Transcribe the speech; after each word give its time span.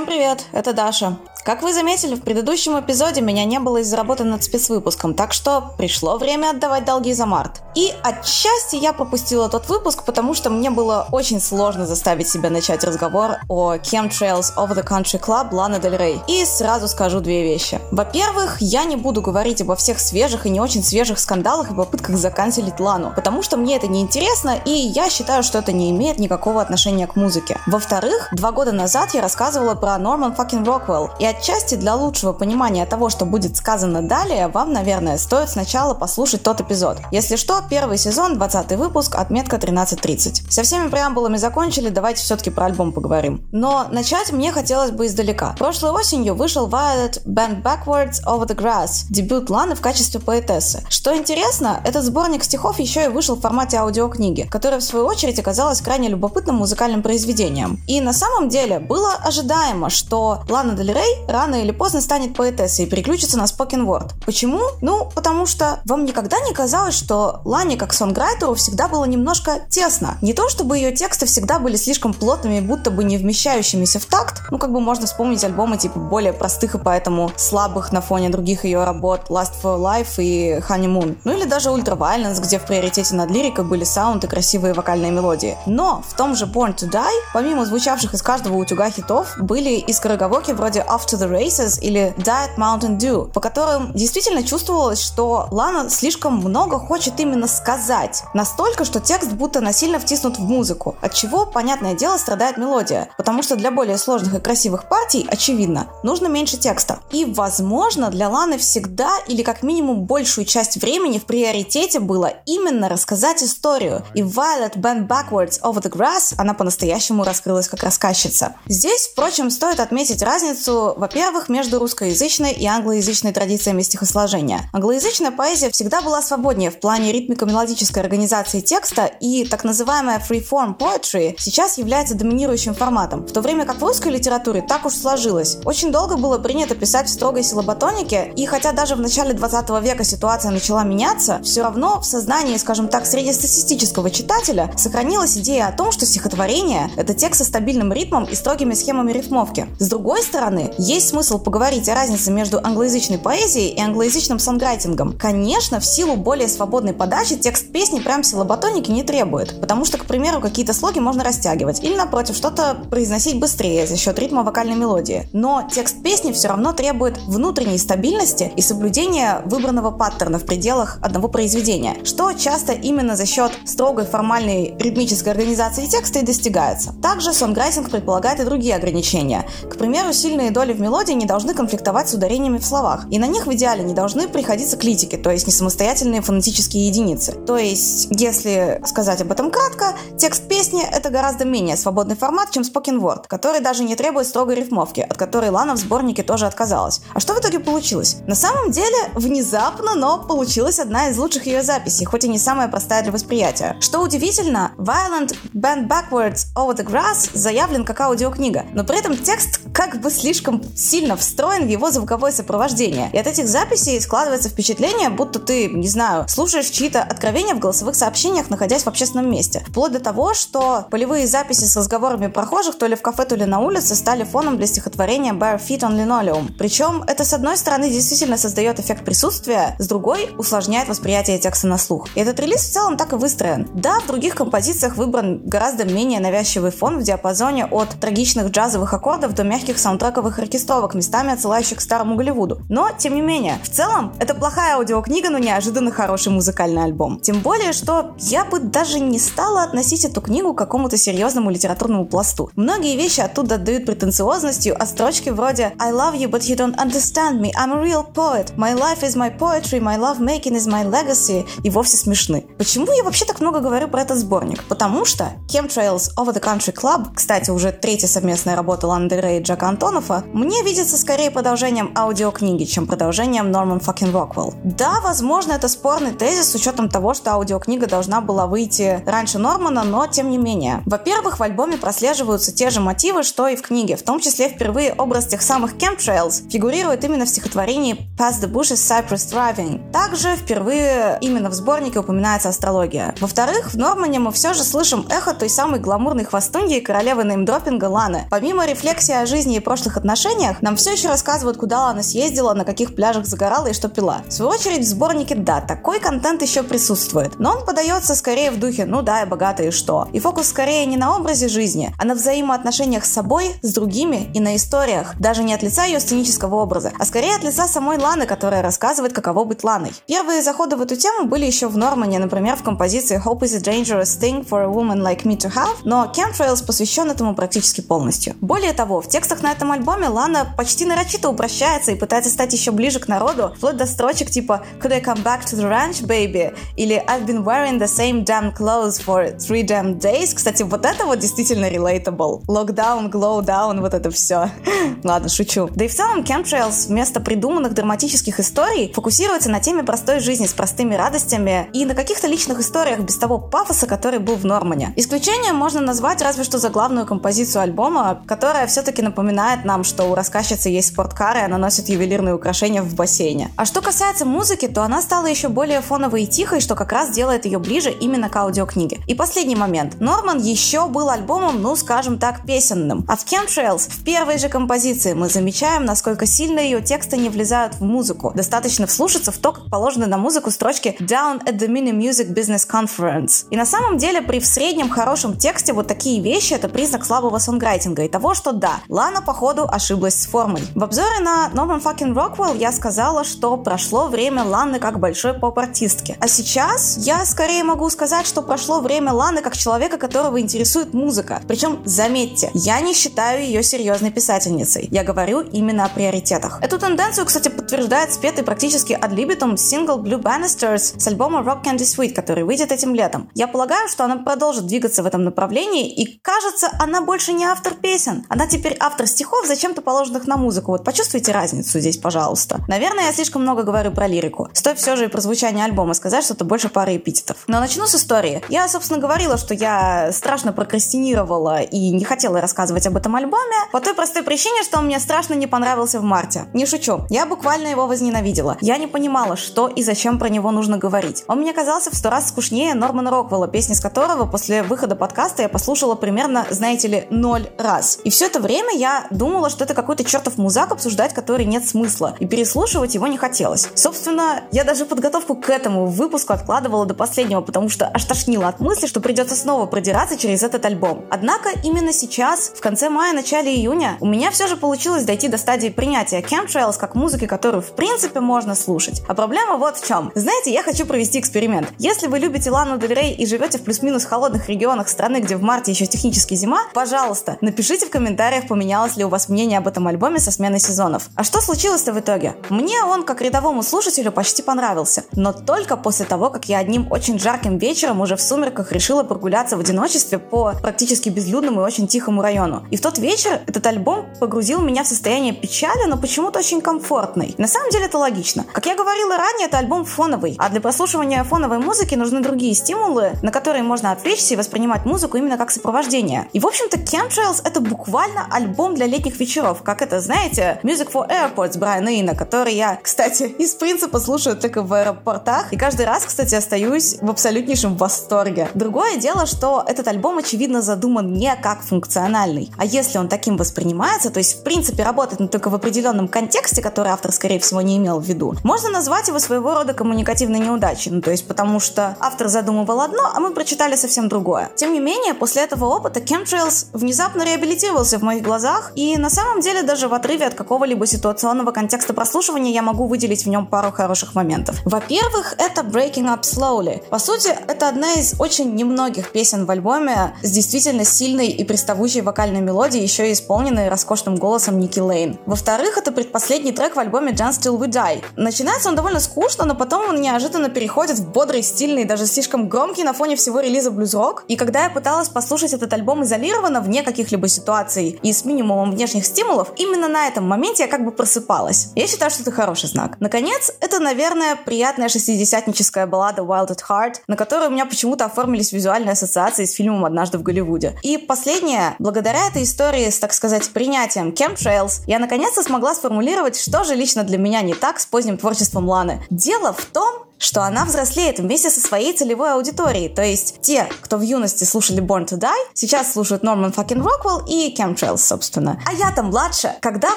Всем 0.00 0.06
привет, 0.06 0.46
это 0.52 0.72
Даша. 0.72 1.18
Как 1.44 1.62
вы 1.62 1.72
заметили, 1.72 2.14
в 2.14 2.20
предыдущем 2.20 2.78
эпизоде 2.78 3.22
меня 3.22 3.44
не 3.44 3.58
было 3.58 3.78
из-за 3.78 3.96
работы 3.96 4.24
над 4.24 4.44
спецвыпуском, 4.44 5.14
так 5.14 5.32
что 5.32 5.72
пришло 5.78 6.18
время 6.18 6.50
отдавать 6.50 6.84
долги 6.84 7.14
за 7.14 7.24
март. 7.24 7.62
И 7.74 7.94
отчасти 8.02 8.76
я 8.76 8.92
пропустила 8.92 9.48
тот 9.48 9.68
выпуск, 9.68 10.04
потому 10.04 10.34
что 10.34 10.50
мне 10.50 10.70
было 10.70 11.06
очень 11.12 11.40
сложно 11.40 11.86
заставить 11.86 12.28
себя 12.28 12.50
начать 12.50 12.84
разговор 12.84 13.36
о 13.48 13.76
Chemtrails 13.76 14.54
of 14.56 14.74
the 14.74 14.86
Country 14.86 15.18
Club 15.20 15.54
Лана 15.54 15.78
Дель 15.78 15.96
Рей. 15.96 16.20
И 16.26 16.44
сразу 16.44 16.88
скажу 16.88 17.20
две 17.20 17.42
вещи. 17.42 17.80
Во-первых, 17.90 18.60
я 18.60 18.84
не 18.84 18.96
буду 18.96 19.22
говорить 19.22 19.62
обо 19.62 19.76
всех 19.76 19.98
свежих 19.98 20.44
и 20.44 20.50
не 20.50 20.60
очень 20.60 20.82
свежих 20.82 21.18
скандалах 21.18 21.70
и 21.70 21.74
попытках 21.74 22.16
заканчивать 22.16 22.80
Лану, 22.80 23.12
потому 23.14 23.42
что 23.42 23.56
мне 23.56 23.76
это 23.76 23.86
не 23.86 24.00
интересно, 24.00 24.56
и 24.64 24.70
я 24.70 25.08
считаю, 25.08 25.42
что 25.42 25.58
это 25.58 25.72
не 25.72 25.90
имеет 25.90 26.18
никакого 26.18 26.60
отношения 26.60 27.06
к 27.06 27.16
музыке. 27.16 27.58
Во-вторых, 27.66 28.28
два 28.32 28.52
года 28.52 28.72
назад 28.72 29.14
я 29.14 29.22
рассказывала 29.22 29.74
про 29.74 29.96
Норман 29.96 30.34
Факин 30.34 30.64
Роквелл, 30.64 31.10
и 31.18 31.29
отчасти 31.30 31.74
для 31.74 31.94
лучшего 31.94 32.32
понимания 32.32 32.86
того, 32.86 33.08
что 33.10 33.24
будет 33.24 33.56
сказано 33.56 34.02
далее, 34.02 34.48
вам, 34.48 34.72
наверное, 34.72 35.18
стоит 35.18 35.50
сначала 35.50 35.94
послушать 35.94 36.42
тот 36.42 36.60
эпизод. 36.60 36.98
Если 37.10 37.36
что, 37.36 37.62
первый 37.68 37.98
сезон, 37.98 38.36
20 38.36 38.72
выпуск, 38.72 39.14
отметка 39.16 39.56
13.30. 39.56 40.50
Со 40.50 40.62
всеми 40.62 40.88
преамбулами 40.88 41.36
закончили, 41.36 41.88
давайте 41.88 42.22
все-таки 42.22 42.50
про 42.50 42.66
альбом 42.66 42.92
поговорим. 42.92 43.46
Но 43.52 43.86
начать 43.90 44.32
мне 44.32 44.52
хотелось 44.52 44.90
бы 44.90 45.06
издалека. 45.06 45.54
Прошлой 45.58 45.92
осенью 45.92 46.34
вышел 46.34 46.68
Violet 46.68 47.24
Band 47.24 47.62
Backwards 47.62 48.24
Over 48.26 48.46
the 48.46 48.56
Grass, 48.56 49.06
дебют 49.08 49.50
Ланы 49.50 49.74
в 49.74 49.80
качестве 49.80 50.20
поэтессы. 50.20 50.82
Что 50.88 51.16
интересно, 51.16 51.80
этот 51.84 52.04
сборник 52.04 52.44
стихов 52.44 52.78
еще 52.78 53.04
и 53.04 53.08
вышел 53.08 53.36
в 53.36 53.40
формате 53.40 53.78
аудиокниги, 53.78 54.42
которая 54.42 54.80
в 54.80 54.84
свою 54.84 55.06
очередь 55.06 55.38
оказалась 55.38 55.80
крайне 55.80 56.08
любопытным 56.08 56.56
музыкальным 56.56 57.02
произведением. 57.02 57.80
И 57.86 58.00
на 58.00 58.12
самом 58.12 58.48
деле 58.48 58.78
было 58.78 59.14
ожидаемо, 59.14 59.90
что 59.90 60.42
Лана 60.48 60.72
Дель 60.72 60.92
Рей 60.92 61.19
рано 61.28 61.56
или 61.56 61.70
поздно 61.70 62.00
станет 62.00 62.34
поэтессой 62.34 62.84
и 62.84 62.88
переключится 62.88 63.38
на 63.38 63.44
spoken 63.44 63.84
word. 63.86 64.12
Почему? 64.24 64.60
Ну, 64.80 65.08
потому 65.14 65.46
что 65.46 65.80
вам 65.84 66.04
никогда 66.04 66.38
не 66.40 66.52
казалось, 66.52 66.94
что 66.94 67.40
Лане 67.44 67.76
как 67.76 67.92
сонграйтеру 67.92 68.54
всегда 68.54 68.88
было 68.88 69.04
немножко 69.04 69.60
тесно. 69.68 70.18
Не 70.22 70.34
то, 70.34 70.48
чтобы 70.48 70.76
ее 70.76 70.92
тексты 70.92 71.26
всегда 71.26 71.58
были 71.58 71.76
слишком 71.76 72.14
плотными, 72.14 72.60
будто 72.60 72.90
бы 72.90 73.04
не 73.04 73.16
вмещающимися 73.18 73.98
в 73.98 74.06
такт. 74.06 74.42
Ну, 74.50 74.58
как 74.58 74.72
бы 74.72 74.80
можно 74.80 75.06
вспомнить 75.06 75.44
альбомы 75.44 75.76
типа 75.76 75.98
более 75.98 76.32
простых 76.32 76.74
и 76.74 76.78
поэтому 76.78 77.30
слабых 77.36 77.92
на 77.92 78.00
фоне 78.00 78.30
других 78.30 78.64
ее 78.64 78.84
работ 78.84 79.22
Last 79.28 79.52
for 79.62 79.78
Life 79.78 80.18
и 80.18 80.60
Honeymoon. 80.68 81.18
Ну 81.24 81.36
или 81.36 81.44
даже 81.44 81.70
Ultra 81.70 81.96
Violence, 81.96 82.40
где 82.40 82.58
в 82.58 82.64
приоритете 82.64 83.14
над 83.14 83.30
лирикой 83.30 83.64
были 83.64 83.84
саунд 83.84 84.24
и 84.24 84.26
красивые 84.28 84.74
вокальные 84.74 85.10
мелодии. 85.10 85.56
Но 85.66 86.02
в 86.06 86.14
том 86.14 86.34
же 86.34 86.46
Born 86.46 86.74
to 86.76 86.90
Die, 86.90 87.20
помимо 87.32 87.64
звучавших 87.64 88.14
из 88.14 88.22
каждого 88.22 88.56
утюга 88.56 88.90
хитов, 88.90 89.34
были 89.38 89.74
и 89.74 89.92
скороговорки 89.92 90.52
вроде 90.52 90.80
Off 90.80 91.06
to 91.10 91.18
the 91.18 91.30
Races 91.30 91.80
или 91.80 92.14
Diet 92.18 92.56
Mountain 92.56 92.98
Dew, 92.98 93.30
по 93.32 93.40
которым 93.40 93.92
действительно 93.92 94.42
чувствовалось, 94.42 95.00
что 95.00 95.48
Лана 95.50 95.90
слишком 95.90 96.36
много 96.36 96.78
хочет 96.78 97.18
именно 97.18 97.48
сказать. 97.48 98.22
Настолько, 98.34 98.84
что 98.84 99.00
текст 99.00 99.32
будто 99.32 99.60
насильно 99.60 99.98
втиснут 99.98 100.38
в 100.38 100.42
музыку, 100.42 100.96
от 101.00 101.14
чего, 101.14 101.46
понятное 101.46 101.94
дело, 101.94 102.16
страдает 102.16 102.56
мелодия. 102.56 103.08
Потому 103.16 103.42
что 103.42 103.56
для 103.56 103.70
более 103.70 103.98
сложных 103.98 104.34
и 104.34 104.40
красивых 104.40 104.88
партий, 104.88 105.26
очевидно, 105.28 105.88
нужно 106.02 106.28
меньше 106.28 106.56
текста. 106.56 107.00
И, 107.10 107.24
возможно, 107.24 108.10
для 108.10 108.28
Ланы 108.28 108.58
всегда 108.58 109.10
или 109.26 109.42
как 109.42 109.62
минимум 109.62 110.04
большую 110.04 110.44
часть 110.44 110.76
времени 110.80 111.18
в 111.18 111.26
приоритете 111.26 112.00
было 112.00 112.32
именно 112.46 112.88
рассказать 112.88 113.42
историю. 113.42 114.04
И 114.14 114.22
Violet 114.22 114.74
Band 114.76 115.08
Backwards 115.08 115.60
Over 115.62 115.82
the 115.82 115.90
Grass 115.90 116.34
она 116.36 116.54
по-настоящему 116.54 117.24
раскрылась 117.24 117.68
как 117.68 117.82
рассказчица. 117.82 118.54
Здесь, 118.66 119.08
впрочем, 119.12 119.50
стоит 119.50 119.80
отметить 119.80 120.22
разницу, 120.22 120.94
во-первых, 121.00 121.48
между 121.48 121.78
русскоязычной 121.78 122.52
и 122.52 122.66
англоязычной 122.66 123.32
традициями 123.32 123.82
стихосложения. 123.82 124.68
Англоязычная 124.72 125.30
поэзия 125.30 125.70
всегда 125.70 126.02
была 126.02 126.20
свободнее 126.20 126.70
в 126.70 126.78
плане 126.78 127.10
ритмико-мелодической 127.10 128.02
организации 128.02 128.60
текста, 128.60 129.06
и 129.06 129.44
так 129.46 129.64
называемая 129.64 130.20
freeform 130.20 130.76
poetry 130.76 131.34
сейчас 131.38 131.78
является 131.78 132.14
доминирующим 132.14 132.74
форматом, 132.74 133.26
в 133.26 133.32
то 133.32 133.40
время 133.40 133.64
как 133.64 133.78
в 133.78 133.82
русской 133.82 134.12
литературе 134.12 134.60
так 134.60 134.84
уж 134.84 134.92
сложилось. 134.92 135.56
Очень 135.64 135.90
долго 135.90 136.16
было 136.18 136.38
принято 136.38 136.74
писать 136.74 137.08
в 137.08 137.12
строгой 137.12 137.42
силоботонике, 137.44 138.32
и 138.36 138.44
хотя 138.44 138.72
даже 138.72 138.94
в 138.94 139.00
начале 139.00 139.32
20 139.32 139.70
века 139.82 140.04
ситуация 140.04 140.50
начала 140.50 140.84
меняться, 140.84 141.40
все 141.42 141.62
равно 141.62 142.00
в 142.00 142.04
сознании, 142.04 142.58
скажем 142.58 142.88
так, 142.88 143.06
среднестатистического 143.06 144.10
читателя 144.10 144.70
сохранилась 144.76 145.38
идея 145.38 145.68
о 145.68 145.72
том, 145.72 145.92
что 145.92 146.04
стихотворение— 146.04 146.90
это 146.96 147.14
текст 147.14 147.38
со 147.38 147.46
стабильным 147.46 147.90
ритмом 147.90 148.24
и 148.24 148.34
строгими 148.34 148.74
схемами 148.74 149.12
рифмовки. 149.12 149.66
С 149.78 149.88
другой 149.88 150.22
стороны, 150.22 150.74
есть 150.90 151.10
смысл 151.10 151.38
поговорить 151.38 151.88
о 151.88 151.94
разнице 151.94 152.32
между 152.32 152.58
англоязычной 152.58 153.18
поэзией 153.18 153.68
и 153.68 153.80
англоязычным 153.80 154.40
сонграйтингом. 154.40 155.16
Конечно, 155.16 155.78
в 155.78 155.84
силу 155.84 156.16
более 156.16 156.48
свободной 156.48 156.92
подачи 156.92 157.36
текст 157.36 157.70
песни 157.72 158.00
прям 158.00 158.24
силоботоники 158.24 158.90
не 158.90 159.04
требует, 159.04 159.60
потому 159.60 159.84
что, 159.84 159.98
к 159.98 160.06
примеру, 160.06 160.40
какие-то 160.40 160.72
слоги 160.72 160.98
можно 160.98 161.22
растягивать 161.22 161.84
или, 161.84 161.94
напротив, 161.94 162.34
что-то 162.34 162.82
произносить 162.90 163.38
быстрее 163.38 163.86
за 163.86 163.96
счет 163.96 164.18
ритма 164.18 164.42
вокальной 164.42 164.74
мелодии. 164.74 165.28
Но 165.32 165.68
текст 165.70 166.02
песни 166.02 166.32
все 166.32 166.48
равно 166.48 166.72
требует 166.72 167.18
внутренней 167.18 167.78
стабильности 167.78 168.52
и 168.56 168.60
соблюдения 168.60 169.42
выбранного 169.44 169.92
паттерна 169.92 170.40
в 170.40 170.44
пределах 170.44 170.98
одного 171.02 171.28
произведения, 171.28 171.98
что 172.04 172.32
часто 172.32 172.72
именно 172.72 173.14
за 173.14 173.26
счет 173.26 173.52
строгой 173.64 174.06
формальной 174.06 174.74
ритмической 174.78 175.32
организации 175.32 175.86
текста 175.86 176.18
и 176.18 176.22
достигается. 176.22 176.94
Также 177.00 177.32
сонграйтинг 177.32 177.90
предполагает 177.90 178.40
и 178.40 178.44
другие 178.44 178.74
ограничения. 178.74 179.46
К 179.70 179.76
примеру, 179.76 180.12
сильные 180.12 180.50
доли 180.50 180.79
мелодии 180.80 181.12
не 181.12 181.26
должны 181.26 181.54
конфликтовать 181.54 182.08
с 182.08 182.14
ударениями 182.14 182.58
в 182.58 182.66
словах, 182.66 183.06
и 183.10 183.18
на 183.18 183.26
них 183.26 183.46
в 183.46 183.52
идеале 183.54 183.84
не 183.84 183.94
должны 183.94 184.28
приходиться 184.28 184.76
клитики, 184.76 185.16
то 185.16 185.30
есть 185.30 185.46
не 185.46 185.52
самостоятельные 185.52 186.22
фонетические 186.22 186.86
единицы. 186.86 187.32
То 187.32 187.56
есть, 187.56 188.08
если 188.10 188.80
сказать 188.84 189.20
об 189.20 189.32
этом 189.32 189.50
кратко, 189.50 189.94
текст 190.18 190.48
песни— 190.48 190.82
это 190.92 191.10
гораздо 191.10 191.44
менее 191.44 191.76
свободный 191.76 192.16
формат, 192.16 192.50
чем 192.50 192.62
spoken 192.62 193.00
word, 193.00 193.24
который 193.26 193.60
даже 193.60 193.84
не 193.84 193.96
требует 193.96 194.26
строгой 194.26 194.56
рифмовки, 194.56 195.00
от 195.00 195.16
которой 195.16 195.50
Лана 195.50 195.74
в 195.74 195.78
сборнике 195.78 196.22
тоже 196.22 196.46
отказалась. 196.46 197.00
А 197.14 197.20
что 197.20 197.34
в 197.34 197.38
итоге 197.38 197.60
получилось? 197.60 198.16
На 198.26 198.34
самом 198.34 198.70
деле, 198.70 198.96
внезапно, 199.14 199.94
но 199.94 200.18
получилась 200.18 200.78
одна 200.78 201.08
из 201.08 201.18
лучших 201.18 201.46
ее 201.46 201.62
записей, 201.62 202.06
хоть 202.06 202.24
и 202.24 202.28
не 202.28 202.38
самая 202.38 202.68
простая 202.68 203.02
для 203.02 203.12
восприятия. 203.12 203.76
Что 203.80 204.00
удивительно, 204.00 204.72
Violent 204.78 205.36
Band 205.54 205.88
Backwards 205.88 206.46
Over 206.56 206.76
the 206.76 206.86
Grass 206.86 207.30
заявлен 207.34 207.84
как 207.84 208.00
аудиокнига, 208.00 208.64
но 208.72 208.84
при 208.84 208.98
этом 208.98 209.16
текст 209.16 209.60
как 209.72 210.00
бы 210.00 210.10
слишком 210.10 210.62
сильно 210.76 211.16
встроен 211.16 211.66
в 211.66 211.70
его 211.70 211.90
звуковое 211.90 212.32
сопровождение. 212.32 213.10
И 213.12 213.18
от 213.18 213.26
этих 213.26 213.48
записей 213.48 214.00
складывается 214.00 214.48
впечатление, 214.48 215.10
будто 215.10 215.38
ты, 215.38 215.68
не 215.68 215.88
знаю, 215.88 216.26
слушаешь 216.28 216.66
чьи-то 216.66 217.02
откровения 217.02 217.54
в 217.54 217.58
голосовых 217.58 217.96
сообщениях, 217.96 218.50
находясь 218.50 218.82
в 218.82 218.88
общественном 218.88 219.30
месте. 219.30 219.64
Вплоть 219.68 219.92
до 219.92 220.00
того, 220.00 220.34
что 220.34 220.86
полевые 220.90 221.26
записи 221.26 221.64
с 221.64 221.76
разговорами 221.76 222.28
прохожих 222.28 222.78
то 222.78 222.86
ли 222.86 222.96
в 222.96 223.02
кафе, 223.02 223.24
то 223.24 223.36
ли 223.36 223.44
на 223.44 223.60
улице 223.60 223.94
стали 223.94 224.24
фоном 224.24 224.56
для 224.56 224.66
стихотворения 224.66 225.32
Bare 225.32 225.60
Feet 225.60 225.80
on 225.80 225.96
Linoleum. 225.96 226.52
Причем 226.58 227.02
это, 227.06 227.24
с 227.24 227.32
одной 227.32 227.56
стороны, 227.56 227.90
действительно 227.90 228.36
создает 228.36 228.80
эффект 228.80 229.04
присутствия, 229.04 229.76
с 229.78 229.86
другой 229.86 230.30
усложняет 230.38 230.88
восприятие 230.88 231.38
текста 231.38 231.66
на 231.66 231.78
слух. 231.78 232.08
И 232.14 232.20
этот 232.20 232.38
релиз 232.40 232.62
в 232.62 232.72
целом 232.72 232.96
так 232.96 233.12
и 233.12 233.16
выстроен. 233.16 233.68
Да, 233.74 234.00
в 234.00 234.06
других 234.06 234.34
композициях 234.34 234.96
выбран 234.96 235.42
гораздо 235.44 235.84
менее 235.84 236.20
навязчивый 236.20 236.70
фон 236.70 236.98
в 236.98 237.02
диапазоне 237.02 237.66
от 237.66 237.88
трагичных 238.00 238.48
джазовых 238.50 238.92
аккордов 238.92 239.34
до 239.34 239.44
мягких 239.44 239.78
саундтрековых 239.78 240.38
оркестровок, 240.50 240.94
местами 240.94 241.32
отсылающих 241.32 241.78
к 241.78 241.80
старому 241.80 242.16
Голливуду. 242.16 242.60
Но, 242.68 242.90
тем 242.98 243.14
не 243.14 243.22
менее, 243.22 243.58
в 243.62 243.68
целом, 243.68 244.12
это 244.18 244.34
плохая 244.34 244.74
аудиокнига, 244.74 245.30
но 245.30 245.38
неожиданно 245.38 245.92
хороший 245.92 246.32
музыкальный 246.32 246.82
альбом. 246.82 247.20
Тем 247.20 247.40
более, 247.40 247.72
что 247.72 248.16
я 248.18 248.44
бы 248.44 248.58
даже 248.58 248.98
не 248.98 249.20
стала 249.20 249.62
относить 249.62 250.04
эту 250.04 250.20
книгу 250.20 250.52
к 250.52 250.58
какому-то 250.58 250.96
серьезному 250.96 251.50
литературному 251.50 252.04
пласту. 252.04 252.50
Многие 252.56 252.96
вещи 252.96 253.20
оттуда 253.20 253.54
отдают 253.54 253.86
претенциозностью, 253.86 254.74
а 254.76 254.86
строчки 254.86 255.30
вроде 255.30 255.72
I 255.78 255.92
love 255.92 256.18
you, 256.18 256.28
but 256.28 256.40
you 256.40 256.56
don't 256.56 256.76
understand 256.76 257.40
me, 257.40 257.52
I'm 257.52 257.72
a 257.72 257.80
real 257.80 258.04
poet, 258.12 258.52
my 258.56 258.74
life 258.74 259.02
is 259.02 259.14
my 259.14 259.30
poetry, 259.30 259.80
my 259.80 259.96
love 259.96 260.18
making 260.18 260.56
is 260.56 260.66
my 260.66 260.84
legacy 260.84 261.46
и 261.62 261.70
вовсе 261.70 261.96
смешны. 261.96 262.44
Почему 262.58 262.92
я 262.92 263.04
вообще 263.04 263.24
так 263.24 263.40
много 263.40 263.60
говорю 263.60 263.86
про 263.86 264.02
этот 264.02 264.18
сборник? 264.18 264.64
Потому 264.64 265.04
что 265.04 265.28
Chemtrails 265.46 266.10
Over 266.18 266.34
the 266.34 266.42
Country 266.42 266.74
Club, 266.74 267.14
кстати, 267.14 267.50
уже 267.50 267.70
третья 267.70 268.08
совместная 268.08 268.56
работа 268.56 268.88
Рей 269.20 269.40
и 269.40 269.42
Джака 269.42 269.68
Антонова, 269.68 270.24
мне 270.40 270.62
видится 270.62 270.96
скорее 270.96 271.30
продолжением 271.30 271.92
аудиокниги, 271.94 272.64
чем 272.64 272.86
продолжением 272.86 273.50
Норман 273.50 273.78
Факин 273.78 274.10
Роквелл. 274.10 274.54
Да, 274.64 275.00
возможно, 275.02 275.52
это 275.52 275.68
спорный 275.68 276.12
тезис 276.12 276.50
с 276.50 276.54
учетом 276.54 276.88
того, 276.88 277.12
что 277.12 277.32
аудиокнига 277.32 277.86
должна 277.86 278.22
была 278.22 278.46
выйти 278.46 279.02
раньше 279.04 279.36
Нормана, 279.36 279.84
но 279.84 280.06
тем 280.06 280.30
не 280.30 280.38
менее. 280.38 280.82
Во-первых, 280.86 281.40
в 281.40 281.42
альбоме 281.42 281.76
прослеживаются 281.76 282.54
те 282.54 282.70
же 282.70 282.80
мотивы, 282.80 283.22
что 283.22 283.48
и 283.48 283.56
в 283.56 283.60
книге, 283.60 283.96
в 283.96 284.02
том 284.02 284.18
числе 284.18 284.48
впервые 284.48 284.94
образ 284.94 285.26
тех 285.26 285.42
самых 285.42 285.74
chemtrails 285.76 286.48
фигурирует 286.48 287.04
именно 287.04 287.26
в 287.26 287.28
стихотворении 287.28 288.08
Past 288.18 288.40
the 288.42 288.50
Bushes 288.50 288.76
Cypress 288.76 289.30
Driving. 289.30 289.92
Также 289.92 290.36
впервые 290.36 291.18
именно 291.20 291.50
в 291.50 291.52
сборнике 291.52 291.98
упоминается 291.98 292.48
астрология. 292.48 293.14
Во-вторых, 293.20 293.74
в 293.74 293.76
Нормане 293.76 294.20
мы 294.20 294.32
все 294.32 294.54
же 294.54 294.64
слышим 294.64 295.04
эхо 295.10 295.34
той 295.34 295.50
самой 295.50 295.80
гламурной 295.80 296.24
хвостуньи 296.24 296.78
и 296.78 296.80
королевы 296.80 297.24
неймдропинга 297.24 297.84
Ланы. 297.84 298.26
Помимо 298.30 298.64
рефлексии 298.64 299.14
о 299.14 299.26
жизни 299.26 299.56
и 299.56 299.60
прошлых 299.60 299.98
отношениях, 299.98 300.29
нам 300.60 300.76
все 300.76 300.92
еще 300.92 301.08
рассказывают, 301.08 301.58
куда 301.58 301.80
Лана 301.80 302.02
съездила, 302.02 302.54
на 302.54 302.64
каких 302.64 302.94
пляжах 302.94 303.26
загорала 303.26 303.66
и 303.66 303.72
что 303.72 303.88
пила. 303.88 304.22
В 304.28 304.32
свою 304.32 304.50
очередь, 304.52 304.80
в 304.80 304.88
сборнике, 304.88 305.34
да, 305.34 305.60
такой 305.60 306.00
контент 306.00 306.42
еще 306.42 306.62
присутствует, 306.62 307.38
но 307.38 307.56
он 307.56 307.66
подается 307.66 308.14
скорее 308.14 308.50
в 308.50 308.58
духе 308.58 308.84
«ну 308.86 309.02
да, 309.02 309.20
я 309.20 309.26
богатая 309.26 309.68
и 309.68 309.70
что?». 309.70 310.08
И 310.12 310.20
фокус 310.20 310.48
скорее 310.48 310.86
не 310.86 310.96
на 310.96 311.16
образе 311.16 311.48
жизни, 311.48 311.94
а 311.98 312.04
на 312.04 312.14
взаимоотношениях 312.14 313.04
с 313.04 313.12
собой, 313.12 313.54
с 313.62 313.72
другими 313.72 314.30
и 314.32 314.40
на 314.40 314.56
историях, 314.56 315.14
даже 315.18 315.42
не 315.42 315.54
от 315.54 315.62
лица 315.62 315.84
ее 315.84 316.00
сценического 316.00 316.56
образа, 316.56 316.92
а 316.98 317.04
скорее 317.04 317.34
от 317.34 317.42
лица 317.42 317.66
самой 317.66 317.98
Ланы, 317.98 318.26
которая 318.26 318.62
рассказывает, 318.62 319.12
каково 319.12 319.44
быть 319.44 319.64
Ланой. 319.64 319.92
Первые 320.06 320.42
заходы 320.42 320.76
в 320.76 320.82
эту 320.82 320.96
тему 320.96 321.26
были 321.26 321.44
еще 321.44 321.68
в 321.68 321.76
Нормане, 321.76 322.18
например, 322.18 322.56
в 322.56 322.62
композиции 322.62 323.20
«Hope 323.24 323.40
is 323.40 323.56
a 323.56 323.60
dangerous 323.60 324.18
thing 324.20 324.46
for 324.48 324.62
a 324.62 324.68
woman 324.68 325.02
like 325.02 325.24
me 325.24 325.36
to 325.36 325.52
have», 325.52 325.76
но 325.84 326.12
Chemtrails 326.14 326.64
посвящен 326.64 327.10
этому 327.10 327.34
практически 327.34 327.80
полностью. 327.80 328.34
Более 328.40 328.72
того, 328.72 329.00
в 329.00 329.08
текстах 329.08 329.42
на 329.42 329.52
этом 329.52 329.72
альбоме 329.72 330.08
Лана 330.08 330.19
почти 330.56 330.84
нарочито 330.84 331.28
упрощается 331.28 331.92
и 331.92 331.94
пытается 331.94 332.30
стать 332.30 332.52
еще 332.52 332.70
ближе 332.70 332.98
к 332.98 333.08
народу, 333.08 333.52
вплоть 333.56 333.76
до 333.76 333.86
строчек 333.86 334.30
типа 334.30 334.64
«Could 334.80 334.92
I 334.92 335.00
come 335.00 335.22
back 335.22 335.44
to 335.44 335.56
the 335.56 335.68
ranch, 335.68 336.04
baby?» 336.06 336.54
или 336.76 337.02
«I've 337.06 337.26
been 337.26 337.44
wearing 337.44 337.78
the 337.78 337.86
same 337.86 338.24
damn 338.24 338.54
clothes 338.54 339.02
for 339.04 339.36
three 339.36 339.66
damn 339.66 339.98
days». 339.98 340.34
Кстати, 340.34 340.62
вот 340.62 340.84
это 340.84 341.04
вот 341.04 341.18
действительно 341.18 341.66
relatable. 341.66 342.44
Glow 342.46 343.40
down, 343.44 343.80
вот 343.80 343.94
это 343.94 344.10
все. 344.10 344.50
Ладно, 345.04 345.28
шучу. 345.28 345.68
Да 345.74 345.84
и 345.84 345.88
в 345.88 345.94
целом 345.94 346.20
Chemtrails 346.20 346.88
вместо 346.88 347.20
придуманных 347.20 347.74
драматических 347.74 348.40
историй 348.40 348.92
фокусируется 348.92 349.50
на 349.50 349.60
теме 349.60 349.82
простой 349.82 350.20
жизни 350.20 350.46
с 350.46 350.52
простыми 350.52 350.94
радостями 350.94 351.68
и 351.72 351.84
на 351.84 351.94
каких-то 351.94 352.26
личных 352.26 352.60
историях 352.60 353.00
без 353.00 353.16
того 353.16 353.38
пафоса, 353.38 353.86
который 353.86 354.18
был 354.18 354.36
в 354.36 354.44
Нормане. 354.44 354.92
Исключением 354.96 355.56
можно 355.56 355.80
назвать 355.80 356.22
разве 356.22 356.44
что 356.44 356.58
за 356.58 356.68
главную 356.70 357.06
композицию 357.06 357.62
альбома, 357.62 358.22
которая 358.26 358.66
все-таки 358.66 359.02
напоминает 359.02 359.64
нам, 359.64 359.84
что 359.84 360.09
у 360.10 360.14
рассказчицы 360.14 360.68
есть 360.68 360.88
спорткар, 360.88 361.36
и 361.36 361.40
она 361.40 361.58
носит 361.58 361.88
ювелирные 361.88 362.34
украшения 362.34 362.82
в 362.82 362.94
бассейне. 362.94 363.50
А 363.56 363.64
что 363.64 363.80
касается 363.80 364.24
музыки, 364.24 364.66
то 364.68 364.82
она 364.82 365.00
стала 365.02 365.26
еще 365.26 365.48
более 365.48 365.80
фоновой 365.80 366.24
и 366.24 366.26
тихой, 366.26 366.60
что 366.60 366.74
как 366.74 366.92
раз 366.92 367.10
делает 367.10 367.44
ее 367.44 367.58
ближе 367.58 367.90
именно 367.90 368.28
к 368.28 368.36
аудиокниге. 368.36 368.98
И 369.06 369.14
последний 369.14 369.56
момент. 369.56 370.00
Норман 370.00 370.40
еще 370.40 370.86
был 370.86 371.08
альбомом, 371.08 371.62
ну, 371.62 371.76
скажем 371.76 372.18
так, 372.18 372.44
песенным. 372.44 373.04
А 373.08 373.16
в 373.16 373.24
Chemtrails 373.24 373.90
в 373.90 374.04
первой 374.04 374.38
же 374.38 374.48
композиции 374.48 375.12
мы 375.12 375.28
замечаем, 375.28 375.84
насколько 375.84 376.26
сильно 376.26 376.60
ее 376.60 376.80
тексты 376.80 377.16
не 377.16 377.28
влезают 377.28 377.74
в 377.74 377.82
музыку. 377.82 378.32
Достаточно 378.34 378.86
вслушаться 378.86 379.32
в 379.32 379.38
то, 379.38 379.52
как 379.52 379.70
положено 379.70 380.06
на 380.06 380.18
музыку 380.18 380.50
строчки 380.50 380.96
Down 381.00 381.44
at 381.44 381.58
the 381.58 381.68
Mini 381.68 381.92
Music 381.92 382.34
Business 382.34 382.68
Conference. 382.68 383.46
И 383.50 383.56
на 383.56 383.66
самом 383.66 383.98
деле 383.98 384.22
при 384.22 384.40
в 384.40 384.46
среднем 384.46 384.88
хорошем 384.88 385.36
тексте 385.36 385.72
вот 385.72 385.86
такие 385.86 386.20
вещи 386.20 386.54
это 386.54 386.68
признак 386.68 387.04
слабого 387.04 387.38
сонграйтинга 387.38 388.04
и 388.04 388.08
того, 388.08 388.34
что 388.34 388.52
да, 388.52 388.80
Лана 388.88 389.22
походу 389.22 389.68
ошиблась 389.70 389.99
с 390.08 390.26
формой. 390.26 390.62
В 390.74 390.82
обзоре 390.82 391.20
на 391.20 391.50
Norman 391.52 391.82
Fucking 391.82 392.14
Rockwell 392.14 392.56
я 392.56 392.72
сказала, 392.72 393.24
что 393.24 393.58
прошло 393.58 394.08
время 394.08 394.44
Ланы 394.44 394.78
как 394.78 394.98
большой 394.98 395.34
поп-артистки. 395.34 396.16
А 396.18 396.28
сейчас 396.28 396.96
я 396.98 397.26
скорее 397.26 397.62
могу 397.62 397.90
сказать, 397.90 398.26
что 398.26 398.40
прошло 398.40 398.80
время 398.80 399.12
Ланы 399.12 399.42
как 399.42 399.54
человека, 399.54 399.98
которого 399.98 400.40
интересует 400.40 400.94
музыка. 400.94 401.42
Причем, 401.46 401.82
заметьте, 401.84 402.50
я 402.54 402.80
не 402.80 402.94
считаю 402.94 403.42
ее 403.42 403.62
серьезной 403.62 404.10
писательницей. 404.10 404.88
Я 404.90 405.04
говорю 405.04 405.40
именно 405.40 405.84
о 405.84 405.88
приоритетах. 405.90 406.58
Эту 406.62 406.78
тенденцию, 406.78 407.26
кстати, 407.26 407.48
подтверждает 407.48 408.14
спетый 408.14 408.44
практически 408.44 408.98
libitum 409.10 409.56
сингл 409.56 409.98
Blue 409.98 410.20
Banisters 410.20 410.98
с 410.98 411.06
альбома 411.06 411.40
Rock 411.40 411.64
Candy 411.64 411.82
Sweet, 411.82 412.14
который 412.14 412.44
выйдет 412.44 412.72
этим 412.72 412.94
летом. 412.94 413.28
Я 413.34 413.48
полагаю, 413.48 413.88
что 413.88 414.04
она 414.04 414.16
продолжит 414.16 414.66
двигаться 414.66 415.02
в 415.02 415.06
этом 415.06 415.24
направлении, 415.24 415.92
и 415.92 416.18
кажется, 416.20 416.70
она 416.78 417.00
больше 417.00 417.32
не 417.32 417.44
автор 417.44 417.74
песен. 417.74 418.24
Она 418.28 418.46
теперь 418.46 418.76
автор 418.80 419.06
стихов, 419.06 419.46
зачем-то 419.46 419.82
положенных 419.90 420.28
на 420.28 420.36
музыку. 420.36 420.70
Вот 420.70 420.84
почувствуйте 420.84 421.32
разницу 421.32 421.80
здесь, 421.80 421.96
пожалуйста. 421.96 422.60
Наверное, 422.68 423.06
я 423.06 423.12
слишком 423.12 423.42
много 423.42 423.64
говорю 423.64 423.90
про 423.90 424.06
лирику. 424.06 424.48
Стоит 424.52 424.78
все 424.78 424.94
же 424.94 425.06
и 425.06 425.08
про 425.08 425.20
звучание 425.20 425.64
альбома 425.64 425.94
сказать 425.94 426.24
что-то 426.24 426.44
больше 426.44 426.68
пары 426.68 426.96
эпитетов. 426.96 427.38
Но 427.48 427.58
начну 427.58 427.88
с 427.88 427.96
истории. 427.96 428.40
Я, 428.48 428.68
собственно, 428.68 429.00
говорила, 429.00 429.36
что 429.36 429.52
я 429.52 430.12
страшно 430.12 430.52
прокрастинировала 430.52 431.60
и 431.60 431.90
не 431.90 432.04
хотела 432.04 432.40
рассказывать 432.40 432.86
об 432.86 432.96
этом 432.96 433.16
альбоме 433.16 433.56
по 433.72 433.80
той 433.80 433.94
простой 433.94 434.22
причине, 434.22 434.62
что 434.62 434.78
он 434.78 434.86
мне 434.86 435.00
страшно 435.00 435.34
не 435.34 435.48
понравился 435.48 435.98
в 435.98 436.04
марте. 436.04 436.44
Не 436.54 436.66
шучу. 436.66 437.00
Я 437.10 437.26
буквально 437.26 437.66
его 437.66 437.88
возненавидела. 437.88 438.58
Я 438.60 438.78
не 438.78 438.86
понимала, 438.86 439.34
что 439.34 439.66
и 439.66 439.82
зачем 439.82 440.20
про 440.20 440.28
него 440.28 440.52
нужно 440.52 440.78
говорить. 440.78 441.24
Он 441.26 441.40
мне 441.40 441.52
казался 441.52 441.90
в 441.90 441.96
сто 441.96 442.10
раз 442.10 442.28
скучнее 442.28 442.74
Нормана 442.74 443.10
Роквелла, 443.10 443.48
песни 443.48 443.74
с 443.74 443.80
которого 443.80 444.26
после 444.26 444.62
выхода 444.62 444.94
подкаста 444.94 445.42
я 445.42 445.48
послушала 445.48 445.96
примерно, 445.96 446.46
знаете 446.50 446.86
ли, 446.86 447.06
ноль 447.10 447.48
раз. 447.58 447.98
И 448.04 448.10
все 448.10 448.26
это 448.26 448.38
время 448.38 448.76
я 448.76 449.08
думала, 449.10 449.50
что 449.50 449.64
это 449.64 449.79
какой-то 449.80 450.04
чертов 450.04 450.38
музак, 450.38 450.72
обсуждать 450.72 451.14
который 451.14 451.44
нет 451.44 451.66
смысла, 451.66 452.14
и 452.18 452.26
переслушивать 452.26 452.94
его 452.94 453.06
не 453.06 453.16
хотелось. 453.16 453.68
Собственно, 453.74 454.42
я 454.52 454.64
даже 454.64 454.84
подготовку 454.84 455.34
к 455.34 455.48
этому 455.50 455.86
выпуску 455.86 456.32
откладывала 456.32 456.86
до 456.86 456.94
последнего, 456.94 457.40
потому 457.40 457.68
что 457.68 457.90
аж 457.92 458.04
тошнило 458.04 458.48
от 458.48 458.60
мысли, 458.60 458.86
что 458.86 459.00
придется 459.00 459.36
снова 459.36 459.66
продираться 459.66 460.16
через 460.16 460.42
этот 460.42 460.64
альбом. 460.64 461.04
Однако 461.10 461.50
именно 461.64 461.92
сейчас, 461.92 462.52
в 462.54 462.60
конце 462.60 462.88
мая, 462.88 463.12
начале 463.12 463.54
июня, 463.54 463.96
у 464.00 464.06
меня 464.06 464.30
все 464.30 464.46
же 464.46 464.56
получилось 464.56 465.04
дойти 465.04 465.28
до 465.28 465.38
стадии 465.38 465.68
принятия 465.68 466.20
Chemtrails 466.20 466.78
как 466.78 466.94
музыки, 466.94 467.26
которую 467.26 467.62
в 467.62 467.72
принципе 467.72 468.20
можно 468.20 468.54
слушать. 468.54 469.02
А 469.08 469.14
проблема 469.14 469.56
вот 469.56 469.76
в 469.76 469.86
чем. 469.86 470.12
Знаете, 470.14 470.52
я 470.52 470.62
хочу 470.62 470.86
провести 470.86 471.18
эксперимент. 471.18 471.68
Если 471.78 472.06
вы 472.06 472.18
любите 472.18 472.50
Лану 472.50 472.78
Дель 472.78 472.94
Рей 472.94 473.14
и 473.14 473.26
живете 473.26 473.58
в 473.58 473.62
плюс-минус 473.62 474.04
холодных 474.04 474.48
регионах 474.48 474.88
страны, 474.88 475.18
где 475.18 475.36
в 475.36 475.42
марте 475.42 475.70
еще 475.70 475.86
технически 475.86 476.34
зима, 476.34 476.60
пожалуйста, 476.74 477.38
напишите 477.40 477.86
в 477.86 477.90
комментариях, 477.90 478.48
поменялось 478.48 478.96
ли 478.96 479.04
у 479.04 479.08
вас 479.08 479.28
мнение 479.28 479.58
об 479.58 479.68
этом 479.70 479.86
альбоме 479.86 480.20
со 480.20 480.30
сменой 480.30 480.60
сезонов. 480.60 481.08
А 481.14 481.24
что 481.24 481.40
случилось-то 481.40 481.92
в 481.92 482.00
итоге? 482.00 482.34
Мне 482.50 482.82
он, 482.84 483.04
как 483.04 483.22
рядовому 483.22 483.62
слушателю, 483.62 484.12
почти 484.12 484.42
понравился. 484.42 485.04
Но 485.12 485.32
только 485.32 485.76
после 485.76 486.04
того, 486.04 486.28
как 486.30 486.48
я 486.48 486.58
одним 486.58 486.90
очень 486.92 487.18
жарким 487.18 487.56
вечером 487.56 488.00
уже 488.00 488.16
в 488.16 488.22
сумерках 488.22 488.72
решила 488.72 489.02
прогуляться 489.02 489.56
в 489.56 489.60
одиночестве 489.60 490.18
по 490.18 490.52
практически 490.60 491.08
безлюдному 491.08 491.62
и 491.62 491.64
очень 491.64 491.88
тихому 491.88 492.22
району. 492.22 492.64
И 492.70 492.76
в 492.76 492.80
тот 492.80 492.98
вечер 492.98 493.40
этот 493.46 493.66
альбом 493.66 494.06
погрузил 494.18 494.60
меня 494.60 494.84
в 494.84 494.88
состояние 494.88 495.32
печали, 495.32 495.86
но 495.86 495.96
почему-то 495.96 496.38
очень 496.38 496.60
комфортный. 496.60 497.34
На 497.38 497.48
самом 497.48 497.70
деле 497.70 497.86
это 497.86 497.98
логично. 497.98 498.44
Как 498.52 498.66
я 498.66 498.76
говорила 498.76 499.16
ранее, 499.16 499.46
это 499.46 499.58
альбом 499.58 499.84
фоновый, 499.84 500.36
а 500.38 500.48
для 500.48 500.60
прослушивания 500.60 501.24
фоновой 501.24 501.58
музыки 501.58 501.94
нужны 501.94 502.20
другие 502.20 502.54
стимулы, 502.54 503.12
на 503.22 503.30
которые 503.30 503.62
можно 503.62 503.92
отвлечься 503.92 504.34
и 504.34 504.36
воспринимать 504.36 504.84
музыку 504.84 505.16
именно 505.16 505.36
как 505.36 505.50
сопровождение. 505.50 506.28
И, 506.32 506.40
в 506.40 506.46
общем-то, 506.46 506.78
Chemtrails— 506.78 507.42
это 507.44 507.60
буквально 507.60 508.26
альбом 508.30 508.74
для 508.74 508.86
летних 508.86 509.18
вечеров, 509.20 509.49
как 509.62 509.82
это, 509.82 510.00
знаете, 510.00 510.60
Music 510.62 510.90
for 510.92 511.08
Airports 511.08 511.58
Брайана 511.58 512.00
Ина, 512.00 512.14
который 512.14 512.54
я, 512.54 512.78
кстати, 512.82 513.22
из 513.38 513.54
принципа 513.54 513.98
слушаю 513.98 514.36
только 514.36 514.62
в 514.62 514.72
аэропортах, 514.72 515.52
и 515.52 515.56
каждый 515.56 515.86
раз, 515.86 516.04
кстати, 516.04 516.34
остаюсь 516.34 516.96
в 517.00 517.10
абсолютнейшем 517.10 517.76
восторге. 517.76 518.48
Другое 518.54 518.96
дело, 518.96 519.26
что 519.26 519.64
этот 519.66 519.88
альбом, 519.88 520.18
очевидно, 520.18 520.62
задуман 520.62 521.12
не 521.12 521.34
как 521.36 521.62
функциональный, 521.62 522.50
а 522.56 522.64
если 522.64 522.98
он 522.98 523.08
таким 523.08 523.36
воспринимается, 523.36 524.10
то 524.10 524.18
есть, 524.18 524.40
в 524.40 524.42
принципе, 524.42 524.82
работает, 524.82 525.20
но 525.20 525.28
только 525.28 525.50
в 525.50 525.54
определенном 525.54 526.08
контексте, 526.08 526.62
который 526.62 526.92
автор, 526.92 527.12
скорее 527.12 527.38
всего, 527.40 527.60
не 527.60 527.76
имел 527.76 528.00
в 528.00 528.04
виду, 528.04 528.34
можно 528.44 528.70
назвать 528.70 529.08
его 529.08 529.18
своего 529.18 529.54
рода 529.54 529.74
коммуникативной 529.74 530.38
неудачей, 530.38 530.90
ну, 530.90 531.00
то 531.00 531.10
есть, 531.10 531.26
потому 531.26 531.60
что 531.60 531.96
автор 532.00 532.28
задумывал 532.28 532.80
одно, 532.80 533.10
а 533.14 533.20
мы 533.20 533.32
прочитали 533.32 533.76
совсем 533.76 534.08
другое. 534.08 534.50
Тем 534.56 534.72
не 534.72 534.80
менее, 534.80 535.14
после 535.14 535.42
этого 535.42 535.66
опыта 535.66 536.00
Chemtrails 536.00 536.66
внезапно 536.72 537.22
реабилитировался 537.24 537.98
в 537.98 538.02
моих 538.02 538.22
глазах, 538.22 538.72
и 538.74 538.96
на 538.96 539.10
самом 539.10 539.39
деле 539.40 539.62
даже 539.62 539.88
в 539.88 539.94
отрыве 539.94 540.26
от 540.26 540.34
какого-либо 540.34 540.86
ситуационного 540.86 541.52
контекста 541.52 541.94
прослушивания 541.94 542.52
я 542.52 542.62
могу 542.62 542.86
выделить 542.86 543.24
в 543.24 543.28
нем 543.28 543.46
пару 543.46 543.70
хороших 543.72 544.14
моментов. 544.14 544.56
Во-первых, 544.64 545.34
это 545.38 545.62
Breaking 545.62 546.06
Up 546.06 546.22
Slowly. 546.22 546.82
По 546.88 546.98
сути, 546.98 547.30
это 547.48 547.68
одна 547.68 547.94
из 547.94 548.14
очень 548.18 548.54
немногих 548.54 549.12
песен 549.12 549.46
в 549.46 549.50
альбоме 549.50 550.14
с 550.22 550.30
действительно 550.30 550.84
сильной 550.84 551.28
и 551.28 551.44
приставучей 551.44 552.00
вокальной 552.00 552.40
мелодией, 552.40 552.82
еще 552.82 553.08
и 553.08 553.12
исполненной 553.12 553.68
роскошным 553.68 554.16
голосом 554.16 554.58
Ники 554.58 554.78
Лейн. 554.78 555.18
Во-вторых, 555.26 555.78
это 555.78 555.92
предпоследний 555.92 556.52
трек 556.52 556.76
в 556.76 556.78
альбоме 556.78 557.12
Dance 557.12 557.40
Till 557.40 557.58
We 557.58 557.68
Die. 557.68 558.02
Начинается 558.16 558.68
он 558.68 558.76
довольно 558.76 559.00
скучно, 559.00 559.44
но 559.44 559.54
потом 559.54 559.88
он 559.88 560.00
неожиданно 560.00 560.48
переходит 560.48 560.98
в 560.98 561.10
бодрый, 561.10 561.42
стильный, 561.42 561.84
даже 561.84 562.06
слишком 562.06 562.48
громкий 562.48 562.84
на 562.84 562.92
фоне 562.92 563.16
всего 563.16 563.40
релиза 563.40 563.70
блюз-рок. 563.70 564.24
И 564.28 564.36
когда 564.36 564.64
я 564.64 564.70
пыталась 564.70 565.08
послушать 565.08 565.52
этот 565.52 565.72
альбом 565.72 566.04
изолированно, 566.04 566.60
вне 566.60 566.82
каких-либо 566.82 567.28
ситуаций 567.28 567.98
и 568.02 568.12
с 568.12 568.24
минимумом 568.24 568.70
внешних 568.70 569.06
стимулов, 569.06 569.29
стимулов, 569.30 569.52
именно 569.56 569.88
на 569.88 570.08
этом 570.08 570.26
моменте 570.26 570.64
я 570.64 570.68
как 570.68 570.84
бы 570.84 570.92
просыпалась. 570.92 571.68
Я 571.76 571.86
считаю, 571.86 572.10
что 572.10 572.22
это 572.22 572.32
хороший 572.32 572.68
знак. 572.68 572.96
Наконец, 573.00 573.52
это, 573.60 573.78
наверное, 573.78 574.36
приятная 574.36 574.88
шестидесятническая 574.88 575.86
баллада 575.86 576.22
Wild 576.22 576.48
at 576.48 576.60
Heart, 576.68 576.94
на 577.06 577.16
которой 577.16 577.48
у 577.48 577.50
меня 577.50 577.66
почему-то 577.66 578.06
оформились 578.06 578.52
визуальные 578.52 578.92
ассоциации 578.92 579.44
с 579.44 579.52
фильмом 579.52 579.84
«Однажды 579.84 580.18
в 580.18 580.22
Голливуде». 580.22 580.76
И 580.82 580.98
последнее, 580.98 581.74
благодаря 581.78 582.26
этой 582.28 582.42
истории 582.42 582.90
с, 582.90 582.98
так 582.98 583.12
сказать, 583.12 583.48
принятием 583.50 584.10
Chemtrails, 584.10 584.82
я 584.86 584.98
наконец-то 584.98 585.42
смогла 585.42 585.74
сформулировать, 585.74 586.38
что 586.38 586.64
же 586.64 586.74
лично 586.74 587.04
для 587.04 587.18
меня 587.18 587.42
не 587.42 587.54
так 587.54 587.78
с 587.78 587.86
поздним 587.86 588.18
творчеством 588.18 588.68
Ланы. 588.68 589.02
Дело 589.10 589.52
в 589.52 589.64
том, 589.66 590.09
что 590.20 590.42
она 590.42 590.64
взрослеет 590.64 591.18
вместе 591.18 591.50
со 591.50 591.60
своей 591.60 591.92
целевой 591.92 592.34
аудиторией. 592.34 592.88
То 592.88 593.02
есть 593.02 593.40
те, 593.40 593.68
кто 593.80 593.96
в 593.96 594.02
юности 594.02 594.44
слушали 594.44 594.82
Born 594.82 595.06
to 595.08 595.18
Die, 595.18 595.46
сейчас 595.54 595.94
слушают 595.94 596.22
Норман 596.22 596.52
Факин 596.52 596.82
Роквелл 596.82 597.24
и 597.26 597.54
Chemtrails, 597.58 597.98
собственно. 597.98 598.62
А 598.66 598.72
я 598.74 598.92
там 598.94 599.06
младше. 599.06 599.54
Когда 599.60 599.96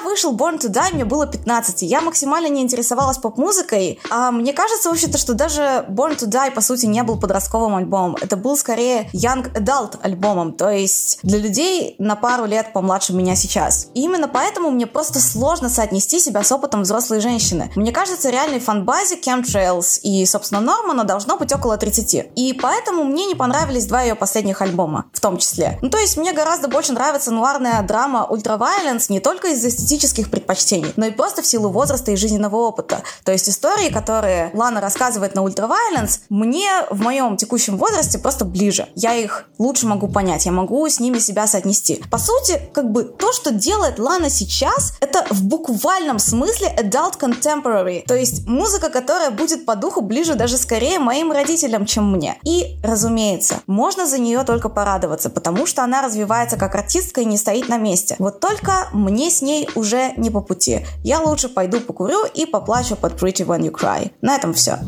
вышел 0.00 0.34
Born 0.34 0.58
to 0.58 0.70
Die, 0.70 0.94
мне 0.94 1.04
было 1.04 1.26
15. 1.26 1.82
Я 1.82 2.00
максимально 2.00 2.48
не 2.48 2.62
интересовалась 2.62 3.18
поп-музыкой. 3.18 4.00
А 4.10 4.30
мне 4.30 4.54
кажется, 4.54 4.88
вообще-то, 4.88 5.18
что 5.18 5.34
даже 5.34 5.84
Born 5.88 6.18
to 6.18 6.26
Die, 6.26 6.50
по 6.52 6.62
сути, 6.62 6.86
не 6.86 7.02
был 7.02 7.20
подростковым 7.20 7.76
альбомом. 7.76 8.16
Это 8.20 8.36
был 8.36 8.56
скорее 8.56 9.10
young 9.12 9.52
adult 9.52 9.98
альбомом. 10.02 10.54
То 10.54 10.70
есть 10.70 11.18
для 11.22 11.38
людей 11.38 11.96
на 11.98 12.16
пару 12.16 12.46
лет 12.46 12.72
помладше 12.72 13.12
меня 13.12 13.36
сейчас. 13.36 13.88
И 13.92 14.00
именно 14.00 14.26
поэтому 14.26 14.70
мне 14.70 14.86
просто 14.86 15.20
сложно 15.20 15.68
соотнести 15.68 16.18
себя 16.18 16.42
с 16.42 16.50
опытом 16.50 16.82
взрослой 16.82 17.20
женщины. 17.20 17.70
Мне 17.76 17.92
кажется, 17.92 18.30
реальной 18.30 18.60
фан-базе 18.60 19.16
Chemtrails 19.16 20.00
и 20.00 20.13
и, 20.14 20.26
собственно, 20.26 20.60
Нормана 20.60 21.04
должно 21.04 21.36
быть 21.36 21.52
около 21.52 21.76
30. 21.76 22.32
И 22.36 22.52
поэтому 22.52 23.04
мне 23.04 23.26
не 23.26 23.34
понравились 23.34 23.86
два 23.86 24.02
ее 24.02 24.14
последних 24.14 24.62
альбома, 24.62 25.06
в 25.12 25.20
том 25.20 25.38
числе. 25.38 25.78
Ну, 25.82 25.90
то 25.90 25.98
есть 25.98 26.16
мне 26.16 26.32
гораздо 26.32 26.68
больше 26.68 26.92
нравится 26.92 27.30
нуарная 27.30 27.82
драма 27.82 28.26
Ultraviolence 28.30 29.06
не 29.08 29.20
только 29.20 29.48
из-за 29.48 29.68
эстетических 29.68 30.30
предпочтений, 30.30 30.92
но 30.96 31.06
и 31.06 31.10
просто 31.10 31.42
в 31.42 31.46
силу 31.46 31.70
возраста 31.70 32.12
и 32.12 32.16
жизненного 32.16 32.56
опыта. 32.56 33.02
То 33.24 33.32
есть 33.32 33.48
истории, 33.48 33.90
которые 33.90 34.50
Лана 34.54 34.80
рассказывает 34.80 35.34
на 35.34 35.40
Ultraviolence, 35.40 36.20
мне 36.28 36.68
в 36.90 37.00
моем 37.00 37.36
текущем 37.36 37.76
возрасте 37.76 38.18
просто 38.18 38.44
ближе. 38.44 38.88
Я 38.94 39.14
их 39.14 39.44
лучше 39.58 39.86
могу 39.86 40.08
понять, 40.08 40.46
я 40.46 40.52
могу 40.52 40.88
с 40.88 41.00
ними 41.00 41.18
себя 41.18 41.46
соотнести. 41.46 42.02
По 42.10 42.18
сути, 42.18 42.60
как 42.72 42.90
бы 42.90 43.04
то, 43.04 43.32
что 43.32 43.52
делает 43.52 43.98
Лана 43.98 44.30
сейчас, 44.30 44.94
это 45.00 45.24
в 45.30 45.44
буквальном 45.44 46.18
смысле 46.18 46.74
adult 46.78 47.18
contemporary, 47.18 48.04
то 48.06 48.14
есть 48.14 48.46
музыка, 48.46 48.90
которая 48.90 49.30
будет 49.30 49.66
по 49.66 49.76
духу 49.76 50.03
ближе 50.04 50.34
даже 50.34 50.56
скорее 50.56 50.98
моим 50.98 51.32
родителям, 51.32 51.86
чем 51.86 52.12
мне. 52.12 52.36
И, 52.44 52.76
разумеется, 52.82 53.60
можно 53.66 54.06
за 54.06 54.18
нее 54.18 54.44
только 54.44 54.68
порадоваться, 54.68 55.30
потому 55.30 55.66
что 55.66 55.82
она 55.82 56.02
развивается 56.02 56.56
как 56.56 56.74
артистка 56.74 57.22
и 57.22 57.24
не 57.24 57.36
стоит 57.36 57.68
на 57.68 57.78
месте. 57.78 58.16
Вот 58.18 58.40
только 58.40 58.88
мне 58.92 59.30
с 59.30 59.42
ней 59.42 59.68
уже 59.74 60.12
не 60.16 60.30
по 60.30 60.40
пути. 60.40 60.86
Я 61.02 61.20
лучше 61.20 61.48
пойду 61.48 61.80
покурю 61.80 62.24
и 62.32 62.46
поплачу 62.46 62.96
под 62.96 63.20
Pretty 63.20 63.46
When 63.46 63.60
You 63.60 63.72
Cry. 63.72 64.12
На 64.20 64.36
этом 64.36 64.54
все. 64.54 64.78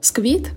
Сквит 0.00 0.50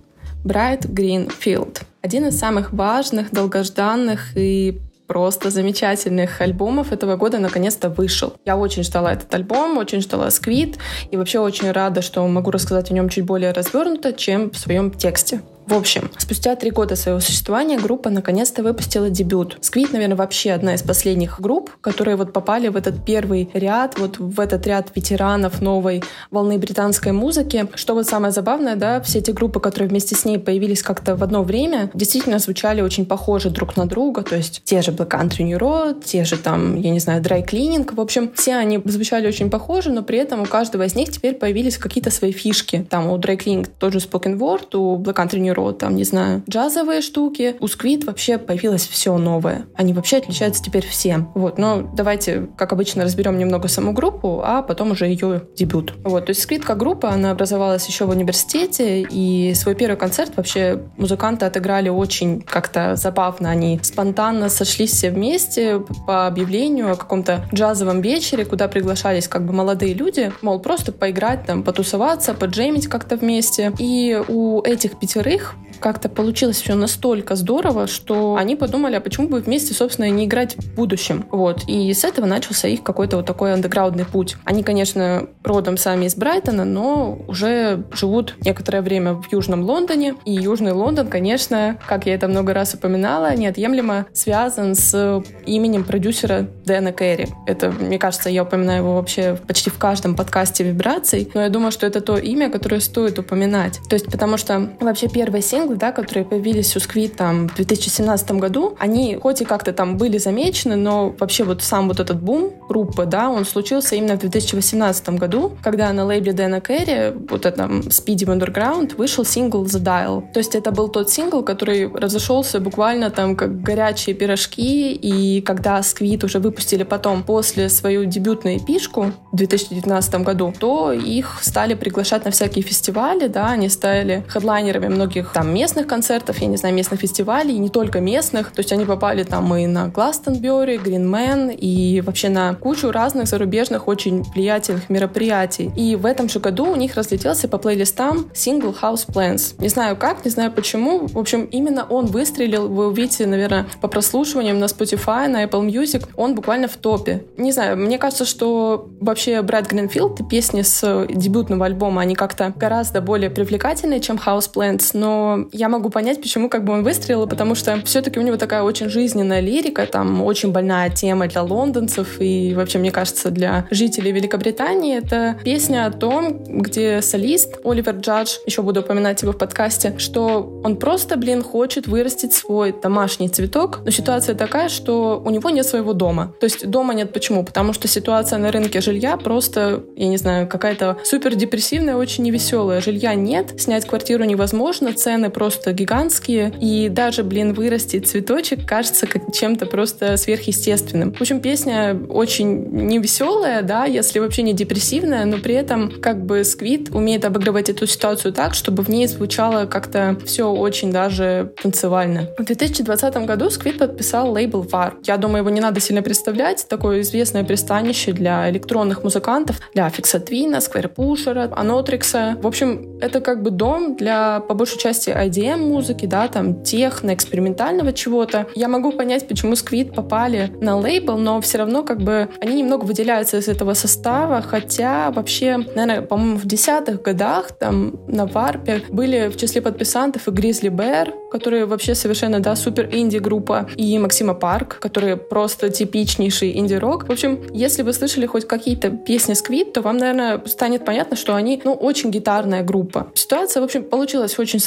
Green 0.44 1.32
Field. 1.44 1.82
Один 2.02 2.28
из 2.28 2.38
самых 2.38 2.72
важных, 2.72 3.32
долгожданных 3.32 4.38
и 4.38 4.80
просто 5.08 5.50
замечательных 5.50 6.42
альбомов 6.42 6.92
этого 6.92 7.16
года 7.16 7.40
наконец-то 7.40 7.90
вышел. 7.90 8.34
Я 8.46 8.58
очень 8.58 8.84
ждала 8.84 9.14
этот 9.14 9.34
альбом, 9.34 9.78
очень 9.78 10.02
ждала 10.02 10.30
Сквит, 10.32 10.78
и 11.12 11.18
вообще 11.18 11.40
очень 11.40 11.72
рада, 11.72 12.02
что 12.02 12.28
могу 12.28 12.52
рассказать 12.52 12.92
о 12.92 12.94
нем 12.94 13.10
чуть 13.10 13.26
более 13.26 13.52
развернуто, 13.52 14.14
чем 14.14 14.52
в 14.52 14.58
своем 14.58 14.92
тексте. 14.92 15.42
В 15.68 15.74
общем, 15.74 16.12
спустя 16.20 16.56
три 16.56 16.70
года 16.70 16.96
своего 16.96 17.20
существования 17.20 17.80
группа 17.80 18.12
наконец-то 18.12 18.62
выпустила 18.62 19.10
дебют. 19.10 19.58
Сквит, 19.62 19.94
наверное, 19.94 20.16
вообще 20.16 20.52
одна 20.52 20.76
из 20.76 20.84
последних 20.84 21.42
групп, 21.42 21.72
которые 21.82 22.18
вот 22.18 22.34
попали 22.34 22.68
в 22.68 22.76
этот 22.76 23.04
первый 23.04 23.50
ряд, 23.54 23.98
вот 23.98 24.20
в 24.20 24.40
этот 24.40 24.68
ряд 24.68 24.92
ветеранов 24.94 25.62
новой 25.62 26.04
волны 26.30 26.60
британской 26.60 27.14
музыки. 27.14 27.68
Что 27.74 27.96
вот 27.96 28.06
самое 28.06 28.32
забавное, 28.32 28.76
да, 28.76 29.02
все 29.02 29.20
эти 29.20 29.32
группы, 29.32 29.60
которые 29.60 29.90
вместе 29.90 30.16
с 30.16 30.24
ней 30.24 30.38
появились 30.38 30.84
как-то 30.84 31.16
в 31.16 31.24
одно 31.24 31.42
время, 31.42 31.90
действительно 31.96 32.38
звучали 32.38 32.82
очень 32.82 33.08
похожи 33.08 33.50
друг 33.50 33.76
на 33.76 33.88
друга, 33.88 34.22
то 34.22 34.36
есть 34.36 34.62
те 34.66 34.84
же 34.84 34.92
Black 34.92 35.10
Country 35.10 35.44
New 35.44 35.58
Road, 35.58 36.04
те 36.04 36.26
же 36.26 36.38
там, 36.38 36.80
я 36.80 36.92
не 36.92 37.00
знаю, 37.00 37.24
Dry 37.24 37.44
Cleaning, 37.44 37.92
в 37.96 38.00
общем, 38.00 38.32
все 38.36 38.56
они 38.56 38.80
звучали 38.86 39.28
очень 39.28 39.50
похожи, 39.50 39.90
но 39.90 40.04
при 40.04 40.20
этом 40.20 40.42
у 40.42 40.46
каждого 40.46 40.84
из 40.84 40.94
них 40.94 41.10
теперь 41.12 41.34
появились 41.34 41.80
какие-то 41.80 42.12
свои 42.12 42.32
фишки. 42.32 42.86
Там 42.88 43.10
у 43.10 43.18
Dry 43.18 43.36
Cleaning 43.36 43.68
тот 43.80 43.94
же 43.94 44.00
Spoken 44.00 44.38
Word, 44.38 44.78
у 44.78 44.98
Black 45.02 45.16
Country 45.16 45.40
New 45.40 45.55
Road, 45.56 45.74
там, 45.74 45.96
не 45.96 46.04
знаю, 46.04 46.44
джазовые 46.50 47.02
штуки. 47.02 47.56
У 47.60 47.66
Squid 47.66 48.06
вообще 48.06 48.38
появилось 48.38 48.88
все 48.88 49.18
новое. 49.18 49.66
Они 49.76 49.94
вообще 49.94 50.18
отличаются 50.18 50.64
теперь 50.64 50.86
всем. 50.86 51.32
Вот, 51.36 51.58
но 51.58 51.90
давайте, 51.94 52.48
как 52.58 52.74
обычно, 52.74 53.04
разберем 53.04 53.38
немного 53.38 53.68
саму 53.68 53.94
группу, 53.94 54.42
а 54.44 54.62
потом 54.62 54.92
уже 54.92 55.06
ее 55.08 55.44
дебют. 55.56 55.94
Вот, 56.04 56.26
то 56.26 56.32
есть 56.32 56.50
Squid 56.50 56.62
как 56.62 56.78
группа, 56.78 57.10
она 57.10 57.32
образовалась 57.32 57.88
еще 57.88 58.06
в 58.06 58.10
университете, 58.10 59.02
и 59.02 59.54
свой 59.56 59.76
первый 59.76 59.98
концерт 59.98 60.34
вообще 60.36 60.82
музыканты 60.98 61.46
отыграли 61.46 61.90
очень 61.90 62.42
как-то 62.42 62.96
забавно. 62.96 63.50
Они 63.50 63.80
спонтанно 63.82 64.50
сошлись 64.50 64.92
все 64.92 65.12
вместе 65.12 65.80
по 66.08 66.28
объявлению 66.28 66.92
о 66.92 66.96
каком-то 66.96 67.46
джазовом 67.54 68.02
вечере, 68.02 68.46
куда 68.46 68.68
приглашались 68.68 69.28
как 69.28 69.46
бы 69.46 69.54
молодые 69.54 69.94
люди, 69.94 70.32
мол, 70.42 70.60
просто 70.60 70.92
поиграть 70.92 71.46
там, 71.46 71.64
потусоваться, 71.64 72.34
поджемить 72.34 72.88
как-то 72.88 73.18
вместе. 73.18 73.72
И 73.80 74.22
у 74.28 74.62
этих 74.62 75.00
пятерых 75.00 75.45
как-то 75.80 76.10
получилось 76.10 76.62
все 76.62 76.76
настолько 76.76 77.36
здорово, 77.36 77.88
что 77.88 78.36
они 78.36 78.56
подумали, 78.56 78.96
а 78.96 79.02
почему 79.02 79.28
бы 79.28 79.40
вместе, 79.40 79.74
собственно, 79.74 80.10
не 80.10 80.26
играть 80.26 80.56
в 80.58 80.76
будущем. 80.76 81.26
Вот. 81.32 81.64
И 81.68 81.94
с 81.94 82.04
этого 82.04 82.26
начался 82.26 82.68
их 82.68 82.84
какой-то 82.84 83.18
вот 83.18 83.26
такой 83.26 83.54
андеграундный 83.54 84.06
путь. 84.06 84.38
Они, 84.46 84.64
конечно, 84.64 85.28
родом 85.44 85.78
сами 85.78 86.06
из 86.06 86.16
Брайтона, 86.16 86.66
но 86.66 87.20
уже 87.28 87.86
живут 87.92 88.36
некоторое 88.44 88.82
время 88.82 89.14
в 89.14 89.32
Южном 89.32 89.64
Лондоне. 89.64 90.16
И 90.26 90.34
Южный 90.34 90.72
Лондон, 90.72 91.08
конечно, 91.08 91.78
как 91.88 92.06
я 92.06 92.16
это 92.16 92.28
много 92.28 92.54
раз 92.54 92.74
упоминала, 92.74 93.36
неотъемлемо 93.36 94.08
связан 94.14 94.76
с 94.76 95.24
именем 95.46 95.84
продюсера 95.84 96.48
Дэна 96.66 96.94
Керри. 96.94 97.28
Это, 97.46 97.72
мне 97.72 98.00
кажется, 98.00 98.30
я 98.30 98.44
упоминаю 98.44 98.80
его 98.80 98.96
вообще 98.96 99.38
почти 99.48 99.70
в 99.70 99.78
каждом 99.78 100.16
подкасте 100.16 100.64
вибраций, 100.64 101.30
но 101.34 101.42
я 101.42 101.50
думаю, 101.50 101.72
что 101.72 101.86
это 101.86 102.02
то 102.02 102.18
имя, 102.18 102.50
которое 102.50 102.80
стоит 102.80 103.20
упоминать. 103.20 103.80
То 103.90 103.96
есть, 103.96 104.06
потому 104.06 104.38
что 104.38 104.72
вообще 104.80 105.08
первый 105.08 105.35
сингл 105.42 105.66
синглы, 105.66 105.76
да, 105.78 105.92
которые 105.92 106.26
появились 106.26 106.76
у 106.76 106.80
Squid 106.80 107.16
там 107.16 107.48
в 107.48 107.56
2017 107.56 108.32
году, 108.32 108.76
они 108.80 109.18
хоть 109.22 109.42
и 109.42 109.46
как-то 109.46 109.74
там 109.74 109.98
были 109.98 110.18
замечены, 110.18 110.76
но 110.76 111.16
вообще 111.20 111.44
вот 111.44 111.62
сам 111.62 111.88
вот 111.88 112.00
этот 112.00 112.22
бум 112.22 112.52
группы, 112.70 113.06
да, 113.06 113.30
он 113.30 113.46
случился 113.46 113.96
именно 113.96 114.16
в 114.16 114.20
2018 114.20 115.10
году, 115.10 115.52
когда 115.64 115.92
на 115.94 116.06
лейбле 116.06 116.34
Дэна 116.34 116.62
Керри, 116.62 117.14
вот 117.30 117.46
этом 117.46 117.80
Speedy 117.82 118.26
Wunderground, 118.26 118.96
вышел 118.98 119.26
сингл 119.26 119.64
The 119.64 119.82
Dial. 119.82 120.24
То 120.34 120.40
есть 120.40 120.56
это 120.56 120.72
был 120.72 120.90
тот 120.90 121.10
сингл, 121.10 121.44
который 121.44 121.92
разошелся 121.92 122.60
буквально 122.60 123.10
там 123.10 123.36
как 123.36 123.62
горячие 123.62 124.16
пирожки, 124.16 124.94
и 124.94 125.42
когда 125.42 125.82
Squid 125.84 126.24
уже 126.24 126.40
выпустили 126.40 126.84
потом 126.84 127.24
после 127.24 127.70
свою 127.70 128.06
дебютную 128.06 128.60
EP 128.60 128.77
шку 128.77 129.12
в 129.32 129.36
2019 129.36 130.16
году, 130.24 130.54
то 130.60 130.92
их 130.92 131.38
стали 131.42 131.74
приглашать 131.74 132.26
на 132.26 132.32
всякие 132.32 132.64
фестивали, 132.64 133.28
да, 133.28 133.48
они 133.48 133.70
стали 133.70 134.24
хедлайнерами 134.28 134.88
многих 134.88 135.25
там 135.34 135.54
местных 135.54 135.88
концертов, 135.88 136.40
я 136.40 136.48
не 136.48 136.58
знаю, 136.58 136.76
местных 136.76 137.00
фестивалей, 137.00 137.56
и 137.56 137.60
не 137.60 137.70
только 137.70 138.00
местных. 138.00 138.52
То 138.52 138.60
есть 138.60 138.72
они 138.72 138.86
попали 138.86 139.24
там 139.24 139.54
и 139.56 139.66
на 139.66 139.88
Гластонбери, 139.88 140.78
Гринмен, 140.78 141.50
и 141.50 142.02
вообще 142.02 142.30
на 142.30 142.54
кучу 142.56 142.92
разных 142.92 143.28
зарубежных 143.28 143.88
очень 143.88 144.24
влиятельных 144.34 144.90
мероприятий. 144.90 145.72
И 145.76 145.96
в 145.96 146.06
этом 146.06 146.30
же 146.30 146.40
году 146.40 146.66
у 146.72 146.76
них 146.76 146.96
разлетелся 146.96 147.48
по 147.48 147.58
плейлистам 147.58 148.30
сингл 148.34 148.76
House 148.82 149.08
Plans. 149.08 149.56
Не 149.60 149.70
знаю 149.70 149.96
как, 149.96 150.26
не 150.26 150.32
знаю 150.32 150.52
почему. 150.52 151.08
В 151.08 151.18
общем, 151.18 151.46
именно 151.46 151.86
он 151.86 152.06
выстрелил. 152.06 152.68
Вы 152.68 152.88
увидите, 152.88 153.26
наверное, 153.26 153.68
по 153.82 153.88
прослушиваниям 153.88 154.60
на 154.60 154.66
Spotify, 154.66 155.28
на 155.28 155.44
Apple 155.44 155.66
Music. 155.68 156.06
Он 156.16 156.36
буквально 156.36 156.68
в 156.68 156.76
топе. 156.76 157.24
Не 157.38 157.52
знаю, 157.52 157.78
мне 157.78 157.98
кажется, 157.98 158.26
что 158.26 158.90
вообще 159.00 159.42
Брэд 159.42 159.68
Гринфилд 159.68 160.20
и 160.20 160.24
песни 160.24 160.62
с 160.62 161.06
дебютного 161.10 161.66
альбома, 161.66 162.02
они 162.02 162.16
как-то 162.16 162.54
гораздо 162.56 163.02
более 163.02 163.30
привлекательные, 163.30 164.00
чем 164.00 164.18
House 164.18 164.52
Plans, 164.54 164.92
но 164.94 165.15
я 165.52 165.70
могу 165.70 165.90
понять, 165.90 166.22
почему 166.22 166.50
как 166.50 166.64
бы 166.64 166.74
он 166.74 166.84
выстрелил, 166.84 167.28
потому 167.28 167.56
что 167.56 167.82
все-таки 167.86 168.20
у 168.20 168.24
него 168.24 168.38
такая 168.38 168.64
очень 168.64 168.90
жизненная 168.90 169.40
лирика, 169.40 169.86
там 169.86 170.24
очень 170.24 170.52
больная 170.52 170.90
тема 170.90 171.28
для 171.28 171.44
лондонцев 171.44 172.20
и 172.20 172.54
вообще, 172.56 172.80
мне 172.80 172.92
кажется, 172.92 173.30
для 173.30 173.68
жителей 173.72 174.12
Великобритании. 174.12 174.98
Это 174.98 175.38
песня 175.44 175.86
о 175.86 175.92
том, 175.92 176.44
где 176.44 177.02
солист 177.02 177.60
Оливер 177.64 177.96
Джадж, 177.96 178.38
еще 178.46 178.62
буду 178.62 178.82
упоминать 178.82 179.22
его 179.22 179.32
в 179.32 179.38
подкасте, 179.38 179.96
что 179.98 180.62
он 180.64 180.78
просто, 180.78 181.18
блин, 181.18 181.44
хочет 181.44 181.88
вырастить 181.88 182.34
свой 182.34 182.74
домашний 182.74 183.30
цветок, 183.30 183.80
но 183.84 183.92
ситуация 183.92 184.36
такая, 184.36 184.70
что 184.70 185.22
у 185.24 185.30
него 185.30 185.50
нет 185.50 185.66
своего 185.66 185.94
дома. 185.94 186.34
То 186.40 186.46
есть 186.46 186.68
дома 186.68 186.94
нет 186.94 187.14
почему? 187.14 187.44
Потому 187.44 187.74
что 187.74 187.88
ситуация 187.88 188.40
на 188.40 188.52
рынке 188.52 188.82
жилья 188.82 189.18
просто, 189.18 189.84
я 189.96 190.08
не 190.08 190.18
знаю, 190.18 190.48
какая-то 190.48 190.98
супер 191.04 191.36
депрессивная, 191.36 191.96
очень 191.96 192.24
невеселая. 192.24 192.82
Жилья 192.82 193.16
нет, 193.16 193.60
снять 193.60 193.86
квартиру 193.86 194.24
невозможно, 194.24 194.94
цены 195.06 195.30
просто 195.30 195.72
гигантские, 195.72 196.52
и 196.60 196.90
даже, 196.90 197.24
блин, 197.24 197.54
вырастет 197.54 198.08
цветочек 198.08 198.68
кажется 198.68 199.06
как 199.06 199.32
чем-то 199.32 199.68
просто 199.68 200.18
сверхъестественным. 200.18 201.14
В 201.14 201.22
общем, 201.22 201.42
песня 201.42 201.96
очень 202.10 202.66
невеселая, 202.72 203.62
да, 203.62 203.86
если 203.86 204.18
вообще 204.18 204.42
не 204.42 204.54
депрессивная, 204.54 205.26
но 205.26 205.38
при 205.38 205.54
этом 205.54 205.92
как 206.02 206.26
бы 206.26 206.44
Squid 206.44 206.90
умеет 206.90 207.24
обыгрывать 207.24 207.70
эту 207.70 207.86
ситуацию 207.86 208.34
так, 208.34 208.56
чтобы 208.56 208.82
в 208.82 208.90
ней 208.90 209.06
звучало 209.06 209.68
как-то 209.68 210.18
все 210.26 210.50
очень 210.50 210.92
даже 210.92 211.54
танцевально. 211.62 212.30
В 212.40 212.44
2020 212.44 213.16
году 213.28 213.52
Squid 213.52 213.78
подписал 213.78 214.32
лейбл 214.32 214.64
Warp. 214.64 214.94
Я 215.04 215.18
думаю, 215.18 215.42
его 215.42 215.52
не 215.52 215.62
надо 215.62 215.80
сильно 215.80 216.02
представлять. 216.02 216.66
Такое 216.68 217.02
известное 217.02 217.44
пристанище 217.44 218.12
для 218.12 218.50
электронных 218.50 219.04
музыкантов, 219.04 219.60
для 219.76 219.88
Aphex 219.90 220.20
Twin 220.20 220.48
а, 220.48 220.62
Squarepusher 220.62 220.90
а, 220.90 221.48
Oneohtrix 221.56 222.23
а. 222.23 222.38
В 222.42 222.48
общем, 222.48 222.98
это 223.02 223.22
как 223.22 223.44
бы 223.44 223.52
дом 223.52 223.96
для, 223.96 224.40
по 224.40 224.56
большей 224.56 224.80
части, 224.86 225.10
IDM 225.10 225.39
музыки, 225.39 226.06
да, 226.06 226.28
там, 226.28 226.62
техно, 226.64 227.16
экспериментального 227.16 227.92
чего-то. 227.92 228.46
Я 228.54 228.68
могу 228.68 228.92
понять, 228.92 229.28
почему 229.28 229.56
Squid 229.56 229.96
попали 229.96 230.52
на 230.62 230.78
лейбл, 230.78 231.18
но 231.18 231.42
все 231.42 231.58
равно 231.58 231.82
как 231.82 232.02
бы 232.02 232.30
они 232.40 232.62
немного 232.62 232.86
выделяются 232.86 233.38
из 233.38 233.48
этого 233.48 233.74
состава, 233.74 234.44
хотя 234.44 235.10
вообще, 235.10 235.58
наверное, 235.58 236.02
по-моему, 236.04 236.38
в 236.38 236.46
десятых 236.46 237.02
годах 237.02 237.52
там 237.54 238.00
на 238.08 238.28
Warp 238.28 238.73
е 238.73 238.84
были 238.90 239.30
в 239.30 239.38
числе 239.38 239.60
подписантов 239.60 240.28
и 240.28 240.32
Grizzly 240.32 240.70
Bear, 240.70 241.12
которые 241.32 241.66
вообще 241.66 241.96
совершенно, 241.96 242.40
да, 242.40 242.56
супер 242.56 242.88
инди-группа, 242.92 243.68
и 243.76 243.98
Maxïmo 243.98 244.36
Park, 244.36 244.78
который 244.80 245.18
просто 245.18 245.70
типичнейший 245.70 246.58
инди-рок. 246.58 247.10
В 247.10 247.12
общем, 247.12 247.42
если 247.52 247.82
вы 247.82 247.92
слышали 247.94 248.28
хоть 248.28 248.48
какие-то 248.48 248.92
песни 248.92 249.34
Сквит, 249.34 249.74
то 249.74 249.82
вам, 249.82 249.98
наверное, 249.98 250.42
станет 250.46 250.86
понятно, 250.86 251.18
что 251.18 251.36
они, 251.36 251.60
ну, 251.64 251.74
очень 251.74 252.12
гитарная 252.12 252.64
группа. 252.64 253.08
Ситуация, 253.16 253.62
в 253.62 253.64
общем, 253.64 253.84
получилась 253.84 254.38
очень 254.40 254.60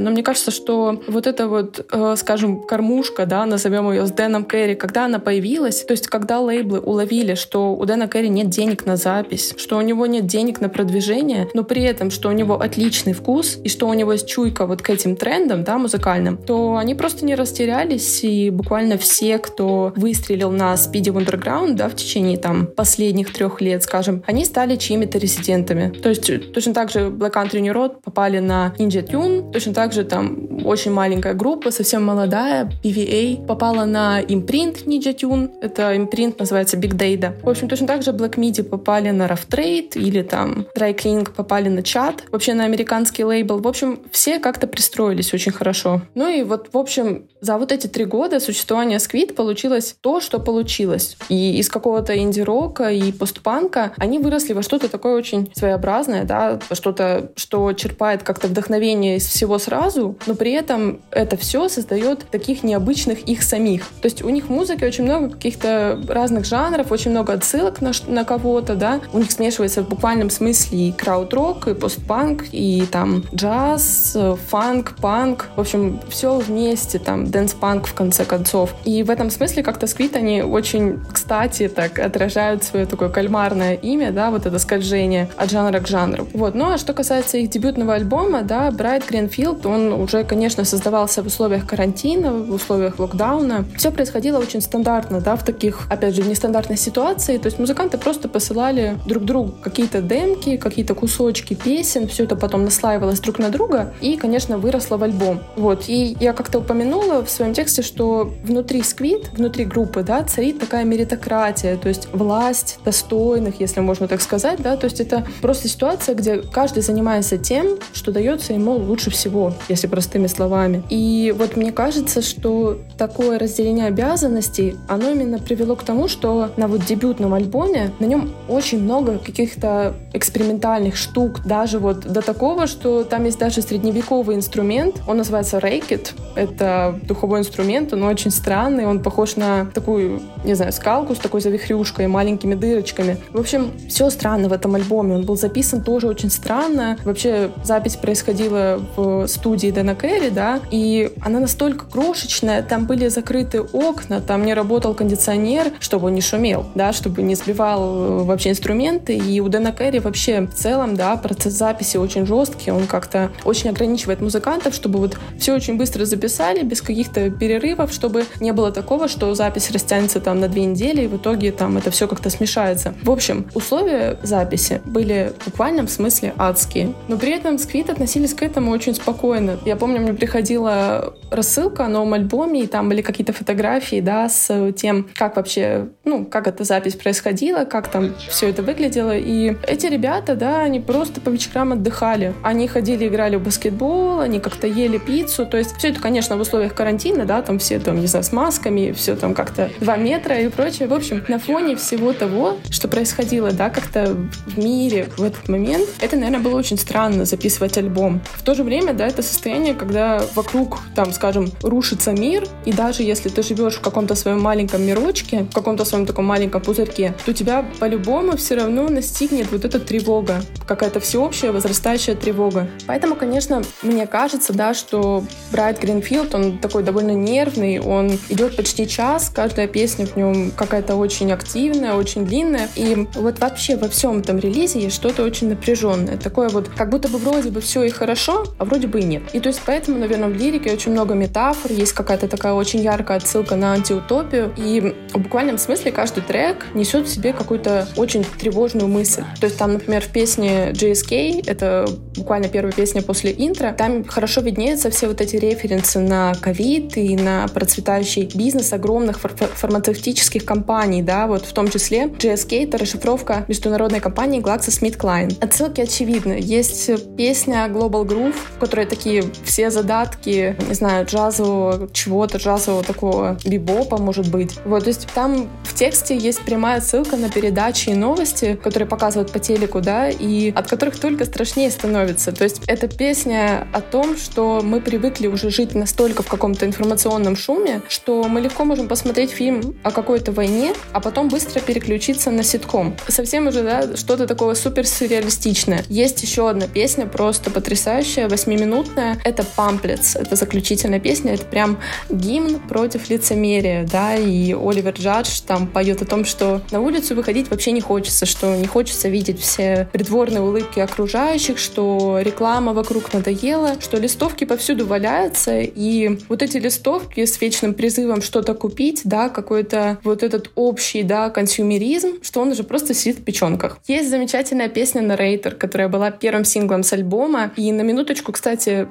но 0.00 0.10
мне 0.10 0.22
кажется, 0.22 0.50
что 0.50 1.02
вот 1.06 1.26
эта 1.26 1.48
вот, 1.48 1.86
э, 1.90 2.14
скажем, 2.16 2.62
кормушка, 2.62 3.26
да, 3.26 3.46
назовем 3.46 3.90
ее 3.90 4.06
с 4.06 4.10
Дэном 4.10 4.44
Кэрри, 4.44 4.74
когда 4.74 5.06
она 5.06 5.18
появилась, 5.18 5.84
то 5.84 5.92
есть 5.92 6.06
когда 6.08 6.40
лейблы 6.40 6.80
уловили, 6.80 7.34
что 7.34 7.74
у 7.74 7.84
Дэна 7.84 8.08
Кэрри 8.08 8.28
нет 8.28 8.48
денег 8.48 8.86
на 8.86 8.96
запись, 8.96 9.54
что 9.56 9.78
у 9.78 9.80
него 9.82 10.06
нет 10.06 10.26
денег 10.26 10.60
на 10.60 10.68
продвижение, 10.68 11.48
но 11.54 11.64
при 11.64 11.82
этом, 11.82 12.10
что 12.10 12.28
у 12.28 12.32
него 12.32 12.60
отличный 12.60 13.12
вкус 13.12 13.58
и 13.62 13.68
что 13.68 13.88
у 13.88 13.94
него 13.94 14.12
есть 14.12 14.26
чуйка 14.26 14.66
вот 14.66 14.82
к 14.82 14.90
этим 14.90 15.16
трендам, 15.16 15.64
да, 15.64 15.78
музыкальным, 15.78 16.36
то 16.36 16.76
они 16.76 16.94
просто 16.94 17.24
не 17.24 17.34
растерялись, 17.34 18.24
и 18.24 18.50
буквально 18.50 18.98
все, 18.98 19.38
кто 19.38 19.92
выстрелил 19.96 20.50
на 20.50 20.74
Speedy 20.74 21.12
Underground, 21.12 21.74
да, 21.74 21.88
в 21.88 21.96
течение 21.96 22.38
там 22.38 22.66
последних 22.66 23.32
трех 23.32 23.60
лет, 23.60 23.82
скажем, 23.82 24.22
они 24.26 24.44
стали 24.44 24.76
чьими-то 24.76 25.18
резидентами. 25.18 25.88
То 25.90 26.08
есть 26.08 26.52
точно 26.52 26.74
так 26.74 26.90
же 26.90 27.08
Black 27.08 27.34
Country 27.34 27.60
New 27.60 27.72
Road 27.72 27.96
попали 28.02 28.38
на 28.38 28.74
Ninja 28.78 29.06
Tune, 29.06 29.51
точно 29.52 29.74
так 29.74 29.92
же 29.92 30.04
там 30.04 30.64
очень 30.64 30.92
маленькая 30.92 31.34
группа, 31.34 31.70
совсем 31.70 32.04
молодая, 32.04 32.70
PVA, 32.82 33.46
попала 33.46 33.84
на 33.84 34.20
импринт 34.20 34.86
Ninja 34.86 35.14
Tune, 35.14 35.50
это 35.60 35.96
импринт 35.96 36.38
называется 36.38 36.76
Big 36.76 36.94
Data. 36.96 37.32
В 37.42 37.48
общем, 37.48 37.68
точно 37.68 37.86
так 37.86 38.02
же 38.02 38.12
Black 38.12 38.36
Midi 38.36 38.62
попали 38.62 39.10
на 39.10 39.26
Rough 39.26 39.48
Trade 39.48 39.92
или 39.94 40.22
там 40.22 40.66
Dry 40.76 40.96
Cleaning 40.96 41.30
попали 41.30 41.68
на 41.68 41.82
чат, 41.82 42.24
вообще 42.30 42.54
на 42.54 42.64
американский 42.64 43.24
лейбл. 43.24 43.58
В 43.58 43.68
общем, 43.68 44.00
все 44.10 44.38
как-то 44.38 44.66
пристроились 44.66 45.34
очень 45.34 45.52
хорошо. 45.52 46.02
Ну 46.14 46.28
и 46.28 46.42
вот, 46.42 46.68
в 46.72 46.78
общем, 46.78 47.26
за 47.40 47.58
вот 47.58 47.72
эти 47.72 47.86
три 47.86 48.04
года 48.04 48.40
существования 48.40 48.96
Squid 48.96 49.34
получилось 49.34 49.96
то, 50.00 50.20
что 50.20 50.38
получилось. 50.38 51.16
И 51.28 51.58
из 51.58 51.68
какого-то 51.68 52.16
инди-рока 52.16 52.90
и 52.90 53.12
постпанка 53.12 53.92
они 53.96 54.18
выросли 54.18 54.52
во 54.52 54.62
что-то 54.62 54.88
такое 54.88 55.16
очень 55.16 55.50
своеобразное, 55.54 56.24
да, 56.24 56.60
что-то, 56.72 57.32
что 57.36 57.72
черпает 57.72 58.22
как-то 58.22 58.48
вдохновение 58.48 59.16
из 59.16 59.26
всего 59.26 59.41
сразу, 59.58 60.16
но 60.26 60.34
при 60.34 60.52
этом 60.52 61.00
это 61.10 61.36
все 61.36 61.68
создает 61.68 62.20
таких 62.30 62.62
необычных 62.62 63.20
их 63.20 63.42
самих. 63.42 63.86
То 64.00 64.06
есть 64.06 64.22
у 64.22 64.28
них 64.28 64.46
в 64.46 64.50
музыке 64.50 64.86
очень 64.86 65.04
много 65.04 65.30
каких-то 65.30 66.00
разных 66.08 66.44
жанров, 66.44 66.90
очень 66.90 67.10
много 67.10 67.32
отсылок 67.32 67.80
на, 67.80 67.92
на 68.06 68.24
кого-то, 68.24 68.74
да. 68.74 69.00
У 69.12 69.18
них 69.18 69.30
смешивается 69.30 69.82
в 69.82 69.88
буквальном 69.88 70.30
смысле 70.30 70.88
и 70.88 70.92
крауд-рок, 70.92 71.68
и 71.68 71.74
постпанк, 71.74 72.44
и 72.52 72.84
там 72.90 73.24
джаз, 73.34 74.16
фанк, 74.48 74.96
панк. 75.00 75.48
В 75.56 75.60
общем, 75.60 76.00
все 76.08 76.38
вместе, 76.38 76.98
там, 76.98 77.26
дэнс-панк 77.26 77.86
в 77.86 77.94
конце 77.94 78.24
концов. 78.24 78.74
И 78.84 79.02
в 79.02 79.10
этом 79.10 79.30
смысле 79.30 79.62
как-то 79.62 79.86
Squid, 79.86 80.16
они 80.16 80.42
очень, 80.42 81.00
кстати, 81.12 81.68
так 81.68 81.98
отражают 81.98 82.64
свое 82.64 82.86
такое 82.86 83.08
кальмарное 83.08 83.74
имя, 83.74 84.12
да, 84.12 84.30
вот 84.30 84.46
это 84.46 84.58
скольжение 84.58 85.28
от 85.36 85.50
жанра 85.50 85.80
к 85.80 85.88
жанру. 85.88 86.26
Вот. 86.32 86.54
Ну, 86.54 86.72
а 86.72 86.78
что 86.78 86.94
касается 86.94 87.38
их 87.38 87.50
дебютного 87.50 87.94
альбома, 87.94 88.42
да, 88.42 88.70
Bright 88.70 89.04
Green 89.32 89.48
Field, 89.48 89.66
он 89.66 89.92
уже, 89.92 90.24
конечно, 90.24 90.64
создавался 90.64 91.22
в 91.22 91.26
условиях 91.26 91.66
карантина, 91.66 92.32
в 92.32 92.52
условиях 92.52 92.98
локдауна. 92.98 93.64
Все 93.76 93.90
происходило 93.90 94.38
очень 94.38 94.60
стандартно, 94.60 95.20
да, 95.20 95.36
в 95.36 95.44
таких, 95.44 95.86
опять 95.88 96.14
же, 96.14 96.22
нестандартной 96.22 96.76
ситуации. 96.76 97.38
То 97.38 97.46
есть 97.46 97.58
музыканты 97.58 97.98
просто 97.98 98.28
посылали 98.28 98.98
друг 99.06 99.24
другу 99.24 99.54
какие-то 99.62 100.02
демки, 100.02 100.56
какие-то 100.56 100.94
кусочки 100.94 101.54
песен, 101.54 102.08
все 102.08 102.24
это 102.24 102.36
потом 102.36 102.64
наслаивалось 102.64 103.20
друг 103.20 103.38
на 103.38 103.48
друга 103.48 103.94
и, 104.00 104.16
конечно, 104.16 104.58
выросло 104.58 104.96
в 104.96 105.02
альбом. 105.02 105.40
Вот. 105.56 105.84
И 105.88 106.16
я 106.20 106.32
как-то 106.32 106.58
упомянула 106.58 107.24
в 107.24 107.30
своем 107.30 107.54
тексте, 107.54 107.82
что 107.82 108.32
внутри 108.44 108.82
Squid, 108.82 109.30
внутри 109.32 109.64
группы, 109.64 110.02
да, 110.02 110.22
царит 110.22 110.60
такая 110.60 110.84
меритократия, 110.84 111.76
то 111.76 111.88
есть 111.88 112.08
власть 112.12 112.78
достойных, 112.84 113.60
если 113.60 113.80
можно 113.80 114.08
так 114.08 114.20
сказать, 114.20 114.60
да, 114.60 114.76
то 114.76 114.86
есть 114.86 115.00
это 115.00 115.26
просто 115.40 115.68
ситуация, 115.68 116.14
где 116.14 116.38
каждый 116.38 116.82
занимается 116.82 117.38
тем, 117.38 117.78
что 117.92 118.12
дается 118.12 118.52
ему 118.52 118.76
лучше 118.76 119.10
всего, 119.10 119.21
если 119.68 119.86
простыми 119.86 120.26
словами. 120.26 120.82
И 120.90 121.34
вот 121.36 121.56
мне 121.56 121.72
кажется, 121.72 122.22
что 122.22 122.78
такое 122.98 123.38
разделение 123.38 123.86
обязанностей, 123.86 124.76
оно 124.88 125.10
именно 125.10 125.38
привело 125.38 125.76
к 125.76 125.82
тому, 125.82 126.08
что 126.08 126.50
на 126.56 126.68
вот 126.68 126.84
дебютном 126.84 127.34
альбоме 127.34 127.92
на 127.98 128.06
нем 128.06 128.32
очень 128.48 128.82
много 128.82 129.18
каких-то 129.18 129.94
экспериментальных 130.12 130.96
штук, 130.96 131.40
даже 131.44 131.78
вот 131.78 132.00
до 132.00 132.22
такого, 132.22 132.66
что 132.66 133.04
там 133.04 133.24
есть 133.24 133.38
даже 133.38 133.62
средневековый 133.62 134.36
инструмент, 134.36 134.96
он 135.08 135.18
называется 135.18 135.58
рейкет. 135.58 136.14
Это 136.34 136.98
духовой 137.02 137.40
инструмент, 137.40 137.92
он 137.92 138.02
очень 138.04 138.30
странный, 138.30 138.86
он 138.86 139.02
похож 139.02 139.36
на 139.36 139.66
такую, 139.66 140.20
не 140.44 140.54
знаю, 140.54 140.72
скалку 140.72 141.14
с 141.14 141.18
такой 141.18 141.40
завихрюшкой, 141.40 142.06
маленькими 142.06 142.54
дырочками. 142.54 143.16
В 143.30 143.40
общем, 143.40 143.72
все 143.88 144.10
странно 144.10 144.48
в 144.48 144.52
этом 144.52 144.74
альбоме. 144.74 145.14
Он 145.14 145.24
был 145.24 145.36
записан 145.36 145.82
тоже 145.82 146.06
очень 146.06 146.30
странно. 146.30 146.98
Вообще, 147.04 147.50
запись 147.64 147.96
происходила 147.96 148.80
в 148.96 149.11
студии 149.26 149.70
Дэна 149.70 149.94
Керри, 149.94 150.30
да, 150.30 150.60
и 150.70 151.12
она 151.20 151.40
настолько 151.40 151.86
крошечная, 151.86 152.62
там 152.62 152.86
были 152.86 153.08
закрыты 153.08 153.60
окна, 153.60 154.20
там 154.20 154.44
не 154.44 154.54
работал 154.54 154.94
кондиционер, 154.94 155.72
чтобы 155.80 156.08
он 156.08 156.14
не 156.14 156.20
шумел, 156.20 156.66
да, 156.74 156.92
чтобы 156.92 157.22
не 157.22 157.34
сбивал 157.34 157.82
э, 157.82 158.22
вообще 158.24 158.50
инструменты. 158.50 159.16
И 159.16 159.40
у 159.40 159.48
Дэна 159.48 159.72
Керри 159.72 159.98
вообще 159.98 160.42
в 160.42 160.54
целом, 160.54 160.96
да, 160.96 161.16
процесс 161.16 161.54
записи 161.54 161.96
очень 161.96 162.26
жесткий, 162.26 162.70
он 162.70 162.86
как-то 162.86 163.30
очень 163.44 163.70
ограничивает 163.70 164.20
музыкантов, 164.20 164.74
чтобы 164.74 164.98
вот 164.98 165.18
все 165.38 165.54
очень 165.54 165.76
быстро 165.76 166.04
записали, 166.04 166.62
без 166.62 166.80
каких-то 166.82 167.30
перерывов, 167.30 167.92
чтобы 167.92 168.24
не 168.40 168.52
было 168.52 168.72
такого, 168.72 169.08
что 169.08 169.34
запись 169.34 169.70
растянется 169.70 170.20
там 170.20 170.40
на 170.40 170.48
две 170.48 170.64
недели, 170.64 171.02
и 171.02 171.06
в 171.06 171.16
итоге 171.16 171.52
там 171.52 171.76
это 171.76 171.90
все 171.90 172.08
как-то 172.08 172.30
смешается. 172.30 172.94
В 173.02 173.10
общем, 173.10 173.46
условия 173.54 174.18
записи 174.22 174.80
были 174.84 175.32
в 175.38 175.46
буквальном 175.46 175.88
смысле 175.88 176.34
адские. 176.38 176.94
Но 177.08 177.16
при 177.16 177.32
этом 177.32 177.58
Сквит 177.58 177.90
относились 177.90 178.34
к 178.34 178.42
этому 178.42 178.70
очень 178.70 178.94
спокойно. 179.02 179.58
Я 179.64 179.76
помню, 179.76 180.00
мне 180.00 180.14
приходила 180.14 181.14
рассылка 181.30 181.86
о 181.86 181.88
новом 181.88 182.14
альбоме, 182.14 182.62
и 182.62 182.66
там 182.66 182.88
были 182.88 183.02
какие-то 183.02 183.32
фотографии, 183.32 184.00
да, 184.00 184.28
с 184.28 184.72
тем, 184.72 185.08
как 185.14 185.36
вообще, 185.36 185.88
ну, 186.04 186.24
как 186.24 186.46
эта 186.46 186.64
запись 186.64 186.94
происходила, 186.94 187.64
как 187.64 187.88
там 187.88 188.14
все 188.28 188.48
это 188.48 188.62
выглядело. 188.62 189.16
И 189.16 189.56
эти 189.66 189.86
ребята, 189.86 190.34
да, 190.36 190.60
они 190.62 190.80
просто 190.80 191.20
по 191.20 191.28
вечерам 191.28 191.72
отдыхали. 191.72 192.34
Они 192.42 192.68
ходили, 192.68 193.08
играли 193.08 193.36
в 193.36 193.42
баскетбол, 193.42 194.20
они 194.20 194.40
как-то 194.40 194.66
ели 194.66 194.98
пиццу. 194.98 195.46
То 195.46 195.58
есть 195.58 195.76
все 195.76 195.88
это, 195.88 196.00
конечно, 196.00 196.36
в 196.36 196.40
условиях 196.40 196.74
карантина, 196.74 197.24
да, 197.24 197.42
там 197.42 197.58
все 197.58 197.78
там, 197.78 198.00
не 198.00 198.06
знаю, 198.06 198.24
с 198.24 198.32
масками, 198.32 198.92
все 198.92 199.16
там 199.16 199.34
как-то 199.34 199.70
2 199.80 199.96
метра 199.96 200.38
и 200.38 200.48
прочее. 200.48 200.88
В 200.88 200.94
общем, 200.94 201.24
на 201.28 201.38
фоне 201.38 201.76
всего 201.76 202.12
того, 202.12 202.58
что 202.70 202.88
происходило, 202.88 203.52
да, 203.52 203.70
как-то 203.70 204.16
в 204.46 204.58
мире 204.58 205.08
в 205.16 205.22
этот 205.22 205.48
момент, 205.48 205.88
это, 206.00 206.16
наверное, 206.16 206.40
было 206.40 206.56
очень 206.58 206.78
странно 206.78 207.24
записывать 207.24 207.78
альбом. 207.78 208.20
В 208.32 208.42
то 208.42 208.54
же 208.54 208.64
время, 208.64 208.81
да, 208.92 209.06
это 209.06 209.22
состояние, 209.22 209.74
когда 209.74 210.22
вокруг, 210.34 210.80
там, 210.94 211.12
скажем, 211.12 211.50
рушится 211.62 212.12
мир, 212.12 212.46
и 212.64 212.72
даже 212.72 213.02
если 213.02 213.28
ты 213.28 213.42
живешь 213.42 213.76
в 213.76 213.80
каком-то 213.80 214.14
своем 214.14 214.40
маленьком 214.40 214.82
мирочке, 214.82 215.46
в 215.50 215.54
каком-то 215.54 215.84
своем 215.84 216.06
таком 216.06 216.24
маленьком 216.24 216.60
пузырьке, 216.62 217.14
то 217.24 217.32
тебя 217.32 217.64
по-любому 217.78 218.36
все 218.36 218.56
равно 218.56 218.88
настигнет 218.88 219.50
вот 219.52 219.64
эта 219.64 219.78
тревога, 219.78 220.42
какая-то 220.66 221.00
всеобщая 221.00 221.52
возрастающая 221.52 222.14
тревога. 222.14 222.68
Поэтому, 222.86 223.14
конечно, 223.14 223.62
мне 223.82 224.06
кажется, 224.06 224.52
да, 224.52 224.74
что 224.74 225.24
Брайт 225.52 225.80
Гринфилд, 225.80 226.34
он 226.34 226.58
такой 226.58 226.82
довольно 226.82 227.12
нервный, 227.12 227.78
он 227.78 228.18
идет 228.28 228.56
почти 228.56 228.88
час, 228.88 229.30
каждая 229.34 229.68
песня 229.68 230.06
в 230.06 230.16
нем 230.16 230.50
какая-то 230.50 230.96
очень 230.96 231.32
активная, 231.32 231.94
очень 231.94 232.24
длинная. 232.24 232.68
И 232.74 233.06
вот 233.14 233.38
вообще 233.38 233.76
во 233.76 233.88
всем 233.88 234.18
этом 234.18 234.38
релизе 234.38 234.80
есть 234.80 234.96
что-то 234.96 235.22
очень 235.22 235.48
напряженное. 235.48 236.16
Такое 236.16 236.48
вот, 236.48 236.68
как 236.68 236.90
будто 236.90 237.08
бы 237.08 237.18
вроде 237.18 237.50
бы 237.50 237.60
все 237.60 237.82
и 237.82 237.90
хорошо, 237.90 238.44
а 238.58 238.64
вроде 238.72 238.86
бы 238.88 239.00
и 239.00 239.02
середине. 239.12 239.22
И 239.32 239.40
то 239.40 239.48
есть 239.48 239.60
поэтому, 239.64 239.98
наверное, 239.98 240.28
в 240.28 240.36
лирике 240.36 240.72
очень 240.72 240.92
много 240.92 241.14
метафор, 241.14 241.72
есть 241.72 241.92
какая-то 241.92 242.28
такая 242.28 242.52
очень 242.52 242.80
яркая 242.80 243.18
отсылка 243.18 243.56
на 243.56 243.72
антиутопию. 243.72 244.52
И 244.56 244.94
в 245.12 245.18
буквальном 245.18 245.58
смысле 245.58 245.92
каждый 245.92 246.22
трек 246.22 246.66
несет 246.74 247.06
в 247.06 247.12
себе 247.12 247.32
какую-то 247.32 247.88
очень 247.96 248.24
тревожную 248.24 248.88
мысль. 248.88 249.24
То 249.40 249.46
есть 249.46 249.58
там, 249.58 249.74
например, 249.74 250.02
в 250.02 250.08
песне 250.08 250.70
JSK, 250.72 251.44
это 251.46 251.86
буквально 252.16 252.48
первая 252.48 252.72
песня 252.72 253.02
после 253.02 253.32
интро, 253.36 253.74
там 253.76 254.04
хорошо 254.04 254.40
виднеются 254.40 254.90
все 254.90 255.08
вот 255.08 255.20
эти 255.20 255.36
референсы 255.36 255.98
на 255.98 256.34
ковид 256.40 256.96
и 256.96 257.16
на 257.16 257.48
процветающий 257.48 258.30
бизнес 258.34 258.72
огромных 258.72 259.20
фар 259.20 259.32
фармацевтических 259.32 260.44
компаний, 260.44 261.02
да, 261.02 261.26
вот 261.26 261.46
в 261.46 261.52
том 261.52 261.68
числе 261.68 262.06
GSK— 262.06 262.64
это 262.68 262.78
расшифровка 262.78 263.44
международной 263.48 264.00
компании 264.00 264.40
GlaxoSmithKline. 264.40 265.42
Отсылки 265.42 265.80
очевидны. 265.80 266.38
Есть 266.40 266.90
песня 267.16 267.66
Global 267.68 268.04
Groove, 268.04 268.36
в 268.62 268.64
которой 268.64 268.86
такие 268.86 269.24
все 269.44 269.70
задатки, 269.70 270.56
не 270.68 270.74
знаю, 270.74 271.04
джазового 271.04 271.88
чего-то, 271.92 272.38
джазового 272.38 272.84
такого 272.84 273.36
бибопа, 273.44 273.98
может 273.98 274.30
быть. 274.30 274.56
Вот, 274.64 274.84
то 274.84 274.88
есть 274.90 275.08
там 275.12 275.50
в 275.64 275.74
тексте 275.74 276.16
есть 276.16 276.42
прямая 276.42 276.80
ссылка 276.80 277.16
на 277.16 277.28
передачи 277.28 277.88
и 277.88 277.94
новости, 277.94 278.56
которые 278.62 278.88
показывают 278.88 279.32
по 279.32 279.40
телеку, 279.40 279.80
да, 279.80 280.08
и 280.08 280.52
от 280.52 280.68
которых 280.68 281.00
только 281.00 281.24
страшнее 281.24 281.72
становится. 281.72 282.30
То 282.30 282.44
есть 282.44 282.62
это 282.68 282.86
песня 282.86 283.66
о 283.72 283.80
том, 283.80 284.16
что 284.16 284.60
мы 284.62 284.80
привыкли 284.80 285.26
уже 285.26 285.50
жить 285.50 285.74
настолько 285.74 286.22
в 286.22 286.28
каком-то 286.28 286.64
информационном 286.64 287.34
шуме, 287.34 287.82
что 287.88 288.22
мы 288.28 288.40
легко 288.40 288.64
можем 288.64 288.86
посмотреть 288.86 289.30
фильм 289.32 289.74
о 289.82 289.90
какой-то 289.90 290.30
войне, 290.30 290.72
а 290.92 291.00
потом 291.00 291.28
быстро 291.28 291.58
переключиться 291.58 292.30
на 292.30 292.44
ситком. 292.44 292.94
Совсем 293.08 293.48
уже, 293.48 293.64
да, 293.64 293.96
что-то 293.96 294.28
такое 294.28 294.54
супер 294.54 294.86
сюрреалистичное. 294.86 295.84
Есть 295.88 296.22
еще 296.22 296.48
одна 296.48 296.68
песня, 296.68 297.06
просто 297.06 297.50
потрясающая, 297.50 298.28
восьмиминутная. 298.52 299.18
Это 299.24 299.44
«Памплетс». 299.56 300.16
Это 300.16 300.36
заключительная 300.36 301.00
песня, 301.00 301.34
это 301.34 301.44
прям 301.44 301.78
гимн 302.10 302.60
против 302.60 303.08
лицемерия, 303.08 303.86
да, 303.90 304.14
и 304.16 304.52
Оливер 304.52 304.94
Джадж 304.94 305.40
там 305.46 305.66
поет 305.66 306.02
о 306.02 306.04
том, 306.04 306.24
что 306.24 306.60
на 306.70 306.80
улицу 306.80 307.14
выходить 307.14 307.50
вообще 307.50 307.72
не 307.72 307.80
хочется, 307.80 308.26
что 308.26 308.56
не 308.56 308.66
хочется 308.66 309.08
видеть 309.08 309.40
все 309.40 309.88
придворные 309.92 310.40
улыбки 310.40 310.80
окружающих, 310.80 311.58
что 311.58 312.18
реклама 312.22 312.72
вокруг 312.72 313.12
надоела, 313.12 313.76
что 313.80 313.98
листовки 313.98 314.44
повсюду 314.44 314.86
валяются, 314.86 315.60
и 315.60 316.18
вот 316.28 316.42
эти 316.42 316.58
листовки 316.58 317.24
с 317.24 317.40
вечным 317.40 317.74
призывом 317.74 318.22
что-то 318.22 318.54
купить, 318.54 319.02
да, 319.04 319.28
какой-то 319.28 319.98
вот 320.04 320.22
этот 320.22 320.50
общий, 320.54 321.02
да, 321.02 321.30
консюмеризм, 321.30 322.22
что 322.22 322.40
он 322.40 322.50
уже 322.50 322.64
просто 322.64 322.94
сидит 322.94 323.18
в 323.18 323.24
печенках. 323.24 323.78
Есть 323.86 324.10
замечательная 324.10 324.68
песня 324.68 325.02
Narrator, 325.02 325.52
которая 325.52 325.88
была 325.88 326.10
первым 326.10 326.44
синглом 326.44 326.82
с 326.82 326.92
альбома, 326.92 327.52
и 327.56 327.72
на 327.72 327.82
минуточку, 327.82 328.32
кстати, 328.32 328.41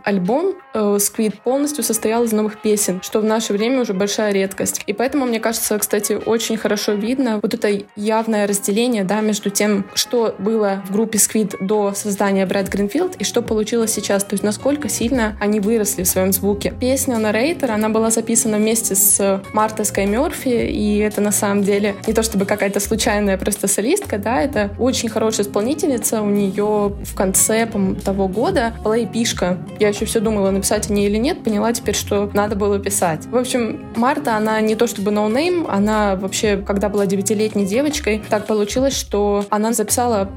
альбом 0.03 0.55
э, 0.73 0.79
Squid 0.97 1.35
полностью 1.43 1.83
состоял 1.83 2.23
из 2.23 2.31
новых 2.31 2.61
песен, 2.61 3.01
что 3.01 3.19
в 3.19 3.23
наше 3.23 3.53
время 3.53 3.81
уже 3.81 3.93
большая 3.93 4.31
редкость. 4.33 4.81
И 4.87 4.93
поэтому, 4.93 5.25
мне 5.25 5.39
кажется, 5.39 5.77
кстати, 5.77 6.13
очень 6.13 6.57
хорошо 6.57 6.93
видно 6.93 7.39
вот 7.41 7.53
это 7.53 7.69
явное 7.95 8.47
разделение, 8.47 9.03
да, 9.03 9.21
между 9.21 9.49
тем, 9.49 9.85
что 9.93 10.35
было 10.39 10.81
в 10.87 10.91
группе 10.91 11.17
Squid 11.17 11.57
до 11.59 11.93
создания 11.93 12.45
Брэд 12.45 12.69
Гринфилд 12.69 13.15
и 13.17 13.23
что 13.23 13.41
получилось 13.41 13.91
сейчас, 13.91 14.23
то 14.23 14.33
есть 14.33 14.43
насколько 14.43 14.89
сильно 14.89 15.35
они 15.39 15.59
выросли 15.59 16.03
в 16.03 16.07
своем 16.07 16.31
звуке. 16.33 16.73
Песня 16.79 17.15
Narrator, 17.15 17.69
она 17.69 17.89
была 17.89 18.09
записана 18.09 18.57
вместе 18.57 18.95
с 18.95 19.41
Мартой 19.53 19.85
Скай 19.85 20.05
Мерфи, 20.05 20.49
и 20.49 20.97
это 20.99 21.21
на 21.21 21.31
самом 21.31 21.63
деле 21.63 21.95
не 22.07 22.13
то 22.13 22.23
чтобы 22.23 22.45
какая-то 22.45 22.79
случайная 22.79 23.37
просто 23.37 23.67
солистка, 23.67 24.17
да, 24.17 24.41
это 24.41 24.71
очень 24.79 25.09
хорошая 25.09 25.45
исполнительница, 25.45 26.21
у 26.21 26.29
нее 26.29 26.93
в 27.03 27.15
конце 27.15 27.67
того 28.03 28.27
года 28.27 28.73
была 28.83 29.03
EP 29.03 29.14
шка. 29.14 29.40
Я 29.79 29.89
еще 29.89 30.05
все 30.05 30.19
думала, 30.19 30.51
написать 30.51 30.89
о 30.89 30.93
ней 30.93 31.07
или 31.07 31.17
нет, 31.17 31.43
поняла 31.43 31.73
теперь, 31.73 31.95
что 31.95 32.29
надо 32.33 32.55
было 32.55 32.79
писать. 32.79 33.25
В 33.27 33.37
общем, 33.37 33.85
Марта, 33.95 34.35
она 34.35 34.61
не 34.61 34.75
то 34.75 34.87
чтобы 34.87 35.11
no 35.11 35.26
name, 35.26 35.63
но 35.63 35.71
она 35.81 36.15
вообще, 36.15 36.57
когда 36.57 36.89
была 36.89 37.05
девятилетней 37.05 37.65
девочкой, 37.65 38.21
так 38.29 38.45
получилось, 38.45 38.95
что 38.95 39.45
она 39.49 39.73
записала, 39.73 40.29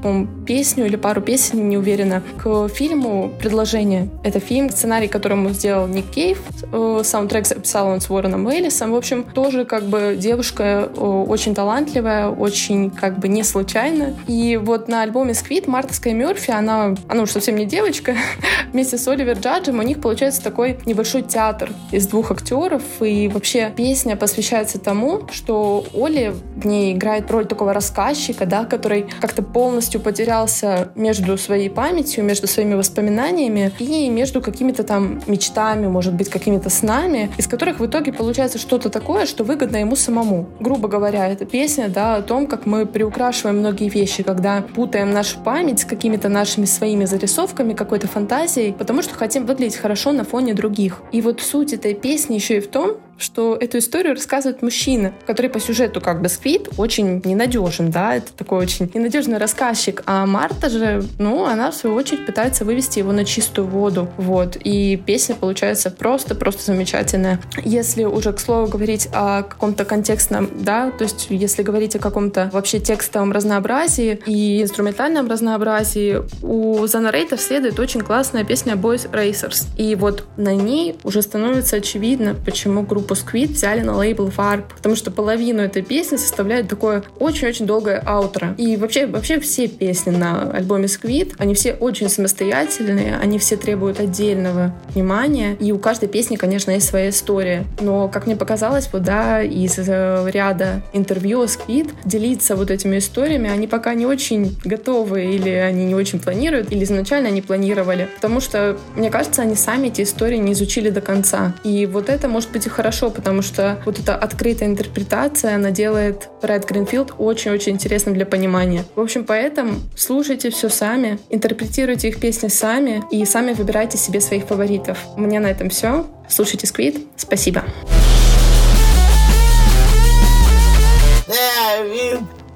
песню 0.45 0.85
или 0.85 0.95
пару 0.95 1.21
песен, 1.21 1.67
не 1.69 1.77
уверена, 1.77 2.21
к 2.37 2.67
фильму 2.69 3.31
«Предложение». 3.39 4.09
Это 4.23 4.39
фильм, 4.39 4.69
сценарий, 4.69 5.07
которому 5.07 5.49
сделал 5.49 5.87
Ник 5.87 6.09
Кейв, 6.09 6.41
э, 6.71 7.01
саундтрек 7.03 7.45
записал 7.45 7.87
он 7.87 8.01
с 8.01 8.09
Уорреном 8.09 8.45
Эллисом. 8.45 8.91
В 8.91 8.95
общем, 8.95 9.23
тоже 9.23 9.65
как 9.65 9.83
бы 9.83 10.15
девушка 10.17 10.89
э, 10.95 10.99
очень 10.99 11.53
талантливая, 11.55 12.29
очень 12.29 12.89
как 12.89 13.19
бы 13.19 13.27
не 13.27 13.43
случайно. 13.43 14.15
И 14.27 14.57
вот 14.57 14.87
на 14.87 15.01
альбоме 15.01 15.33
«Squid» 15.33 15.67
Марта 15.67 15.93
Скай 15.93 16.13
Мерфи, 16.13 16.51
она, 16.51 16.95
она 17.07 17.23
уж 17.23 17.31
совсем 17.31 17.55
не 17.55 17.65
девочка, 17.65 18.15
вместе 18.73 18.94
с 18.97 19.07
Оливер 19.07 19.37
Джаджем 19.37 19.79
у 19.79 19.81
них 19.81 20.01
получается 20.01 20.43
такой 20.43 20.79
небольшой 20.85 21.21
театр 21.21 21.71
из 21.91 22.07
двух 22.07 22.31
актеров. 22.31 22.81
И 23.01 23.27
вообще 23.27 23.71
песня 23.75 24.15
посвящается 24.15 24.79
тому, 24.79 25.27
что 25.31 25.85
Оли 25.93 26.33
в 26.55 26.65
ней 26.65 26.93
играет 26.93 27.29
роль 27.31 27.45
такого 27.45 27.73
рассказчика, 27.73 28.45
да, 28.45 28.65
который 28.65 29.07
как-то 29.21 29.43
полностью 29.43 30.01
потерялся 30.01 30.91
между 30.95 31.37
своей 31.37 31.69
памятью, 31.69 32.23
между 32.23 32.47
своими 32.47 32.75
воспоминаниями 32.75 33.71
и 33.79 34.09
между 34.09 34.41
какими-то 34.41 34.83
там 34.83 35.21
мечтами, 35.27 35.87
может 35.87 36.13
быть, 36.13 36.29
какими-то 36.29 36.69
снами, 36.69 37.31
из 37.37 37.47
которых 37.47 37.79
в 37.79 37.85
итоге 37.85 38.13
получается 38.13 38.57
что-то 38.57 38.89
такое, 38.89 39.25
что 39.25 39.43
выгодно 39.43 39.77
ему 39.77 39.95
самому. 39.95 40.47
Грубо 40.59 40.87
говоря, 40.87 41.27
эта 41.27 41.45
песня, 41.45 41.89
да, 41.89 42.15
о 42.15 42.21
том, 42.21 42.47
как 42.47 42.65
мы 42.65 42.85
приукрашиваем 42.85 43.59
многие 43.59 43.89
вещи, 43.89 44.23
когда 44.23 44.61
путаем 44.61 45.11
нашу 45.11 45.39
память 45.39 45.79
с 45.79 45.85
какими-то 45.85 46.29
нашими 46.29 46.65
своими 46.65 47.05
зарисовками, 47.05 47.73
какой-то 47.73 48.07
фантазией, 48.07 48.71
потому 48.85 49.01
что 49.01 49.15
хотим 49.15 49.47
выглядеть 49.47 49.77
хорошо 49.77 50.11
на 50.11 50.23
фоне 50.23 50.53
других. 50.53 51.01
И 51.11 51.19
вот 51.19 51.41
суть 51.41 51.73
этой 51.73 51.95
песни 51.95 52.35
еще 52.35 52.57
и 52.57 52.59
в 52.59 52.67
том, 52.67 52.97
что 53.17 53.57
эту 53.59 53.77
историю 53.77 54.13
рассказывает 54.13 54.61
мужчина, 54.61 55.13
который 55.25 55.49
по 55.49 55.59
сюжету 55.59 56.01
как 56.01 56.21
бы 56.21 56.29
сквит, 56.29 56.69
очень 56.77 57.21
ненадежен, 57.23 57.91
да, 57.91 58.15
это 58.15 58.33
такой 58.33 58.59
очень 58.59 58.91
ненадежный 58.93 59.37
рассказчик, 59.37 60.03
а 60.05 60.25
Марта 60.25 60.69
же, 60.69 61.03
ну, 61.17 61.45
она 61.45 61.71
в 61.71 61.75
свою 61.75 61.95
очередь 61.95 62.25
пытается 62.25 62.65
вывести 62.65 62.99
его 62.99 63.11
на 63.11 63.23
чистую 63.25 63.67
воду, 63.67 64.09
вот, 64.17 64.57
и 64.63 64.97
песня 64.97 65.35
получается 65.35 65.91
просто-просто 65.91 66.63
замечательная. 66.73 67.39
Если 67.63 68.03
уже, 68.03 68.33
к 68.33 68.39
слову, 68.39 68.67
говорить 68.67 69.07
о 69.13 69.43
каком-то 69.43 69.85
контекстном, 69.85 70.49
да, 70.53 70.91
то 70.91 71.03
есть 71.03 71.27
если 71.29 71.63
говорить 71.63 71.95
о 71.95 71.99
каком-то 71.99 72.49
вообще 72.51 72.79
текстовом 72.79 73.31
разнообразии 73.31 74.19
и 74.25 74.61
инструментальном 74.61 75.27
разнообразии, 75.27 76.21
у 76.41 76.85
Narrator 76.85 77.37
следует 77.37 77.79
очень 77.79 78.01
классная 78.01 78.43
песня 78.43 78.73
Boys 78.73 79.09
Racers, 79.09 79.65
и 79.77 79.95
вот 79.95 80.25
на 80.37 80.55
ней 80.55 80.95
уже 81.03 81.21
становится 81.21 81.77
очевидно, 81.77 82.35
почему 82.45 82.81
группа 82.81 83.04
группу 83.05 83.13
Squid 83.13 83.53
взяли 83.53 83.81
на 83.81 83.95
лейбл 83.95 84.31
Warp, 84.35 84.63
потому 84.75 84.95
что 84.95 85.11
половину 85.11 85.61
этой 85.61 85.81
песни 85.81 86.17
составляет 86.17 86.67
такое 86.67 87.03
очень-очень 87.19 87.65
долгое 87.65 88.01
аутро. 88.05 88.55
И 88.57 88.77
вообще, 88.77 89.05
вообще 89.05 89.39
все 89.39 89.67
песни 89.67 90.11
на 90.11 90.51
альбоме 90.51 90.85
Squid, 90.85 91.33
они 91.37 91.53
все 91.53 91.73
очень 91.73 92.09
самостоятельные, 92.09 93.17
они 93.17 93.37
все 93.37 93.57
требуют 93.57 93.99
отдельного 93.99 94.73
внимания, 94.93 95.55
и 95.59 95.71
у 95.71 95.77
каждой 95.77 96.09
песни, 96.09 96.35
конечно, 96.35 96.71
есть 96.71 96.87
своя 96.87 97.09
история. 97.09 97.65
Но, 97.79 98.07
как 98.07 98.25
мне 98.25 98.35
показалось, 98.35 98.89
вот, 98.91 99.03
да, 99.03 99.41
из 99.41 99.75
э, 99.77 100.27
ряда 100.31 100.81
интервью 100.93 101.43
Squid 101.43 101.91
делиться 102.05 102.55
вот 102.55 102.71
этими 102.71 102.97
историями, 102.97 103.49
они 103.49 103.67
пока 103.67 103.93
не 103.93 104.05
очень 104.05 104.57
готовы, 104.63 105.25
или 105.25 105.49
они 105.49 105.85
не 105.85 105.95
очень 105.95 106.19
планируют, 106.19 106.71
или 106.71 106.83
изначально 106.83 107.29
они 107.29 107.41
планировали, 107.41 108.09
потому 108.15 108.39
что, 108.39 108.77
мне 108.95 109.09
кажется, 109.09 109.43
они 109.43 109.55
сами 109.55 109.87
эти 109.87 110.01
истории 110.01 110.37
не 110.37 110.53
изучили 110.53 110.89
до 110.89 111.01
конца. 111.01 111.53
И 111.63 111.85
вот 111.85 112.09
это 112.09 112.27
может 112.27 112.51
быть 112.51 112.65
и 112.65 112.69
хорошо, 112.69 112.94
хорошо, 112.95 113.13
потому 113.13 113.41
что 113.41 113.81
вот 113.85 113.99
эта 113.99 114.15
открытая 114.15 114.69
интерпретация, 114.69 115.55
она 115.55 115.71
делает 115.71 116.29
Red 116.41 116.65
Greenfield 116.65 117.13
очень-очень 117.17 117.73
интересным 117.73 118.15
для 118.15 118.25
понимания. 118.25 118.85
В 118.95 119.01
общем, 119.01 119.25
поэтому 119.25 119.81
слушайте 119.97 120.49
все 120.49 120.69
сами, 120.69 121.19
интерпретируйте 121.29 122.07
их 122.07 122.21
песни 122.21 122.47
сами 122.47 123.03
и 123.11 123.25
сами 123.25 123.51
выбирайте 123.51 123.97
себе 123.97 124.21
своих 124.21 124.45
фаворитов. 124.45 124.97
У 125.17 125.21
меня 125.21 125.41
на 125.41 125.47
этом 125.47 125.69
все. 125.69 126.05
Слушайте 126.29 126.67
Squid. 126.67 127.05
Спасибо. 127.17 127.63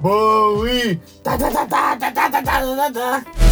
Боуи! 0.00 0.98
Да-да-да-да-да-да-да-да-да! 1.22 3.49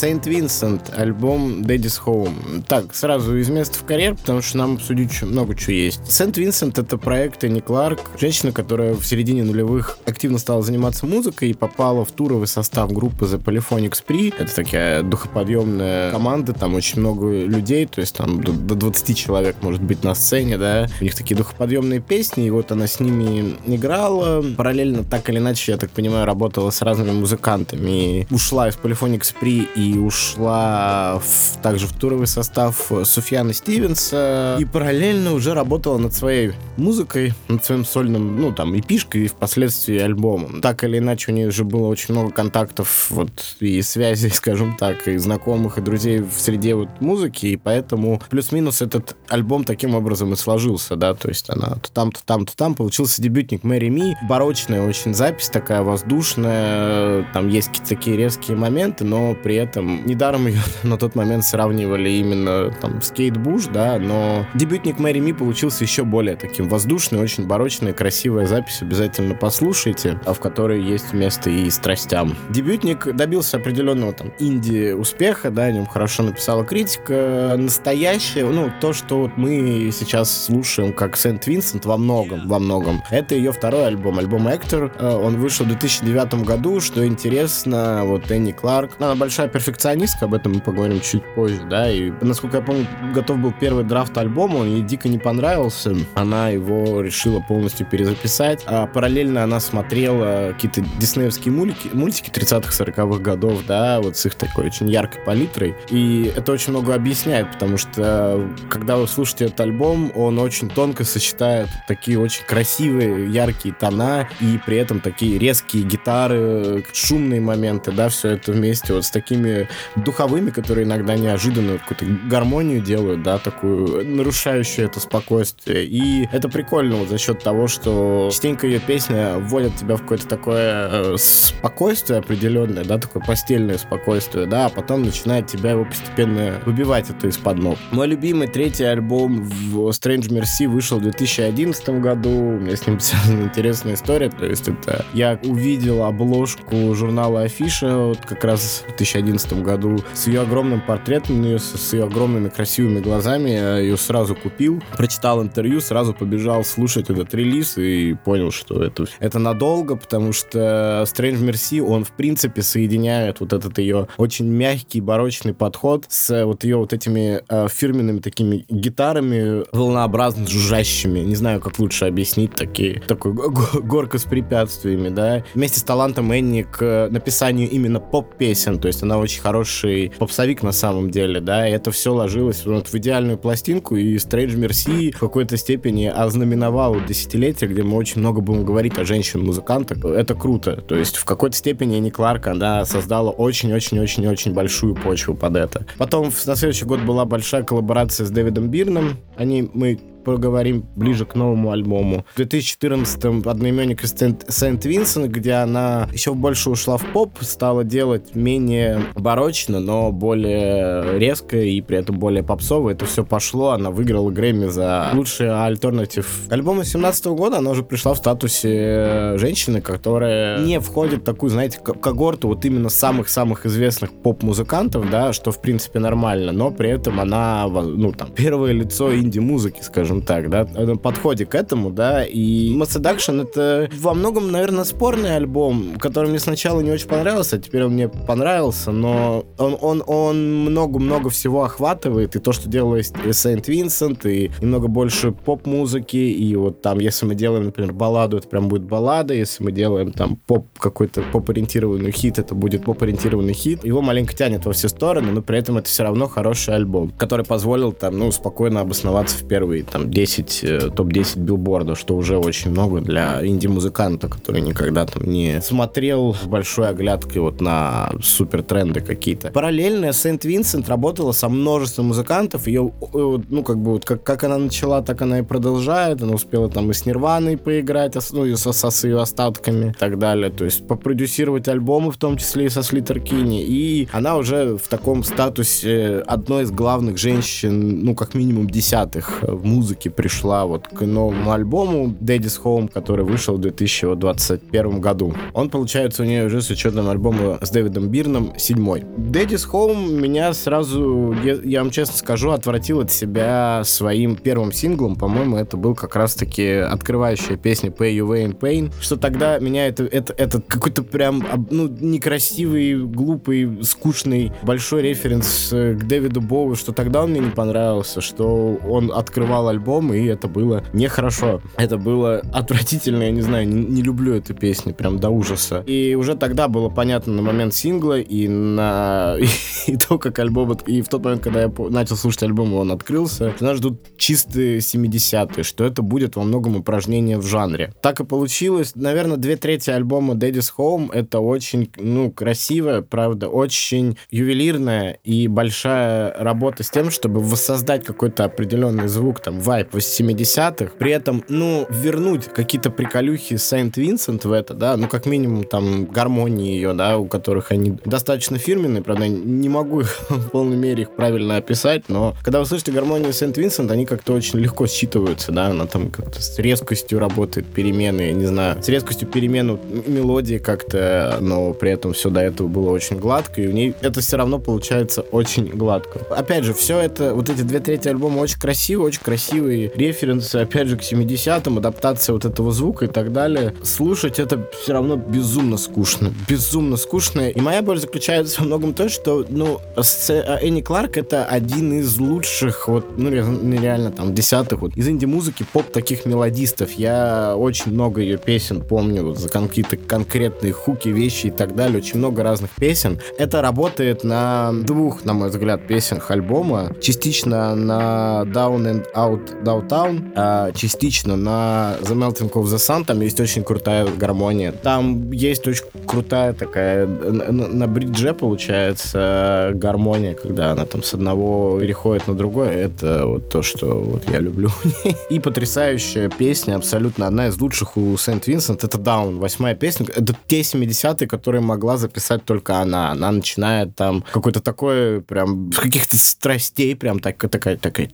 Saint 0.00 0.22
Vincent, 0.24 0.80
альбом 0.96 1.60
Daddy's 1.60 2.00
Home. 2.06 2.64
Так, 2.66 2.94
сразу 2.94 3.36
из 3.36 3.50
места 3.50 3.78
в 3.78 3.84
карьер, 3.84 4.14
потому 4.14 4.40
что 4.40 4.56
нам 4.56 4.76
обсудить 4.76 5.20
много 5.20 5.54
чего 5.54 5.72
есть. 5.72 6.00
Saint 6.06 6.32
Vincent— 6.32 6.80
это 6.82 6.96
проект 6.96 7.44
Энни 7.44 7.60
Кларк, 7.60 8.00
женщина, 8.18 8.50
которая 8.50 8.94
в 8.94 9.04
середине 9.04 9.44
нулевых 9.44 9.98
активно 10.06 10.38
стала 10.38 10.62
заниматься 10.62 11.04
музыкой 11.04 11.50
и 11.50 11.52
попала 11.52 12.06
в 12.06 12.12
туровый 12.12 12.46
состав 12.46 12.90
группы 12.90 13.26
The 13.26 13.44
Polyphonics 13.44 14.02
Pre. 14.08 14.32
Это 14.38 14.54
такая 14.54 15.02
духоподъемная 15.02 16.12
команда, 16.12 16.54
там 16.54 16.76
очень 16.76 17.00
много 17.00 17.44
людей, 17.44 17.84
то 17.84 18.00
есть 18.00 18.16
там 18.16 18.42
до, 18.42 18.52
до 18.52 18.76
20 18.76 19.14
человек 19.14 19.56
может 19.60 19.82
быть 19.82 20.02
на 20.02 20.14
сцене, 20.14 20.56
да. 20.56 20.88
У 21.02 21.04
них 21.04 21.14
такие 21.14 21.36
духоподъемные 21.36 22.00
песни, 22.00 22.46
и 22.46 22.50
вот 22.50 22.72
она 22.72 22.86
с 22.86 23.00
ними 23.00 23.54
играла. 23.66 24.42
Параллельно, 24.56 25.04
так 25.04 25.28
или 25.28 25.36
иначе, 25.36 25.72
я 25.72 25.78
так 25.78 25.90
понимаю, 25.90 26.24
работала 26.24 26.70
с 26.70 26.80
разными 26.80 27.10
музыкантами. 27.10 28.20
И 28.20 28.26
ушла 28.30 28.66
из 28.70 28.76
Polyphonics 28.76 29.34
Pre 29.38 29.68
и 29.76 29.89
ушла 29.98 31.18
в, 31.18 31.62
также 31.62 31.86
в 31.86 31.92
туровый 31.92 32.26
состав 32.26 32.90
Суфьяна 33.04 33.52
Стивенса 33.52 34.56
и 34.58 34.64
параллельно 34.64 35.32
уже 35.32 35.54
работала 35.54 35.98
над 35.98 36.14
своей 36.14 36.52
музыкой, 36.76 37.34
над 37.48 37.64
своим 37.64 37.84
сольным, 37.84 38.40
ну, 38.40 38.52
там, 38.52 38.78
эпишкой 38.78 39.24
и 39.24 39.28
впоследствии 39.28 39.98
альбомом. 39.98 40.60
Так 40.60 40.84
или 40.84 40.98
иначе, 40.98 41.32
у 41.32 41.34
нее 41.34 41.48
уже 41.48 41.64
было 41.64 41.86
очень 41.88 42.14
много 42.14 42.30
контактов 42.30 43.08
вот 43.10 43.56
и 43.60 43.82
связей, 43.82 44.30
скажем 44.34 44.76
так, 44.76 45.08
и 45.08 45.16
знакомых, 45.16 45.78
и 45.78 45.80
друзей 45.80 46.20
в 46.20 46.38
среде 46.38 46.74
вот 46.74 46.88
музыки, 47.00 47.46
и 47.46 47.56
поэтому 47.56 48.22
плюс-минус 48.30 48.82
этот 48.82 49.16
альбом 49.28 49.64
таким 49.64 49.94
образом 49.94 50.32
и 50.32 50.36
сложился, 50.36 50.96
да, 50.96 51.14
то 51.14 51.28
есть 51.28 51.50
она 51.50 51.76
то 51.76 51.90
там, 51.92 52.12
то 52.12 52.20
там, 52.24 52.46
то 52.46 52.56
там. 52.56 52.74
Получился 52.74 53.20
дебютник 53.20 53.64
Мэри 53.64 53.88
Ми, 53.88 54.16
барочная 54.28 54.86
очень 54.86 55.14
запись, 55.14 55.48
такая 55.48 55.82
воздушная, 55.82 57.26
там 57.32 57.48
есть 57.48 57.68
какие-то 57.68 57.88
такие 57.90 58.16
резкие 58.16 58.56
моменты, 58.56 59.04
но 59.04 59.34
при 59.34 59.56
этом 59.56 59.79
недаром 59.80 60.46
ее 60.46 60.60
на 60.82 60.96
тот 60.96 61.14
момент 61.14 61.44
сравнивали 61.44 62.10
именно 62.10 62.70
там 62.80 63.02
с 63.02 63.10
Кейт 63.10 63.36
Буш, 63.36 63.66
да, 63.66 63.98
но 63.98 64.46
дебютник 64.54 64.98
Мэри 64.98 65.20
Ми 65.20 65.32
получился 65.32 65.84
еще 65.84 66.04
более 66.04 66.36
таким 66.36 66.68
воздушный, 66.68 67.20
очень 67.20 67.46
барочный, 67.46 67.92
красивая 67.92 68.46
запись, 68.46 68.82
обязательно 68.82 69.34
послушайте, 69.34 70.20
а 70.24 70.34
в 70.34 70.40
которой 70.40 70.82
есть 70.82 71.12
место 71.12 71.50
и 71.50 71.68
страстям. 71.70 72.36
Дебютник 72.50 73.14
добился 73.14 73.56
определенного 73.56 74.12
там 74.12 74.32
инди-успеха, 74.38 75.50
да, 75.50 75.64
о 75.64 75.72
нем 75.72 75.86
хорошо 75.86 76.22
написала 76.22 76.64
критика. 76.64 77.54
Настоящее, 77.56 78.46
ну, 78.46 78.70
то, 78.80 78.92
что 78.92 79.22
вот 79.22 79.36
мы 79.36 79.90
сейчас 79.92 80.46
слушаем 80.46 80.92
как 80.92 81.16
Сент-Винсент 81.16 81.84
во 81.84 81.96
многом, 81.96 82.48
во 82.48 82.58
многом, 82.58 83.02
это 83.10 83.34
ее 83.34 83.52
второй 83.52 83.86
альбом, 83.86 84.18
альбом 84.18 84.48
Actor. 84.48 84.92
Э, 84.98 85.16
он 85.16 85.36
вышел 85.36 85.64
в 85.64 85.68
2009 85.68 86.44
году, 86.44 86.80
что 86.80 87.06
интересно, 87.06 88.02
вот 88.04 88.30
Энни 88.30 88.52
Кларк, 88.52 88.92
она 88.98 89.14
большая 89.14 89.48
перфекционистка, 89.60 90.24
об 90.24 90.32
этом 90.32 90.54
мы 90.54 90.60
поговорим 90.60 91.00
чуть 91.00 91.22
позже, 91.34 91.60
да, 91.68 91.90
и, 91.90 92.10
насколько 92.22 92.58
я 92.58 92.62
помню, 92.62 92.86
готов 93.14 93.38
был 93.38 93.52
первый 93.52 93.84
драфт 93.84 94.16
альбома, 94.16 94.56
он 94.56 94.68
ей 94.68 94.82
дико 94.82 95.08
не 95.08 95.18
понравился, 95.18 95.94
она 96.14 96.48
его 96.48 97.02
решила 97.02 97.40
полностью 97.40 97.86
перезаписать, 97.86 98.62
а 98.66 98.86
параллельно 98.86 99.44
она 99.44 99.60
смотрела 99.60 100.52
какие-то 100.52 100.82
диснеевские 100.98 101.52
мультики, 101.52 101.90
мультики 101.92 102.30
30-х, 102.30 102.72
40-х 102.72 103.18
годов, 103.18 103.66
да, 103.66 104.00
вот 104.00 104.16
с 104.16 104.24
их 104.24 104.34
такой 104.34 104.66
очень 104.66 104.88
яркой 104.88 105.22
палитрой, 105.24 105.74
и 105.90 106.32
это 106.34 106.52
очень 106.52 106.70
много 106.70 106.94
объясняет, 106.94 107.52
потому 107.52 107.76
что 107.76 108.48
когда 108.70 108.96
вы 108.96 109.06
слушаете 109.06 109.46
этот 109.46 109.60
альбом, 109.60 110.10
он 110.14 110.38
очень 110.38 110.70
тонко 110.70 111.04
сочетает 111.04 111.68
такие 111.86 112.18
очень 112.18 112.44
красивые, 112.46 113.30
яркие 113.30 113.74
тона 113.74 114.26
и 114.40 114.58
при 114.64 114.78
этом 114.78 115.00
такие 115.00 115.38
резкие 115.38 115.82
гитары, 115.82 116.82
шумные 116.94 117.42
моменты, 117.42 117.92
да, 117.92 118.08
все 118.08 118.30
это 118.30 118.52
вместе 118.52 118.94
вот 118.94 119.04
с 119.04 119.10
такими 119.10 119.49
духовыми, 119.96 120.50
которые 120.50 120.84
иногда 120.84 121.16
неожиданно 121.16 121.78
какую-то 121.78 122.06
гармонию 122.28 122.80
делают, 122.80 123.22
да, 123.22 123.38
такую 123.38 124.06
нарушающую 124.06 124.86
это 124.86 125.00
спокойствие. 125.00 125.84
И 125.86 126.28
это 126.32 126.48
прикольно 126.48 126.96
вот 126.96 127.08
за 127.08 127.18
счет 127.18 127.42
того, 127.42 127.68
что 127.68 128.28
частенько 128.30 128.66
ее 128.66 128.80
песня 128.80 129.38
вводит 129.38 129.76
тебя 129.76 129.96
в 129.96 130.02
какое-то 130.02 130.26
такое 130.26 130.88
э, 130.90 131.16
спокойствие 131.18 132.18
определенное, 132.18 132.84
да, 132.84 132.98
такое 132.98 133.22
постельное 133.22 133.78
спокойствие, 133.78 134.46
да, 134.46 134.66
а 134.66 134.68
потом 134.68 135.02
начинает 135.02 135.46
тебя 135.46 135.72
его 135.72 135.84
постепенно 135.84 136.60
выбивать 136.64 137.10
это 137.10 137.28
из-под 137.28 137.58
ног. 137.58 137.78
Мой 137.90 138.06
любимый 138.06 138.48
третий 138.48 138.84
альбом 138.84 139.42
в 139.44 139.88
Strange 139.90 140.28
Mercy 140.28 140.68
вышел 140.68 140.98
в 140.98 141.02
2011 141.02 141.88
году. 142.00 142.30
У 142.30 142.58
меня 142.58 142.76
с 142.76 142.86
ним 142.86 143.00
связана 143.00 143.44
интересная 143.44 143.94
история. 143.94 144.30
То 144.30 144.46
есть 144.46 144.68
это 144.68 145.04
я 145.12 145.38
увидел 145.44 146.02
обложку 146.04 146.94
журнала 146.94 147.42
Афиша 147.42 147.96
вот 147.96 148.18
как 148.26 148.44
раз 148.44 148.84
в 148.86 148.96
2011 148.96 149.39
году 149.48 149.98
с 150.14 150.26
ее 150.26 150.42
огромным 150.42 150.80
портретом, 150.80 151.42
ее, 151.42 151.58
с, 151.58 151.92
ее 151.92 152.04
огромными 152.04 152.48
красивыми 152.48 153.00
глазами. 153.00 153.50
Я 153.50 153.78
ее 153.78 153.96
сразу 153.96 154.34
купил, 154.34 154.82
прочитал 154.96 155.42
интервью, 155.42 155.80
сразу 155.80 156.14
побежал 156.14 156.64
слушать 156.64 157.10
этот 157.10 157.34
релиз 157.34 157.78
и 157.78 158.14
понял, 158.24 158.50
что 158.50 158.82
это, 158.82 159.06
это 159.18 159.38
надолго, 159.38 159.96
потому 159.96 160.32
что 160.32 161.04
Strange 161.06 161.40
Mercy, 161.40 161.80
он 161.80 162.04
в 162.04 162.12
принципе 162.12 162.62
соединяет 162.62 163.40
вот 163.40 163.52
этот 163.52 163.78
ее 163.78 164.08
очень 164.16 164.46
мягкий, 164.46 165.00
барочный 165.00 165.54
подход 165.54 166.06
с 166.08 166.44
вот 166.44 166.64
ее 166.64 166.76
вот 166.76 166.92
этими 166.92 167.42
э, 167.48 167.68
фирменными 167.68 168.20
такими 168.20 168.64
гитарами 168.68 169.64
волнообразно 169.72 170.46
жужжащими. 170.46 171.20
Не 171.20 171.36
знаю, 171.36 171.60
как 171.60 171.78
лучше 171.78 172.06
объяснить 172.06 172.54
такие, 172.54 173.00
такой 173.00 173.32
горка 173.32 174.18
с 174.18 174.24
препятствиями, 174.24 175.08
да. 175.08 175.44
Вместе 175.54 175.80
с 175.80 175.82
талантом 175.82 176.32
Энни 176.32 176.62
к 176.62 177.08
написанию 177.10 177.68
именно 177.68 178.00
поп-песен, 178.00 178.78
то 178.78 178.88
есть 178.88 179.02
она 179.02 179.18
очень 179.18 179.29
хороший 179.38 180.12
попсовик 180.18 180.62
на 180.62 180.72
самом 180.72 181.10
деле, 181.10 181.40
да, 181.40 181.68
и 181.68 181.72
это 181.72 181.90
все 181.90 182.12
ложилось 182.12 182.64
вот 182.66 182.88
в 182.88 182.94
идеальную 182.94 183.38
пластинку, 183.38 183.96
и 183.96 184.16
Strange 184.16 184.56
Mercy 184.56 185.12
в 185.12 185.18
какой-то 185.18 185.56
степени 185.56 186.06
ознаменовал 186.06 186.96
десятилетие, 187.06 187.70
где 187.70 187.82
мы 187.82 187.96
очень 187.96 188.20
много 188.20 188.40
будем 188.40 188.64
говорить 188.64 188.98
о 188.98 189.04
женщин-музыкантах. 189.04 190.04
Это 190.04 190.34
круто. 190.34 190.76
То 190.76 190.96
есть 190.96 191.16
в 191.16 191.24
какой-то 191.24 191.56
степени 191.56 191.96
Энни 191.98 192.10
Кларк, 192.10 192.46
она 192.46 192.84
создала 192.84 193.30
очень-очень-очень-очень 193.30 194.52
большую 194.52 194.94
почву 194.94 195.34
под 195.34 195.56
это. 195.56 195.86
Потом 195.98 196.32
на 196.46 196.56
следующий 196.56 196.84
год 196.84 197.00
была 197.00 197.24
большая 197.24 197.62
коллаборация 197.62 198.26
с 198.26 198.30
Дэвидом 198.30 198.68
Бирном. 198.68 199.18
Они, 199.36 199.70
мы 199.72 199.98
поговорим 200.24 200.86
ближе 200.96 201.24
к 201.26 201.34
новому 201.34 201.70
альбому. 201.70 202.24
В 202.34 202.40
2014-м 202.40 203.42
одноименник 203.46 204.04
из 204.04 204.14
Сент-Винсент, 204.48 205.30
где 205.30 205.52
она 205.54 206.08
еще 206.12 206.34
больше 206.34 206.70
ушла 206.70 206.96
в 206.96 207.04
поп, 207.12 207.38
стала 207.40 207.84
делать 207.84 208.34
менее 208.34 209.02
барочно, 209.14 209.80
но 209.80 210.12
более 210.12 211.18
резко 211.18 211.58
и 211.58 211.80
при 211.80 211.98
этом 211.98 212.18
более 212.18 212.42
попсово. 212.42 212.90
Это 212.90 213.06
все 213.06 213.24
пошло, 213.24 213.70
она 213.70 213.90
выиграла 213.90 214.30
Грэмми 214.30 214.66
за 214.66 215.10
лучший 215.14 215.50
альтернатив. 215.50 216.46
К 216.48 216.52
альбому 216.52 216.84
17 216.84 217.26
года 217.26 217.58
она 217.58 217.70
уже 217.70 217.82
пришла 217.82 218.14
в 218.14 218.18
статусе 218.18 219.36
женщины, 219.36 219.80
которая 219.80 220.58
не 220.64 220.80
входит 220.80 221.20
в 221.20 221.24
такую, 221.24 221.50
знаете, 221.50 221.78
когорту 221.78 222.48
вот 222.48 222.64
именно 222.64 222.88
самых-самых 222.88 223.66
известных 223.66 224.10
поп-музыкантов, 224.10 225.08
да, 225.10 225.32
что 225.32 225.52
в 225.52 225.60
принципе 225.60 225.98
нормально, 225.98 226.52
но 226.52 226.70
при 226.70 226.90
этом 226.90 227.20
она, 227.20 227.66
ну, 227.68 228.12
там, 228.12 228.30
первое 228.30 228.72
лицо 228.72 229.14
инди-музыки, 229.14 229.80
скажем 229.82 230.09
скажем 230.10 230.22
так, 230.22 230.50
да, 230.50 230.64
подходе 230.96 231.46
к 231.46 231.54
этому, 231.54 231.90
да, 231.90 232.24
и 232.24 232.74
Mass 232.76 232.98
это 233.40 233.88
во 234.00 234.14
многом, 234.14 234.50
наверное, 234.50 234.84
спорный 234.84 235.36
альбом, 235.36 235.96
который 235.98 236.30
мне 236.30 236.38
сначала 236.38 236.80
не 236.80 236.90
очень 236.90 237.08
понравился, 237.08 237.56
а 237.56 237.58
теперь 237.58 237.84
он 237.84 237.92
мне 237.92 238.08
понравился, 238.08 238.90
но 238.90 239.44
он, 239.58 239.76
он, 239.80 240.02
он 240.06 240.64
много-много 240.64 241.30
всего 241.30 241.62
охватывает, 241.62 242.34
и 242.34 242.40
то, 242.40 242.52
что 242.52 242.68
делает 242.68 243.12
Vincent, 243.12 244.28
и 244.28 244.50
немного 244.60 244.88
больше 244.88 245.32
поп-музыки, 245.32 246.16
и 246.16 246.56
вот 246.56 246.82
там, 246.82 246.98
если 246.98 247.26
мы 247.26 247.34
делаем, 247.34 247.66
например, 247.66 247.92
балладу, 247.92 248.38
это 248.38 248.48
прям 248.48 248.68
будет 248.68 248.82
баллада, 248.82 249.34
если 249.34 249.62
мы 249.62 249.72
делаем 249.72 250.12
там 250.12 250.36
поп 250.36 250.66
какой-то 250.78 251.22
поп-ориентированный 251.22 252.10
хит, 252.10 252.38
это 252.38 252.54
будет 252.54 252.84
поп-ориентированный 252.84 253.52
хит. 253.52 253.84
Его 253.84 254.02
маленько 254.02 254.34
тянет 254.34 254.66
во 254.66 254.72
все 254.72 254.88
стороны, 254.88 255.30
но 255.30 255.42
при 255.42 255.58
этом 255.58 255.78
это 255.78 255.88
все 255.88 256.02
равно 256.02 256.26
хороший 256.26 256.74
альбом, 256.74 257.10
который 257.10 257.44
позволил 257.44 257.92
там, 257.92 258.18
ну, 258.18 258.32
спокойно 258.32 258.80
обосноваться 258.80 259.36
в 259.36 259.46
первые 259.46 259.84
там 259.84 259.99
там 260.00 260.10
10, 260.10 260.60
э, 260.62 260.90
топ-10 260.94 261.38
билбордов, 261.38 261.98
что 261.98 262.16
уже 262.16 262.38
очень 262.38 262.70
много 262.70 263.00
для 263.00 263.46
инди-музыканта, 263.46 264.28
который 264.28 264.60
никогда 264.60 265.06
там 265.06 265.24
не 265.24 265.60
смотрел 265.62 266.36
большой 266.44 266.88
оглядкой 266.88 267.42
вот 267.42 267.60
на 267.60 268.10
супер 268.22 268.62
тренды 268.62 269.00
какие-то. 269.00 269.50
Параллельно 269.50 270.12
Сент 270.12 270.44
Винсент 270.44 270.88
работала 270.88 271.32
со 271.32 271.48
множеством 271.48 272.06
музыкантов, 272.06 272.66
ее, 272.66 272.92
э, 273.14 273.38
ну, 273.48 273.62
как 273.62 273.78
бы, 273.78 273.92
вот 273.92 274.04
как, 274.04 274.22
как 274.22 274.44
она 274.44 274.58
начала, 274.58 275.02
так 275.02 275.22
она 275.22 275.40
и 275.40 275.42
продолжает, 275.42 276.22
она 276.22 276.34
успела 276.34 276.68
там 276.68 276.90
и 276.90 276.94
с 276.94 277.06
Нирваной 277.06 277.56
поиграть, 277.56 278.16
ну, 278.32 278.44
и 278.44 278.56
со, 278.56 278.72
со, 278.72 278.90
с 278.90 279.04
ее 279.04 279.20
остатками 279.20 279.90
и 279.90 279.92
так 279.92 280.18
далее, 280.18 280.50
то 280.50 280.64
есть 280.64 280.86
попродюсировать 280.86 281.68
альбомы, 281.68 282.12
в 282.12 282.16
том 282.16 282.36
числе 282.36 282.66
и 282.66 282.68
со 282.68 282.82
Слитер 282.82 283.20
Кини, 283.20 283.62
и 283.62 284.08
она 284.12 284.36
уже 284.36 284.76
в 284.76 284.88
таком 284.88 285.24
статусе 285.24 286.22
одной 286.26 286.64
из 286.64 286.70
главных 286.70 287.18
женщин, 287.18 288.04
ну, 288.04 288.14
как 288.14 288.34
минимум 288.34 288.68
десятых 288.68 289.42
в 289.42 289.64
музыке 289.64 289.89
музыки 289.90 290.08
пришла 290.08 290.66
вот 290.66 290.86
к 290.86 291.00
новому 291.00 291.50
альбому 291.50 292.14
Daddy's 292.20 292.60
Home, 292.62 292.88
который 292.88 293.24
вышел 293.24 293.56
в 293.56 293.60
2021 293.60 295.00
году. 295.00 295.34
Он, 295.52 295.68
получается, 295.68 296.22
у 296.22 296.26
нее 296.26 296.46
уже 296.46 296.62
с 296.62 296.70
учетом 296.70 297.08
альбома 297.08 297.58
с 297.60 297.70
Дэвидом 297.70 298.08
Бирном 298.08 298.52
седьмой. 298.56 299.00
Daddy's 299.16 299.68
Home 299.72 300.20
меня 300.20 300.52
сразу, 300.52 301.34
я, 301.42 301.54
я 301.64 301.82
вам 301.82 301.90
честно 301.90 302.16
скажу, 302.16 302.50
отвратил 302.50 303.00
от 303.00 303.10
себя 303.10 303.82
своим 303.84 304.36
первым 304.36 304.70
синглом. 304.70 305.16
По-моему, 305.16 305.56
это 305.56 305.76
был 305.76 305.96
как 305.96 306.14
раз-таки 306.14 306.68
открывающая 306.68 307.56
песня 307.56 307.90
Pay 307.90 308.16
You 308.16 308.28
Way 308.28 308.46
in 308.46 308.56
Pain, 308.56 308.92
что 309.00 309.16
тогда 309.16 309.58
меня 309.58 309.88
это, 309.88 310.04
это, 310.04 310.32
это 310.36 310.62
какой-то 310.62 311.02
прям, 311.02 311.44
ну, 311.70 311.88
некрасивый, 311.88 312.94
глупый, 312.94 313.82
скучный, 313.82 314.52
большой 314.62 315.02
референс 315.02 315.70
к 315.70 316.06
Дэвиду 316.06 316.40
Боу, 316.40 316.76
что 316.76 316.92
тогда 316.92 317.24
он 317.24 317.30
мне 317.30 317.40
не 317.40 317.50
понравился, 317.50 318.20
что 318.20 318.78
он 318.88 319.10
открывал 319.12 319.68
альбом 319.68 319.79
альбом, 319.80 320.12
и 320.12 320.24
это 320.26 320.46
было 320.46 320.84
нехорошо. 320.92 321.62
Это 321.76 321.96
было 321.96 322.42
отвратительно, 322.52 323.22
я 323.22 323.30
не 323.30 323.40
знаю, 323.40 323.66
не, 323.66 323.84
не 323.84 324.02
люблю 324.02 324.34
эту 324.34 324.54
песню, 324.54 324.94
прям 324.94 325.18
до 325.18 325.30
ужаса. 325.30 325.82
И 325.86 326.14
уже 326.14 326.36
тогда 326.36 326.68
было 326.68 326.90
понятно 326.90 327.32
на 327.32 327.42
момент 327.42 327.74
сингла 327.74 328.20
и 328.20 328.46
на 328.46 329.36
и 329.86 329.96
то, 329.96 330.18
как 330.18 330.38
альбом... 330.38 330.72
И 330.86 331.00
в 331.00 331.08
тот 331.08 331.24
момент, 331.24 331.42
когда 331.42 331.62
я 331.62 331.72
начал 331.90 332.16
слушать 332.16 332.42
альбом, 332.42 332.74
он 332.74 332.92
открылся, 332.92 333.54
нас 333.60 333.78
ждут 333.78 334.00
чистые 334.16 334.78
70-е, 334.78 335.64
что 335.64 335.84
это 335.84 336.02
будет 336.02 336.36
во 336.36 336.42
многом 336.42 336.76
упражнение 336.76 337.38
в 337.38 337.46
жанре. 337.46 337.94
Так 338.02 338.20
и 338.20 338.24
получилось. 338.24 338.92
Наверное, 338.94 339.36
две 339.36 339.56
трети 339.56 339.90
альбома 339.90 340.34
Daddy's 340.34 340.70
Home— 340.76 341.10
это 341.12 341.40
очень, 341.40 341.90
ну, 341.96 342.30
красивая, 342.30 343.00
правда, 343.02 343.48
очень 343.48 344.18
ювелирная 344.30 345.18
и 345.24 345.48
большая 345.48 346.34
работа 346.38 346.82
с 346.82 346.90
тем, 346.90 347.10
чтобы 347.10 347.40
воссоздать 347.40 348.04
какой-то 348.04 348.44
определенный 348.44 349.08
звук, 349.08 349.40
там, 349.40 349.60
вайп 349.70 349.94
70-х, 349.94 350.94
при 350.98 351.12
этом, 351.12 351.44
ну, 351.48 351.86
вернуть 351.90 352.46
какие-то 352.46 352.90
приколюхи 352.90 353.56
Сент-Винсент 353.56 354.44
в 354.44 354.50
это, 354.50 354.74
да, 354.74 354.96
ну, 354.96 355.06
как 355.06 355.26
минимум, 355.26 355.62
там, 355.62 356.06
гармонии 356.06 356.74
ее, 356.74 356.92
да, 356.92 357.18
у 357.18 357.26
которых 357.26 357.70
они 357.70 357.96
достаточно 358.04 358.58
фирменные, 358.58 359.00
правда, 359.00 359.28
не 359.28 359.68
могу 359.68 360.00
их 360.00 360.18
в 360.28 360.48
полной 360.48 360.76
мере 360.76 361.02
их 361.02 361.14
правильно 361.14 361.56
описать, 361.56 362.08
но 362.08 362.34
когда 362.42 362.58
вы 362.58 362.66
слышите 362.66 362.90
гармонию 362.90 363.32
Сент-Винсент, 363.32 363.92
они 363.92 364.06
как-то 364.06 364.32
очень 364.32 364.58
легко 364.58 364.88
считываются, 364.88 365.52
да, 365.52 365.66
она 365.66 365.86
там 365.86 366.10
как-то 366.10 366.42
с 366.42 366.58
резкостью 366.58 367.20
работает, 367.20 367.68
перемены, 367.68 368.22
я 368.22 368.32
не 368.32 368.46
знаю, 368.46 368.82
с 368.82 368.88
резкостью 368.88 369.28
перемену 369.28 369.78
мелодии 370.04 370.58
как-то, 370.58 371.38
но 371.40 371.74
при 371.74 371.92
этом 371.92 372.12
все 372.12 372.28
до 372.28 372.40
этого 372.40 372.66
было 372.66 372.90
очень 372.90 373.20
гладко, 373.20 373.62
и 373.62 373.68
у 373.68 373.70
ней 373.70 373.94
это 374.00 374.20
все 374.20 374.36
равно 374.36 374.58
получается 374.58 375.20
очень 375.20 375.68
гладко. 375.68 376.18
Опять 376.30 376.64
же, 376.64 376.74
все 376.74 376.98
это, 376.98 377.34
вот 377.34 377.48
эти 377.48 377.62
две 377.62 377.78
трети 377.78 378.08
альбома 378.08 378.40
очень 378.40 378.58
красивые, 378.58 379.06
очень 379.06 379.22
красивые 379.60 379.92
референсы, 379.94 380.56
опять 380.56 380.88
же, 380.88 380.96
к 380.96 381.02
70-м, 381.02 381.78
адаптация 381.78 382.32
вот 382.32 382.44
этого 382.44 382.72
звука 382.72 383.04
и 383.04 383.08
так 383.08 383.32
далее. 383.32 383.74
Слушать 383.82 384.38
это 384.38 384.66
все 384.82 384.94
равно 384.94 385.16
безумно 385.16 385.76
скучно. 385.76 386.32
Безумно 386.48 386.96
скучно. 386.96 387.50
И 387.50 387.60
моя 387.60 387.82
боль 387.82 387.98
заключается 387.98 388.60
во 388.60 388.66
многом 388.66 388.90
в 388.90 388.94
том, 388.94 389.08
что, 389.08 389.44
ну, 389.48 389.80
Энни 390.28 390.80
Кларк 390.80 391.16
это 391.18 391.44
один 391.44 391.92
из 392.00 392.18
лучших, 392.18 392.88
вот, 392.88 393.18
ну, 393.18 393.30
реально, 393.30 394.10
там, 394.10 394.34
десятых, 394.34 394.80
вот, 394.80 394.96
из 394.96 395.08
инди-музыки 395.08 395.66
поп 395.72 395.90
таких 395.92 396.24
мелодистов. 396.24 396.92
Я 396.92 397.54
очень 397.56 397.92
много 397.92 398.20
ее 398.22 398.38
песен 398.38 398.80
помню, 398.80 399.24
вот, 399.24 399.38
за 399.38 399.48
какие-то 399.48 399.96
конкретные 399.96 400.72
хуки, 400.72 401.08
вещи 401.08 401.48
и 401.48 401.50
так 401.50 401.74
далее. 401.74 401.98
Очень 401.98 402.18
много 402.18 402.42
разных 402.42 402.70
песен. 402.70 403.20
Это 403.38 403.60
работает 403.60 404.24
на 404.24 404.72
двух, 404.72 405.24
на 405.24 405.34
мой 405.34 405.50
взгляд, 405.50 405.86
песенах 405.86 406.30
альбома. 406.30 406.92
Частично 407.00 407.74
на 407.74 408.44
Down 408.46 408.86
and 408.86 409.06
Out 409.14 409.49
Downtown, 409.62 410.32
а 410.34 410.72
частично 410.72 411.36
на 411.36 411.96
The 412.00 412.14
Melting 412.14 412.50
of 412.52 412.64
the 412.64 412.76
Sun. 412.76 413.04
Там 413.04 413.20
есть 413.20 413.40
очень 413.40 413.62
крутая 413.62 414.06
гармония. 414.06 414.72
Там 414.72 415.30
есть 415.32 415.66
очень 415.66 415.84
крутая 416.06 416.52
такая 416.52 417.06
на, 417.06 417.68
на 417.68 417.86
бридже, 417.86 418.34
получается, 418.34 419.72
гармония, 419.74 420.34
когда 420.34 420.72
она 420.72 420.84
там 420.86 421.02
с 421.02 421.14
одного 421.14 421.78
переходит 421.80 422.28
на 422.28 422.34
другое. 422.34 422.70
Это 422.70 423.26
вот 423.26 423.48
то, 423.48 423.62
что 423.62 424.00
вот 424.00 424.28
я 424.30 424.40
люблю. 424.40 424.70
И 425.30 425.38
потрясающая 425.38 426.28
песня, 426.28 426.76
абсолютно 426.76 427.26
одна 427.26 427.48
из 427.48 427.58
лучших 427.60 427.96
у 427.96 428.16
Сент 428.16 428.46
Винсент. 428.46 428.84
Это 428.84 428.98
Down, 428.98 429.38
восьмая 429.38 429.74
песня. 429.74 430.06
Это 430.14 430.36
те 430.46 430.60
70-е, 430.60 431.26
которые 431.26 431.60
могла 431.60 431.96
записать 431.96 432.44
только 432.44 432.78
она. 432.78 433.10
Она 433.10 433.30
начинает 433.30 433.94
там 433.96 434.24
какой-то 434.32 434.60
такой 434.60 435.20
прям 435.20 435.70
каких-то 435.70 436.16
страстей, 436.16 436.94
прям 436.96 437.20
так, 437.20 437.36
такая, 437.36 437.76
такая, 437.76 438.06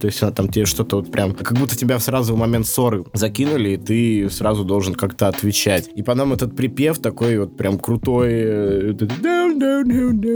то 0.00 0.06
есть 0.06 0.22
она 0.22 0.32
там 0.32 0.48
тебе 0.48 0.64
что-то 0.64 0.96
вот 0.96 1.10
прям, 1.10 1.32
как 1.32 1.58
будто 1.58 1.76
тебя 1.76 1.98
сразу 1.98 2.34
в 2.34 2.38
момент 2.38 2.66
ссоры 2.66 3.04
закинули, 3.12 3.70
и 3.70 3.76
ты 3.76 4.30
сразу 4.30 4.64
должен 4.64 4.94
как-то 4.94 5.28
отвечать. 5.28 5.88
И 5.94 6.02
потом 6.02 6.32
этот 6.32 6.56
припев 6.56 6.98
такой 6.98 7.38
вот 7.38 7.56
прям 7.56 7.78
крутой, 7.78 8.92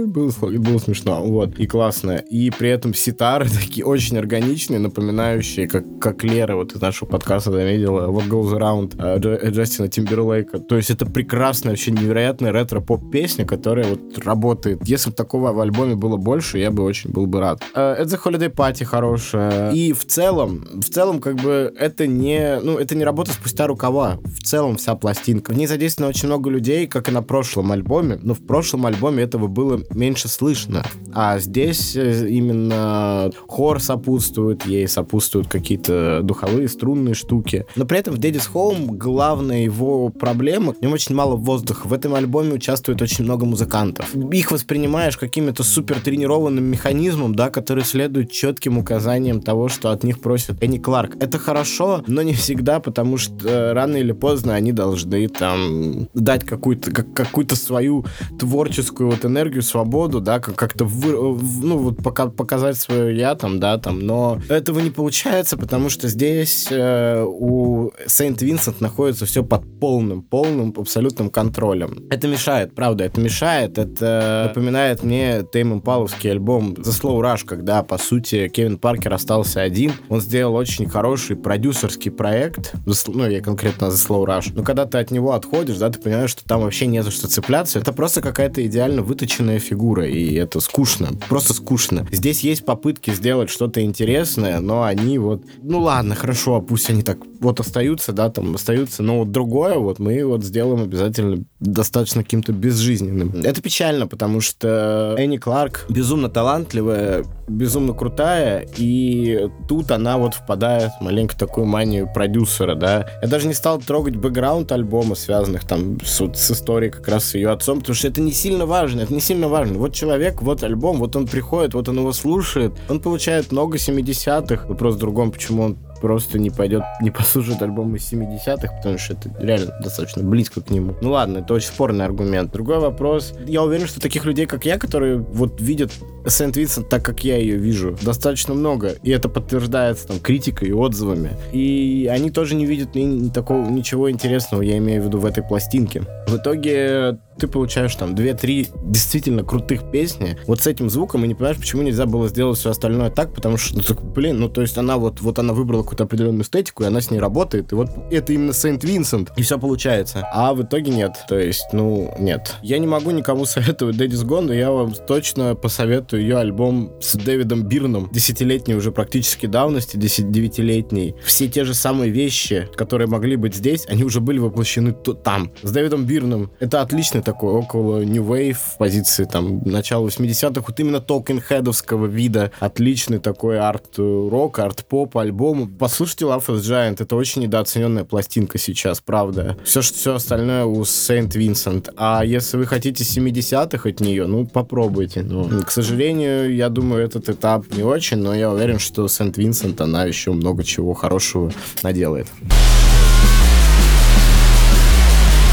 было, 0.07 0.31
было 0.59 0.79
смешно, 0.79 1.23
вот, 1.25 1.59
и 1.59 1.67
классно. 1.67 2.17
И 2.31 2.51
при 2.51 2.71
этом 2.71 2.95
ситары 2.95 3.49
такие 3.63 3.85
очень 3.85 4.19
органичные, 4.19 4.79
напоминающие, 4.79 5.69
как, 5.69 5.85
как 6.01 6.25
Лера 6.25 6.57
вот 6.57 6.73
из 6.73 6.81
нашего 6.81 7.09
подкаста 7.09 7.51
заметила, 7.53 8.09
What 8.09 8.29
Goes 8.29 8.57
Around 8.57 9.51
Джастина 9.51 9.89
Тимберлейка. 9.89 10.59
То 10.59 10.77
есть 10.77 10.91
это 10.91 11.07
прекрасная, 11.07 11.73
вообще 11.73 11.91
невероятная 11.91 12.53
ретро-поп-песня, 12.53 13.45
которая 13.45 13.87
вот 13.87 14.19
работает. 14.19 14.87
Если 14.87 15.11
бы 15.11 15.17
такого 15.17 15.53
в 15.53 15.61
альбоме 15.61 15.95
было 15.95 16.17
больше, 16.17 16.59
я 16.59 16.71
бы 16.71 16.83
очень 16.83 17.11
был 17.11 17.27
бы 17.27 17.41
рад. 17.41 17.63
Это 17.75 18.09
Holiday 18.31 18.55
Party 18.55 18.85
хорошая. 18.85 19.73
И 19.73 19.93
в 19.93 20.07
целом, 20.07 20.65
в 20.73 20.89
целом, 20.89 21.21
как 21.21 21.37
бы, 21.37 21.73
это 21.77 22.07
не, 22.07 22.61
ну, 22.61 22.79
это 22.79 22.95
не 22.95 23.05
работа 23.05 23.33
спустя 23.33 23.67
рукава. 23.67 24.19
В 24.25 24.43
целом 24.43 24.77
вся 24.77 24.95
пластинка. 24.95 25.53
В 25.53 25.57
ней 25.57 25.67
задействовано 25.67 26.11
очень 26.11 26.29
много 26.29 26.51
людей, 26.51 26.87
как 26.87 27.09
и 27.09 27.13
на 27.13 27.23
прошлом 27.23 27.73
альбоме, 27.73 28.19
но 28.23 28.35
в 28.35 28.47
прошлом 28.47 28.87
альбоме 28.87 29.25
этого 29.25 29.49
было 29.49 29.81
меньше 29.91 30.29
слышно. 30.29 30.85
А 31.13 31.39
здесь 31.39 31.97
э, 31.97 32.29
именно 32.29 33.31
хор 33.47 33.81
сопутствует 33.81 34.65
ей, 34.67 34.87
сопутствуют 34.87 35.49
какие-то 35.49 36.21
духовые, 36.23 36.69
струнные 36.69 37.15
штуки. 37.15 37.67
Но 37.77 37.85
при 37.85 37.99
этом 37.99 38.15
в 38.15 38.19
Daddy's 38.19 38.49
Home 38.55 38.97
главная 38.97 39.63
его 39.63 40.11
проблема, 40.11 40.73
в 40.75 40.81
нем 40.81 40.93
очень 40.93 41.15
мало 41.15 41.37
воздуха. 41.37 41.89
В 41.89 41.93
этом 41.93 42.15
альбоме 42.15 42.55
участвует 42.55 43.03
очень 43.03 43.25
много 43.25 43.45
музыкантов. 43.45 44.15
Их 44.33 44.53
воспринимаешь 44.53 45.17
каким-то 45.17 45.63
супер 45.63 46.01
тренированным 46.01 46.65
механизмом, 46.65 47.35
да, 47.35 47.51
который 47.51 47.85
следует 47.85 48.20
четким 48.27 48.79
указаниям 48.79 49.41
того, 49.41 49.69
что 49.69 49.91
от 49.91 50.05
них 50.05 50.21
просят 50.21 50.63
Энни 50.63 50.79
Кларк. 50.79 51.17
Это 51.21 51.39
хорошо, 51.39 52.03
но 52.07 52.23
не 52.23 52.35
всегда, 52.35 52.81
потому 52.81 53.17
что 53.17 53.49
э, 53.49 53.73
рано 53.73 53.97
или 53.97 54.13
поздно 54.13 54.55
они 54.55 54.73
должны 54.73 55.29
там 55.29 56.09
дать 56.15 56.45
какую-то 56.45 56.91
как, 56.91 57.13
какую-то 57.15 57.57
свою 57.57 58.05
творческую 58.39 59.11
вот 59.11 59.25
энергию, 59.25 59.63
свободу, 59.63 60.21
да, 60.21 60.41
как-то 60.41 60.85
ну 60.85 61.79
вот 61.79 62.03
пока 62.03 62.27
показать 62.27 62.77
свое 62.77 63.17
я 63.17 63.35
там, 63.35 63.61
да, 63.61 63.79
там, 63.79 64.01
но 64.01 64.41
этого 64.49 64.81
не 64.81 64.91
получается, 64.91 65.57
потому 65.57 65.89
что 65.89 66.09
здесь 66.09 66.69
э, 66.71 67.25
у 67.27 67.91
Сейнт 68.07 68.43
Винсент 68.43 68.81
находится 68.81 69.27
все 69.27 69.45
под 69.45 69.81
полным, 69.81 70.23
полным 70.23 70.75
абсолютным 70.77 71.31
контролем. 71.31 72.05
Это 72.11 72.29
мешает, 72.29 72.75
правда, 72.75 73.05
это 73.05 73.21
мешает, 73.21 73.79
это 73.79 74.45
напоминает 74.49 75.03
мне 75.03 75.45
Тейм 75.53 75.75
Импаловский 75.75 76.31
альбом 76.31 76.73
The 76.73 76.91
Slow 76.91 77.21
Rush, 77.21 77.45
когда, 77.47 77.83
по 77.83 77.99
сути, 77.99 78.10
Кевин 78.19 78.79
Паркер 78.79 79.15
остался 79.15 79.61
один. 79.61 79.93
Он 80.09 80.21
сделал 80.21 80.55
очень 80.57 80.89
хороший 80.89 81.37
продюсерский 81.37 82.11
проект, 82.11 82.75
ну, 83.07 83.29
я 83.29 83.41
конкретно 83.41 83.87
The 83.87 83.93
Slow 83.93 84.27
Rush, 84.27 84.53
но 84.55 84.65
когда 84.65 84.87
ты 84.87 84.99
от 84.99 85.11
него 85.11 85.33
отходишь, 85.33 85.77
да, 85.77 85.91
ты 85.91 86.01
понимаешь, 86.01 86.31
что 86.31 86.45
там 86.45 86.63
вообще 86.63 86.87
не 86.87 87.03
за 87.03 87.11
что 87.11 87.29
цепляться. 87.29 87.79
Это 87.79 87.93
просто 87.93 88.21
какая-то 88.21 88.67
идеально 88.67 89.03
выточенная 89.03 89.59
фигура, 89.59 90.07
и 90.07 90.35
это 90.35 90.61
скучно, 90.61 91.11
просто 91.29 91.55
скучно. 91.55 92.07
Здесь 92.11 92.41
есть 92.41 92.65
попытки 92.65 93.13
сделать 93.13 93.51
что-то 93.51 93.83
интересное, 93.83 94.61
но 94.61 94.83
они 94.83 95.19
вот, 95.19 95.45
ну 95.63 95.81
ладно, 95.81 96.15
хорошо, 96.15 96.61
пусть 96.61 96.91
они 96.91 97.03
так 97.03 97.19
вот 97.41 97.61
остаются, 97.61 98.13
да, 98.13 98.31
там 98.31 98.55
остаются, 98.55 99.03
но 99.03 99.21
вот 99.21 99.31
другое 99.31 99.77
вот 99.77 99.99
мы 99.99 100.25
вот 100.25 100.45
сделаем 100.45 100.83
обязательно 100.83 101.45
достаточно 101.61 102.23
каким-то 102.23 102.53
безжизненным. 102.53 103.43
Это 103.43 103.63
печально, 103.63 104.07
потому 104.07 104.41
что 104.41 105.15
Энни 105.19 105.37
Кларк 105.37 105.87
безумно 105.89 106.29
талантливая, 106.29 107.25
безумно 107.49 107.93
крутая, 108.01 108.67
и 108.79 109.51
тут 109.69 109.91
она 109.91 110.17
вот 110.17 110.33
впадает 110.33 110.93
маленько 111.03 111.37
такую 111.37 111.67
манию 111.67 112.11
продюсера, 112.11 112.75
да. 112.75 113.07
Я 113.21 113.29
даже 113.29 113.47
не 113.47 113.53
стал 113.53 113.79
трогать 113.79 114.17
бэкграунд 114.17 114.73
альбома, 114.73 115.15
связанных 115.15 115.67
там 115.67 116.01
с, 116.01 116.19
с 116.35 116.51
историей 116.51 116.91
как 116.91 117.07
раз 117.09 117.27
с 117.27 117.35
ее 117.35 117.51
отцом, 117.51 117.81
потому 117.81 117.95
что 117.95 118.09
это 118.09 118.23
не 118.23 118.33
сильно 118.33 118.65
важно, 118.65 119.03
это 119.03 119.13
не 119.13 119.21
сильно 119.21 119.49
важно. 119.49 119.79
Вот 119.79 119.93
человек, 119.93 120.41
вот 120.41 120.63
альбом, 120.63 120.97
вот 120.97 121.15
он 121.15 121.27
приходит, 121.27 121.75
вот 121.75 121.91
он 121.91 121.99
его 121.99 122.13
слушает, 122.13 122.73
он 122.89 123.01
получает 123.01 123.53
много 123.53 123.77
70-х. 123.77 124.67
Вопрос 124.67 124.95
в 124.95 124.99
другом, 124.99 125.31
почему 125.31 125.63
он 125.65 125.79
просто 126.01 126.39
не 126.39 126.51
пойдет, 126.51 126.83
не 127.01 127.11
послушает 127.11 127.63
альбом 127.63 127.95
из 127.97 128.11
70-х, 128.13 128.73
потому 128.77 128.99
что 128.99 129.15
это 129.15 129.31
реально 129.39 129.73
достаточно 129.83 130.23
близко 130.23 130.61
к 130.61 130.71
нему. 130.71 130.95
Ну 131.01 131.11
ладно, 131.11 131.39
это 131.39 131.55
очень 131.55 131.69
спорный 131.69 132.05
аргумент. 132.05 132.53
Другой 132.53 132.79
вопрос. 132.79 133.35
Я 133.47 133.63
уверен, 133.63 133.87
что 133.87 134.01
таких 134.01 134.25
людей, 134.25 134.47
как 134.47 134.65
я, 134.65 134.79
которые 134.79 135.19
вот 135.19 135.61
видят 135.61 135.93
Сент 136.27 136.57
Винсент 136.57 136.89
так, 136.89 137.05
как 137.05 137.25
я 137.25 137.37
ее 137.37 137.57
вижу, 137.57 137.97
достаточно 138.03 138.55
много. 138.55 138.95
И 139.03 139.11
это 139.11 139.29
подтверждается 139.29 140.09
там 140.09 140.21
критикой 140.21 140.69
и 140.69 140.73
отзывами. 140.73 141.31
И 141.53 142.09
они 142.11 142.31
тоже 142.31 142.55
не 142.55 142.67
видят 142.67 142.95
ни, 142.95 143.03
ни 143.03 143.29
такого, 143.29 143.69
ничего 143.69 144.11
интересного, 144.11 144.63
я 144.63 144.79
имею 144.79 145.03
в 145.03 145.07
виду, 145.07 145.19
в 145.19 145.25
этой 145.25 145.43
пластинке. 145.43 146.03
В 146.27 146.37
итоге 146.37 147.19
ты 147.41 147.49
получаешь 147.49 147.95
там 147.95 148.15
2-3 148.15 148.69
действительно 148.85 149.43
крутых 149.43 149.91
песни, 149.91 150.39
вот 150.47 150.61
с 150.61 150.67
этим 150.67 150.91
звуком, 150.91 151.25
и 151.25 151.29
не 151.29 151.35
понимаешь, 151.35 151.59
почему 151.59 151.83
нельзя 151.83 152.07
было 152.07 152.29
сделать 152.29 152.59
все 152.59 152.71
остальное 152.71 153.11
так, 153.11 153.35
потому 153.35 153.57
что, 153.57 153.77
ну, 153.77 153.83
блин, 154.15 154.39
ну, 154.41 154.49
то 154.49 154.61
есть 154.61 154.77
она 154.79 154.99
вот, 154.99 155.21
вот 155.21 155.39
она 155.39 155.53
выбрала 155.53 155.83
какую-то 155.83 156.05
определенную 156.05 156.43
эстетику, 156.43 156.85
и 156.85 156.87
она 156.87 157.01
с 157.01 157.11
ней 157.11 157.19
работает, 157.19 157.73
и 157.73 157.75
вот 157.75 157.91
это 158.11 158.33
именно 158.33 158.53
Сент 158.53 158.85
Винсент, 158.85 159.33
и 159.37 159.43
все 159.43 159.59
получается. 159.59 160.27
А 160.33 160.53
в 160.55 160.63
итоге 160.63 160.93
нет. 160.93 161.13
То 161.29 161.39
есть, 161.39 161.67
ну, 161.73 162.15
нет. 162.19 162.57
Я 162.63 162.79
не 162.79 162.87
могу 162.87 163.11
никому 163.11 163.45
советовать 163.47 163.97
Дэдис 163.97 164.23
Гон, 164.23 164.47
но 164.47 164.55
я 164.55 164.71
вам 164.71 164.93
точно 164.93 165.55
посоветую 165.55 166.23
ее 166.23 166.39
альбом 166.39 166.93
с 167.01 167.15
Дэвидом 167.17 167.65
Бирном, 167.67 168.11
десятилетней 168.13 168.75
уже 168.75 168.93
практически 168.93 169.47
давности, 169.47 169.97
девятилетней. 169.97 171.15
Все 171.25 171.49
те 171.49 171.65
же 171.65 171.75
самые 171.75 172.11
вещи, 172.11 172.69
которые 172.77 173.09
могли 173.09 173.37
быть 173.37 173.55
здесь, 173.55 173.87
они 173.89 174.05
уже 174.05 174.21
были 174.21 174.39
воплощены 174.39 174.93
там. 174.93 175.53
С 175.63 175.73
Дэвидом 175.73 176.05
Бирном. 176.05 176.51
Это 176.61 176.83
отличный 176.83 177.23
такой 177.31 177.53
около 177.53 178.03
New 178.03 178.25
Wave 178.25 178.59
позиции 178.77 179.23
там 179.23 179.61
начала 179.65 180.05
80-х. 180.05 180.65
Вот 180.67 180.81
именно 180.81 180.97
Talking 180.97 181.41
Headовского 181.49 182.09
вида. 182.09 182.51
Отличный 182.59 183.21
такой 183.21 183.61
арт-рок, 183.61 184.59
арт-поп 184.59 185.17
альбом. 185.17 185.73
Послушайте 185.79 186.25
Love 186.25 186.47
is 186.49 186.59
Giant. 186.63 187.01
Это 187.01 187.15
очень 187.15 187.43
недооцененная 187.43 188.03
пластинка 188.03 188.59
сейчас, 188.59 189.01
правда. 189.01 189.57
Все, 189.63 189.81
все 189.81 190.17
остальное 190.17 190.65
у 190.65 190.83
Saint 190.83 191.29
Vincent. 191.29 191.93
А 191.97 192.25
если 192.25 192.57
вы 192.57 192.67
хотите 192.67 193.05
70-х 193.05 193.89
от 193.89 194.01
нее, 194.01 194.27
ну, 194.27 194.45
попробуйте. 194.45 195.23
Но, 195.23 195.63
к 195.63 195.71
сожалению, 195.71 196.53
я 196.53 196.69
думаю, 196.69 197.05
этот 197.05 197.29
этап 197.29 197.65
не 197.77 197.85
очень, 197.85 198.17
но 198.17 198.35
я 198.35 198.51
уверен, 198.51 198.81
что 198.81 199.05
Saint 199.05 199.35
Vincent 199.35 199.81
она 199.81 200.03
еще 200.03 200.33
много 200.33 200.65
чего 200.65 200.95
хорошего 200.95 201.53
наделает. 201.85 202.27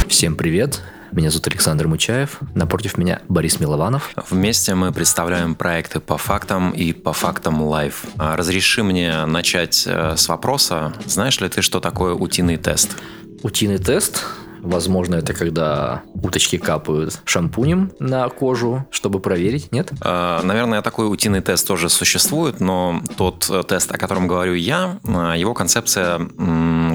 Всем 0.07 0.35
привет! 0.35 0.81
Меня 1.11 1.29
зовут 1.29 1.47
Александр 1.47 1.87
Мучаев, 1.87 2.39
напротив 2.53 2.97
меня 2.97 3.21
Борис 3.29 3.59
Милованов. 3.59 4.11
Вместе 4.29 4.75
мы 4.75 4.91
представляем 4.91 5.55
проекты 5.55 5.99
по 5.99 6.17
фактам 6.17 6.71
и 6.71 6.93
по 6.93 7.13
фактам 7.13 7.61
live. 7.61 8.03
А 8.17 8.35
разреши 8.35 8.83
мне 8.83 9.25
начать 9.25 9.85
э, 9.87 10.15
с 10.17 10.27
вопроса. 10.27 10.93
Знаешь 11.05 11.39
ли 11.39 11.49
ты, 11.49 11.61
что 11.61 11.79
такое 11.79 12.13
утиный 12.13 12.57
тест? 12.57 12.97
Утиный 13.43 13.77
тест 13.77 14.25
Возможно, 14.61 15.15
это 15.15 15.33
когда 15.33 16.03
уточки 16.13 16.57
капают 16.57 17.19
шампунем 17.25 17.91
на 17.99 18.27
кожу, 18.29 18.85
чтобы 18.91 19.19
проверить, 19.19 19.71
нет? 19.71 19.91
Э, 20.03 20.41
наверное, 20.43 20.81
такой 20.81 21.11
утиный 21.11 21.41
тест 21.41 21.67
тоже 21.67 21.89
существует, 21.89 22.59
но 22.59 23.01
тот 23.17 23.47
э, 23.49 23.63
тест, 23.67 23.91
о 23.91 23.97
котором 23.97 24.27
говорю 24.27 24.53
я, 24.53 24.99
э, 25.03 25.33
его 25.37 25.53
концепция 25.53 26.19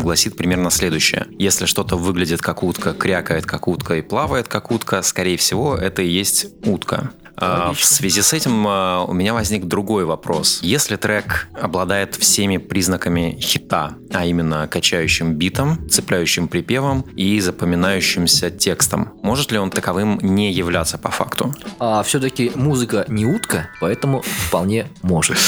гласит 0.02 0.36
примерно 0.36 0.70
следующее. 0.70 1.26
Если 1.38 1.66
что-то 1.66 1.96
выглядит 1.96 2.40
как 2.40 2.62
утка, 2.62 2.92
крякает 2.92 3.46
как 3.46 3.68
утка 3.68 3.96
и 3.96 4.02
плавает 4.02 4.48
как 4.48 4.70
утка, 4.70 5.02
скорее 5.02 5.36
всего, 5.36 5.76
это 5.76 6.02
и 6.02 6.08
есть 6.08 6.46
утка. 6.64 7.12
Логично. 7.42 7.74
В 7.74 7.84
связи 7.84 8.22
с 8.22 8.32
этим 8.32 8.66
а, 8.68 9.04
у 9.04 9.12
меня 9.12 9.34
возник 9.34 9.64
другой 9.64 10.04
вопрос. 10.04 10.60
Если 10.62 10.96
трек 10.96 11.48
обладает 11.60 12.14
всеми 12.14 12.58
признаками 12.58 13.36
хита, 13.40 13.94
а 14.12 14.24
именно 14.24 14.68
качающим 14.68 15.34
битом, 15.34 15.88
цепляющим 15.88 16.48
припевом 16.48 17.02
и 17.16 17.40
запоминающимся 17.40 18.50
текстом, 18.50 19.14
может 19.22 19.52
ли 19.52 19.58
он 19.58 19.70
таковым 19.70 20.18
не 20.22 20.52
являться 20.52 20.98
по 20.98 21.10
факту? 21.10 21.54
А 21.78 22.02
все-таки 22.02 22.52
музыка 22.54 23.04
не 23.08 23.26
утка, 23.26 23.68
поэтому 23.80 24.22
вполне 24.22 24.86
может. 25.02 25.38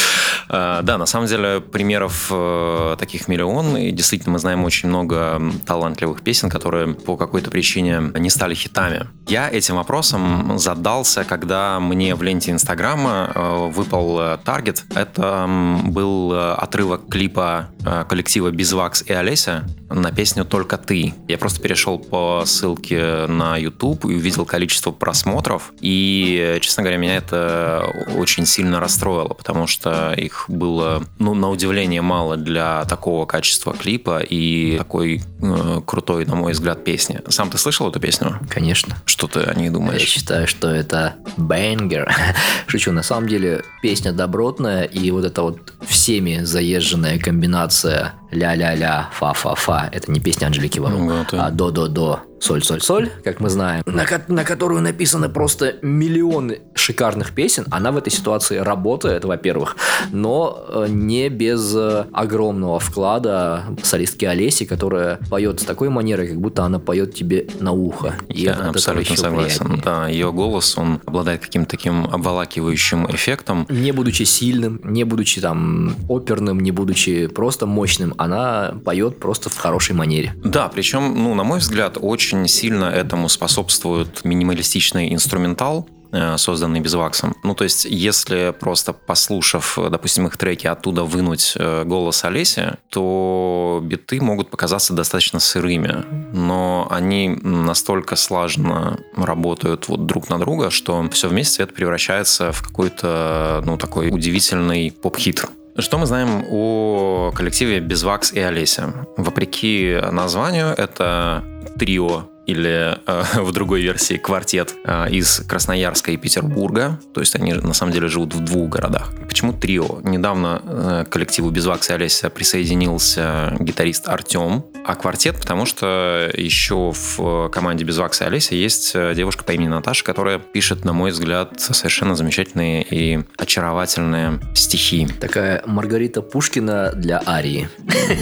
А, 0.49 0.83
да, 0.83 0.99
на 0.99 1.07
самом 1.07 1.27
деле 1.27 1.61
примеров 1.61 2.29
э, 2.31 2.97
таких 2.99 3.29
миллион, 3.29 3.77
и 3.77 3.91
действительно 3.91 4.33
мы 4.33 4.39
знаем 4.39 4.65
очень 4.65 4.89
много 4.89 5.41
талантливых 5.67 6.23
песен, 6.23 6.51
которые 6.51 6.95
по 6.95 7.17
какой-то 7.17 7.51
причине 7.51 8.13
не 8.19 8.31
стали 8.31 8.55
хитами. 8.55 9.07
Я 9.27 9.51
этим 9.51 9.77
вопросом 9.77 10.59
задался, 10.59 11.25
когда 11.25 11.81
мне 11.85 12.15
в 12.15 12.23
ленте 12.23 12.51
Инстаграма 12.51 13.31
э, 13.35 13.69
выпал 13.71 14.21
э, 14.21 14.39
таргет. 14.45 14.85
Это 14.95 15.47
был 15.85 16.33
э, 16.33 16.55
отрывок 16.55 17.09
клипа 17.09 17.69
коллектива 18.09 18.51
Безвакс 18.51 19.03
и 19.03 19.13
Олеся 19.13 19.67
на 19.91 20.11
песню 20.11 20.45
«Только 20.45 20.79
ты». 20.79 21.15
Я 21.29 21.39
просто 21.39 21.61
перешел 21.61 21.99
по 21.99 22.43
ссылке 22.47 23.27
на 23.27 23.57
YouTube 23.57 24.05
и 24.07 24.15
увидел 24.15 24.45
количество 24.45 24.91
просмотров. 24.91 25.73
И, 25.81 26.59
честно 26.61 26.83
говоря, 26.83 26.99
меня 26.99 27.17
это 27.17 27.85
очень 28.17 28.47
сильно 28.47 28.81
расстроило, 28.81 29.35
потому 29.35 29.67
что 29.67 30.13
их 30.13 30.47
было, 30.49 31.05
ну, 31.19 31.35
на 31.35 31.51
удивление 31.51 32.03
мало 32.03 32.37
для 32.37 32.85
такого 32.87 33.27
качества 33.27 33.75
клипа 33.75 34.21
и 34.21 34.77
такой 34.79 35.23
э, 35.43 35.81
крутой, 35.87 36.27
на 36.27 36.35
мой 36.35 36.53
взгляд, 36.53 36.85
песни. 36.85 37.21
Сам 37.29 37.51
ты 37.51 37.59
слышал 37.59 37.89
эту 37.89 38.01
песню? 38.01 38.39
Конечно. 38.49 38.97
Что 39.05 39.27
ты 39.27 39.41
о 39.41 39.55
ней 39.55 39.71
думаешь? 39.71 40.01
Я 40.01 40.07
считаю, 40.07 40.47
что 40.47 40.69
это 40.69 41.15
бэнгер. 41.37 42.15
Шучу, 42.67 42.93
на 42.93 43.03
самом 43.03 43.29
деле 43.29 43.63
песня 43.83 44.13
добротная, 44.13 44.85
и 44.85 45.11
вот 45.11 45.25
эта 45.25 45.43
вот 45.43 45.73
всеми 45.87 46.41
заезженная 46.43 47.19
комбинация 47.19 47.74
информация 47.75 48.15
ля-ля-ля, 48.35 49.09
фа-фа-фа. 49.13 49.89
Это 49.93 50.11
не 50.11 50.21
песня 50.21 50.47
Анжелики 50.47 50.79
Варум, 50.79 51.07
ну, 51.07 51.25
а 51.33 51.51
до-до-до 51.51 52.21
соль-соль-соль, 52.45 53.11
как 53.25 53.41
мы 53.41 53.49
знаем, 53.49 53.83
на, 53.87 54.05
на 54.29 54.45
которую 54.45 54.83
написаны 54.83 55.29
просто 55.29 55.77
миллионы 55.81 56.61
шикарных 56.75 57.33
песен, 57.33 57.65
она 57.71 57.91
в 57.91 57.97
этой 57.97 58.11
ситуации 58.11 58.59
работает, 58.59 59.25
во-первых, 59.25 59.77
но 60.13 60.65
э, 60.69 60.87
не 60.91 61.31
без 61.31 61.75
э, 61.75 62.05
огромного 62.13 62.79
вклада 62.79 63.65
солистки 63.83 64.27
Олеси, 64.27 64.67
которая 64.67 65.19
поет 65.31 65.61
с 65.61 65.65
такой 65.65 65.89
манерой, 65.89 66.29
как 66.29 66.41
будто 66.41 66.65
она 66.65 66.79
поет 66.79 67.15
тебе 67.15 67.47
на 67.61 67.73
ухо. 67.73 68.15
И 68.29 68.43
Я 68.43 68.55
абсолютно 68.55 69.17
согласен. 69.17 69.65
Приятнее. 69.65 69.83
Да, 69.83 70.09
ее 70.09 70.31
голос, 70.31 70.77
он 70.77 71.01
обладает 71.07 71.41
каким-то 71.41 71.71
таким 71.71 72.05
обволакивающим 72.05 73.07
эффектом. 73.11 73.67
Не 73.71 73.93
будучи 73.93 74.25
сильным, 74.25 74.81
не 74.85 75.05
будучи 75.05 75.41
там 75.41 75.97
оперным, 76.09 76.61
не 76.61 76.73
будучи 76.73 77.27
просто 77.29 77.67
мощным, 77.67 78.13
она 78.25 78.75
поет 78.85 79.21
просто 79.21 79.51
в 79.51 79.57
хорошей 79.57 79.95
манере. 79.95 80.35
Да, 80.45 80.69
причем, 80.69 81.15
ну, 81.15 81.35
на 81.35 81.45
мой 81.45 81.59
взгляд, 81.59 81.99
очень 82.01 82.47
сильно 82.49 82.87
этому 82.87 83.29
способствует 83.29 84.25
минималистичный 84.25 85.13
инструментал, 85.13 85.89
э, 86.13 86.37
созданный 86.39 86.81
безваксом. 86.81 87.35
Ну, 87.43 87.55
то 87.55 87.65
есть, 87.65 87.85
если 87.85 88.55
просто 88.59 88.93
послушав, 88.93 89.79
допустим, 89.91 90.27
их 90.27 90.37
треки, 90.37 90.67
оттуда 90.67 91.03
вынуть 91.05 91.55
э, 91.57 91.85
голос 91.85 92.25
Олеси, 92.25 92.75
то 92.89 93.81
биты 93.83 94.21
могут 94.21 94.51
показаться 94.51 94.93
достаточно 94.93 95.41
сырыми, 95.41 96.05
но 96.33 96.87
они 96.91 97.39
настолько 97.43 98.17
слаженно 98.17 98.99
работают 99.17 99.89
вот 99.89 100.07
друг 100.07 100.29
на 100.29 100.39
друга, 100.39 100.71
что 100.71 101.09
все 101.11 101.29
вместе 101.29 101.63
это 101.65 101.75
превращается 101.75 102.53
в 102.53 102.63
какой-то, 102.63 103.63
ну, 103.67 103.77
такой 103.77 104.09
удивительный 104.11 104.91
поп-хит. 104.91 105.47
Что 105.77 105.99
мы 105.99 106.07
знаем 106.07 106.45
о 106.49 107.33
коллективе 107.35 107.81
Безвакс 107.81 108.33
и 108.33 108.39
Олеся? 108.39 108.93
Вопреки 109.17 109.99
названию, 110.13 110.69
это 110.69 111.43
трио 111.77 112.29
или 112.47 112.99
э, 113.07 113.25
в 113.41 113.53
другой 113.53 113.83
версии 113.83 114.15
квартет 114.15 114.75
э, 114.85 115.11
из 115.11 115.41
Красноярска 115.41 116.13
и 116.13 116.17
Петербурга. 116.17 117.01
То 117.13 117.21
есть 117.21 117.35
они 117.37 117.53
на 117.53 117.75
самом 117.75 117.93
деле 117.93 118.09
живут 118.09 118.35
в 118.35 118.41
двух 118.41 118.69
городах. 118.69 119.13
Почему 119.29 119.53
трио? 119.53 120.01
Недавно 120.03 120.63
э, 120.65 121.05
к 121.09 121.13
коллективу 121.13 121.51
Безвакс 121.51 121.91
и 121.91 121.93
Олеся 121.93 122.31
присоединился 122.31 123.57
гитарист 123.59 124.09
Артем, 124.09 124.65
а 124.85 124.95
квартет, 124.95 125.37
потому 125.37 125.65
что 125.67 126.31
еще 126.35 126.93
в 126.93 127.49
команде 127.49 127.85
Безвакс 127.85 128.21
и 128.21 128.25
Олеся 128.25 128.55
есть 128.55 128.93
э, 128.95 129.15
девушка 129.15 129.45
по 129.45 129.53
имени 129.53 129.69
Наташа, 129.69 130.05
которая 130.05 130.39
пишет, 130.39 130.85
на 130.85 130.93
мой 130.93 131.11
взгляд, 131.11 131.59
совершенно 131.59 132.15
замечательные 132.15 132.83
и 132.83 133.25
очаровательные 133.39 134.41
стихи. 134.55 135.09
Такая 135.21 135.63
Маргарита 135.67 136.23
Пушкина 136.23 136.93
для 136.95 137.23
Арии. 137.27 137.69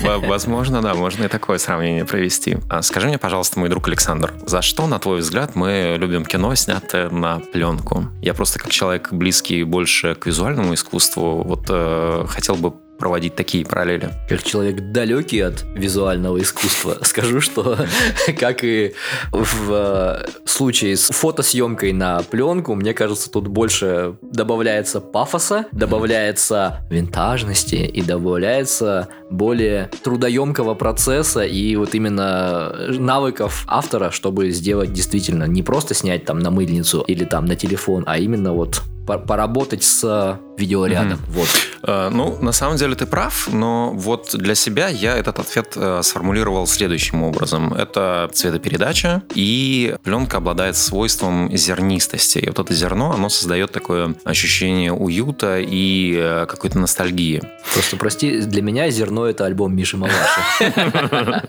Возможно, 0.05 0.83
да, 0.83 0.95
можно 0.95 1.25
и 1.25 1.29
такое 1.29 1.59
сравнение 1.59 2.05
провести. 2.05 2.59
А 2.69 2.83
скажи 2.83 3.09
мне, 3.09 3.19
пожалуйста, 3.19 3.59
мой 3.59 3.69
друг 3.69 3.89
Александр, 3.89 4.12
Александр, 4.13 4.35
за 4.47 4.61
что, 4.61 4.87
на 4.87 4.99
твой 4.99 5.21
взгляд, 5.21 5.55
мы 5.57 5.97
любим 5.99 6.27
кино, 6.27 6.55
снятое 6.55 7.09
на 7.09 7.39
пленку? 7.39 8.09
Я 8.21 8.35
просто 8.35 8.59
как 8.59 8.71
человек 8.71 9.11
близкий 9.11 9.65
больше 9.65 10.15
к 10.15 10.27
визуальному 10.27 10.75
искусству, 10.75 11.43
вот 11.43 11.67
э, 11.71 12.27
хотел 12.29 12.57
бы 12.57 12.75
проводить 13.03 13.35
такие 13.35 13.67
параллели. 13.67 14.11
Как 14.29 14.45
человек 14.45 14.93
далекий 14.93 15.41
от 15.41 15.65
визуального 15.75 16.41
искусства, 16.41 16.99
скажу, 17.03 17.41
что 17.41 17.77
как 18.39 18.63
и 18.63 18.93
в 19.33 19.73
э, 19.73 20.29
случае 20.45 20.97
с 20.97 21.09
фотосъемкой 21.09 21.93
на 21.95 22.23
пленку, 22.23 22.77
мне 22.77 22.95
кажется, 22.95 23.29
тут 23.29 23.49
больше 23.49 24.15
добавляется 24.23 25.01
пафоса, 25.01 25.67
добавляется 25.73 26.87
винтажности 26.91 27.75
и 27.75 28.03
добавляется 28.03 29.09
более 29.31 29.91
трудоемкого 30.05 30.75
процесса 30.75 31.43
и 31.43 31.75
вот 31.75 31.97
именно 31.97 32.73
навыков 32.89 33.65
автора, 33.67 34.13
чтобы 34.13 34.51
сделать 34.51 34.93
действительно 34.93 35.49
не 35.49 35.65
просто 35.65 35.95
снять 35.95 36.25
там 36.25 36.39
на 36.39 36.53
мыльницу 36.53 37.01
или 37.01 37.25
там 37.25 37.47
на 37.47 37.57
телефон, 37.57 38.05
а 38.07 38.19
именно 38.19 38.53
вот 38.53 38.81
поработать 39.07 39.83
с 39.85 40.39
видеорядом. 40.57 41.19
Mm-hmm. 41.19 41.31
Вот. 41.31 41.49
Э, 41.83 42.09
ну, 42.13 42.39
на 42.41 42.53
самом 42.53 42.77
деле 42.77 42.95
ты 42.95 43.07
прав, 43.07 43.49
но 43.53 43.93
вот 43.93 44.35
для 44.35 44.55
себя 44.55 44.89
я 44.89 45.17
этот 45.17 45.39
ответ 45.39 45.73
э, 45.77 46.01
сформулировал 46.03 46.67
следующим 46.67 47.23
образом. 47.23 47.75
Это 47.75 48.31
цветопередача, 48.33 49.23
и 49.35 49.97
пленка 50.03 50.39
обладает 50.39 50.77
свойством 50.77 51.51
зернистости. 51.57 52.39
И 52.39 52.47
вот 52.47 52.59
это 52.59 52.75
зерно, 52.75 53.13
оно 53.13 53.29
создает 53.29 53.73
такое 53.73 54.15
ощущение 54.25 54.93
уюта 54.93 55.59
и 55.61 56.15
э, 56.17 56.47
какой-то 56.47 56.79
ностальгии. 56.79 57.43
Просто 57.73 57.97
прости, 57.97 58.41
для 58.43 58.63
меня 58.63 58.91
зерно 58.91 59.27
это 59.27 59.47
альбом 59.47 59.75
Миши 59.75 59.97
Малаши. 59.97 61.43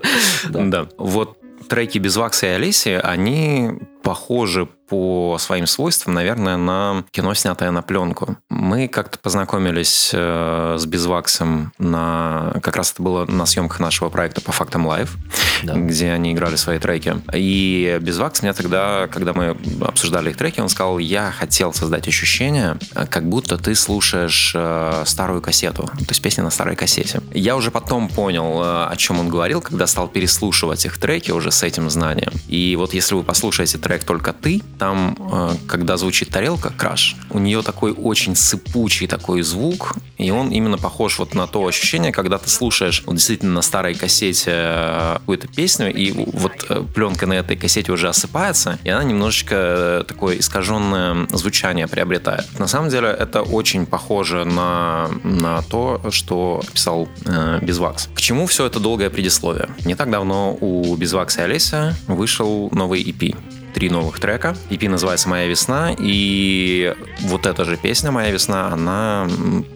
Да. 0.49 0.87
Вот 0.97 1.37
треки 1.67 1.97
Beeswax 1.97 2.41
а 2.41 2.47
и 2.47 2.49
Олеси, 2.49 2.99
они 3.03 3.71
похожи 4.03 4.67
по 4.87 5.37
своим 5.39 5.65
свойствам, 5.65 6.13
наверное, 6.13 6.57
на 6.57 7.03
кино, 7.11 7.33
снятое 7.33 7.71
на 7.71 7.81
пленку. 7.81 8.37
Мы 8.49 8.87
как-то 8.87 9.17
познакомились 9.17 10.11
э, 10.13 10.75
с 10.77 10.85
Beeswax 10.85 11.54
ом 11.54 11.73
на... 11.79 12.53
Как 12.61 12.75
раз 12.75 12.91
это 12.91 13.01
было 13.01 13.25
на 13.25 13.45
съемках 13.45 13.79
нашего 13.79 14.09
проекта 14.09 14.41
по 14.41 14.51
фактам 14.51 14.85
live, 14.85 15.15
да. 15.63 15.73
где 15.75 16.11
они 16.11 16.33
играли 16.33 16.57
свои 16.57 16.79
треки. 16.79 17.15
И 17.33 17.97
Beeswax 18.01 18.43
мне 18.43 18.53
тогда, 18.53 19.07
когда 19.07 19.33
мы 19.33 19.57
обсуждали 19.81 20.29
их 20.29 20.37
треки, 20.37 20.59
он 20.59 20.69
сказал, 20.69 20.99
я 20.99 21.31
хотел 21.31 21.73
создать 21.73 22.07
ощущение, 22.07 22.77
как 23.09 23.27
будто 23.27 23.57
ты 23.57 23.73
слушаешь 23.75 24.51
э, 24.53 25.03
старую 25.05 25.41
кассету, 25.41 25.83
то 25.85 26.09
есть 26.09 26.21
песни 26.21 26.41
на 26.41 26.51
старой 26.51 26.75
кассете. 26.75 27.21
Я 27.33 27.55
уже 27.55 27.71
потом 27.71 28.09
понял, 28.09 28.61
э, 28.61 28.85
о 28.91 28.95
чем 28.97 29.19
он 29.19 29.29
говорил, 29.29 29.61
когда 29.61 29.87
стал 29.87 30.07
переслушивать 30.07 30.85
их 30.85 30.99
треки 30.99 31.31
уже 31.31 31.51
с 31.51 31.63
этим 31.63 31.89
знанием. 31.89 32.31
И 32.47 32.75
вот 32.77 32.93
если 32.93 33.15
вы 33.15 33.23
послушаете 33.23 33.77
трек 33.77 33.92
трек 33.93 34.03
«Только 34.03 34.33
ты», 34.33 34.61
там, 34.79 35.15
э, 35.19 35.55
когда 35.67 35.97
звучит 35.97 36.29
тарелка, 36.29 36.71
crash, 36.75 37.15
у 37.29 37.39
нее 37.39 37.61
такой 37.61 37.91
очень 37.91 38.35
сыпучий 38.35 39.07
такой 39.07 39.41
звук, 39.43 39.95
и 40.17 40.31
он 40.31 40.49
именно 40.49 40.77
похож 40.77 41.19
вот 41.19 41.33
на 41.35 41.47
то 41.47 41.65
ощущение, 41.67 42.11
когда 42.11 42.37
ты 42.37 42.49
слушаешь 42.49 43.03
вот 43.05 43.15
действительно 43.15 43.53
на 43.53 43.61
старой 43.61 43.93
кассете 43.93 44.51
э, 44.51 45.13
какую-то 45.19 45.47
песню, 45.47 45.93
и 45.93 46.11
вот 46.11 46.65
э, 46.69 46.83
пленка 46.93 47.27
на 47.27 47.33
этой 47.33 47.55
кассете 47.55 47.91
уже 47.91 48.09
осыпается, 48.09 48.79
и 48.83 48.89
она 48.89 49.03
немножечко 49.03 50.03
такое 50.07 50.39
искаженное 50.39 51.27
звучание 51.31 51.87
приобретает. 51.87 52.45
На 52.59 52.67
самом 52.67 52.89
деле 52.89 53.09
это 53.09 53.41
очень 53.41 53.85
похоже 53.85 54.45
на, 54.45 55.09
на 55.23 55.61
то, 55.61 56.01
что 56.09 56.61
писал 56.73 57.07
э, 57.25 57.59
Безвакс. 57.61 58.09
К 58.15 58.21
чему 58.21 58.47
все 58.47 58.65
это 58.65 58.79
долгое 58.79 59.09
предисловие? 59.09 59.69
Не 59.85 59.95
так 59.95 60.09
давно 60.09 60.57
у 60.59 60.95
Безвакса 60.95 61.41
и 61.41 61.43
Олеся 61.43 61.95
вышел 62.07 62.69
новый 62.71 63.03
EP 63.03 63.35
три 63.73 63.89
новых 63.89 64.19
трека. 64.19 64.55
EP 64.69 64.87
называется 64.87 65.29
«Моя 65.29 65.47
весна», 65.47 65.95
и 65.97 66.95
вот 67.21 67.45
эта 67.45 67.65
же 67.65 67.77
песня 67.77 68.11
«Моя 68.11 68.31
весна», 68.31 68.67
она 68.67 69.27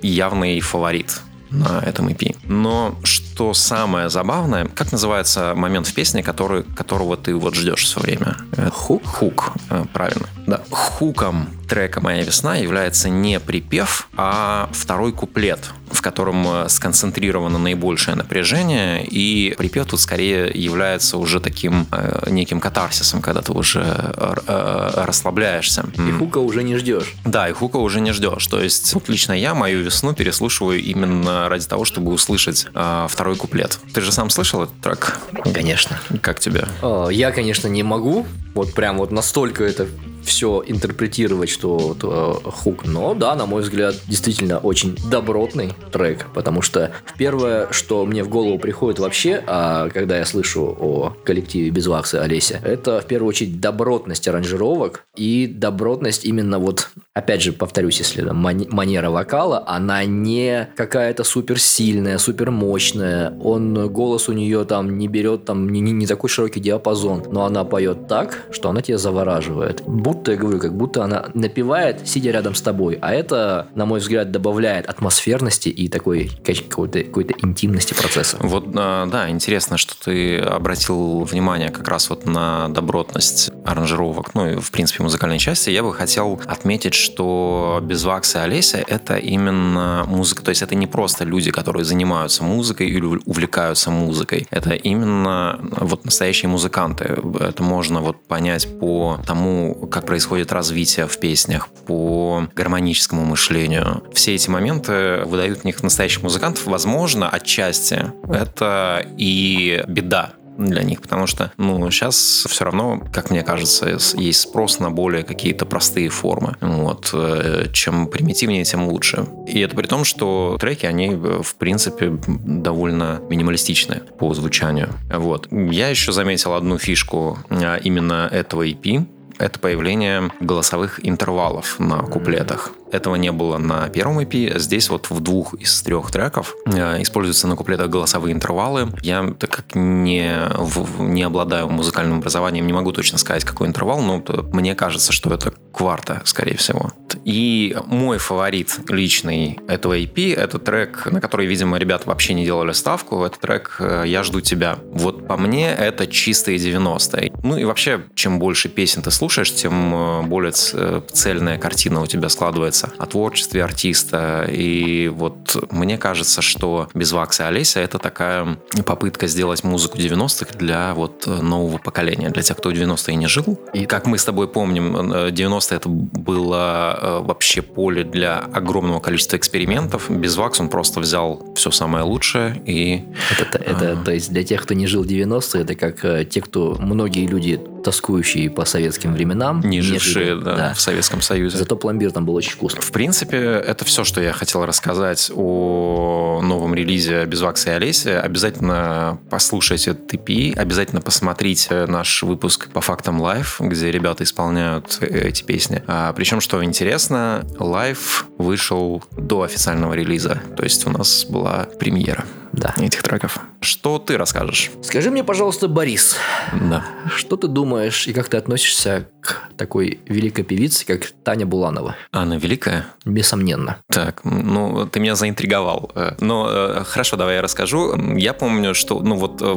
явный 0.01 0.59
фаворит 0.59 1.21
на 1.49 1.79
этом 1.79 2.07
EP. 2.07 2.35
Но 2.45 2.95
что 3.03 3.26
самое 3.53 4.09
забавное, 4.09 4.65
как 4.65 4.91
называется 4.91 5.53
момент 5.55 5.87
в 5.87 5.93
песне, 5.93 6.23
который, 6.23 6.63
которого 6.63 7.17
ты 7.17 7.35
вот 7.35 7.55
ждешь 7.55 7.83
все 7.83 7.99
время? 7.99 8.37
Хук? 8.71 9.05
Хук, 9.05 9.53
э, 9.69 9.85
правильно. 9.93 10.27
Да. 10.45 10.61
Хуком 10.69 11.49
трека 11.67 12.01
«Моя 12.01 12.23
весна» 12.23 12.55
является 12.55 13.09
не 13.09 13.39
припев, 13.39 14.07
а 14.15 14.69
второй 14.71 15.11
куплет, 15.11 15.59
в 15.91 16.01
котором 16.01 16.47
э, 16.47 16.69
сконцентрировано 16.69 17.57
наибольшее 17.59 18.15
напряжение, 18.15 19.05
и 19.05 19.53
припев 19.57 19.85
тут 19.87 19.99
скорее 19.99 20.49
является 20.53 21.17
уже 21.17 21.39
таким 21.39 21.87
э, 21.91 22.29
неким 22.29 22.59
катарсисом, 22.59 23.21
когда 23.21 23.41
ты 23.41 23.51
уже 23.51 23.83
э, 23.83 24.35
э, 24.47 24.91
расслабляешься. 25.05 25.85
И 25.97 26.11
хука 26.11 26.37
уже 26.37 26.63
не 26.63 26.77
ждешь. 26.77 27.13
Да, 27.25 27.49
и 27.49 27.53
хука 27.53 27.77
уже 27.77 27.99
не 27.99 28.13
ждешь. 28.13 28.47
То 28.47 28.61
есть 28.61 28.93
вот 28.93 29.09
лично 29.09 29.33
я 29.33 29.53
мою 29.53 29.81
весну 29.81 30.13
переслушиваю 30.13 30.81
именно 30.81 31.49
ради 31.49 31.67
того, 31.67 31.83
чтобы 31.85 32.11
услышать 32.11 32.67
э, 32.73 33.07
второй 33.09 33.26
куплет. 33.35 33.79
Ты 33.93 34.01
же 34.01 34.11
сам 34.11 34.29
слышал 34.29 34.63
этот 34.63 34.79
трек? 34.79 35.19
Конечно. 35.53 35.99
Как 36.21 36.39
тебе? 36.39 36.65
Я, 37.11 37.31
конечно, 37.31 37.67
не 37.67 37.83
могу. 37.83 38.25
Вот 38.53 38.73
прям 38.73 38.97
вот 38.97 39.11
настолько 39.11 39.63
это 39.63 39.87
все 40.27 40.63
интерпретировать, 40.65 41.49
что 41.49 41.77
вот, 41.77 42.03
э, 42.03 42.49
хук. 42.51 42.85
Но 42.85 43.13
да, 43.13 43.35
на 43.35 43.45
мой 43.45 43.61
взгляд, 43.61 43.95
действительно 44.07 44.59
очень 44.59 44.95
добротный 45.09 45.73
трек, 45.91 46.27
потому 46.33 46.61
что 46.61 46.91
первое, 47.17 47.71
что 47.71 48.05
мне 48.05 48.23
в 48.23 48.29
голову 48.29 48.59
приходит 48.59 48.99
вообще, 48.99 49.43
а, 49.47 49.89
когда 49.89 50.17
я 50.17 50.25
слышу 50.25 50.77
о 50.79 51.13
коллективе 51.23 51.69
Безвакса 51.69 52.21
Олеся, 52.21 52.59
это 52.63 53.01
в 53.01 53.05
первую 53.05 53.29
очередь 53.29 53.59
добротность 53.59 54.27
аранжировок 54.27 55.05
и 55.15 55.47
добротность 55.47 56.25
именно 56.25 56.59
вот, 56.59 56.89
опять 57.13 57.41
же, 57.41 57.53
повторюсь, 57.53 57.99
если 57.99 58.21
там, 58.21 58.37
манера 58.37 59.09
вокала, 59.09 59.63
она 59.65 60.03
не 60.05 60.69
какая-то 60.75 61.23
супер 61.23 61.59
сильная, 61.59 62.17
супер 62.17 62.51
мощная, 62.51 63.31
он 63.41 63.89
голос 63.89 64.29
у 64.29 64.33
нее 64.33 64.65
там 64.65 64.97
не 64.97 65.07
берет 65.07 65.45
там 65.45 65.69
не, 65.69 65.79
не, 65.79 65.91
не 65.91 66.05
такой 66.05 66.29
широкий 66.29 66.59
диапазон, 66.59 67.23
но 67.31 67.45
она 67.45 67.63
поет 67.63 68.07
так, 68.07 68.45
что 68.51 68.69
она 68.69 68.81
тебя 68.81 68.97
завораживает. 68.97 69.83
Будь 69.85 70.16
будто, 70.17 70.31
я 70.31 70.37
говорю, 70.37 70.59
как 70.59 70.75
будто 70.75 71.03
она 71.03 71.25
напевает, 71.33 72.07
сидя 72.07 72.31
рядом 72.31 72.55
с 72.55 72.61
тобой. 72.61 72.97
А 73.01 73.13
это, 73.13 73.67
на 73.75 73.85
мой 73.85 73.99
взгляд, 73.99 74.31
добавляет 74.31 74.87
атмосферности 74.87 75.69
и 75.69 75.87
такой 75.87 76.31
какой-то 76.43 77.03
какой 77.03 77.27
интимности 77.39 77.93
процесса. 77.93 78.37
Вот, 78.39 78.65
а, 78.75 79.05
да, 79.05 79.29
интересно, 79.29 79.77
что 79.77 79.95
ты 80.03 80.39
обратил 80.39 81.21
внимание 81.21 81.69
как 81.69 81.87
раз 81.87 82.09
вот 82.09 82.25
на 82.25 82.69
добротность 82.69 83.51
аранжировок, 83.65 84.33
ну 84.33 84.49
и, 84.49 84.55
в 84.59 84.71
принципе, 84.71 85.03
музыкальной 85.03 85.39
части. 85.39 85.69
Я 85.69 85.83
бы 85.83 85.93
хотел 85.93 86.39
отметить, 86.45 86.93
что 86.93 87.79
Безвакс 87.83 88.35
и 88.35 88.39
Олеся— 88.39 88.83
это 88.87 89.17
именно 89.17 90.05
музыка, 90.07 90.43
то 90.43 90.49
есть 90.49 90.61
это 90.61 90.75
не 90.75 90.87
просто 90.87 91.25
люди, 91.25 91.51
которые 91.51 91.85
занимаются 91.85 92.43
музыкой 92.43 92.87
или 92.87 93.05
увлекаются 93.25 93.91
музыкой. 93.91 94.47
Это 94.49 94.71
именно 94.71 95.59
вот 95.79 96.05
настоящие 96.05 96.49
музыканты. 96.49 97.17
Это 97.39 97.61
можно 97.63 98.01
вот 98.01 98.25
понять 98.27 98.67
по 98.79 99.19
тому, 99.25 99.75
как 99.91 100.06
происходит 100.07 100.51
развитие 100.51 101.05
в 101.05 101.19
песнях, 101.19 101.67
по 101.85 102.47
гармоническому 102.55 103.23
мышлению. 103.25 104.03
Все 104.13 104.33
эти 104.33 104.49
моменты 104.49 105.21
выдают 105.25 105.59
в 105.59 105.63
них 105.65 105.83
настоящих 105.83 106.23
музыкантов. 106.23 106.65
Возможно, 106.65 107.29
отчасти 107.29 108.11
это 108.27 109.05
и 109.17 109.83
беда 109.87 110.33
для 110.57 110.83
них, 110.83 111.01
потому 111.01 111.27
что, 111.27 111.51
ну, 111.57 111.89
сейчас 111.91 112.45
все 112.49 112.65
равно, 112.65 113.01
как 113.13 113.29
мне 113.29 113.43
кажется, 113.43 113.97
есть 114.15 114.39
спрос 114.39 114.79
на 114.79 114.89
более 114.89 115.23
какие-то 115.23 115.65
простые 115.65 116.09
формы. 116.09 116.55
Вот. 116.61 117.11
Э, 117.13 117.67
чем 117.73 118.07
примитивнее, 118.07 118.63
тем 118.63 118.87
лучше. 118.87 119.27
И 119.47 119.59
это 119.59 119.75
при 119.75 119.85
том, 119.85 120.03
что 120.03 120.57
треки, 120.59 120.85
они, 120.85 121.09
в 121.11 121.55
принципе, 121.57 122.17
довольно 122.27 123.21
минималистичны 123.29 124.01
по 124.17 124.33
звучанию. 124.33 124.89
Вот. 125.11 125.47
Я 125.51 125.89
еще 125.89 126.11
заметил 126.11 126.53
одну 126.53 126.77
фишку 126.77 127.37
а, 127.49 127.77
именно 127.77 128.27
этого 128.31 128.67
EP, 128.67 129.05
это 129.37 129.59
появление 129.59 130.31
голосовых 130.39 131.05
интервалов 131.05 131.79
на 131.79 131.99
куплетах. 131.99 132.71
Этого 132.91 133.15
не 133.15 133.31
было 133.31 133.57
на 133.57 133.89
первом 133.89 134.19
EP. 134.19 134.57
Здесь 134.59 134.89
вот 134.89 135.09
в 135.09 135.19
двух 135.19 135.53
из 135.55 135.81
трех 135.81 136.09
треков 136.11 136.55
э, 136.65 137.01
используются 137.01 137.47
на 137.47 137.55
куплетах 137.55 137.89
голосовые 137.89 138.33
интервалы. 138.33 138.89
Я, 139.01 139.29
так 139.37 139.49
как 139.49 139.75
не, 139.75 140.33
в, 140.57 141.01
не 141.01 141.23
обладаю 141.23 141.67
музыкальным 141.69 142.19
образованием, 142.19 142.65
не 142.65 142.73
могу 142.73 142.93
точно 142.93 143.17
сказать, 143.17 143.43
какой 143.43 143.67
интервал, 143.67 144.01
но 144.01 144.23
мне 144.53 144.73
кажется, 144.73 145.11
что 145.11 145.33
это 145.33 145.53
кварта, 145.73 146.21
скорее 146.23 146.55
всего. 146.55 146.91
И 147.25 147.75
мой 147.87 148.19
фаворит 148.19 148.79
личный 148.89 149.59
этого 149.67 149.99
EP— 149.99 150.33
это 150.35 150.57
трек, 150.59 151.05
на 151.11 151.19
который, 151.19 151.45
видимо, 151.45 151.77
ребята 151.77 152.07
вообще 152.07 152.33
не 152.33 152.45
делали 152.45 152.71
ставку. 152.71 153.23
Это 153.23 153.37
трек 153.37 153.77
э, 153.79 154.03
«Я 154.07 154.23
жду 154.23 154.39
тебя». 154.39 154.79
Вот 154.93 155.27
по 155.27 155.35
мне 155.35 155.69
это 155.71 156.07
чистые 156.07 156.57
90-е. 156.57 157.33
Ну 157.43 157.57
и 157.57 157.65
вообще, 157.65 158.05
чем 158.15 158.39
больше 158.39 158.69
песен 158.69 159.01
ты 159.01 159.11
слушаешь, 159.11 159.26
тем 159.27 159.93
э, 159.93 160.21
более 160.23 160.51
цельная 160.51 161.57
картина 161.57 162.01
у 162.01 162.07
тебя 162.07 162.29
складывается 162.29 162.91
о 162.97 163.05
творчестве 163.05 163.63
артиста. 163.63 164.47
И 164.49 165.07
вот 165.07 165.67
мне 165.71 165.97
кажется, 165.97 166.41
что 166.41 166.89
без 166.93 167.11
Вакса 167.11 167.43
и 167.43 167.47
Олеся 167.47 167.79
это 167.79 167.99
такая 167.99 168.57
попытка 168.85 169.27
сделать 169.27 169.63
музыку 169.63 169.97
90-х 169.97 170.57
для 170.57 170.93
вот 170.93 171.27
нового 171.27 171.77
поколения, 171.77 172.29
для 172.29 172.43
тех, 172.43 172.57
кто 172.57 172.69
в 172.69 172.73
90-е 172.73 173.15
не 173.15 173.27
жил. 173.27 173.59
И 173.73 173.85
как 173.85 174.05
мы 174.05 174.17
с 174.17 174.25
тобой 174.25 174.47
помним, 174.47 174.95
90-е 174.95 175.77
это 175.77 175.89
было 175.89 176.99
э, 176.99 177.19
вообще 177.21 177.61
поле 177.61 178.03
для 178.03 178.39
огромного 178.39 178.99
количества 178.99 179.37
экспериментов. 179.37 180.09
Без 180.09 180.35
Вакс 180.37 180.59
он 180.59 180.69
просто 180.69 180.99
взял 180.99 181.53
все 181.55 181.71
самое 181.71 182.03
лучшее 182.03 182.61
и... 182.65 183.03
Это, 183.39 183.57
это, 183.57 183.91
а... 183.91 184.03
то 184.03 184.11
есть 184.11 184.31
для 184.31 184.43
тех, 184.43 184.63
кто 184.63 184.73
не 184.73 184.87
жил 184.87 185.03
в 185.03 185.07
90-е, 185.07 185.63
это 185.63 185.75
как 185.75 186.03
э, 186.05 186.25
те, 186.25 186.41
кто, 186.41 186.77
многие 186.79 187.25
люди 187.27 187.59
тоскующие 187.83 188.49
по 188.49 188.65
советским 188.65 189.15
временам. 189.17 189.61
Не 189.61 189.81
жившие 189.81 190.35
да, 190.35 190.55
да. 190.55 190.73
в 190.73 190.79
Советском 190.79 191.21
Союзе. 191.21 191.57
Зато 191.57 191.75
пломбир 191.75 192.11
там 192.11 192.25
был 192.25 192.35
очень 192.35 192.51
вкусный. 192.51 192.81
В 192.81 192.91
принципе, 192.91 193.37
это 193.37 193.83
все, 193.85 194.03
что 194.03 194.21
я 194.21 194.31
хотел 194.31 194.65
рассказать 194.65 195.31
о 195.33 196.41
новом 196.43 196.75
релизе 196.75 197.25
Beeswax 197.25 197.66
а 197.66 197.71
и 197.71 197.73
Олеси. 197.73 198.09
Обязательно 198.09 199.19
послушайте 199.29 199.91
EP, 199.91 200.53
обязательно 200.53 201.01
посмотрите 201.01 201.85
наш 201.87 202.23
выпуск 202.23 202.69
по 202.69 202.81
фактам 202.81 203.19
live, 203.21 203.57
где 203.59 203.91
ребята 203.91 204.23
исполняют 204.23 204.99
эти 205.01 205.43
песни. 205.43 205.83
А, 205.87 206.13
причем, 206.13 206.41
что 206.41 206.63
интересно, 206.63 207.45
live 207.59 208.27
вышел 208.37 209.03
до 209.11 209.41
официального 209.41 209.93
релиза. 209.93 210.41
То 210.55 210.63
есть 210.63 210.85
у 210.85 210.91
нас 210.91 211.25
была 211.25 211.67
премьера 211.79 212.25
Да. 212.57 212.73
этих 212.77 213.03
треков. 213.03 213.39
Что 213.61 213.99
ты 213.99 214.17
расскажешь? 214.17 214.71
Скажи 214.81 215.09
мне, 215.11 215.23
пожалуйста, 215.23 215.67
Борис, 215.67 216.15
Да. 216.53 216.83
что 217.15 217.37
ты 217.37 217.47
думаешь 217.47 218.07
и 218.07 218.13
как 218.13 218.27
ты 218.29 218.37
относишься 218.37 219.07
к 219.21 219.43
такой 219.57 219.99
великой 220.07 220.43
певице, 220.43 220.85
как 220.85 221.07
Таня 221.23 221.45
Буланова? 221.45 221.95
Анна 222.11 222.35
Великая? 222.37 222.85
Бессомненно. 223.05 223.77
Так, 223.91 224.21
ну, 224.23 224.85
ты 224.87 224.99
меня 224.99 225.15
заинтриговал. 225.15 225.91
Э, 225.95 226.15
Но 226.19 226.47
э, 226.49 226.83
хорошо, 226.85 227.17
давай 227.17 227.35
я 227.35 227.41
расскажу. 227.41 227.95
Я 228.15 228.33
помню, 228.33 228.73
что, 228.73 228.99
ну, 228.99 229.15
вот 229.15 229.41
э, 229.41 229.53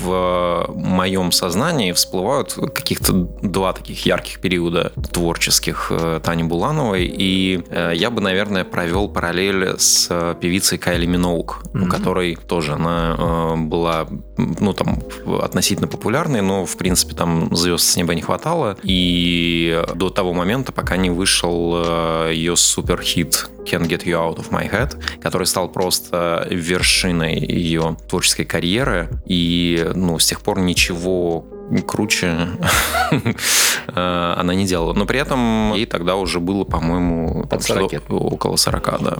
в 0.00 0.66
моем 0.74 1.32
сознании 1.32 1.92
всплывают 1.92 2.54
каких-то 2.74 3.12
два 3.42 3.72
таких 3.72 4.04
ярких 4.06 4.40
периода 4.40 4.92
творческих 5.12 5.90
Тани 6.22 6.42
Булановой, 6.44 7.06
и 7.06 7.62
я 7.94 8.10
бы, 8.10 8.20
наверное, 8.20 8.64
провел 8.64 9.08
параллель 9.08 9.78
с 9.78 10.08
певицей 10.40 10.78
Кайли 10.78 11.06
Миноук, 11.06 11.62
у 11.72 11.78
Мгм. 11.78 11.90
которой 11.90 12.36
тоже 12.46 12.72
она 12.72 13.16
э, 13.18 13.56
была, 13.56 14.06
ну, 14.36 14.72
там, 14.72 15.02
относительно 15.40 15.88
популярной, 15.88 16.40
но, 16.40 16.66
в 16.66 16.76
принципе, 16.76 17.14
там 17.14 17.54
звезд 17.54 17.84
с 17.84 17.96
неба 17.96 18.14
не 18.14 18.22
хватало, 18.22 18.76
и 18.82 19.82
до 19.94 20.10
того 20.10 20.32
момента, 20.32 20.72
пока 20.72 20.96
не 20.96 21.10
вышел 21.10 21.74
э, 21.76 22.30
ее 22.34 22.56
суперхит 22.56 23.50
Can't 23.64 23.88
Get 23.88 24.04
You 24.04 24.12
Out 24.12 24.36
of 24.36 24.50
My 24.50 24.70
Head, 24.70 25.20
который 25.20 25.46
стал 25.46 25.68
просто 25.68 26.46
вершиной 26.50 27.38
ее 27.38 27.96
творческой 28.08 28.44
карьеры, 28.44 29.08
и, 29.26 29.90
ну, 29.94 30.18
с 30.18 30.26
тех 30.26 30.40
пор 30.40 30.60
ничего 30.60 31.46
круче 31.86 32.48
э, 33.88 34.34
она 34.36 34.54
не 34.54 34.64
делала. 34.66 34.92
Но 34.92 35.06
при 35.06 35.18
этом 35.18 35.72
ей 35.74 35.86
тогда 35.86 36.16
уже 36.16 36.40
было, 36.40 36.64
по-моему, 36.64 37.46
Под 37.48 37.64
что-то 37.64 37.88
40. 38.08 38.10
около 38.10 38.56
40, 38.56 39.02
да. 39.02 39.16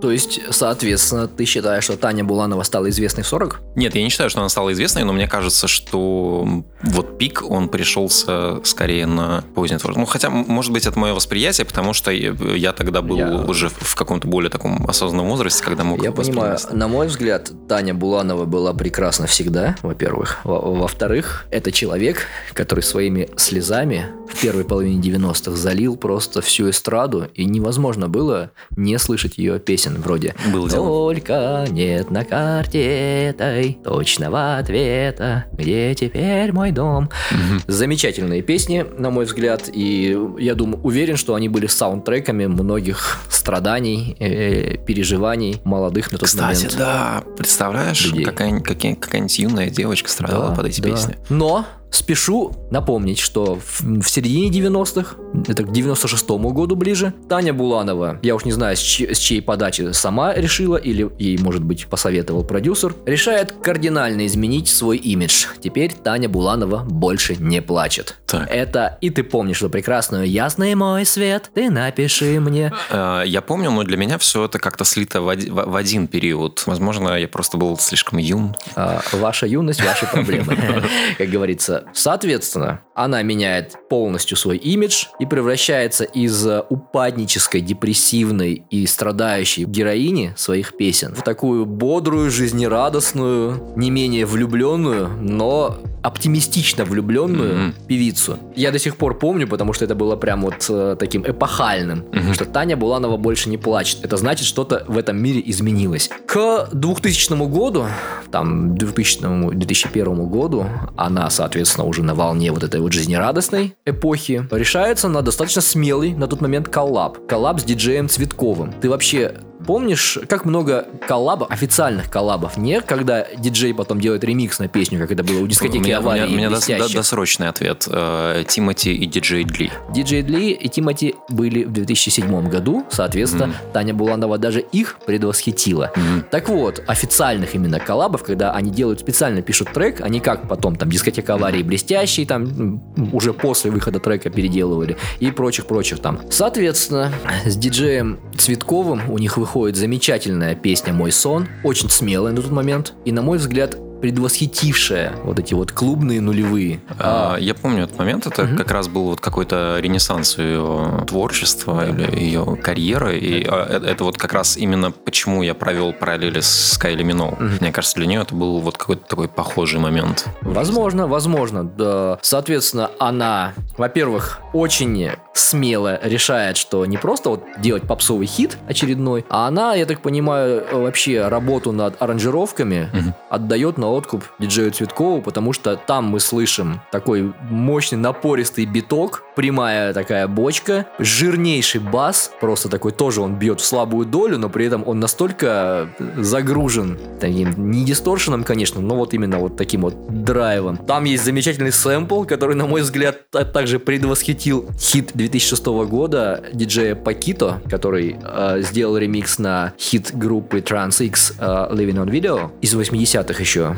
То 0.00 0.10
есть, 0.10 0.40
соответственно, 0.50 1.28
ты 1.28 1.44
считаешь, 1.44 1.84
что 1.84 1.96
Таня 1.96 2.24
Буланова 2.24 2.62
стала 2.62 2.88
известной 2.90 3.22
в 3.24 3.26
40? 3.28 3.60
Нет, 3.76 3.94
я 3.94 4.02
не 4.02 4.10
считаю, 4.10 4.30
что 4.30 4.40
она 4.40 4.48
стала 4.48 4.72
известной, 4.72 5.04
но 5.04 5.12
мне 5.12 5.26
кажется, 5.28 5.68
что 5.68 6.46
вот 6.82 7.18
пик, 7.18 7.42
он 7.48 7.68
пришелся 7.68 8.60
скорее 8.64 9.06
на 9.06 9.44
позднее 9.54 9.78
творчество. 9.78 10.00
Ну, 10.00 10.06
хотя, 10.06 10.30
может 10.30 10.72
быть, 10.72 10.86
это 10.86 10.98
мое 10.98 11.14
восприятие, 11.14 11.64
потому 11.66 11.92
что 11.92 12.10
я 12.10 12.72
тогда 12.72 13.02
был 13.02 13.16
Я- 13.16 13.28
уже 13.48 13.68
в 13.70 13.94
каком-то 13.94 14.28
более 14.28 14.50
таком 14.50 14.86
осознанном 14.86 15.28
возрасте, 15.28 15.62
когда 15.64 15.84
мог 15.84 16.02
Я 16.02 16.12
понимаю, 16.12 16.58
на 16.72 16.88
мой 16.88 17.06
взгляд, 17.08 17.50
Таня 17.68 17.94
Буланова 17.94 18.44
была 18.44 18.72
прекрасна 18.72 19.26
всегда, 19.26 19.76
во-первых. 19.82 20.40
Во- 20.44 20.58
Во-вторых, 20.78 21.46
это 21.50 21.72
человек, 21.82 22.26
который 22.54 22.80
своими 22.80 23.28
слезами 23.36 24.06
в 24.28 24.40
первой 24.42 24.64
половине 24.64 25.00
90-х 25.00 25.52
залил 25.56 25.96
просто 25.96 26.42
всю 26.42 26.68
эстраду, 26.70 27.28
и 27.34 27.44
невозможно 27.44 28.08
было 28.08 28.50
не 28.76 28.98
слышать 28.98 29.38
ее 29.38 29.60
песен 29.60 29.94
вроде 30.02 30.34
дело. 30.44 30.68
«Только 30.68 31.66
нет 31.70 32.10
на 32.10 32.24
карте 32.24 32.82
этой 33.28 33.78
точного 33.84 34.56
ответа, 34.58 35.44
где 35.52 35.94
теперь 35.94 36.52
мой 36.52 36.72
дом». 36.72 37.10
Мгм. 37.30 37.62
Замечательные 37.68 38.42
песни, 38.42 38.84
на 38.98 39.10
мой 39.10 39.24
взгляд, 39.24 39.70
и 39.72 40.18
я 40.40 40.54
думаю, 40.56 40.80
уверен, 40.82 41.16
что 41.16 41.36
они 41.36 41.48
были 41.48 41.68
саундтреками 41.68 42.46
многих 42.46 43.20
страданий, 43.30 44.16
э, 44.18 44.78
переживаний 44.84 45.60
молодых 45.64 46.10
на 46.10 46.18
тот 46.18 46.28
Кстати, 46.28 46.56
момент. 46.64 46.76
да, 46.76 47.22
представляешь, 47.36 48.04
людей. 48.06 48.24
какая- 48.24 48.60
какая- 48.60 48.96
какая-нибудь 48.96 49.38
юная 49.38 49.70
девочка 49.70 50.10
страдала 50.10 50.48
Да, 50.50 50.54
под 50.56 50.66
эти 50.66 50.80
да. 50.80 50.90
песни. 50.90 51.16
Но 51.28 51.64
спешу 51.90 52.52
напомнить, 52.70 53.18
что 53.18 53.58
в, 53.64 53.80
в 54.02 54.08
середине 54.08 54.48
90-х, 54.50 55.16
это 55.48 55.62
к 55.64 55.68
96-му 55.68 56.50
году 56.52 56.76
ближе, 56.76 57.14
Таня 57.28 57.52
Буланова, 57.54 58.18
я 58.22 58.34
уж 58.34 58.44
не 58.44 58.52
знаю, 58.52 58.76
с, 58.76 58.80
чьей- 58.80 59.14
с 59.14 59.18
чьей 59.18 59.40
подачи 59.42 59.92
сама 59.92 60.34
решила, 60.34 60.76
или 60.76 61.08
ей, 61.18 61.38
может 61.38 61.62
быть, 61.64 61.86
посоветовал 61.86 62.44
продюсер, 62.44 62.94
решает 63.06 63.52
кардинально 63.62 64.26
изменить 64.26 64.68
свой 64.68 64.96
имидж. 64.98 65.46
Теперь 65.62 65.92
Таня 65.94 66.28
Буланова 66.28 66.84
больше 66.84 67.36
не 67.36 67.62
плачет. 67.62 68.18
Так. 68.26 68.48
Это 68.50 68.98
и 69.00 69.10
ты 69.10 69.22
помнишь 69.22 69.58
эту 69.58 69.70
прекрасную 69.70 70.28
«Ясный 70.30 70.74
мой 70.74 71.04
свет, 71.06 71.50
ты 71.54 71.70
напиши 71.70 72.38
мне». 72.40 72.72
Э, 72.90 73.22
Я 73.26 73.40
помню, 73.40 73.70
но 73.70 73.82
для 73.84 73.96
меня 73.96 74.18
все 74.18 74.44
это 74.44 74.58
как-то 74.58 74.84
слито 74.84 75.20
в 75.22 75.76
один 75.76 76.06
период. 76.06 76.62
Возможно, 76.66 77.16
я 77.16 77.28
просто 77.28 77.56
был 77.56 77.78
слишком 77.78 78.18
юн. 78.18 78.54
А, 78.76 79.00
ваша 79.12 79.46
юность, 79.46 79.82
ваши 79.82 80.06
проблемы, 80.06 80.56
как 81.18 81.28
говорится. 81.28 81.77
Соответственно, 81.94 82.80
она 82.94 83.22
меняет 83.22 83.76
полностью 83.88 84.36
свой 84.36 84.56
имидж 84.56 85.06
и 85.20 85.26
превращается 85.26 86.04
из 86.04 86.46
э, 86.46 86.62
упаднической, 86.68 87.60
депрессивной 87.60 88.64
и 88.70 88.86
страдающей 88.86 89.64
героини 89.64 90.34
своих 90.36 90.76
песен 90.76 91.14
в 91.14 91.22
такую 91.22 91.64
бодрую, 91.66 92.30
жизнерадостную, 92.30 93.60
не 93.76 93.90
менее 93.90 94.26
влюбленную, 94.26 95.08
но 95.20 95.78
оптимистично 96.02 96.84
влюбленную 96.84 97.54
Мгм. 97.58 97.74
певицу. 97.86 98.38
Я 98.54 98.70
до 98.70 98.78
сих 98.78 98.96
пор 98.96 99.18
помню, 99.18 99.46
потому 99.48 99.72
что 99.72 99.84
это 99.84 99.94
было 99.94 100.16
прям 100.16 100.42
вот 100.42 100.66
э, 100.68 100.96
таким 100.98 101.22
эпохальным, 101.26 102.04
Мгм. 102.12 102.34
что 102.34 102.44
Таня 102.44 102.76
Буланова 102.76 103.16
больше 103.16 103.48
не 103.50 103.58
плачет. 103.58 103.98
Это 104.04 104.16
значит, 104.16 104.46
что-то 104.46 104.84
в 104.88 104.96
этом 104.96 105.16
мире 105.18 105.42
изменилось. 105.44 106.08
К 106.26 106.68
2000 106.72 107.46
году, 107.48 107.86
там, 108.30 108.74
2000 108.76 109.50
2001 109.54 110.26
году, 110.28 110.66
она, 110.96 111.28
соответственно, 111.30 111.67
уже 111.76 112.02
на 112.02 112.14
волне 112.14 112.52
вот 112.52 112.64
этой 112.64 112.80
вот 112.80 112.92
жизнерадостной 112.92 113.76
эпохи, 113.84 114.46
решается 114.50 115.08
на 115.08 115.22
достаточно 115.22 115.62
смелый 115.62 116.14
на 116.14 116.26
тот 116.26 116.40
момент 116.40 116.68
коллаб. 116.68 117.26
Коллаб 117.26 117.60
с 117.60 117.64
диджеем 117.64 118.08
Цветковым. 118.08 118.72
Ты 118.72 118.88
вообще 118.88 119.34
Помнишь, 119.66 120.18
как 120.28 120.44
много 120.44 120.86
коллабов, 121.06 121.50
официальных 121.50 122.10
коллабов, 122.10 122.56
не 122.56 122.80
когда 122.80 123.26
диджей 123.36 123.74
потом 123.74 124.00
делает 124.00 124.22
ремикс 124.24 124.58
на 124.60 124.68
песню, 124.68 124.98
как 125.00 125.10
это 125.10 125.24
было 125.24 125.40
у 125.40 125.46
дискотеки 125.46 125.78
У 125.78 125.84
меня, 125.84 125.98
у 125.98 126.02
аварии 126.02 126.22
меня- 126.22 126.32
у 126.32 126.36
меня 126.36 126.48
блестящих. 126.50 126.88
до- 126.88 126.94
досрочный 126.94 127.48
ответ. 127.48 127.86
Э, 127.90 128.44
Тимати 128.48 128.94
и 128.94 129.04
DJ 129.06 129.44
Dlee. 129.44 129.70
DJ 129.92 130.22
Dlee 130.22 130.52
и 130.52 130.68
Тимати 130.68 131.16
были 131.28 131.64
в 131.64 131.72
2007 131.72 132.48
году, 132.48 132.84
соответственно, 132.90 133.52
Таня 133.72 133.94
Буланова 133.94 134.38
даже 134.38 134.60
их 134.60 134.98
предвосхитила. 135.04 135.90
Мгм. 135.96 136.24
Так 136.30 136.48
вот, 136.48 136.82
официальных 136.86 137.54
именно 137.54 137.80
коллабов, 137.80 138.22
когда 138.22 138.52
они 138.52 138.70
делают 138.70 139.00
специально 139.00 139.42
пишут 139.42 139.72
трек, 139.72 140.00
они 140.00 140.20
как 140.20 140.48
потом 140.48 140.76
там 140.76 140.88
дискотека 140.88 141.34
аварии 141.34 141.62
блестящий, 141.62 142.24
там 142.24 142.80
уже 143.12 143.32
после 143.32 143.70
выхода 143.70 143.98
трека 143.98 144.30
переделывали 144.30 144.96
и 145.18 145.30
прочих-прочих 145.30 145.98
там. 145.98 146.20
Соответственно, 146.30 147.12
с 147.44 147.56
диджеем 147.56 148.20
Цветковым 148.36 149.10
у 149.10 149.18
них 149.18 149.36
выходит 149.36 149.47
замечательная 149.76 150.54
песня 150.54 150.92
«Мой 150.92 151.10
сон», 151.10 151.48
очень 151.64 151.88
смелая 151.88 152.32
на 152.32 152.42
тот 152.42 152.50
момент, 152.50 152.92
и, 153.04 153.12
на 153.12 153.22
мой 153.22 153.38
взгляд, 153.38 153.78
предвосхитившая 154.00 155.12
вот 155.24 155.38
эти 155.38 155.54
вот 155.54 155.72
клубные 155.72 156.20
нулевые. 156.20 156.80
А, 156.98 157.36
Я 157.38 157.54
помню 157.54 157.84
этот 157.84 157.98
момент, 157.98 158.26
это 158.26 158.44
Мгм. 158.44 158.56
как 158.56 158.70
раз 158.70 158.88
был 158.88 159.04
вот 159.04 159.20
какой-то 159.20 159.78
ренессанс 159.80 160.38
ее 160.38 161.04
творчества 161.06 161.88
или 161.88 162.18
ее 162.18 162.56
карьеры, 162.62 163.18
и 163.18 163.44
а, 163.48 163.66
э- 163.68 163.84
это 163.90 164.04
вот 164.04 164.16
как 164.18 164.32
раз 164.32 164.56
именно 164.56 164.90
почему 164.90 165.42
я 165.42 165.54
провел 165.54 165.92
параллели 165.92 166.40
с 166.40 166.76
Кайли 166.78 167.02
Миноу. 167.02 167.32
Мгм. 167.38 167.58
Мне 167.60 167.72
кажется, 167.72 167.96
для 167.96 168.06
нее 168.06 168.22
это 168.22 168.34
был 168.34 168.60
вот 168.60 168.76
какой-то 168.76 169.06
такой 169.08 169.28
похожий 169.28 169.80
момент. 169.80 170.26
Возможно, 170.42 171.06
возможно. 171.06 171.64
Да. 171.64 172.18
Соответственно, 172.22 172.90
она, 172.98 173.54
во-первых, 173.76 174.40
очень 174.52 175.10
смело 175.34 175.98
решает, 176.02 176.56
что 176.56 176.84
не 176.86 176.96
просто 176.96 177.30
вот 177.30 177.44
делать 177.58 177.84
попсовый 177.84 178.26
хит 178.26 178.58
очередной, 178.68 179.24
а 179.30 179.46
она, 179.46 179.74
я 179.74 179.86
так 179.86 180.00
понимаю, 180.00 180.64
вообще 180.72 181.28
работу 181.28 181.72
над 181.72 182.00
аранжировками 182.02 182.90
Мгм. 182.92 183.14
отдает 183.30 183.78
на 183.78 183.87
откуп 183.88 184.24
диджею 184.38 184.70
Цветкову, 184.70 185.22
потому 185.22 185.52
что 185.52 185.76
там 185.76 186.04
мы 186.06 186.20
слышим 186.20 186.80
такой 186.92 187.32
мощный 187.50 187.96
напористый 187.96 188.64
биток, 188.66 189.24
прямая 189.36 189.92
такая 189.92 190.26
бочка, 190.28 190.86
жирнейший 190.98 191.80
бас, 191.80 192.30
просто 192.40 192.68
такой 192.68 192.92
тоже 192.92 193.20
он 193.20 193.34
бьет 193.36 193.60
в 193.60 193.64
слабую 193.64 194.06
долю, 194.06 194.38
но 194.38 194.48
при 194.48 194.66
этом 194.66 194.82
он 194.86 195.00
настолько 195.00 195.88
загружен 196.16 196.98
таким, 197.20 197.70
не 197.70 197.84
дисторшеном, 197.84 198.44
конечно, 198.44 198.80
но 198.80 198.96
вот 198.96 199.14
именно 199.14 199.38
вот 199.38 199.56
таким 199.56 199.82
вот 199.82 199.94
драйвом. 200.24 200.76
Там 200.76 201.04
есть 201.04 201.24
замечательный 201.24 201.72
сэмпл, 201.72 202.24
который, 202.24 202.54
на 202.54 202.66
мой 202.66 202.82
взгляд, 202.82 203.30
та- 203.30 203.44
также 203.44 203.78
предвосхитил 203.78 204.68
хит 204.78 205.10
2006 205.14 205.66
года 205.86 206.44
диджея 206.52 206.94
Пакито, 206.94 207.60
который 207.70 208.16
э, 208.22 208.60
сделал 208.62 208.96
ремикс 208.98 209.38
на 209.38 209.72
хит 209.78 210.10
группы 210.12 210.58
Trans 210.58 211.04
X 211.04 211.34
э, 211.38 211.44
Living 211.44 211.96
on 212.04 212.10
Video 212.10 212.50
из 212.60 212.74
80-х 212.74 213.40
еще. 213.40 213.77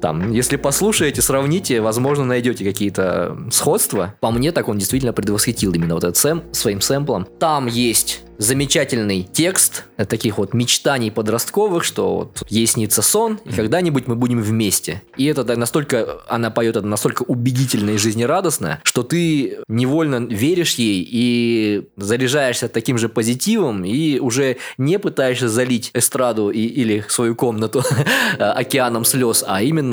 там, 0.00 0.32
если 0.32 0.56
послушаете, 0.56 1.22
сравните, 1.22 1.80
возможно, 1.80 2.24
найдете 2.24 2.64
какие-то 2.64 3.36
сходства. 3.50 4.14
По 4.20 4.30
мне, 4.30 4.52
так 4.52 4.68
он 4.68 4.78
действительно 4.78 5.12
предвосхитил 5.12 5.72
именно 5.72 5.94
вот 5.94 6.04
этот 6.04 6.16
сэм 6.16 6.42
своим 6.52 6.80
сэмплом. 6.80 7.26
Там 7.38 7.66
есть 7.66 8.22
замечательный 8.38 9.22
текст 9.22 9.84
таких 10.08 10.38
вот 10.38 10.54
мечтаний 10.54 11.10
подростковых, 11.10 11.84
что 11.84 12.16
вот 12.16 12.42
ей 12.48 12.66
снится 12.66 13.02
сон, 13.02 13.40
и 13.44 13.52
когда-нибудь 13.52 14.06
мы 14.06 14.14
будем 14.14 14.42
вместе. 14.42 15.02
И 15.16 15.24
это 15.24 15.44
настолько, 15.56 16.18
она 16.28 16.50
поет 16.50 16.76
это 16.76 16.86
настолько 16.86 17.22
убедительно 17.22 17.90
и 17.90 17.96
жизнерадостно, 17.96 18.80
что 18.82 19.02
ты 19.02 19.58
невольно 19.68 20.16
веришь 20.16 20.74
ей 20.74 21.06
и 21.10 21.88
заряжаешься 21.96 22.68
таким 22.68 22.98
же 22.98 23.08
позитивом 23.08 23.84
и 23.84 24.18
уже 24.18 24.58
не 24.78 24.98
пытаешься 24.98 25.48
залить 25.48 25.90
эстраду 25.94 26.50
и, 26.50 26.60
или 26.60 27.04
свою 27.08 27.34
комнату 27.34 27.82
океаном 28.38 29.04
слез, 29.04 29.44
а 29.46 29.62
именно 29.62 29.85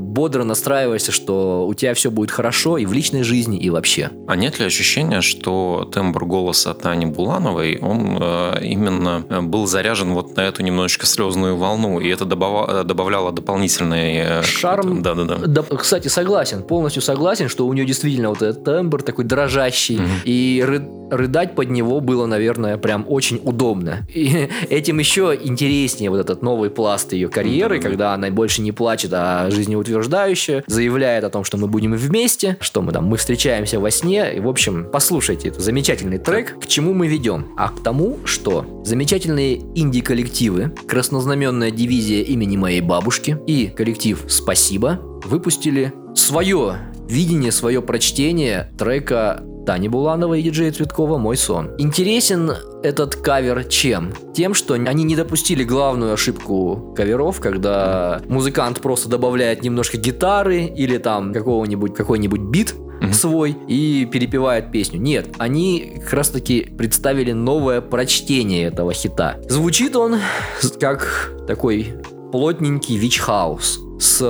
бодро 0.00 0.44
настраиваешься, 0.44 1.12
что 1.12 1.66
у 1.66 1.74
тебя 1.74 1.94
все 1.94 2.10
будет 2.10 2.30
хорошо 2.30 2.78
и 2.78 2.86
в 2.86 2.92
личной 2.92 3.22
жизни, 3.22 3.58
и 3.58 3.70
вообще. 3.70 4.10
А 4.26 4.36
нет 4.36 4.58
ли 4.58 4.66
ощущения, 4.66 5.20
что 5.20 5.88
тембр 5.92 6.24
голоса 6.24 6.74
Тани 6.74 7.06
Булановой 7.06 7.78
он 7.80 8.18
э, 8.20 8.58
именно 8.62 9.24
э, 9.28 9.40
был 9.40 9.66
заряжен 9.66 10.12
вот 10.12 10.36
на 10.36 10.42
эту 10.42 10.62
немножечко 10.62 11.06
слезную 11.06 11.56
волну, 11.56 12.00
и 12.00 12.08
это 12.08 12.24
добав... 12.24 12.84
добавляло 12.84 13.32
дополнительный... 13.32 14.16
Э, 14.16 14.42
Шарм. 14.42 15.02
Да-да-да. 15.02 15.36
Да, 15.46 15.62
кстати, 15.62 16.08
согласен, 16.08 16.62
полностью 16.62 17.02
согласен, 17.02 17.48
что 17.48 17.66
у 17.66 17.72
нее 17.72 17.84
действительно 17.84 18.30
вот 18.30 18.42
этот 18.42 18.64
тембр 18.64 19.02
такой 19.02 19.24
дрожащий, 19.24 19.96
mm-hmm. 19.96 20.24
и 20.24 20.64
ры... 20.66 20.88
рыдать 21.10 21.54
под 21.54 21.70
него 21.70 22.00
было, 22.00 22.26
наверное, 22.26 22.76
прям 22.76 23.04
очень 23.08 23.40
удобно. 23.42 24.06
И 24.12 24.48
этим 24.70 24.98
еще 24.98 25.38
интереснее 25.40 26.10
вот 26.10 26.20
этот 26.20 26.42
новый 26.42 26.70
пласт 26.70 27.12
ее 27.12 27.28
карьеры, 27.28 27.78
mm-hmm. 27.78 27.82
когда 27.82 28.14
она 28.14 28.30
больше 28.30 28.62
не 28.62 28.72
плачет, 28.72 29.12
а 29.12 29.33
жизнеутверждающе 29.50 30.64
заявляет 30.66 31.24
о 31.24 31.30
том, 31.30 31.44
что 31.44 31.56
мы 31.56 31.68
будем 31.68 31.94
вместе, 31.94 32.56
что 32.60 32.82
мы 32.82 32.92
там, 32.92 33.06
мы 33.06 33.16
встречаемся 33.16 33.80
во 33.80 33.90
сне, 33.90 34.36
и, 34.36 34.40
в 34.40 34.48
общем, 34.48 34.88
послушайте, 34.92 35.48
это 35.48 35.60
замечательный 35.60 36.18
трек, 36.18 36.58
к 36.60 36.66
чему 36.66 36.94
мы 36.94 37.06
ведем. 37.06 37.48
А 37.56 37.68
к 37.68 37.82
тому, 37.82 38.18
что 38.24 38.82
замечательные 38.84 39.60
инди-коллективы 39.74 40.72
«Краснознаменная 40.86 41.70
дивизия 41.70 42.22
имени 42.22 42.56
моей 42.56 42.80
бабушки» 42.80 43.38
и 43.46 43.66
коллектив 43.66 44.24
«Спасибо» 44.28 45.00
выпустили 45.24 45.92
свое 46.14 46.76
видение, 47.08 47.52
свое 47.52 47.82
прочтение 47.82 48.70
трека 48.78 49.42
Тани 49.66 49.88
Буланова 49.88 50.34
и 50.34 50.42
диджея 50.42 50.72
Цветкова 50.72 51.18
«Мой 51.18 51.36
сон». 51.36 51.70
Интересен 51.78 52.52
этот 52.82 53.16
кавер 53.16 53.64
чем? 53.64 54.12
Тем, 54.34 54.52
что 54.54 54.74
они 54.74 55.04
не 55.04 55.16
допустили 55.16 55.64
главную 55.64 56.12
ошибку 56.12 56.92
каверов, 56.96 57.40
когда 57.40 58.20
музыкант 58.26 58.80
просто 58.80 59.08
добавляет 59.08 59.62
немножко 59.62 59.96
гитары 59.96 60.64
или 60.64 60.98
там 60.98 61.32
какого-нибудь 61.32 61.94
какой-нибудь 61.94 62.40
бит, 62.40 62.74
mm-hmm. 62.74 63.12
свой 63.12 63.56
и 63.68 64.06
перепевает 64.10 64.70
песню. 64.70 65.00
Нет, 65.00 65.28
они 65.38 65.98
как 66.02 66.12
раз 66.12 66.30
таки 66.30 66.62
представили 66.62 67.32
новое 67.32 67.80
прочтение 67.80 68.64
этого 68.64 68.92
хита. 68.92 69.40
Звучит 69.48 69.96
он 69.96 70.18
как 70.78 71.32
такой 71.46 71.94
плотненький 72.32 72.96
вич-хаус 72.96 73.83
с 73.98 74.22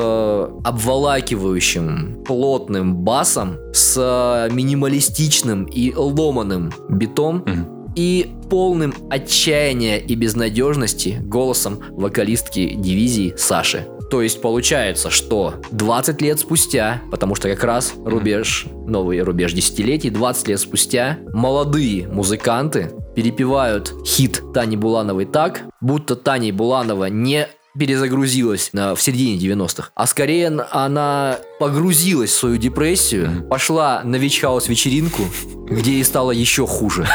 обволакивающим 0.65 2.25
плотным 2.25 2.97
басом, 2.97 3.57
с 3.73 4.49
минималистичным 4.51 5.65
и 5.65 5.95
ломаным 5.95 6.73
битом, 6.89 7.39
mm-hmm 7.39 7.75
и 7.95 8.33
полным 8.51 8.95
отчаяния 9.11 9.99
и 9.99 10.15
безнадежности 10.15 11.21
голосом 11.25 11.81
вокалистки 11.91 12.75
дивизии 12.75 13.35
Саши. 13.37 13.87
То 14.11 14.21
есть 14.23 14.41
получается, 14.41 15.11
что 15.11 15.55
20 15.71 16.21
лет 16.23 16.39
спустя, 16.39 17.03
потому 17.11 17.35
что 17.35 17.49
как 17.49 17.65
раз 17.65 17.95
рубеж, 18.05 18.67
новый 18.87 19.21
рубеж 19.21 19.53
десятилетий, 19.53 20.11
20 20.11 20.49
лет 20.49 20.61
спустя 20.61 21.19
молодые 21.33 22.07
музыканты 22.09 22.91
перепевают 23.17 23.95
хит 24.05 24.43
Тани 24.53 24.77
Булановой 24.77 25.25
так, 25.25 25.63
будто 25.81 26.17
Таня 26.17 26.53
Буланова 26.53 27.07
не 27.07 27.49
перезагрузилась 27.79 28.71
в 28.73 28.97
середине 28.99 29.39
90-х, 29.39 29.91
а 29.95 30.07
скорее 30.07 30.49
она 30.71 31.39
погрузилась 31.59 32.31
в 32.31 32.35
свою 32.35 32.57
депрессию, 32.57 33.47
пошла 33.49 34.03
на 34.05 34.17
Вичхаус 34.17 34.69
вечеринку, 34.69 35.23
где 35.69 35.93
ей 35.93 36.05
стало 36.05 36.31
еще 36.31 36.67
хуже. 36.67 37.09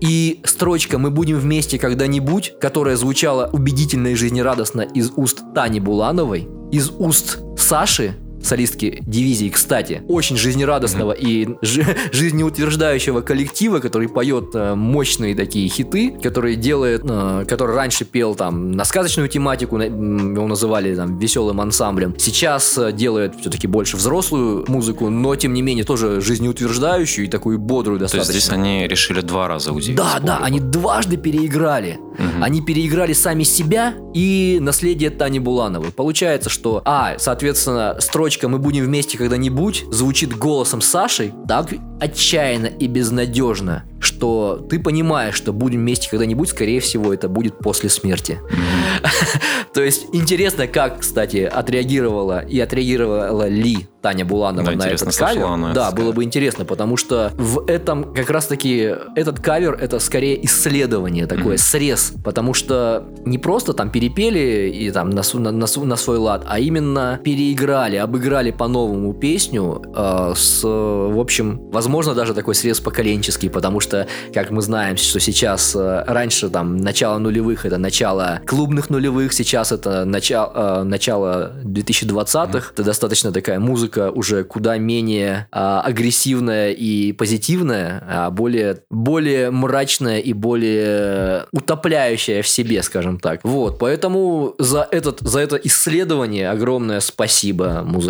И 0.00 0.40
строчка 0.44 0.98
«Мы 0.98 1.10
будем 1.10 1.38
вместе 1.38 1.78
когда-нибудь», 1.78 2.54
которая 2.60 2.96
звучала 2.96 3.50
убедительно 3.52 4.08
и 4.08 4.14
жизнерадостно 4.14 4.82
из 4.82 5.10
уст 5.16 5.42
Тани 5.54 5.80
Булановой, 5.80 6.48
из 6.70 6.90
уст 6.90 7.38
Саши, 7.56 8.14
солистки 8.46 9.02
дивизии, 9.06 9.48
кстати, 9.48 10.02
очень 10.08 10.36
жизнерадостного 10.36 11.12
mm-hmm. 11.12 11.20
и 11.20 11.48
жи- 11.62 11.96
жизнеутверждающего 12.12 13.20
коллектива, 13.20 13.80
который 13.80 14.08
поет 14.08 14.54
э, 14.54 14.74
мощные 14.74 15.34
такие 15.34 15.68
хиты, 15.68 16.10
который 16.22 16.56
делает, 16.56 17.02
э, 17.04 17.44
который 17.48 17.74
раньше 17.74 18.04
пел 18.04 18.34
там 18.34 18.72
на 18.72 18.84
сказочную 18.84 19.28
тематику, 19.28 19.78
его 19.78 20.46
называли 20.46 20.94
там 20.94 21.18
веселым 21.18 21.60
ансамблем, 21.60 22.14
сейчас 22.18 22.78
э, 22.78 22.92
делает 22.92 23.34
все-таки 23.40 23.66
больше 23.66 23.96
взрослую 23.96 24.64
музыку, 24.68 25.10
но 25.10 25.34
тем 25.36 25.52
не 25.52 25.62
менее 25.62 25.84
тоже 25.84 26.20
жизнеутверждающую 26.20 27.26
и 27.26 27.28
такую 27.28 27.58
бодрую 27.58 27.98
достаточно. 27.98 28.32
То 28.32 28.36
есть 28.36 28.46
здесь 28.46 28.56
они 28.56 28.86
решили 28.86 29.20
два 29.20 29.48
раза 29.48 29.72
удивить. 29.72 29.96
Да, 29.96 30.18
да, 30.20 30.38
они 30.42 30.60
дважды 30.60 31.16
переиграли. 31.16 31.98
Угу. 32.18 32.42
Они 32.42 32.62
переиграли 32.62 33.12
сами 33.12 33.42
себя 33.42 33.94
и 34.14 34.58
наследие 34.60 35.10
Тани 35.10 35.38
Булановой. 35.38 35.92
Получается, 35.92 36.50
что, 36.50 36.82
а, 36.84 37.16
соответственно, 37.18 37.96
строчка 38.00 38.35
«Мы 38.44 38.58
будем 38.58 38.84
вместе 38.84 39.18
когда-нибудь» 39.18 39.84
звучит 39.90 40.36
голосом 40.36 40.80
Саши 40.80 41.32
так 41.48 41.68
отчаянно 42.00 42.66
и 42.66 42.86
безнадежно, 42.86 43.84
что 44.00 44.64
ты 44.68 44.78
понимаешь, 44.78 45.34
что 45.34 45.52
будем 45.52 45.80
вместе 45.80 46.10
когда-нибудь, 46.10 46.48
скорее 46.48 46.80
всего, 46.80 47.12
это 47.12 47.28
будет 47.28 47.58
после 47.58 47.88
смерти. 47.88 48.38
То 49.74 49.82
есть 49.82 50.06
интересно, 50.12 50.66
как, 50.66 51.00
кстати, 51.00 51.38
отреагировала 51.38 52.40
и 52.40 52.58
отреагировала 52.60 53.48
ли 53.48 53.88
Таня 54.00 54.24
Буланова 54.24 54.70
на 54.70 54.84
этот 54.84 55.16
кавер. 55.16 55.74
Да, 55.74 55.90
было 55.90 56.12
бы 56.12 56.22
интересно, 56.22 56.64
потому 56.64 56.96
что 56.96 57.32
в 57.34 57.68
этом 57.68 58.14
как 58.14 58.30
раз-таки 58.30 58.94
этот 59.16 59.40
кавер 59.40 59.74
это 59.74 59.98
скорее 59.98 60.44
исследование, 60.46 61.26
такое 61.26 61.56
срез, 61.56 62.12
потому 62.24 62.54
что 62.54 63.04
не 63.24 63.38
просто 63.38 63.72
там 63.72 63.90
перепели 63.90 64.70
и 64.72 64.90
там 64.90 65.10
на, 65.10 65.22
на, 65.34 65.50
на, 65.50 65.66
на 65.66 65.96
свой 65.96 66.18
лад, 66.18 66.44
а 66.46 66.60
именно 66.60 67.20
переиграли, 67.24 67.96
обыграли 68.16 68.50
по-новому 68.50 69.12
песню 69.12 69.82
э, 69.94 70.32
с, 70.34 70.62
в 70.64 71.20
общем, 71.20 71.60
возможно, 71.70 72.14
даже 72.14 72.32
такой 72.32 72.54
срез 72.54 72.80
поколенческий, 72.80 73.50
потому 73.50 73.80
что, 73.80 74.06
как 74.32 74.50
мы 74.50 74.62
знаем, 74.62 74.96
что 74.96 75.20
сейчас 75.20 75.76
э, 75.76 76.04
раньше 76.06 76.48
там 76.48 76.78
начало 76.78 77.18
нулевых 77.18 77.66
это 77.66 77.76
начало 77.76 78.40
клубных 78.46 78.88
нулевых, 78.88 79.34
сейчас 79.34 79.70
это 79.70 80.06
начало, 80.06 80.80
э, 80.80 80.82
начало 80.84 81.52
2020-х, 81.64 82.58
mm-hmm. 82.58 82.72
это 82.72 82.82
достаточно 82.82 83.32
такая 83.32 83.60
музыка 83.60 84.10
уже 84.10 84.44
куда 84.44 84.78
менее 84.78 85.48
э, 85.52 85.58
агрессивная 85.84 86.70
и 86.70 87.12
позитивная, 87.12 88.02
а 88.08 88.30
более, 88.30 88.78
более 88.88 89.50
мрачная 89.50 90.20
и 90.20 90.32
более 90.32 91.44
утопляющая 91.52 92.40
в 92.40 92.48
себе, 92.48 92.82
скажем 92.82 93.20
так. 93.20 93.40
Вот, 93.42 93.78
поэтому 93.78 94.54
за, 94.58 94.88
этот, 94.90 95.20
за 95.20 95.40
это 95.40 95.56
исследование 95.56 96.48
огромное 96.48 97.00
спасибо 97.00 97.82
музыкантам 97.84 98.05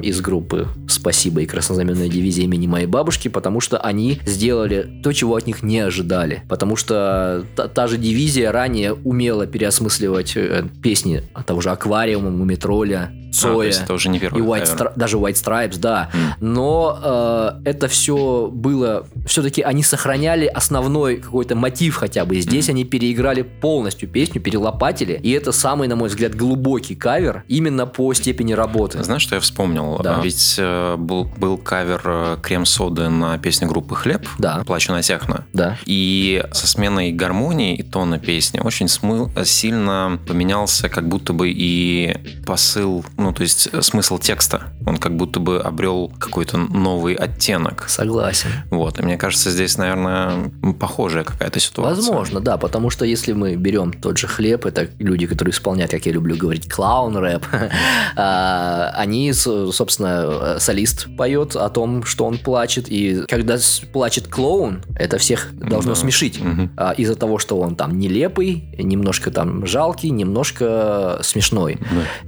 из 0.00 0.20
группы 0.20 0.68
«Спасибо» 0.88 1.40
и 1.42 1.46
«Краснознаменная 1.46 2.08
дивизия 2.08 2.44
имени 2.44 2.66
моей 2.66 2.86
бабушки», 2.86 3.28
потому 3.28 3.60
что 3.60 3.78
они 3.78 4.20
сделали 4.26 5.00
то, 5.02 5.12
чего 5.12 5.36
от 5.36 5.46
них 5.46 5.62
не 5.62 5.78
ожидали. 5.78 6.42
Потому 6.48 6.76
что 6.76 7.44
та, 7.56 7.68
та 7.68 7.86
же 7.86 7.98
дивизия 7.98 8.52
ранее 8.52 8.92
умела 8.92 9.46
переосмысливать 9.46 10.32
э, 10.36 10.64
песни 10.82 11.22
того 11.46 11.60
же 11.60 11.70
«Аквариума», 11.70 12.30
«Мумитроля», 12.30 13.12
Цоя. 13.32 13.70
А, 13.70 13.82
это 13.82 13.94
уже 13.94 14.08
не 14.08 14.18
первый. 14.18 14.42
И 14.42 14.44
White 14.44 14.64
Stri- 14.64 14.92
даже 14.96 15.16
White 15.16 15.34
Stripes, 15.34 15.78
да. 15.78 16.10
Mm. 16.12 16.18
Но 16.40 16.98
э, 17.02 17.50
это 17.64 17.88
все 17.88 18.50
было... 18.52 19.06
Все-таки 19.26 19.62
они 19.62 19.82
сохраняли 19.82 20.46
основной 20.46 21.16
какой-то 21.16 21.54
мотив 21.54 21.96
хотя 21.96 22.24
бы. 22.24 22.40
Здесь 22.40 22.68
mm. 22.68 22.70
они 22.70 22.84
переиграли 22.84 23.42
полностью 23.42 24.08
песню, 24.08 24.40
перелопатили. 24.40 25.20
И 25.22 25.30
это 25.30 25.52
самый, 25.52 25.88
на 25.88 25.96
мой 25.96 26.08
взгляд, 26.08 26.34
глубокий 26.34 26.94
кавер 26.94 27.44
именно 27.48 27.86
по 27.86 28.12
степени 28.14 28.52
работы. 28.52 29.02
Знаешь, 29.02 29.22
что 29.22 29.36
я 29.36 29.40
вспомнил? 29.40 30.00
Да. 30.02 30.20
Ведь 30.22 30.56
э, 30.58 30.96
был, 30.96 31.24
был 31.24 31.58
кавер 31.58 32.00
э, 32.04 32.36
крем-соды 32.42 33.08
на 33.08 33.38
песню 33.38 33.68
группы 33.68 33.94
«Хлеб». 33.94 34.26
Да. 34.38 34.62
«Плачу 34.66 34.92
на 34.92 35.02
техно». 35.02 35.44
Да. 35.52 35.78
И 35.84 36.44
со 36.52 36.66
сменой 36.66 37.12
гармонии 37.12 37.76
и 37.76 37.82
тона 37.82 38.18
песни 38.18 38.60
очень 38.60 38.88
смыл, 38.88 39.30
сильно 39.44 40.18
поменялся 40.26 40.88
как 40.88 41.08
будто 41.08 41.32
бы 41.32 41.50
и 41.50 42.16
посыл 42.46 43.04
Ну, 43.18 43.32
то 43.32 43.42
есть 43.42 43.68
э, 43.72 43.82
смысл 43.82 44.18
текста, 44.18 44.72
он 44.86 44.96
как 44.96 45.16
будто 45.16 45.40
бы 45.40 45.60
обрел 45.60 46.10
какой-то 46.20 46.56
новый 46.56 47.14
оттенок. 47.14 47.86
Согласен. 47.88 48.50
Вот, 48.70 49.00
и 49.00 49.02
мне 49.02 49.16
кажется, 49.16 49.50
здесь, 49.50 49.76
наверное, 49.76 50.52
похожая 50.78 51.24
какая-то 51.24 51.58
ситуация. 51.58 51.96
Возможно, 51.96 52.40
да, 52.40 52.56
потому 52.58 52.90
что 52.90 53.04
если 53.04 53.32
мы 53.32 53.56
берем 53.56 53.92
тот 53.92 54.18
же 54.18 54.28
хлеб, 54.28 54.66
это 54.66 54.88
люди, 55.00 55.26
которые 55.26 55.50
исполняют, 55.50 55.90
как 55.90 56.06
я 56.06 56.12
люблю 56.12 56.36
говорить, 56.36 56.72
клаун-рэп, 56.72 57.44
а, 58.16 58.92
они, 58.94 59.32
собственно, 59.32 60.60
солист 60.60 61.08
поет 61.16 61.56
о 61.56 61.68
том, 61.70 62.04
что 62.04 62.24
он 62.24 62.38
плачет, 62.38 62.86
и 62.88 63.24
когда 63.26 63.58
плачет 63.92 64.28
клоун, 64.28 64.84
это 64.96 65.18
всех 65.18 65.48
должно 65.58 65.96
смешить 65.96 66.40
а, 66.76 66.92
из-за 66.92 67.16
того, 67.16 67.40
что 67.40 67.58
он 67.58 67.74
там 67.74 67.98
нелепый, 67.98 68.68
немножко 68.78 69.32
там 69.32 69.66
жалкий, 69.66 70.10
немножко 70.10 71.18
смешной. 71.24 71.78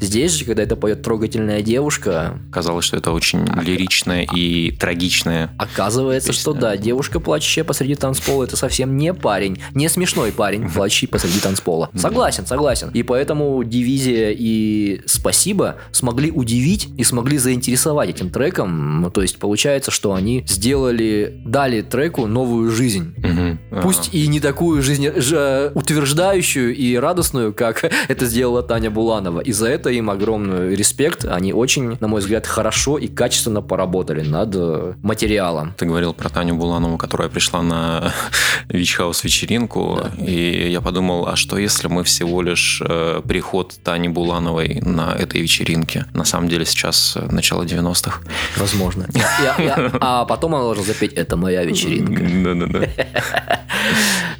Здесь 0.01 0.32
же, 0.32 0.45
когда 0.45 0.64
это 0.64 0.80
поет 0.81 1.03
трогательная 1.03 1.62
девушка... 1.62 2.39
Казалось, 2.53 2.85
что 2.85 2.97
это 2.97 3.12
очень 3.12 3.47
лиричная 3.62 4.26
и 4.35 4.72
трагичная. 4.72 5.51
Оказывается, 5.59 6.33
что 6.33 6.53
да, 6.53 6.76
девушка, 6.76 7.20
плачущая 7.20 7.64
посреди 7.64 7.95
танцпола, 7.95 8.45
это 8.45 8.57
совсем 8.57 8.97
не 8.97 9.14
парень, 9.14 9.62
не 9.74 9.89
смешной 9.89 10.33
парень, 10.33 10.68
плачущий 10.68 11.07
посреди 11.07 11.41
танцпола. 11.41 11.91
Согласен, 11.95 12.47
согласен. 12.47 12.91
И 12.95 13.03
поэтому 13.03 13.62
дивизия 13.62 14.35
и 14.37 15.03
спасибо 15.07 15.76
смогли 15.93 16.31
удивить 16.31 16.89
и 16.97 17.05
смогли 17.05 17.39
заинтересовать 17.39 18.11
этим 18.11 18.31
треком. 18.31 19.03
Ну, 19.03 19.11
то 19.11 19.22
есть 19.22 19.39
получается, 19.39 19.91
что 19.91 20.14
они 20.14 20.45
сделали, 20.47 21.41
дали 21.45 21.83
треку 21.83 22.26
новую 22.26 22.70
жизнь. 22.70 23.14
Угу. 23.18 23.83
Пусть 23.83 24.14
и 24.14 24.26
не 24.26 24.41
такую 24.41 24.83
жизнь 24.83 25.09
утверждающую 25.09 26.74
и 26.74 26.97
радостную, 26.97 27.53
как 27.53 27.85
это 28.09 28.26
сделала 28.26 28.62
Таня 28.62 28.91
Буланова. 28.91 29.41
И 29.41 29.53
за 29.53 29.68
это 29.68 29.91
им 29.91 30.11
огромный 30.11 30.69
респект. 30.74 31.24
Они 31.24 31.52
очень, 31.52 31.96
на 32.00 32.08
мой 32.08 32.20
взгляд, 32.20 32.46
хорошо 32.46 32.98
и 32.98 33.08
качественно 33.08 33.62
поработали 33.62 34.22
над 34.22 34.50
э, 34.54 34.94
материалом. 35.02 35.74
Ты 35.76 35.86
говорил 35.86 36.14
про 36.14 36.28
Таню 36.28 36.54
Буланову, 36.54 36.98
которая 36.98 37.28
пришла 37.28 37.62
на 37.62 38.12
Вичхаус 38.68 39.24
вечеринку, 39.24 40.00
да. 40.02 40.24
и 40.24 40.70
я 40.70 40.80
подумал, 40.80 41.28
а 41.28 41.36
что 41.36 41.58
если 41.58 41.88
мы 41.88 42.04
всего 42.04 42.42
лишь 42.42 42.82
э, 42.84 43.22
приход 43.26 43.74
Тани 43.82 44.08
Булановой 44.08 44.80
на 44.82 45.14
этой 45.14 45.40
вечеринке? 45.40 46.06
На 46.14 46.24
самом 46.24 46.48
деле 46.48 46.64
сейчас 46.64 47.16
э, 47.16 47.26
начало 47.30 47.62
90-х. 47.64 48.20
Возможно. 48.56 49.06
Я, 49.14 49.64
я, 49.64 49.92
а 50.00 50.24
потом 50.24 50.54
она 50.54 50.64
должна 50.64 50.84
запеть 50.84 51.12
«Это 51.14 51.36
моя 51.36 51.64
вечеринка». 51.64 52.22
Да-да-да. 52.44 52.88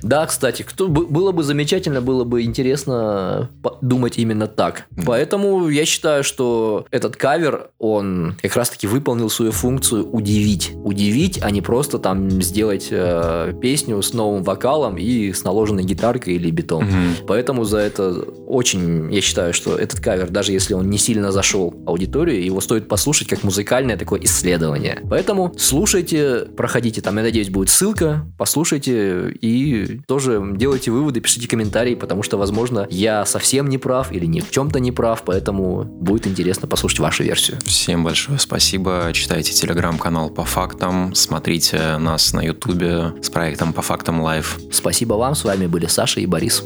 Да, 0.03 0.27
кстати, 0.27 0.63
кто, 0.63 0.89
было 0.89 1.33
бы 1.33 1.43
замечательно, 1.43 2.01
было 2.01 2.25
бы 2.25 2.43
интересно 2.43 3.51
думать 3.81 4.19
именно 4.19 4.47
так. 4.47 4.87
Поэтому 5.05 5.69
я 5.69 5.85
считаю, 5.85 6.20
что 6.23 6.87
этот 6.91 7.17
кавер, 7.17 7.71
он 7.79 8.37
как 8.43 8.57
раз-таки 8.57 8.87
выполнил 8.87 9.31
свою 9.31 9.53
функцию 9.53 10.09
удивить. 10.11 10.73
Удивить, 10.85 11.41
а 11.43 11.51
не 11.51 11.61
просто 11.61 11.99
там 11.99 12.31
сделать 12.43 12.89
э, 12.91 13.53
песню 13.61 14.01
с 14.03 14.13
новым 14.13 14.43
вокалом 14.43 14.97
и 14.97 15.33
с 15.33 15.45
наложенной 15.45 15.85
гитаркой 15.85 16.35
или 16.35 16.51
битом. 16.51 16.85
Mm-hmm. 16.85 17.25
Поэтому 17.27 17.65
за 17.65 17.79
это 17.79 18.11
очень, 18.47 19.13
я 19.13 19.21
считаю, 19.21 19.53
что 19.53 19.77
этот 19.77 20.01
кавер, 20.01 20.31
даже 20.31 20.53
если 20.53 20.75
он 20.75 20.91
не 20.91 20.99
сильно 20.99 21.33
зашел 21.33 21.75
аудиторию, 21.87 22.45
его 22.45 22.61
стоит 22.61 22.89
послушать 22.89 23.29
как 23.29 23.43
музыкальное 23.45 23.97
такое 23.97 24.21
исследование. 24.23 25.01
Поэтому 25.09 25.55
слушайте, 25.59 26.47
проходите, 26.57 27.01
там, 27.01 27.17
я 27.17 27.23
надеюсь, 27.23 27.51
будет 27.51 27.69
ссылка, 27.69 28.27
послушайте 28.39 29.31
и 29.41 30.01
тоже 30.07 30.43
делайте 30.55 30.91
выводы, 30.91 31.21
пишите 31.21 31.49
комментарии, 31.49 31.95
потому 31.95 32.23
что, 32.23 32.37
возможно, 32.37 32.87
я 32.91 33.25
совсем 33.27 33.69
не 33.69 33.79
прав 33.79 34.13
или 34.13 34.27
ни 34.27 34.41
в 34.41 34.51
чем-то 34.51 34.81
не 34.81 34.93
прав, 34.93 35.23
поэтому 35.25 35.85
будет 36.11 36.27
интересно 36.27 36.67
послушать 36.67 36.99
вашу 36.99 37.23
версию. 37.23 37.59
Всем 37.65 38.03
большое 38.03 38.41
спасибо. 38.41 39.11
Читайте 39.13 39.53
телеграм-канал 39.53 40.29
по 40.29 40.45
фактам, 40.45 41.15
смотрите 41.15 41.99
нас 41.99 42.33
на 42.33 42.41
ютубе 42.41 43.15
с 43.23 43.31
проектом 43.31 43.73
по 43.73 43.81
фактам 43.81 44.21
live. 44.21 44.59
Спасибо 44.73 45.15
вам, 45.15 45.37
с 45.37 45.45
вами 45.45 45.67
были 45.67 45.87
Саша 45.87 46.19
и 46.19 46.27
Борис. 46.27 46.65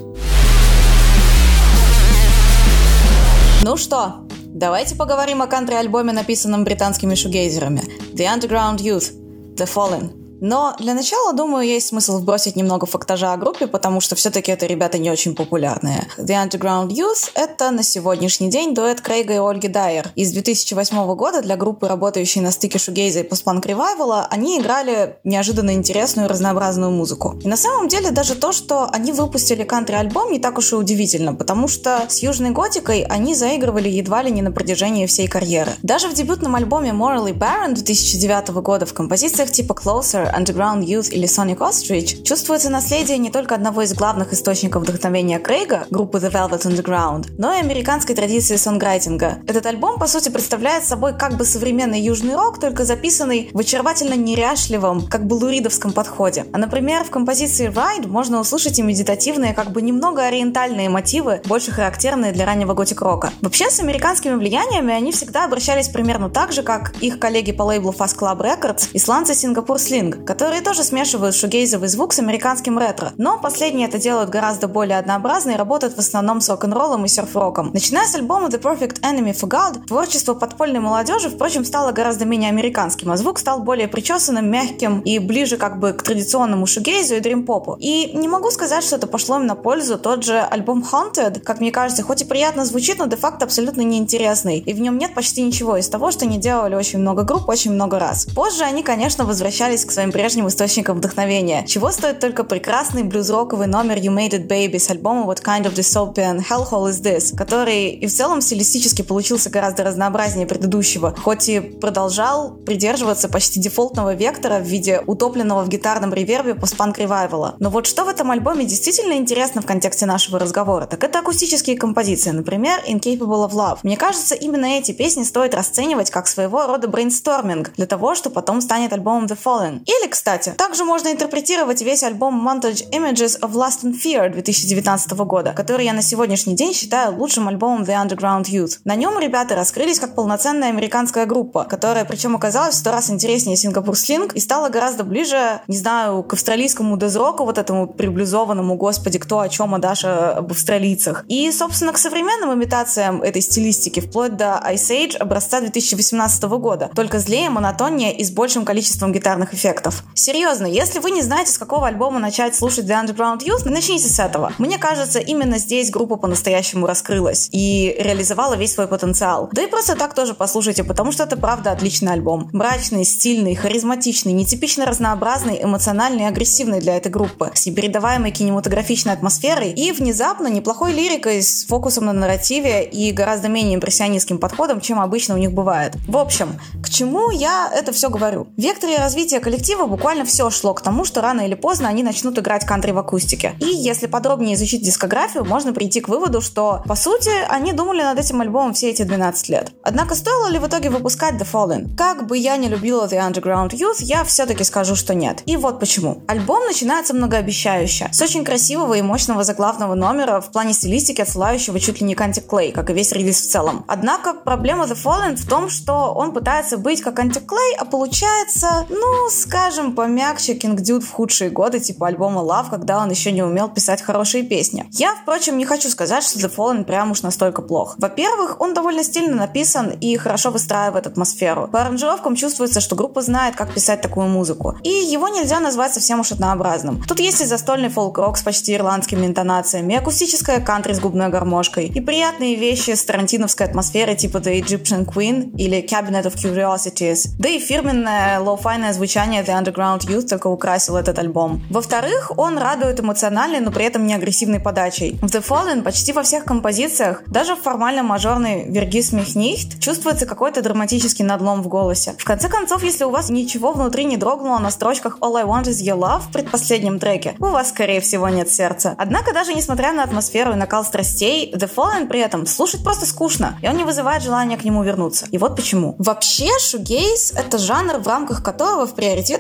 Ну 3.63 3.77
что, 3.77 4.27
давайте 4.47 4.95
поговорим 4.97 5.43
о 5.43 5.47
кантри-альбоме, 5.47 6.13
написанном 6.13 6.65
британскими 6.65 7.15
шугейзерами. 7.15 7.83
The 8.15 8.25
Underground 8.35 8.79
Youth, 8.79 9.13
The 9.57 9.69
Fallen. 9.69 10.24
Но 10.47 10.75
для 10.79 10.93
начала, 10.93 11.33
думаю, 11.33 11.67
есть 11.67 11.87
смысл 11.87 12.19
вбросить 12.19 12.55
немного 12.55 12.85
фактажа 12.85 13.33
о 13.33 13.39
группе, 13.39 13.67
потому 13.67 14.03
что 14.03 14.15
все-таки 14.15 14.53
это 14.53 14.67
ребята 14.67 14.99
не 14.99 15.11
очень 15.11 15.35
популярные. 15.35 16.07
The 16.19 16.47
Underground 16.47 16.89
Youth— 16.89 17.31
это 17.35 17.71
на 17.71 17.83
сегодняшний 17.83 18.51
день 18.51 18.75
дуэт 18.75 19.01
Крейга 19.01 19.33
и 19.33 19.39
Ольги 19.39 19.69
Дайер. 19.69 20.11
Из 20.17 20.33
2008 20.33 21.15
года 21.15 21.41
для 21.41 21.57
группы, 21.57 21.89
работающей 21.89 22.43
на 22.43 22.51
стыке 22.51 22.79
шугейза 22.79 23.21
и 23.21 23.23
постпанк 23.23 23.65
revival 23.65 24.13
а, 24.13 24.27
они 24.31 24.61
играли 24.61 25.17
неожиданно 25.25 25.73
интересную 25.73 26.29
разнообразную 26.29 26.91
музыку. 26.91 27.41
И 27.43 27.49
на 27.49 27.57
самом 27.57 27.89
деле 27.89 28.11
даже 28.11 28.35
то, 28.35 28.53
что 28.53 28.91
они 28.93 29.13
выпустили 29.13 29.65
кантри-альбом, 29.65 30.31
не 30.31 30.41
так 30.41 30.59
уж 30.59 30.73
и 30.73 30.77
удивительно, 30.77 31.35
потому 31.35 31.69
что 31.69 32.05
с 32.07 32.19
Южной 32.19 32.51
Готикой 32.51 33.07
они 33.09 33.35
заигрывали 33.35 33.89
едва 33.89 34.23
ли 34.23 34.31
не 34.31 34.43
на 34.43 34.53
протяжении 34.53 35.07
всей 35.07 35.27
карьеры. 35.27 35.73
Даже 35.83 36.09
в 36.09 36.13
дебютном 36.13 36.55
альбоме 36.55 36.91
Morally 36.91 37.33
Barren 37.33 37.73
2009 37.73 38.51
года 38.61 38.85
в 38.85 38.93
композициях 38.93 39.51
типа 39.51 39.73
Closer 39.73 40.34
Underground 40.37 40.85
Youth 40.85 41.11
или 41.11 41.27
Sonic 41.27 41.59
Ostrich, 41.59 42.23
чувствуется 42.23 42.71
наследие 42.71 43.19
не 43.19 43.31
только 43.31 43.55
одного 43.55 43.83
из 43.83 43.95
главных 43.95 44.33
источников 44.33 44.83
вдохновения 44.83 45.39
Крейга, 45.39 45.87
группы 45.91 46.19
The 46.19 46.33
Velvet 46.33 46.63
Underground, 46.63 47.27
но 47.39 47.53
и 47.53 47.59
американской 47.61 48.15
традиции 48.15 48.57
сонграйтинга. 48.57 49.39
Этот 49.47 49.67
альбом, 49.67 49.99
по 49.99 50.07
сути, 50.07 50.29
представляет 50.29 50.85
собой 50.85 51.17
как 51.17 51.37
бы 51.37 51.45
современный 51.45 52.01
южный 52.01 52.35
рок, 52.35 52.61
только 52.61 52.85
записанный 52.85 53.51
в 53.53 53.59
очаровательно 53.59 54.15
неряшливом, 54.15 55.07
как 55.07 55.27
бы 55.27 55.35
луридовском 55.35 55.93
подходе. 55.93 56.47
А, 56.53 56.59
например, 56.59 57.05
в 57.05 57.11
композиции 57.11 57.69
Ride 57.69 58.07
можно 58.07 58.41
услышать 58.41 58.79
и 58.79 58.83
медитативные, 58.83 59.55
как 59.55 59.71
бы 59.71 59.83
немного 59.83 60.25
ориентальные 60.25 60.89
мотивы, 60.89 61.41
больше 61.45 61.73
характерные 61.73 62.33
для 62.33 62.47
раннего 62.47 62.75
готик-рока. 62.75 63.33
Вообще, 63.41 63.71
с 63.71 63.81
американскими 63.81 64.35
влияниями 64.35 64.93
они 64.93 65.13
всегда 65.13 65.45
обращались 65.45 65.89
примерно 65.89 66.31
так 66.31 66.53
же, 66.53 66.63
как 66.63 66.95
их 67.01 67.19
коллеги 67.19 67.53
по 67.53 67.63
лейблу 67.63 67.95
Fast 67.97 68.19
Club 68.19 68.39
Records, 68.41 68.89
исландцы 68.93 69.35
Сингапур 69.35 69.77
Sling, 69.77 70.24
которые 70.27 70.61
тоже 70.61 70.85
смешивают 70.85 71.35
шугейзовый 71.35 71.89
звук 71.89 72.13
с 72.13 72.19
американским 72.19 72.79
ретро. 72.79 73.13
Но 73.17 73.39
последние 73.39 73.89
это 73.89 73.99
делают 73.99 74.31
гораздо 74.31 74.69
более 74.69 74.99
однообразно 74.99 75.53
и 75.53 75.57
работают 75.57 75.95
в 75.95 75.99
основном 75.99 76.41
с 76.41 76.49
рок-н-роллом 76.49 77.05
и 77.05 77.09
серф-роком. 77.09 77.71
Начиная 77.73 78.07
с 78.07 78.15
альбома 78.15 78.49
The 78.49 78.61
Perfect 78.61 79.01
Enemy 79.01 79.33
for 79.35 79.49
God, 79.49 79.87
творчество 79.87 80.35
подпольной 80.35 80.81
молодежи, 80.81 81.31
впрочем, 81.31 81.65
стало 81.65 81.93
гораздо 81.93 82.25
менее 82.25 82.51
американским, 82.51 83.11
а 83.11 83.17
звук 83.17 83.39
стал 83.39 83.61
более 83.61 83.89
причесанным, 83.89 84.51
мягким 84.51 85.01
и 85.01 85.19
ближе 85.19 85.57
как 85.57 85.79
бы 85.79 85.93
к 85.93 86.03
традиционному 86.03 86.67
шугейзу 86.67 87.15
и 87.15 87.21
дрим-попу. 87.21 87.77
И 87.79 88.11
не 88.15 88.29
могу 88.29 88.51
сказать, 88.51 88.85
что 88.85 88.97
это 88.97 89.07
пошло 89.07 89.37
им 89.37 89.47
на 89.47 89.55
пользу. 89.55 89.99
Тот 89.99 90.25
же 90.25 90.39
альбом 90.41 90.85
Haunted, 90.91 91.41
как 91.41 91.61
мне 91.61 91.71
кажется, 91.71 92.03
хоть 92.03 92.23
и 92.23 92.25
приятно 92.25 92.65
звучит, 92.65 92.99
но 92.99 93.07
де-факто 93.07 93.45
абсолютно 93.45 93.83
неинтересный. 93.83 94.59
И 94.59 94.73
в 94.73 94.81
нем 94.81 94.99
нет 94.99 95.15
почти 95.15 95.43
ничего 95.43 95.77
из 95.77 95.89
того, 95.89 96.11
что 96.11 96.25
они 96.25 96.39
делали 96.39 96.75
очень 96.75 96.99
много 96.99 97.23
групп 97.23 97.49
очень 97.49 97.73
много 97.73 97.99
раз. 97.99 98.27
Позже 98.27 98.65
они, 98.65 98.83
конечно, 98.83 99.25
возвращались 99.25 99.85
к 99.85 99.91
своим 99.91 100.04
прежним 100.13 100.49
источником 100.49 100.99
вдохновения. 100.99 101.65
Чего 101.67 101.91
стоит 101.91 102.21
только 102.21 102.45
прекрасный 102.45 103.03
блюз-роковый 103.03 103.67
номер 103.67 103.97
You 103.97 104.15
Made 104.15 104.31
It 104.31 104.49
Baby 104.49 104.79
с 104.79 104.91
альбома 104.91 105.31
What 105.31 105.43
Kind 105.43 105.65
of 105.65 105.75
Dystopian 105.75 106.43
Hellhole 106.49 106.91
Is 106.91 107.03
This, 107.03 107.37
который 107.37 107.91
и 107.91 108.07
в 108.07 108.13
целом 108.13 108.41
стилистически 108.41 109.03
получился 109.03 109.51
гораздо 109.51 109.85
разнообразнее 109.85 110.47
предыдущего, 110.47 111.15
хоть 111.17 111.49
и 111.49 111.61
продолжал 111.61 112.55
придерживаться 112.55 113.29
почти 113.29 113.61
дефолтного 113.61 114.15
вектора 114.15 114.59
в 114.59 114.65
виде 114.65 115.03
утопленного 115.07 115.63
в 115.63 115.69
гитарном 115.69 116.13
ревербе 116.13 116.55
постпанк 116.55 116.99
ревайвала. 116.99 117.57
Но 117.59 117.71
вот 117.71 117.87
что 117.87 118.05
в 118.05 118.09
этом 118.09 118.31
альбоме 118.31 118.65
действительно 118.65 119.15
интересно 119.15 119.63
в 119.63 119.67
контексте 119.67 120.07
нашего 120.07 120.39
разговора, 120.39 120.87
так 120.87 121.03
это 121.05 121.21
акустические 121.21 121.77
композиции, 121.77 122.31
например, 122.31 122.81
Incapable 122.89 123.49
of 123.49 123.53
Love. 123.53 123.79
Мне 123.83 123.97
кажется, 123.97 124.35
именно 124.35 124.67
эти 124.67 124.93
песни 124.93 125.23
стоит 125.23 125.55
расценивать 125.55 126.11
как 126.11 126.27
своего 126.27 126.67
рода 126.67 126.89
брейнсторминг 126.89 127.73
для 127.77 127.87
того, 127.87 128.15
что 128.15 128.31
потом 128.31 128.61
станет 128.61 128.93
альбомом 128.93 129.27
The 129.27 129.39
Fallen. 129.43 129.83
Или 129.85 129.94
или, 130.01 130.11
кстати, 130.11 130.55
также 130.57 130.85
можно 130.85 131.09
интерпретировать 131.09 131.83
весь 131.83 132.03
альбом 132.03 132.47
Montage 132.47 132.89
Images 132.91 133.41
of 133.41 133.53
Lust 133.53 133.83
and 133.85 133.95
Fear 133.95 134.31
2019 134.31 135.13
года, 135.13 135.53
который 135.53 135.85
я 135.85 135.93
на 135.93 136.03
сегодняшний 136.03 136.55
день 136.55 136.75
считаю 136.75 137.17
лучшим 137.17 137.49
альбомом 137.49 137.83
The 137.83 138.07
Underground 138.07 138.45
Youth. 138.45 138.79
На 138.85 138.95
нем 138.95 139.19
ребята 139.19 139.55
раскрылись 139.55 139.99
как 139.99 140.15
полноценная 140.15 140.69
американская 140.69 141.27
группа, 141.27 141.65
которая 141.65 142.05
причем 142.05 142.37
оказалась 142.37 142.75
в 142.75 142.79
сто 142.79 142.91
раз 142.91 143.11
интереснее 143.11 143.57
Сингапур 143.57 143.97
Слинг 143.97 144.35
и 144.35 144.41
стала 144.41 144.69
гораздо 144.69 145.05
ближе, 145.05 145.61
не 145.69 145.77
знаю, 145.77 146.23
к 146.23 146.33
австралийскому 146.33 146.97
дезроку, 146.97 147.45
вот 147.45 147.59
этому 147.59 147.87
приблизованному, 147.87 148.77
господи, 148.77 149.19
кто 149.19 149.41
о 149.41 149.49
чем, 149.49 149.75
а 149.75 149.79
Даша 149.79 150.37
об 150.37 150.53
австралийцах. 150.53 151.25
И, 151.29 151.51
собственно, 151.53 151.93
к 151.93 151.99
современным 151.99 152.53
имитациям 152.55 153.23
этой 153.23 153.43
стилистики, 153.43 154.01
вплоть 154.01 154.37
до 154.37 154.63
Ice 154.73 154.91
Age 154.91 155.17
образца 155.17 155.61
2018 155.61 156.43
года, 156.45 156.91
только 156.95 157.19
злее, 157.19 157.51
монотоннее 157.51 158.17
и 158.17 158.25
с 158.25 158.31
большим 158.31 158.65
количеством 158.65 159.13
гитарных 159.13 159.55
эффектов 159.55 159.84
проектов. 159.85 160.05
Серьезно, 160.15 160.67
если 160.67 160.99
вы 161.01 161.11
не 161.11 161.23
знаете, 161.23 161.53
с 161.53 161.59
какого 161.59 161.87
альбома 161.87 162.19
начать 162.19 162.55
слушать 162.55 162.87
The 162.87 163.05
Underground 163.05 163.41
Youth, 163.41 163.69
начните 163.69 164.09
с 164.09 164.19
этого. 164.19 164.53
Мне 164.59 164.79
кажется, 164.79 165.19
именно 165.19 165.59
здесь 165.59 165.91
группа 165.91 166.17
по-настоящему 166.17 166.87
раскрылась 166.87 167.49
и 167.53 167.95
реализовала 167.99 168.55
весь 168.55 168.73
свой 168.73 168.87
потенциал. 168.87 169.49
Да 169.53 169.63
и 169.63 169.67
просто 169.67 169.97
так 169.97 170.15
тоже 170.15 170.35
послушайте, 170.35 170.85
потому 170.85 171.13
что 171.13 171.25
это 171.25 171.37
правда 171.37 171.73
отличный 171.73 172.13
альбом. 172.13 172.49
Брачный, 172.53 173.05
стильный, 173.05 173.55
харизматичный, 173.55 174.33
нетипично 174.33 174.87
разнообразный, 174.87 175.63
эмоциональный 175.63 176.25
и 176.25 176.27
агрессивный 176.27 176.81
для 176.81 176.97
этой 176.97 177.11
группы, 177.11 177.51
с 177.55 177.67
непередаваемой 177.67 178.31
кинематографичной 178.31 179.13
атмосферой 179.13 179.73
и 179.73 179.93
внезапно 179.93 180.49
неплохой 180.49 180.93
лирикой 180.93 181.43
с 181.43 181.67
фокусом 181.67 182.07
на 182.07 182.13
нарративе 182.13 182.85
и 182.85 183.13
гораздо 183.13 183.49
менее 183.49 183.77
импрессионистским 183.77 184.39
подходом, 184.39 184.81
чем 184.81 185.01
обычно 185.01 185.35
у 185.35 185.39
них 185.39 185.53
бывает. 185.53 185.95
В 186.07 186.17
общем, 186.17 186.59
к 186.83 186.89
чему 186.89 187.31
я 187.31 187.71
это 187.75 187.93
все 187.93 188.09
говорю? 188.09 188.47
В 188.57 188.61
векторе 188.61 188.99
развития 188.99 189.41
коллектива 189.41 189.74
буквально 189.87 190.25
все 190.25 190.51
шло 190.51 190.75
к 190.75 190.81
тому, 190.81 191.05
что 191.05 191.21
рано 191.21 191.43
или 191.43 191.55
поздно 191.55 191.89
они 191.89 192.03
начнут 192.03 192.39
играть 192.39 192.65
кантри 192.65 192.93
в 192.93 192.99
акустике. 192.99 193.55
И 193.61 193.67
если 193.67 194.07
подробнее 194.07 194.55
изучить 194.55 194.83
дискографию, 194.83 195.45
можно 195.45 195.73
прийти 195.73 196.01
к 196.01 196.09
выводу, 196.09 196.41
что, 196.41 196.83
по 196.87 196.95
сути, 196.95 197.31
они 197.49 197.73
думали 197.73 198.03
над 198.03 198.19
этим 198.19 198.41
альбомом 198.41 198.75
все 198.75 198.91
эти 198.91 199.03
12 199.03 199.49
лет. 199.49 199.73
Однако 199.83 200.15
стоило 200.15 200.49
ли 200.49 200.59
в 200.59 200.67
итоге 200.67 200.91
выпускать 200.91 201.35
The 201.35 201.47
Fallen? 201.51 201.97
Как 201.97 202.27
бы 202.27 202.39
я 202.39 202.57
не 202.57 202.69
любила 202.69 203.07
The 203.07 203.19
Underground 203.19 203.71
Youth, 203.71 203.97
я 203.99 204.25
все-таки 204.25 204.65
скажу, 204.65 204.97
что 204.97 205.15
нет. 205.15 205.43
И 205.47 205.57
вот 205.57 205.81
почему. 205.81 206.23
Альбом 206.27 206.65
начинается 206.67 207.15
многообещающе, 207.15 208.09
с 208.13 208.23
очень 208.23 208.45
красивого 208.45 208.95
и 208.95 209.03
мощного 209.03 209.45
заглавного 209.45 209.95
номера 209.95 210.41
в 210.41 210.51
плане 210.51 210.73
стилистики, 210.73 211.21
отсылающего 211.21 211.81
чуть 211.81 212.01
ли 212.01 212.07
не 212.07 212.15
к 212.15 212.21
антиклей, 212.21 212.73
как 212.73 212.91
и 212.91 212.93
весь 212.93 213.13
релиз 213.13 213.41
в 213.41 213.51
целом. 213.51 213.85
Однако 213.89 214.35
проблема 214.35 214.85
The 214.85 214.97
Fallen 214.97 215.37
в 215.37 215.49
том, 215.49 215.69
что 215.69 216.15
он 216.15 216.33
пытается 216.33 216.79
быть 216.79 217.03
как 217.03 217.19
антиклей, 217.19 217.77
а 217.79 217.85
получается, 217.85 218.87
ну, 218.89 219.29
скажем, 219.31 219.64
помягче 219.95 220.55
King 220.55 220.77
Dude 220.77 221.01
в 221.01 221.11
худшие 221.11 221.51
годы, 221.51 221.81
типа 221.81 222.09
альбома 222.09 222.41
Love, 222.43 222.71
когда 222.71 223.03
он 223.03 223.11
еще 223.11 223.33
не 223.33 223.43
умел 223.43 223.69
писать 223.69 224.03
хорошие 224.03 224.43
песни. 224.43 224.87
Я, 224.93 225.15
впрочем, 225.15 225.57
не 225.59 225.65
хочу 225.65 225.89
сказать, 225.89 226.25
что 226.25 226.39
The 226.39 226.55
Fallen 226.55 226.85
прям 226.85 227.11
уж 227.11 227.23
настолько 227.23 227.63
плох. 227.63 227.95
Во-первых, 227.99 228.61
он 228.61 228.75
довольно 228.75 229.03
стильно 229.05 229.37
написан 229.37 229.91
и 229.91 230.17
хорошо 230.17 230.51
выстраивает 230.51 231.07
атмосферу. 231.07 231.69
По 231.69 231.81
аранжировкам 231.81 232.37
чувствуется, 232.37 232.81
что 232.81 232.97
группа 232.97 233.23
знает, 233.23 233.57
как 233.57 233.73
писать 233.73 234.01
такую 234.01 234.27
музыку. 234.27 234.77
И 234.83 234.89
его 234.89 235.29
нельзя 235.29 235.61
назвать 235.61 235.95
совсем 235.95 236.21
уж 236.21 236.33
однообразным. 236.33 237.03
Тут 237.07 237.21
есть 237.21 237.41
и 237.41 237.45
застольный 237.45 237.89
фолк-рок 237.89 238.37
с 238.37 238.43
почти 238.43 238.75
ирландскими 238.75 239.27
интонациями, 239.27 239.95
и 239.95 239.97
акустическая 239.97 240.61
кантри 240.61 240.93
с 240.93 241.01
губной 241.01 241.29
гармошкой, 241.29 241.87
и 241.87 242.01
приятные 242.01 242.57
вещи 242.57 242.91
с 242.91 243.05
тарантиновской 243.05 243.67
атмосферой 243.67 244.17
типа 244.17 244.39
The 244.39 244.61
Egyptian 244.61 245.05
Queen 245.07 245.57
или 245.57 245.83
Cabinet 245.83 246.25
of 246.25 246.35
Curiosities. 246.35 247.29
Да 247.39 247.49
и 247.49 247.59
фирменное 247.59 248.41
лоу-файное 248.41 248.93
звучание 248.93 249.43
The 249.43 249.54
Underground 249.55 250.01
Youth 250.01 250.29
только 250.29 250.49
украсил 250.49 250.97
этот 250.97 251.19
альбом. 251.19 251.63
Во-вторых, 251.71 252.33
он 252.37 252.59
радует 252.59 253.01
эмоциональной, 253.01 253.61
но 253.61 253.71
при 253.71 253.85
этом 253.85 254.07
не 254.07 254.15
агрессивной 254.15 254.61
подачей. 254.61 255.19
В 255.23 255.27
The 255.27 255.45
Fallen 255.47 255.83
почти 255.83 256.13
во 256.13 256.23
всех 256.23 256.45
композициях, 256.45 257.23
даже 257.27 257.55
в 257.55 257.63
формально 257.63 258.03
мажорной 258.03 258.65
Vergiss 258.69 259.13
Mich 259.13 259.40
Nicht, 259.40 259.81
чувствуется 259.81 260.27
какой-то 260.27 260.63
драматический 260.63 261.25
надлом 261.25 261.63
в 261.63 261.69
голосе. 261.69 262.15
В 262.19 262.25
конце 262.25 262.49
концов, 262.49 262.83
если 262.83 263.05
у 263.05 263.11
вас 263.11 263.31
ничего 263.31 263.73
внутри 263.73 264.05
не 264.05 264.17
дрогнуло 264.17 264.59
на 264.59 264.71
строчках 264.71 265.19
All 265.21 265.37
I 265.37 265.45
Want 265.45 265.65
Is 265.65 265.83
Your 265.85 265.99
Love 265.99 266.23
в 266.29 266.33
предпоследнем 266.33 266.99
треке, 266.99 267.35
у 267.39 267.47
вас, 267.47 267.69
скорее 267.69 268.01
всего, 268.01 268.29
нет 268.29 268.51
сердца. 268.51 268.95
Однако, 268.99 269.33
даже 269.33 269.55
несмотря 269.55 269.93
на 269.93 270.03
атмосферу 270.03 270.53
и 270.53 270.57
накал 270.57 270.85
страстей, 270.85 271.53
The 271.55 271.71
Fallen 271.75 272.07
при 272.07 272.21
этом 272.21 272.47
слушать 272.47 272.83
просто 272.83 273.07
скучно, 273.07 273.59
и 273.63 273.69
он 273.69 273.77
не 273.77 273.85
вызывает 273.85 274.23
желания 274.23 274.57
к 274.57 274.65
нему 274.65 274.83
вернуться. 274.83 275.27
И 275.31 275.39
вот 275.39 275.57
почему. 275.57 275.95
Вообще, 275.99 276.49
шугейс— 276.59 277.33
это 277.37 277.59
жанр, 277.59 277.99
в 277.99 278.09
рамках 278.09 278.43
которого 278.43 278.87
в 278.87 278.95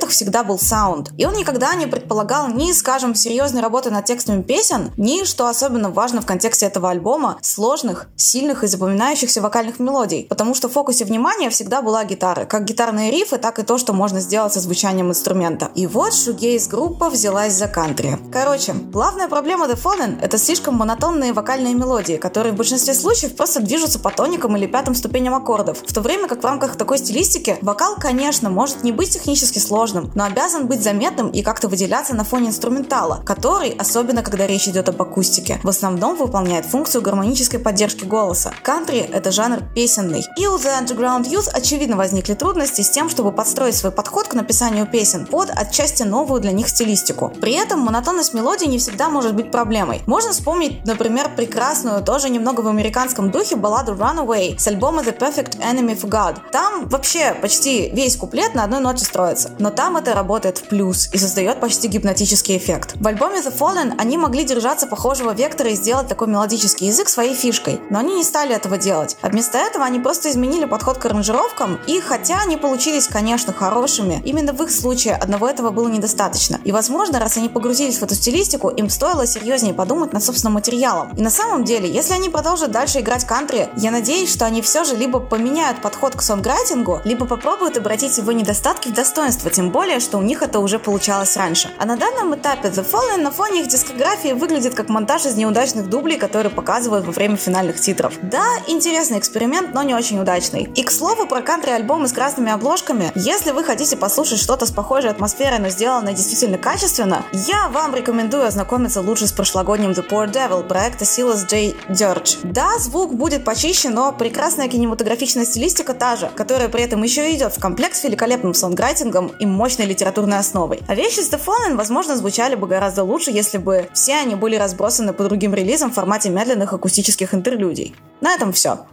приоритетах 0.04 0.10
всегда 0.10 0.44
был 0.44 0.58
саунд. 0.58 1.10
И 1.16 1.26
он 1.26 1.34
никогда 1.34 1.74
не 1.74 1.86
предполагал 1.86 2.48
ни, 2.48 2.72
скажем, 2.72 3.14
серьезной 3.14 3.62
работы 3.62 3.90
над 3.90 4.04
текстами 4.04 4.42
песен, 4.42 4.92
ни, 4.96 5.24
что 5.24 5.48
особенно 5.48 5.90
важно 5.90 6.20
в 6.20 6.26
контексте 6.26 6.66
этого 6.66 6.90
альбома, 6.90 7.38
сложных, 7.42 8.06
сильных 8.16 8.64
и 8.64 8.66
запоминающихся 8.66 9.40
вокальных 9.40 9.78
мелодий. 9.78 10.26
Потому 10.28 10.54
что 10.54 10.68
в 10.68 10.72
фокусе 10.72 11.04
внимания 11.04 11.50
всегда 11.50 11.82
была 11.82 12.04
гитара. 12.04 12.44
Как 12.44 12.64
гитарные 12.64 13.10
рифы, 13.10 13.38
так 13.38 13.58
и 13.58 13.62
то, 13.62 13.78
что 13.78 13.92
можно 13.92 14.20
сделать 14.20 14.52
со 14.52 14.60
звучанием 14.60 15.08
инструмента. 15.08 15.70
И 15.74 15.86
вот 15.86 16.14
шугейс-группа 16.14 17.10
взялась 17.10 17.54
за 17.54 17.66
кантри. 17.66 18.18
Короче, 18.32 18.72
главная 18.72 19.28
проблема 19.28 19.66
The 19.66 19.76
Fallen— 19.76 20.20
это 20.22 20.38
слишком 20.38 20.74
монотонные 20.74 21.32
вокальные 21.32 21.74
мелодии, 21.74 22.16
которые 22.16 22.52
в 22.52 22.56
большинстве 22.56 22.94
случаев 22.94 23.36
просто 23.36 23.60
движутся 23.60 23.98
по 23.98 24.10
тоникам 24.10 24.56
или 24.56 24.66
пятым 24.66 24.94
ступеням 24.94 25.34
аккордов. 25.34 25.78
В 25.86 25.92
то 25.92 26.00
время 26.00 26.28
как 26.28 26.42
в 26.42 26.46
рамках 26.46 26.76
такой 26.76 26.98
стилистики 26.98 27.56
вокал, 27.62 27.96
конечно, 27.96 28.50
может 28.50 28.84
не 28.84 28.92
быть 28.92 29.10
технически 29.10 29.58
сложным, 29.58 29.93
но 30.14 30.24
обязан 30.24 30.66
быть 30.66 30.82
заметным 30.82 31.30
и 31.30 31.42
как-то 31.42 31.68
выделяться 31.68 32.14
на 32.14 32.24
фоне 32.24 32.48
инструментала, 32.48 33.22
который, 33.24 33.70
особенно 33.70 34.22
когда 34.22 34.46
речь 34.46 34.68
идет 34.68 34.88
об 34.88 35.00
акустике, 35.00 35.60
в 35.62 35.68
основном 35.68 36.16
выполняет 36.16 36.66
функцию 36.66 37.02
гармонической 37.02 37.60
поддержки 37.60 38.04
голоса. 38.04 38.52
Кантри— 38.62 38.98
это 39.12 39.30
жанр 39.30 39.62
песенный. 39.74 40.24
И 40.38 40.46
у 40.46 40.56
The 40.56 40.80
Underground 40.80 41.24
Youth 41.24 41.48
очевидно 41.52 41.96
возникли 41.96 42.34
трудности 42.34 42.82
с 42.82 42.90
тем, 42.90 43.08
чтобы 43.08 43.32
подстроить 43.32 43.76
свой 43.76 43.92
подход 43.92 44.28
к 44.28 44.34
написанию 44.34 44.86
песен 44.86 45.26
под 45.26 45.50
отчасти 45.50 46.02
новую 46.02 46.40
для 46.40 46.52
них 46.52 46.68
стилистику. 46.68 47.32
При 47.40 47.52
этом 47.52 47.80
монотонность 47.80 48.34
мелодии 48.34 48.66
не 48.66 48.78
всегда 48.78 49.08
может 49.08 49.34
быть 49.34 49.50
проблемой. 49.50 50.02
Можно 50.06 50.32
вспомнить, 50.32 50.84
например, 50.86 51.34
прекрасную, 51.36 52.02
тоже 52.02 52.30
немного 52.30 52.60
в 52.62 52.68
американском 52.68 53.30
духе, 53.30 53.56
балладу 53.56 53.94
Runaway 53.94 54.58
с 54.58 54.66
альбома 54.66 55.02
The 55.02 55.16
Perfect 55.16 55.58
Enemy 55.60 56.00
of 56.00 56.08
God. 56.08 56.38
Там 56.50 56.88
вообще 56.88 57.34
почти 57.34 57.90
весь 57.90 58.16
куплет 58.16 58.54
на 58.54 58.64
одной 58.64 58.80
ноте 58.80 59.04
строится. 59.04 59.50
Но 59.58 59.70
там 59.70 59.83
это 59.92 60.14
работает 60.14 60.58
в 60.58 60.64
плюс 60.64 61.08
и 61.12 61.18
создает 61.18 61.60
почти 61.60 61.88
гипнотический 61.88 62.56
эффект. 62.56 62.94
В 62.96 63.06
альбоме 63.06 63.38
The 63.38 63.56
Fallen 63.56 63.94
они 63.98 64.16
могли 64.16 64.44
держаться 64.44 64.86
похожего 64.86 65.32
вектора 65.32 65.70
и 65.70 65.74
сделать 65.74 66.08
такой 66.08 66.28
мелодический 66.28 66.88
язык 66.88 67.08
своей 67.08 67.34
фишкой. 67.34 67.80
Но 67.90 67.98
они 67.98 68.16
не 68.16 68.24
стали 68.24 68.54
этого 68.54 68.78
делать. 68.78 69.16
А 69.22 69.28
вместо 69.28 69.58
этого 69.58 69.84
они 69.84 70.00
просто 70.00 70.30
изменили 70.30 70.64
подход 70.64 70.98
к 70.98 71.06
аранжировкам, 71.06 71.78
и 71.86 72.00
хотя 72.00 72.40
они 72.40 72.56
получились, 72.56 73.06
конечно, 73.06 73.52
хорошими, 73.52 74.20
именно 74.24 74.52
в 74.52 74.62
их 74.62 74.70
случае 74.70 75.14
одного 75.14 75.48
этого 75.48 75.70
было 75.70 75.88
недостаточно. 75.88 76.60
И, 76.64 76.72
возможно, 76.72 77.20
раз 77.20 77.36
они 77.36 77.48
погрузились 77.48 77.98
в 77.98 78.02
эту 78.02 78.14
стилистику, 78.14 78.68
им 78.70 78.90
стоило 78.90 79.26
серьезнее 79.26 79.74
подумать 79.74 80.12
над 80.12 80.24
собственным 80.24 80.54
материалом. 80.54 81.12
И 81.16 81.22
на 81.22 81.30
самом 81.30 81.64
деле, 81.64 81.88
если 81.90 82.14
они 82.14 82.28
продолжат 82.28 82.70
дальше 82.70 83.00
играть 83.00 83.24
кантри, 83.26 83.68
я 83.76 83.90
надеюсь, 83.90 84.32
что 84.32 84.46
они 84.46 84.62
все 84.62 84.84
же 84.84 84.96
либо 84.96 85.20
поменяют 85.20 85.82
подход 85.82 86.16
к 86.16 86.22
сонграйтингу, 86.22 87.00
либо 87.04 87.26
попробуют 87.26 87.76
обратить 87.76 88.16
его 88.18 88.32
недостатки 88.32 88.88
в 88.88 88.92
достоинство, 88.94 89.50
тем 89.50 89.63
более, 89.70 90.00
что 90.00 90.18
у 90.18 90.22
них 90.22 90.42
это 90.42 90.58
уже 90.60 90.78
получалось 90.78 91.36
раньше. 91.36 91.70
А 91.78 91.84
на 91.84 91.96
данном 91.96 92.34
этапе 92.34 92.68
The 92.68 92.84
Fallen 92.84 93.22
на 93.22 93.30
фоне 93.30 93.60
их 93.60 93.68
дискографии 93.68 94.32
выглядит 94.32 94.74
как 94.74 94.88
монтаж 94.88 95.26
из 95.26 95.36
неудачных 95.36 95.88
дублей, 95.88 96.18
которые 96.18 96.50
показывают 96.50 97.06
во 97.06 97.12
время 97.12 97.36
финальных 97.36 97.80
титров. 97.80 98.14
Да, 98.22 98.44
интересный 98.66 99.18
эксперимент, 99.18 99.74
но 99.74 99.82
не 99.82 99.94
очень 99.94 100.18
удачный. 100.20 100.64
И 100.74 100.82
к 100.82 100.90
слову 100.90 101.26
про 101.26 101.40
кантри-альбомы 101.40 102.08
с 102.08 102.12
красными 102.12 102.50
обложками, 102.50 103.12
если 103.14 103.50
вы 103.50 103.64
хотите 103.64 103.96
послушать 103.96 104.38
что-то 104.38 104.66
с 104.66 104.70
похожей 104.70 105.10
атмосферой, 105.10 105.58
но 105.58 105.68
сделанное 105.68 106.14
действительно 106.14 106.58
качественно, 106.58 107.24
я 107.32 107.68
вам 107.68 107.94
рекомендую 107.94 108.46
ознакомиться 108.46 109.00
лучше 109.00 109.26
с 109.26 109.32
прошлогодним 109.32 109.90
The 109.90 110.08
Poor 110.08 110.30
Devil 110.30 110.66
проекта 110.66 111.04
Silas 111.04 111.46
J. 111.48 111.74
Dirge. 111.88 112.38
Да, 112.42 112.78
звук 112.78 113.14
будет 113.14 113.44
почище, 113.44 113.90
но 113.90 114.12
прекрасная 114.12 114.68
кинематографичная 114.68 115.44
стилистика 115.44 115.94
та 115.94 116.16
же, 116.16 116.30
которая 116.34 116.68
при 116.68 116.82
этом 116.82 117.02
еще 117.02 117.30
и 117.30 117.36
идет 117.36 117.54
в 117.54 117.60
комплект 117.60 117.96
с 117.96 118.04
великолепным 118.04 118.54
сонграйтингом 118.54 119.28
и 119.38 119.46
мощной 119.54 119.86
литературной 119.86 120.38
основой. 120.38 120.80
А 120.86 120.94
вещи 120.94 121.20
с 121.20 121.30
The 121.30 121.40
Fallen, 121.44 121.76
возможно, 121.76 122.16
звучали 122.16 122.54
бы 122.54 122.66
гораздо 122.66 123.04
лучше, 123.04 123.30
если 123.30 123.58
бы 123.58 123.88
все 123.94 124.14
они 124.14 124.34
были 124.34 124.56
разбросаны 124.56 125.12
по 125.12 125.24
другим 125.24 125.54
релизам 125.54 125.90
в 125.90 125.94
формате 125.94 126.30
медленных 126.30 126.72
акустических 126.72 127.34
интерлюдий. 127.34 127.94
На 128.20 128.34
этом 128.34 128.52
все. 128.52 128.86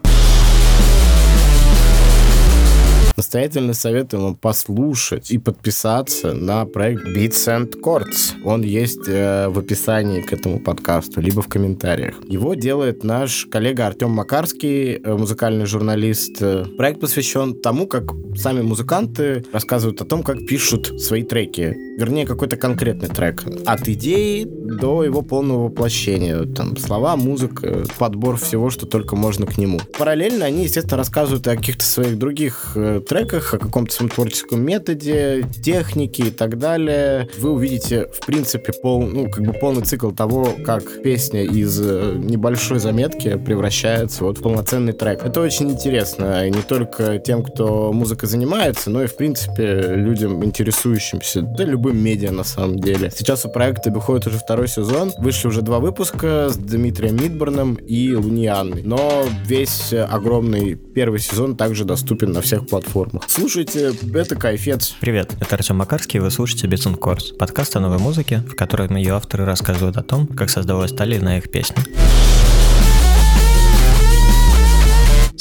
Настоятельно 3.32 3.72
советую 3.72 4.24
вам 4.24 4.34
послушать 4.34 5.30
и 5.30 5.38
подписаться 5.38 6.34
на 6.34 6.66
проект 6.66 7.06
Beats 7.16 7.48
and 7.48 7.80
Chords. 7.82 8.34
Он 8.44 8.60
есть 8.60 9.08
э, 9.08 9.48
в 9.48 9.58
описании 9.58 10.20
к 10.20 10.34
этому 10.34 10.60
подкасту, 10.60 11.22
либо 11.22 11.40
в 11.40 11.48
комментариях. 11.48 12.16
Его 12.28 12.52
делает 12.52 13.04
наш 13.04 13.46
коллега 13.46 13.86
Артем 13.86 14.10
Макарский, 14.10 14.96
э, 14.96 15.14
музыкальный 15.14 15.64
журналист. 15.64 16.42
Э, 16.42 16.66
проект 16.76 17.00
посвящен 17.00 17.58
тому, 17.58 17.86
как 17.86 18.12
сами 18.36 18.60
музыканты 18.60 19.46
рассказывают 19.50 20.02
о 20.02 20.04
том, 20.04 20.22
как 20.22 20.46
пишут 20.46 21.00
свои 21.00 21.22
треки 21.22 21.74
вернее, 21.96 22.26
какой-то 22.26 22.56
конкретный 22.56 23.08
трек. 23.08 23.44
От 23.66 23.88
идеи 23.88 24.44
до 24.44 25.04
его 25.04 25.22
полного 25.22 25.64
воплощения. 25.64 26.44
Там 26.46 26.76
слова, 26.76 27.16
музыка, 27.16 27.84
подбор 27.98 28.36
всего, 28.36 28.70
что 28.70 28.86
только 28.86 29.16
можно 29.16 29.46
к 29.46 29.58
нему. 29.58 29.80
Параллельно 29.98 30.44
они, 30.44 30.64
естественно, 30.64 30.96
рассказывают 30.96 31.46
о 31.46 31.56
каких-то 31.56 31.84
своих 31.84 32.18
других 32.18 32.72
э, 32.74 33.00
треках, 33.06 33.21
о 33.24 33.58
каком-то 33.58 33.92
своем 33.92 34.10
творческом 34.10 34.62
методе, 34.64 35.46
технике 35.62 36.24
и 36.24 36.30
так 36.30 36.58
далее. 36.58 37.28
Вы 37.38 37.50
увидите, 37.50 38.06
в 38.12 38.24
принципе, 38.24 38.72
пол, 38.72 39.02
ну, 39.02 39.28
как 39.28 39.44
бы 39.44 39.52
полный 39.52 39.82
цикл 39.82 40.10
того, 40.10 40.48
как 40.64 41.02
песня 41.02 41.44
из 41.44 41.80
э, 41.80 42.14
небольшой 42.16 42.78
заметки 42.78 43.36
превращается 43.36 44.24
вот 44.24 44.38
в 44.38 44.42
полноценный 44.42 44.92
трек. 44.92 45.24
Это 45.24 45.40
очень 45.40 45.70
интересно, 45.70 46.46
и 46.46 46.50
не 46.50 46.62
только 46.62 47.18
тем, 47.18 47.42
кто 47.42 47.92
музыкой 47.92 48.28
занимается, 48.28 48.90
но 48.90 49.02
и, 49.02 49.06
в 49.06 49.16
принципе, 49.16 49.94
людям, 49.94 50.44
интересующимся, 50.44 51.42
да, 51.42 51.64
любым 51.64 51.98
медиа, 52.02 52.32
на 52.32 52.44
самом 52.44 52.78
деле. 52.78 53.10
Сейчас 53.10 53.44
у 53.44 53.50
проекта 53.50 53.90
выходит 53.90 54.26
уже 54.26 54.38
второй 54.38 54.68
сезон, 54.68 55.12
вышли 55.18 55.48
уже 55.48 55.62
два 55.62 55.78
выпуска 55.78 56.48
с 56.48 56.56
Дмитрием 56.56 57.16
Мидборном 57.16 57.74
и 57.74 58.14
Лунианной, 58.14 58.82
но 58.82 59.24
весь 59.46 59.92
огромный 59.92 60.74
первый 60.74 61.20
сезон 61.20 61.56
также 61.56 61.84
доступен 61.84 62.32
на 62.32 62.40
всех 62.40 62.66
платформах. 62.66 63.11
Слушайте, 63.26 63.92
это 64.14 64.36
кайфец. 64.36 64.94
Привет, 65.00 65.32
это 65.40 65.56
Артем 65.56 65.76
Макарский, 65.76 66.18
и 66.18 66.20
вы 66.20 66.30
слушаете 66.30 66.66
Bits 66.66 66.98
Course, 66.98 67.36
подкаст 67.36 67.76
о 67.76 67.80
новой 67.80 67.98
музыке, 67.98 68.38
в 68.38 68.54
котором 68.54 68.96
ее 68.96 69.14
авторы 69.14 69.44
рассказывают 69.44 69.96
о 69.96 70.02
том, 70.02 70.26
как 70.26 70.48
создавалась 70.50 70.92
та 70.92 71.04
или 71.04 71.18
иная 71.18 71.38
их 71.38 71.50
песня. 71.50 71.76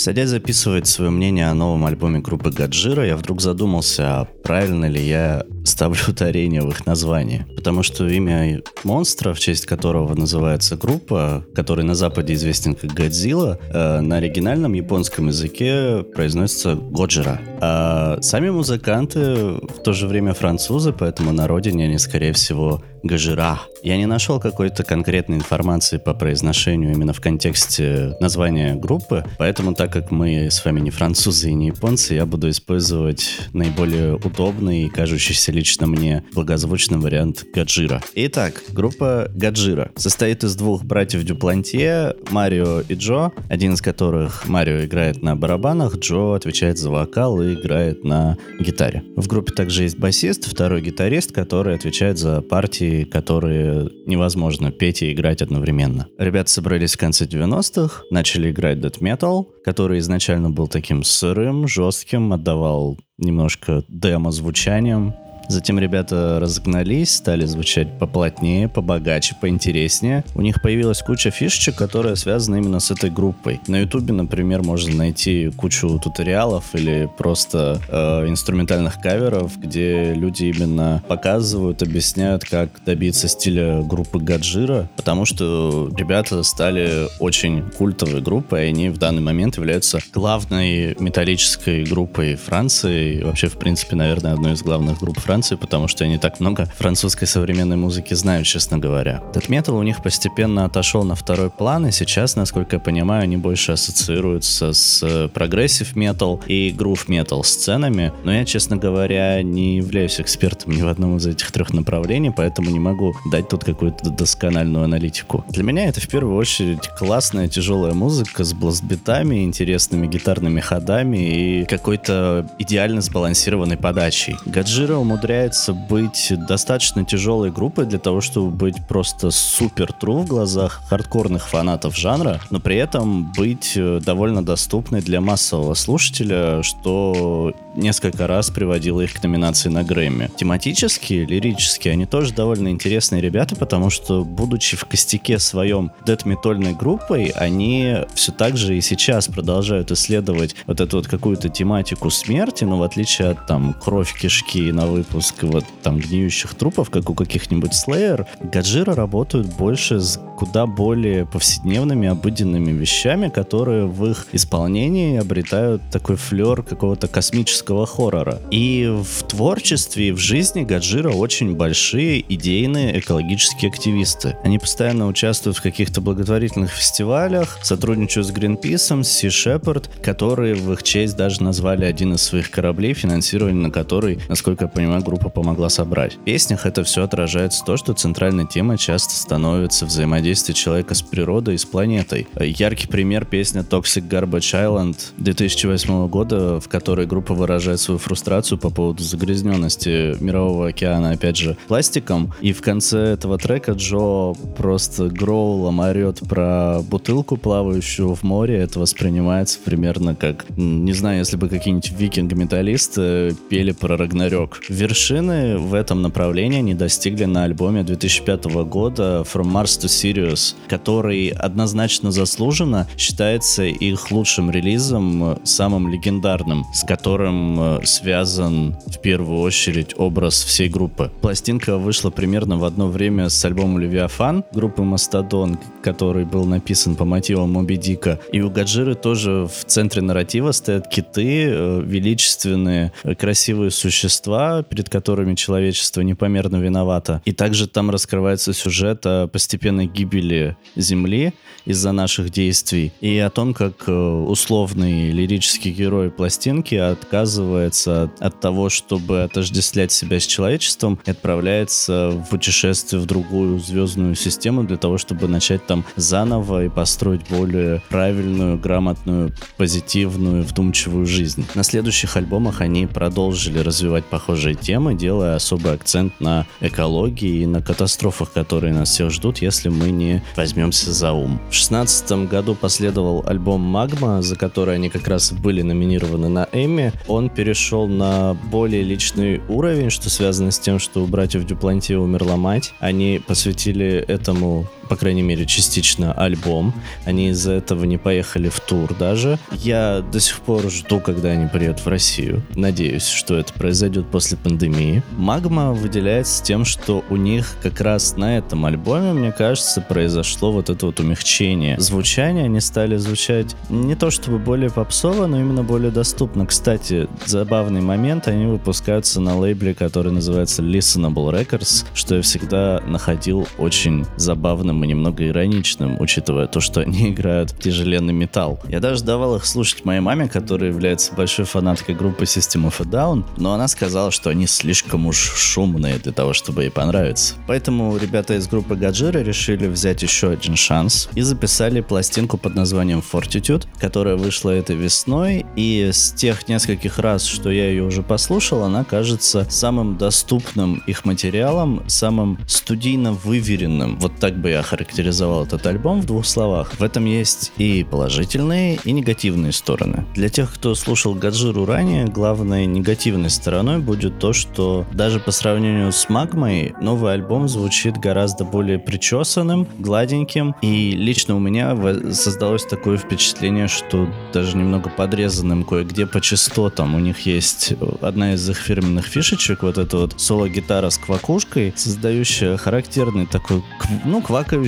Садясь 0.02 0.30
записывать 0.30 0.88
свое 0.88 1.12
мнение 1.12 1.48
о 1.48 1.54
новом 1.54 1.86
альбоме 1.86 2.22
группы 2.22 2.50
Гаджира, 2.50 3.06
я 3.06 3.16
вдруг 3.16 3.40
задумался, 3.40 4.22
а 4.22 4.26
правильно 4.26 4.86
ли 4.86 5.00
я 5.00 5.46
ставлю 5.64 6.00
ударение 6.08 6.64
в 6.64 6.70
их 6.70 6.88
названии. 6.88 7.46
Потому 7.56 7.84
что 7.84 8.08
имя 8.08 8.64
монстра, 8.84 9.36
в 9.36 9.40
честь 9.40 9.68
которого 9.68 10.16
называется 10.16 10.76
группа, 10.76 11.46
который 11.54 11.84
на 11.86 11.94
Западе 11.94 12.34
известен 12.34 12.74
как 12.74 12.92
Годзилла, 12.92 13.60
э, 13.62 14.00
на 14.02 14.18
оригинальном 14.18 14.74
японском 14.74 15.28
языке 15.28 16.04
произносится 16.16 16.74
Годжира. 16.74 17.40
А 17.60 18.18
сами 18.22 18.50
музыканты 18.50 19.36
в 19.36 19.84
то 19.84 19.94
же 19.94 20.08
время 20.08 20.34
французы, 20.34 20.94
поэтому 20.94 21.32
на 21.32 21.48
родине 21.48 21.86
они, 21.86 22.00
скорее 22.00 22.34
всего, 22.34 22.82
Гажира. 23.04 23.62
Я 23.84 23.98
не 23.98 24.06
нашел 24.06 24.40
какой-то 24.40 24.84
конкретной 24.84 25.38
информации 25.38 25.98
по 25.98 26.14
произношению 26.14 26.94
именно 26.94 27.14
в 27.14 27.22
контексте 27.22 28.16
названия 28.20 28.76
группы, 28.76 29.26
поэтому 29.40 29.74
так 29.74 29.92
как 29.92 30.12
мы 30.12 30.52
с 30.52 30.64
вами 30.64 30.80
не 30.82 30.92
французы 30.92 31.50
и 31.50 31.54
не 31.54 31.68
японцы, 31.68 32.14
я 32.14 32.26
буду 32.26 32.50
использовать 32.50 33.40
наиболее 33.54 34.16
удобный 34.16 34.84
и 34.84 34.90
кажущийся 34.90 35.52
лично 35.52 35.88
мне 35.88 36.24
благозвучный 36.34 37.00
вариант 37.00 37.44
Гаджира. 37.56 38.02
Итак, 38.14 38.62
группа 38.70 39.32
Гаджира 39.34 39.92
состоит 39.96 40.44
из 40.44 40.56
двух 40.56 40.84
братьев 40.84 41.24
Дюплантье, 41.24 42.16
Марио 42.30 42.82
и 42.82 42.94
Джо, 42.94 43.32
один 43.50 43.74
из 43.74 43.82
которых 43.82 44.48
Марио 44.48 44.86
играет 44.86 45.24
на 45.24 45.36
барабанах, 45.36 45.98
Джо 45.98 46.36
отвечает 46.36 46.78
за 46.78 46.92
вокал 46.92 47.42
и 47.42 47.56
играет 47.56 48.04
на 48.04 48.38
гитаре. 48.60 49.04
В 49.16 49.28
группе 49.28 49.54
также 49.54 49.84
есть 49.84 49.98
басист, 49.98 50.46
второй 50.46 50.82
гитарист, 50.82 51.32
который 51.32 51.76
отвечает 51.76 52.20
за 52.20 52.42
партии 52.42 52.91
которые 53.06 53.90
невозможно 54.06 54.72
петь 54.72 55.02
и 55.02 55.12
играть 55.12 55.42
одновременно. 55.42 56.08
Ребята 56.18 56.52
собрались 56.52 56.94
в 56.94 56.98
конце 56.98 57.26
90-х, 57.26 58.04
начали 58.12 58.52
играть 58.52 58.80
death 58.80 59.00
metal, 59.00 59.46
который 59.64 60.00
изначально 60.00 60.50
был 60.50 60.68
таким 60.68 61.04
сырым, 61.04 61.68
жестким, 61.68 62.34
отдавал 62.34 63.00
немножко 63.18 63.84
демо-звучанием, 63.88 65.14
Затем 65.52 65.78
ребята 65.80 66.40
разогнались, 66.40 67.16
стали 67.16 67.46
звучать 67.46 68.00
поплотнее, 68.00 68.70
побогаче, 68.70 69.36
поинтереснее. 69.40 70.24
У 70.34 70.42
них 70.42 70.62
появилась 70.62 71.02
куча 71.02 71.30
фишечек, 71.30 71.76
которые 71.76 72.16
связаны 72.16 72.60
именно 72.60 72.80
с 72.80 72.90
этой 72.90 73.10
группой. 73.10 73.60
На 73.68 73.82
ютубе, 73.82 74.14
например, 74.14 74.64
можно 74.64 74.96
найти 74.96 75.50
кучу 75.50 76.00
туториалов 76.00 76.74
или 76.74 77.10
просто 77.18 77.82
э, 77.90 78.30
инструментальных 78.30 79.02
каверов, 79.02 79.60
где 79.60 80.14
люди 80.14 80.46
именно 80.46 81.04
показывают, 81.10 81.84
объясняют, 81.84 82.46
как 82.46 82.70
добиться 82.86 83.28
стиля 83.28 83.82
группы 83.82 84.20
Gojira, 84.20 84.88
потому 84.96 85.26
что 85.26 85.92
ребята 85.98 86.44
стали 86.44 87.08
очень 87.20 87.62
культовой 87.78 88.22
группой, 88.22 88.68
и 88.68 88.70
они 88.70 88.88
в 88.88 88.98
данный 88.98 89.22
момент 89.22 89.58
являются 89.58 90.00
главной 90.14 90.96
металлической 90.98 91.84
группой 91.84 92.36
Франции, 92.36 93.16
и 93.16 93.24
вообще, 93.24 93.50
в 93.50 93.58
принципе, 93.58 93.98
наверное, 93.98 94.32
одной 94.32 94.54
из 94.54 94.64
главных 94.64 95.00
групп 95.00 95.20
Франции 95.20 95.41
Франции, 95.42 95.56
потому 95.56 95.88
что 95.88 96.04
они 96.04 96.20
так 96.20 96.40
много 96.40 96.66
французской 96.78 97.26
современной 97.26 97.76
музыки 97.76 98.14
знают, 98.14 98.46
честно 98.46 98.78
говоря. 98.78 99.24
Этот 99.32 99.50
метал 99.50 99.76
у 99.76 99.82
них 99.82 100.04
постепенно 100.04 100.66
отошел 100.66 101.04
на 101.04 101.16
второй 101.16 101.50
план, 101.50 101.88
и 101.88 101.92
сейчас, 101.92 102.36
насколько 102.36 102.76
я 102.76 102.80
понимаю, 102.80 103.24
они 103.24 103.38
больше 103.38 103.72
ассоциируются 103.72 104.72
с 104.72 105.30
progressive 105.34 105.96
метал 105.96 106.40
и 106.46 106.70
грув 106.70 107.10
метал 107.10 107.44
сценами, 107.44 108.14
но 108.24 108.32
я, 108.32 108.46
честно 108.46 108.78
говоря, 108.78 109.42
не 109.42 109.78
являюсь 109.78 110.20
экспертом 110.20 110.74
ни 110.74 110.82
в 110.84 110.88
одном 110.88 111.18
из 111.18 111.26
этих 111.26 111.52
трех 111.52 111.74
направлений, 111.74 112.30
поэтому 112.30 112.70
не 112.70 112.80
могу 112.80 113.16
дать 113.32 113.50
тут 113.50 113.64
какую-то 113.64 114.12
доскональную 114.12 114.84
аналитику. 114.84 115.44
Для 115.50 115.64
меня 115.64 115.88
это 115.88 116.02
в 116.02 116.08
первую 116.08 116.38
очередь 116.38 116.88
классная 117.00 117.48
тяжелая 117.48 117.94
музыка 117.94 118.44
с 118.44 118.54
бластбитами, 118.54 119.44
интересными 119.44 120.06
гитарными 120.06 120.60
ходами 120.60 121.18
и 121.18 121.66
какой-то 121.66 122.48
идеально 122.60 123.02
сбалансированной 123.02 123.78
подачей. 123.78 124.36
Гаджира 124.46 124.98
умудряется 125.22 125.74
быть 125.74 126.34
достаточно 126.48 127.06
тяжелой 127.06 127.52
группой 127.52 127.86
для 127.86 128.00
того, 128.00 128.22
чтобы 128.22 128.50
быть 128.50 128.88
просто 128.88 129.30
супер 129.30 129.94
тру 129.94 130.22
в 130.22 130.28
глазах 130.28 130.82
хардкорных 130.88 131.48
фанатов 131.48 131.96
жанра, 131.96 132.42
но 132.50 132.60
при 132.60 132.78
этом 132.78 133.32
быть 133.32 133.74
э, 133.76 134.00
довольно 134.04 134.44
доступной 134.44 135.02
для 135.02 135.22
массового 135.22 135.76
слушателя, 135.76 136.64
что 136.64 137.54
несколько 137.76 138.28
раз 138.28 138.50
приводило 138.50 139.02
их 139.02 139.14
к 139.14 139.24
номинации 139.24 139.70
на 139.70 139.84
Грэмми. 139.84 140.30
Тематически, 140.36 141.14
лирически, 141.14 141.88
они 141.88 142.06
тоже 142.06 142.34
довольно 142.34 142.70
интересные 142.70 143.22
ребята, 143.22 143.56
потому 143.56 143.90
что, 143.90 144.24
будучи 144.24 144.78
в 144.78 144.86
костяке 144.86 145.40
своем 145.40 145.92
дэт-метольной 146.06 146.74
группой, 146.74 147.30
они 147.36 147.98
все 148.14 148.32
так 148.32 148.58
же 148.58 148.78
и 148.78 148.82
сейчас 148.82 149.28
продолжают 149.28 149.92
исследовать 149.92 150.56
вот 150.68 150.82
эту 150.82 150.98
вот 150.98 151.08
какую-то 151.08 151.50
тематику 151.50 152.10
смерти, 152.10 152.64
но 152.64 152.78
в 152.78 152.84
отличие 152.84 153.30
от 153.30 153.48
там 153.48 153.74
кровь, 153.74 154.14
кишки 154.20 154.72
на 154.72 154.88
выпуск 154.88 155.44
вот 155.44 155.66
там 155.84 156.00
гниющих 156.00 156.56
трупов, 156.56 156.90
как 156.90 157.10
у 157.10 157.14
каких-нибудь 157.14 157.72
Slayer, 157.72 158.26
Гаджира 158.42 158.96
работают 158.96 159.48
больше 159.48 160.00
с 160.00 160.20
куда 160.38 160.66
более 160.66 161.26
повседневными, 161.28 162.08
обыденными 162.08 162.72
вещами, 162.72 163.30
которые 163.30 163.86
в 163.86 164.06
их 164.08 164.28
исполнении 164.32 165.18
обретают 165.18 165.84
такой 165.92 166.16
флер 166.16 166.64
какого-то 166.64 167.08
космического 167.08 167.61
хоррора. 167.66 168.42
И 168.52 168.88
в 168.88 169.24
творчестве, 169.24 170.10
и 170.10 170.12
в 170.12 170.18
жизни 170.18 170.64
Гаджира 170.64 171.12
очень 171.12 171.56
большие 171.56 172.24
идейные 172.28 173.00
экологические 173.00 173.70
активисты. 173.70 174.36
Они 174.44 174.60
постоянно 174.60 175.08
участвуют 175.08 175.58
в 175.58 175.62
каких-то 175.62 176.02
благотворительных 176.02 176.72
фестивалях, 176.72 177.60
сотрудничают 177.64 178.28
с 178.28 178.32
Greenpeace, 178.32 179.04
с 179.04 179.24
Sea 179.24 179.30
Shepherd, 179.30 179.90
которые 180.02 180.56
в 180.56 180.74
их 180.74 180.84
честь 180.84 181.16
даже 181.16 181.44
назвали 181.44 181.86
один 181.86 182.14
из 182.14 182.22
своих 182.22 182.50
кораблей, 182.52 182.94
финансирование 182.94 183.62
на 183.62 183.72
который, 183.72 184.20
насколько 184.28 184.66
я 184.66 184.70
понимаю, 184.70 185.04
группа 185.04 185.30
помогла 185.30 185.70
собрать. 185.70 186.16
В 186.16 186.24
песнях 186.24 186.66
это 186.66 186.84
все 186.84 187.04
отражается 187.04 187.64
то, 187.66 187.78
что 187.78 187.94
центральной 187.94 188.48
темой 188.48 188.78
часто 188.78 189.14
становится 189.14 189.86
взаимодействие 189.86 190.56
человека 190.56 190.96
с 190.96 191.02
природой 191.02 191.56
и 191.56 191.58
с 191.58 191.66
планетой. 191.66 192.28
Яркий 192.40 192.88
пример 192.88 193.26
песня 193.26 193.62
Toxic 193.62 194.08
Garbage 194.08 194.54
Island 194.54 194.98
2008 195.18 196.08
года, 196.08 196.60
в 196.60 196.68
которой 196.68 197.06
группа 197.06 197.34
выражает 197.34 197.51
свою 197.60 197.98
фрустрацию 197.98 198.58
по 198.58 198.70
поводу 198.70 199.04
загрязненности 199.04 200.16
мирового 200.22 200.70
океана, 200.70 201.12
опять 201.12 201.38
же, 201.38 201.58
пластиком. 201.68 202.34
И 202.42 202.54
в 202.54 202.62
конце 202.62 203.00
этого 203.00 203.38
трека 203.38 203.74
Джо 203.74 204.34
просто 204.58 205.10
гроулом 205.10 205.80
орет 205.80 206.20
про 206.20 206.82
бутылку, 206.82 207.38
плавающую 207.38 208.14
в 208.14 208.24
море. 208.24 208.58
Это 208.58 208.80
воспринимается 208.80 209.60
примерно 209.64 210.16
как, 210.16 210.46
не 210.56 210.94
знаю, 210.94 211.20
если 211.20 211.38
бы 211.38 211.50
какие-нибудь 211.50 211.92
викинг-металлисты 211.92 213.36
пели 213.50 213.72
про 213.72 213.98
Рагнарёк. 213.98 214.60
Верш 214.70 215.02
вершины 215.02 215.58
в 215.58 215.74
этом 215.74 216.02
направлении 216.02 216.60
они 216.60 216.74
достигли 216.74 217.26
на 217.26 217.46
альбоме 217.46 217.84
2005 217.84 218.46
года 218.66 219.24
From 219.32 219.52
Mars 219.52 219.80
to 219.80 219.88
Sirius, 219.88 220.54
который 220.68 221.30
однозначно 221.30 222.12
заслуженно 222.12 222.88
считается 222.98 223.64
их 223.64 224.12
лучшим 224.12 224.52
релизом, 224.52 225.40
самым 225.44 225.92
легендарным, 225.92 226.66
с 226.74 226.84
которым 226.86 227.41
э, 227.42 227.80
связан 227.86 228.76
в 228.86 229.00
первую 229.00 229.42
очередь 229.42 229.94
образ 229.98 230.44
всей 230.44 230.70
группы. 230.70 231.12
Пластинка 231.22 231.78
вышла 231.78 232.10
примерно 232.10 232.58
в 232.58 232.64
одно 232.64 232.88
время 232.88 233.30
с 233.30 233.44
альбомом 233.46 233.80
«Левиафан» 233.80 234.44
группы 234.54 234.84
«Мастодон», 234.84 235.58
который 235.84 236.26
был 236.26 236.46
написан 236.46 236.96
по 236.96 237.06
мотивам 237.06 237.52
Моби 237.52 237.78
Дика. 237.78 238.20
И 238.32 238.42
у 238.42 238.50
Гаджиры 238.50 238.96
тоже 238.96 239.48
в 239.48 239.66
центре 239.66 240.02
нарратива 240.02 240.52
стоят 240.52 240.88
киты, 240.88 241.48
э, 241.50 241.82
величественные, 241.84 242.94
э, 243.04 243.16
красивые 243.16 243.72
существа, 243.72 244.64
перед 244.64 244.90
которыми 244.90 245.36
человечество 245.36 246.02
непомерно 246.02 246.58
виновато. 246.58 247.22
И 247.26 247.32
также 247.32 247.68
там 247.68 247.90
раскрывается 247.90 248.54
сюжет 248.54 249.06
о 249.06 249.28
постепенной 249.28 249.88
гибели 249.88 250.56
Земли 250.76 251.34
из-за 251.66 251.92
наших 251.92 252.30
действий 252.30 252.92
и 253.02 253.18
о 253.18 253.30
том, 253.30 253.54
как 253.54 253.88
условный 253.88 255.12
лирический 255.12 255.72
герой 255.72 256.10
пластинки 256.10 256.76
отказывается 256.76 257.31
от 257.40 258.40
того, 258.40 258.70
чтобы 258.70 259.24
отождествлять 259.24 259.92
себя 259.92 260.20
с 260.20 260.26
человечеством, 260.26 261.00
и 261.06 261.12
отправляется 261.12 262.10
в 262.10 262.30
путешествие 262.30 263.02
в 263.02 263.06
другую 263.06 263.60
звездную 263.60 264.16
систему 264.16 264.64
для 264.64 264.78
того, 264.78 264.98
чтобы 264.98 265.28
начать 265.28 265.66
там 265.66 265.86
заново 265.96 266.66
и 266.66 266.70
построить 266.70 267.22
более 267.30 267.82
правильную, 267.90 268.60
грамотную, 268.60 269.34
позитивную, 269.58 270.44
вдумчивую 270.44 271.06
жизнь. 271.06 271.46
На 271.56 271.64
следующих 271.64 272.18
альбомах 272.18 272.62
они 272.62 272.88
продолжили 272.88 273.60
развивать 273.60 274.06
похожие 274.06 274.56
темы, 274.56 274.96
делая 274.96 275.36
особый 275.36 275.74
акцент 275.74 276.20
на 276.20 276.46
экологии 276.60 277.42
и 277.42 277.46
на 277.46 277.62
катастрофах, 277.62 278.32
которые 278.32 278.74
нас 278.74 278.90
всех 278.90 279.12
ждут, 279.12 279.40
если 279.40 279.70
мы 279.70 279.92
не 279.92 280.24
возьмемся 280.36 280.92
за 280.92 281.14
ум. 281.14 281.38
В 281.38 281.52
2016 281.52 282.12
году 282.30 282.56
последовал 282.56 283.24
альбом 283.26 283.62
«Магма», 283.62 284.22
за 284.22 284.36
который 284.36 284.76
они 284.76 284.90
как 284.90 285.08
раз 285.08 285.32
были 285.32 285.62
номинированы 285.62 286.30
на 286.30 286.48
Эмми. 286.52 286.94
Он 287.08 287.21
перешел 287.30 287.88
на 287.88 288.36
более 288.52 288.84
личный 288.84 289.42
уровень, 289.48 289.90
что 289.90 290.10
связано 290.10 290.52
с 290.52 290.60
тем, 290.60 290.80
что 290.80 291.04
у 291.04 291.08
братьев 291.08 291.46
Дюпланти 291.46 291.94
умерла 291.94 292.38
мать. 292.38 292.74
Они 292.80 293.22
посвятили 293.26 294.04
этому 294.08 294.68
по 294.92 294.98
крайней 294.98 295.22
мере, 295.22 295.46
частично 295.46 296.12
альбом. 296.12 296.74
Они 297.06 297.30
из-за 297.30 297.54
этого 297.54 297.86
не 297.86 297.98
поехали 297.98 298.50
в 298.50 298.60
тур 298.60 298.94
даже. 298.94 299.40
Я 299.54 300.02
до 300.02 300.20
сих 300.20 300.42
пор 300.42 300.70
жду, 300.70 301.00
когда 301.00 301.30
они 301.30 301.48
приедут 301.48 301.86
в 301.86 301.88
Россию. 301.88 302.44
Надеюсь, 302.56 303.08
что 303.08 303.38
это 303.38 303.54
произойдет 303.54 304.08
после 304.08 304.38
пандемии. 304.38 305.02
Магма 305.12 305.72
выделяется 305.72 306.44
тем, 306.44 306.66
что 306.66 307.06
у 307.10 307.16
них 307.16 307.56
как 307.64 307.80
раз 307.80 308.18
на 308.18 308.38
этом 308.38 308.66
альбоме, 308.66 309.14
мне 309.14 309.32
кажется, 309.32 309.80
произошло 309.80 310.52
вот 310.52 310.70
это 310.70 310.86
вот 310.88 311.00
умягчение. 311.00 311.80
Звучание 311.80 312.44
они 312.44 312.60
стали 312.60 312.98
звучать 312.98 313.56
не 313.70 313.96
то 313.96 314.12
чтобы 314.12 314.40
более 314.40 314.72
попсово, 314.72 315.26
но 315.26 315.40
именно 315.40 315.64
более 315.64 315.92
доступно. 315.92 316.46
Кстати, 316.46 317.08
забавный 317.26 317.82
момент, 317.82 318.28
они 318.28 318.46
выпускаются 318.46 319.20
на 319.20 319.38
лейбле, 319.38 319.74
который 319.74 320.12
называется 320.12 320.62
Listenable 320.62 321.32
Records, 321.32 321.86
что 321.94 322.16
я 322.16 322.22
всегда 322.22 322.82
находил 322.86 323.48
очень 323.58 324.06
забавным 324.18 324.84
и 324.84 324.88
немного 324.88 325.28
ироничным, 325.28 326.00
учитывая 326.00 326.48
то, 326.48 326.60
что 326.60 326.82
они 326.82 327.10
играют 327.12 327.58
тяжеленный 327.60 328.14
металл. 328.14 328.60
Я 328.68 328.80
даже 328.80 329.04
давал 329.04 329.36
их 329.36 329.46
слушать 329.46 329.86
моей 329.86 330.02
маме, 330.02 330.28
которая 330.28 330.70
является 330.70 331.14
большой 331.14 331.46
фанаткой 331.46 331.96
группы 331.96 332.24
System 332.24 332.68
of 332.68 332.76
a 332.80 332.86
Down, 332.86 333.24
но 333.38 333.54
она 333.54 333.68
сказала, 333.68 334.12
что 334.12 334.30
они 334.30 334.48
слишком 334.48 335.08
уж 335.08 335.18
шумные 335.18 335.98
для 335.98 336.12
того, 336.12 336.34
чтобы 336.34 336.64
ей 336.64 336.72
понравиться. 336.72 337.36
Поэтому 337.48 337.98
ребята 337.98 338.36
из 338.36 338.48
группы 338.48 338.76
Гаджира 338.76 339.20
решили 339.20 339.68
взять 339.68 340.02
еще 340.02 340.32
один 340.32 340.56
шанс 340.56 341.10
и 341.16 341.22
записали 341.22 341.82
пластинку 341.82 342.38
под 342.38 342.56
названием 342.56 343.00
Fortitude, 343.00 343.68
которая 343.80 344.16
вышла 344.16 344.52
этой 344.52 344.76
весной, 344.76 345.46
и 345.56 345.90
с 345.92 346.12
тех 346.12 346.48
нескольких 346.48 347.00
раз, 347.02 347.26
что 347.26 347.52
я 347.52 347.70
ее 347.70 347.84
уже 347.84 348.04
послушал, 348.04 348.64
она 348.64 348.84
кажется 348.84 349.46
самым 349.50 349.98
доступным 349.98 350.82
их 350.88 351.06
материалом, 351.06 351.84
самым 351.88 352.38
студийно 352.48 353.14
выверенным. 353.14 354.00
Вот 354.00 354.16
так 354.20 354.38
бы 354.38 354.52
я 354.52 354.60
охарактеризовал 354.60 355.46
этот 355.46 355.66
альбом 355.66 356.02
в 356.02 356.06
двух 356.06 356.26
словах. 356.26 356.74
В 356.80 356.84
этом 356.84 357.06
есть 357.06 357.52
и 357.58 357.84
положительные, 357.84 358.80
и 358.84 358.92
негативные 358.92 359.52
стороны. 359.52 360.06
Для 360.16 360.30
тех, 360.30 360.54
кто 360.54 360.76
слушал 360.76 361.16
Гаджиру 361.16 361.66
ранее, 361.66 362.06
главной 362.06 362.66
негативной 362.66 363.30
стороной 363.30 363.80
будет 363.80 364.20
то, 364.20 364.34
что 364.34 364.86
даже 364.94 365.20
по 365.20 365.32
сравнению 365.32 365.92
с 365.92 366.10
Магмой, 366.10 366.74
новый 366.82 367.14
альбом 367.14 367.48
звучит 367.48 367.98
гораздо 367.98 368.44
более 368.44 368.80
причесанным, 368.80 369.68
гладеньким, 369.80 370.56
и 370.62 370.92
лично 370.92 371.36
у 371.36 371.40
меня 371.40 371.76
создалось 372.14 372.66
такое 372.66 372.98
впечатление, 372.98 373.68
что 373.68 374.08
даже 374.34 374.58
немного 374.58 374.90
подрезанным 374.90 375.64
кое-где 375.64 376.06
по 376.06 376.22
частотам. 376.22 376.91
У 376.96 377.00
них 377.00 377.26
есть 377.26 377.74
одна 378.02 378.34
из 378.34 378.50
их 378.50 378.58
фирменных 378.58 379.06
фишечек, 379.06 379.64
вот 379.64 379.78
эта 379.78 379.98
вот 379.98 380.16
соло-гитара 380.18 380.90
с 380.90 380.98
квакушкой, 380.98 381.74
создающая 381.76 382.58
характерный 382.58 383.26
такой, 383.26 383.64
ну, 384.06 384.22